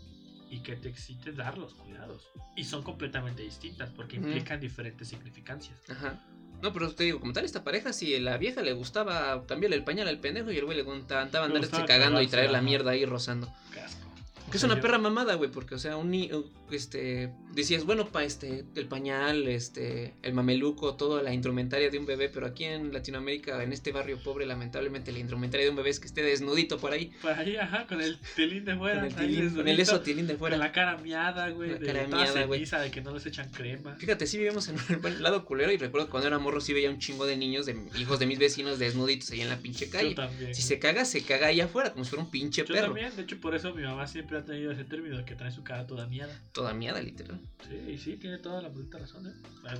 y 0.50 0.60
que 0.60 0.74
te 0.76 0.88
excite 0.88 1.32
dar 1.32 1.56
los 1.56 1.74
cuidados. 1.74 2.28
Y 2.56 2.64
son 2.64 2.82
completamente 2.82 3.42
distintas 3.42 3.88
porque 3.90 4.16
implican 4.16 4.60
diferentes 4.60 5.08
significancias. 5.08 5.78
Ajá. 5.88 6.20
No, 6.60 6.72
pero 6.72 6.92
te 6.92 7.04
digo, 7.04 7.20
como 7.20 7.32
tal, 7.32 7.44
esta 7.44 7.64
pareja, 7.64 7.92
si 7.92 8.18
la 8.18 8.36
vieja 8.36 8.60
le 8.60 8.72
gustaba 8.72 9.46
cambiarle 9.46 9.76
el 9.76 9.84
pañal 9.84 10.08
al 10.08 10.18
pendejo 10.18 10.50
y 10.50 10.58
el 10.58 10.64
güey 10.64 10.76
le 10.76 10.82
gustaba 10.82 11.24
Le 11.24 11.38
andarse 11.38 11.84
cagando 11.86 12.20
y 12.20 12.26
traer 12.26 12.50
la 12.50 12.60
mierda 12.60 12.90
ahí 12.90 13.06
rozando. 13.06 13.48
Qué 13.72 13.80
asco. 13.80 14.09
O 14.09 14.09
Que 14.50 14.56
es 14.56 14.64
una 14.64 14.74
yo- 14.76 14.80
perra 14.82 14.98
mamada, 14.98 15.34
güey, 15.34 15.50
porque, 15.50 15.74
o 15.74 15.78
sea, 15.78 15.96
un 15.96 16.10
ni- 16.10 16.30
este, 16.70 17.32
decías, 17.52 17.84
bueno, 17.84 18.06
pa, 18.08 18.24
este, 18.24 18.64
el 18.74 18.86
pañal, 18.86 19.48
este, 19.48 20.14
el 20.22 20.32
mameluco, 20.34 20.94
toda 20.96 21.22
la 21.22 21.32
indumentaria 21.34 21.90
de 21.90 21.98
un 21.98 22.06
bebé, 22.06 22.28
pero 22.28 22.46
aquí 22.46 22.64
en 22.64 22.92
Latinoamérica, 22.92 23.62
en 23.62 23.72
este 23.72 23.90
barrio 23.92 24.22
pobre, 24.22 24.46
lamentablemente, 24.46 25.10
la 25.12 25.18
indumentaria 25.18 25.64
de 25.66 25.70
un 25.70 25.76
bebé 25.76 25.90
es 25.90 25.98
que 26.00 26.06
esté 26.06 26.22
desnudito 26.22 26.78
por 26.78 26.92
ahí, 26.92 27.12
Por 27.22 27.32
ahí, 27.32 27.56
ajá, 27.56 27.86
con 27.86 28.00
el 28.00 28.18
tilín 28.36 28.64
de 28.64 28.76
fuera. 28.76 29.00
con 29.00 29.06
el, 29.06 29.14
tilín- 29.16 29.54
con 29.56 29.68
el 29.68 29.80
eso 29.80 30.00
tilín 30.00 30.26
de 30.26 30.36
fuera. 30.36 30.56
Con 30.56 30.64
la 30.66 30.72
cara 30.72 30.96
miada, 30.98 31.48
güey. 31.50 31.70
La 31.72 31.78
de 31.78 31.86
cara 31.86 32.06
miada, 32.06 32.44
güey. 32.44 32.64
de 32.64 32.90
que 32.90 33.00
no 33.00 33.12
les 33.14 33.26
echan 33.26 33.48
crema. 33.50 33.96
Fíjate, 33.96 34.26
sí 34.26 34.38
vivimos 34.38 34.68
en 34.68 34.76
un 34.76 35.22
lado 35.22 35.44
culero 35.44 35.72
y 35.72 35.76
recuerdo 35.76 36.08
cuando 36.08 36.28
era 36.28 36.38
morro 36.38 36.60
sí 36.60 36.72
veía 36.72 36.90
un 36.90 36.98
chingo 36.98 37.26
de 37.26 37.36
niños, 37.36 37.66
de 37.66 37.76
hijos 37.98 38.18
de 38.18 38.26
mis 38.26 38.38
vecinos 38.38 38.78
desnuditos 38.78 39.30
ahí 39.32 39.40
en 39.40 39.48
la 39.48 39.58
pinche 39.58 39.86
Yo 39.86 39.92
calle. 39.92 40.14
también. 40.14 40.54
Si 40.54 40.62
se 40.62 40.78
caga, 40.78 41.04
se 41.04 41.22
caga 41.22 41.48
ahí 41.48 41.60
afuera, 41.60 41.92
como 41.92 42.04
si 42.04 42.10
fuera 42.10 42.24
un 42.24 42.30
pinche 42.30 42.62
Yo 42.62 42.68
perro. 42.72 42.86
también, 42.86 43.14
de 43.16 43.22
hecho, 43.22 43.38
por 43.40 43.54
eso 43.54 43.74
mi 43.74 43.82
mamá 43.82 44.06
siempre 44.06 44.38
ha 44.40 44.44
tenido 44.44 44.72
ese 44.72 44.84
término 44.84 45.16
de 45.16 45.24
que 45.24 45.34
trae 45.36 45.50
su 45.50 45.62
cara 45.64 45.86
toda 45.86 46.06
miada. 46.06 46.32
Toda 46.52 46.72
miada, 46.74 47.00
literal. 47.00 47.40
Sí, 47.68 47.98
sí, 47.98 48.16
tiene 48.16 48.38
toda 48.38 48.60
la 48.62 48.68
bruta 48.68 48.98
razón, 48.98 49.26
¿eh? 49.26 49.32
Ah, 49.66 49.74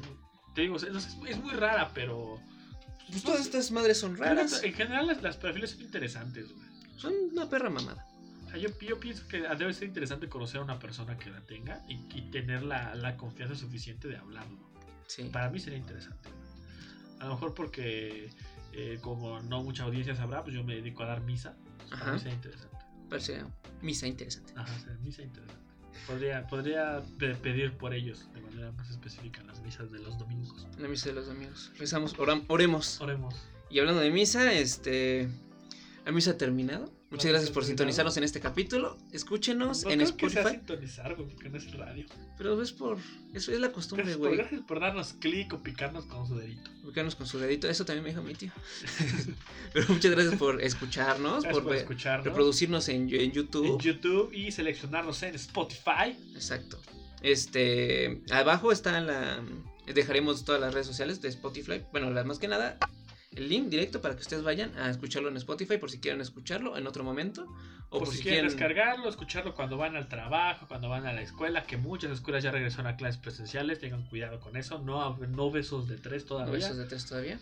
Te 0.54 0.62
digo, 0.62 0.76
es, 0.76 0.84
es- 0.84 1.16
es 1.28 1.38
muy 1.42 1.52
rara, 1.54 1.90
pero. 1.94 2.40
Pues 3.08 3.22
todas 3.24 3.40
estas 3.40 3.70
madres 3.72 3.98
son 3.98 4.16
raras. 4.16 4.62
En 4.62 4.72
general, 4.72 5.06
las, 5.08 5.22
las 5.22 5.36
perfiles 5.36 5.70
son 5.70 5.80
interesantes, 5.82 6.52
güey. 6.54 6.68
Son 6.96 7.12
una 7.32 7.48
perra 7.48 7.68
mamada. 7.70 8.06
O 8.46 8.50
sea, 8.50 8.58
yo, 8.58 8.68
yo 8.80 8.98
pienso 9.00 9.26
que 9.28 9.40
debe 9.40 9.72
ser 9.74 9.88
interesante 9.88 10.28
conocer 10.28 10.60
a 10.60 10.64
una 10.64 10.78
persona 10.78 11.16
que 11.18 11.30
la 11.30 11.40
tenga 11.40 11.84
y, 11.88 11.94
y 12.16 12.30
tener 12.30 12.62
la, 12.62 12.94
la 12.94 13.16
confianza 13.16 13.54
suficiente 13.54 14.06
de 14.08 14.16
hablarlo. 14.16 14.58
Sí. 15.06 15.24
Para 15.32 15.50
mí 15.50 15.58
sería 15.60 15.78
interesante. 15.78 16.28
A 17.20 17.24
lo 17.26 17.34
mejor 17.34 17.54
porque, 17.54 18.30
eh, 18.72 18.98
como 19.02 19.40
no 19.40 19.62
mucha 19.62 19.84
audiencia 19.84 20.14
sabrá, 20.14 20.42
pues 20.42 20.54
yo 20.54 20.62
me 20.64 20.74
dedico 20.76 21.02
a 21.02 21.06
dar 21.06 21.20
misa. 21.20 21.56
Para 21.90 22.12
mí 22.12 22.18
sería 22.18 22.34
interesante. 22.34 22.76
Parece 23.10 23.44
misa 23.82 24.06
interesante. 24.06 24.52
Ajá, 24.56 24.78
sea, 24.80 24.94
misa 25.02 25.22
interesante. 25.22 25.60
Podría, 26.06 26.46
podría 26.46 27.02
pe- 27.18 27.34
pedir 27.34 27.72
por 27.76 27.92
ellos 27.92 28.28
de 28.32 28.40
manera 28.40 28.72
más 28.72 28.88
específica 28.90 29.42
las 29.44 29.60
misas 29.60 29.92
de 29.92 29.98
los 29.98 30.16
domingos. 30.18 30.66
La 30.78 30.88
misa 30.88 31.10
de 31.10 31.16
los 31.16 31.26
domingos. 31.26 31.70
Rezamos, 31.78 32.16
oram- 32.16 32.44
oremos. 32.48 33.00
Oremos. 33.00 33.34
Y 33.68 33.78
hablando 33.80 34.00
de 34.00 34.10
misa, 34.10 34.52
este. 34.52 35.28
La 36.06 36.12
misa 36.12 36.32
ha 36.32 36.38
terminado. 36.38 36.90
Muchas 37.10 37.30
gracias 37.32 37.50
por 37.50 37.64
sintonizarnos 37.64 38.16
en 38.16 38.22
este 38.22 38.38
capítulo. 38.38 38.96
Escúchenos 39.10 39.82
No 39.84 39.90
en 39.90 39.98
creo 39.98 40.16
que 40.16 40.30
sea 40.30 40.42
Spotify. 40.42 40.58
sintonizar, 40.58 41.16
güey, 41.16 41.28
porque 41.28 41.48
no 41.48 41.58
es 41.58 41.72
radio. 41.72 42.06
Pero 42.38 42.62
es 42.62 42.72
por. 42.72 42.98
Eso 43.34 43.50
es 43.52 43.58
la 43.58 43.72
costumbre, 43.72 44.14
güey. 44.14 44.36
gracias 44.36 44.60
por 44.62 44.78
darnos 44.78 45.14
clic 45.14 45.52
o 45.52 45.60
picarnos 45.60 46.06
con 46.06 46.28
su 46.28 46.36
dedito. 46.36 46.70
Ubicarnos 46.84 47.16
con 47.16 47.26
su 47.26 47.40
dedito. 47.40 47.68
Eso 47.68 47.84
también 47.84 48.04
me 48.04 48.10
dijo 48.10 48.22
mi 48.22 48.34
tío. 48.34 48.52
Pero 49.72 49.86
muchas 49.88 50.12
gracias 50.12 50.36
por 50.36 50.62
escucharnos, 50.62 51.42
Gracias 51.42 51.52
por, 51.52 51.64
por 51.64 51.74
escucharnos 51.74 52.26
reproducirnos 52.26 52.88
en, 52.88 53.12
en 53.12 53.32
YouTube. 53.32 53.66
en 53.66 53.78
YouTube 53.78 54.32
y 54.32 54.52
seleccionarnos 54.52 55.20
en 55.24 55.34
Spotify. 55.34 56.16
Exacto. 56.34 56.80
Este, 57.22 58.22
abajo 58.30 58.70
está 58.70 59.00
la 59.00 59.42
dejaremos 59.86 60.44
todas 60.44 60.60
las 60.60 60.72
redes 60.72 60.86
sociales 60.86 61.20
de 61.20 61.28
Spotify. 61.28 61.82
Bueno, 61.90 62.10
las 62.10 62.24
más 62.24 62.38
que 62.38 62.48
nada 62.48 62.78
el 63.32 63.48
link 63.48 63.68
directo 63.68 64.00
para 64.00 64.14
que 64.16 64.22
ustedes 64.22 64.42
vayan 64.42 64.76
a 64.76 64.90
escucharlo 64.90 65.28
en 65.28 65.36
Spotify 65.36 65.78
por 65.78 65.90
si 65.90 66.00
quieren 66.00 66.20
escucharlo 66.20 66.76
en 66.76 66.86
otro 66.86 67.04
momento 67.04 67.46
o 67.90 67.98
por 68.00 68.08
si 68.14 68.22
quieren 68.22 68.44
descargarlo, 68.46 69.08
escucharlo 69.08 69.54
cuando 69.54 69.76
van 69.76 69.96
al 69.96 70.08
trabajo, 70.08 70.66
cuando 70.68 70.88
van 70.88 71.06
a 71.06 71.12
la 71.12 71.22
escuela, 71.22 71.64
que 71.64 71.76
muchas 71.76 72.10
escuelas 72.12 72.42
ya 72.42 72.50
regresaron 72.50 72.86
a 72.88 72.96
clases 72.96 73.20
presenciales, 73.20 73.78
tengan 73.78 74.04
cuidado 74.06 74.40
con 74.40 74.56
eso, 74.56 74.78
no, 74.80 75.16
no 75.16 75.50
besos 75.50 75.88
de 75.88 75.96
tres 75.96 76.22
¿No 76.24 76.28
todavía. 76.28 76.52
besos 76.54 76.76
de 76.76 76.84
tres 76.86 77.06
todavía. 77.06 77.38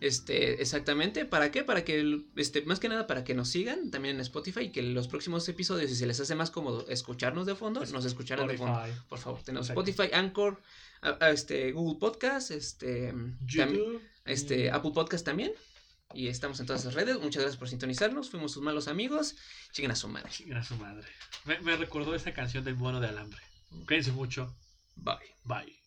Este, 0.00 0.62
exactamente, 0.62 1.24
¿para 1.24 1.50
qué? 1.50 1.64
Para 1.64 1.82
que, 1.84 2.20
este, 2.36 2.62
más 2.62 2.78
que 2.78 2.88
nada 2.88 3.08
para 3.08 3.24
que 3.24 3.34
nos 3.34 3.48
sigan 3.48 3.90
también 3.90 4.14
en 4.14 4.20
Spotify 4.20 4.60
y 4.66 4.70
que 4.70 4.80
los 4.80 5.08
próximos 5.08 5.48
episodios, 5.48 5.90
si 5.90 5.96
se 5.96 6.06
les 6.06 6.20
hace 6.20 6.36
más 6.36 6.50
cómodo 6.52 6.86
escucharnos 6.88 7.46
de 7.46 7.56
fondo, 7.56 7.84
nos 7.86 8.04
escucharán 8.04 8.46
de 8.46 8.56
fondo. 8.56 8.80
Por 9.08 9.18
favor, 9.18 9.42
tenemos. 9.42 9.68
Spotify, 9.68 10.10
Anchor, 10.12 10.62
a- 11.02 11.16
a 11.24 11.30
este, 11.30 11.72
Google 11.72 11.98
Podcast, 11.98 12.52
este, 12.52 13.12
YouTube, 13.44 14.00
este, 14.28 14.64
y- 14.64 14.68
Apple 14.68 14.92
Podcast 14.94 15.24
también. 15.24 15.52
Y 16.14 16.28
estamos 16.28 16.58
en 16.60 16.66
todas 16.66 16.84
las 16.86 16.94
redes. 16.94 17.16
Muchas 17.20 17.42
gracias 17.42 17.58
por 17.58 17.68
sintonizarnos. 17.68 18.30
Fuimos 18.30 18.52
sus 18.52 18.62
malos 18.62 18.88
amigos. 18.88 19.36
Lleguen 19.76 19.90
a 19.90 19.96
su 19.96 20.08
madre. 20.08 20.30
Chinga 20.30 20.62
su 20.62 20.76
madre. 20.76 21.06
Me, 21.44 21.60
me 21.60 21.76
recordó 21.76 22.14
esa 22.14 22.32
canción 22.32 22.64
del 22.64 22.76
mono 22.76 22.98
de 23.00 23.08
alambre. 23.08 23.40
Cuídense 23.86 24.12
mucho. 24.12 24.56
Bye. 24.96 25.16
Bye. 25.44 25.77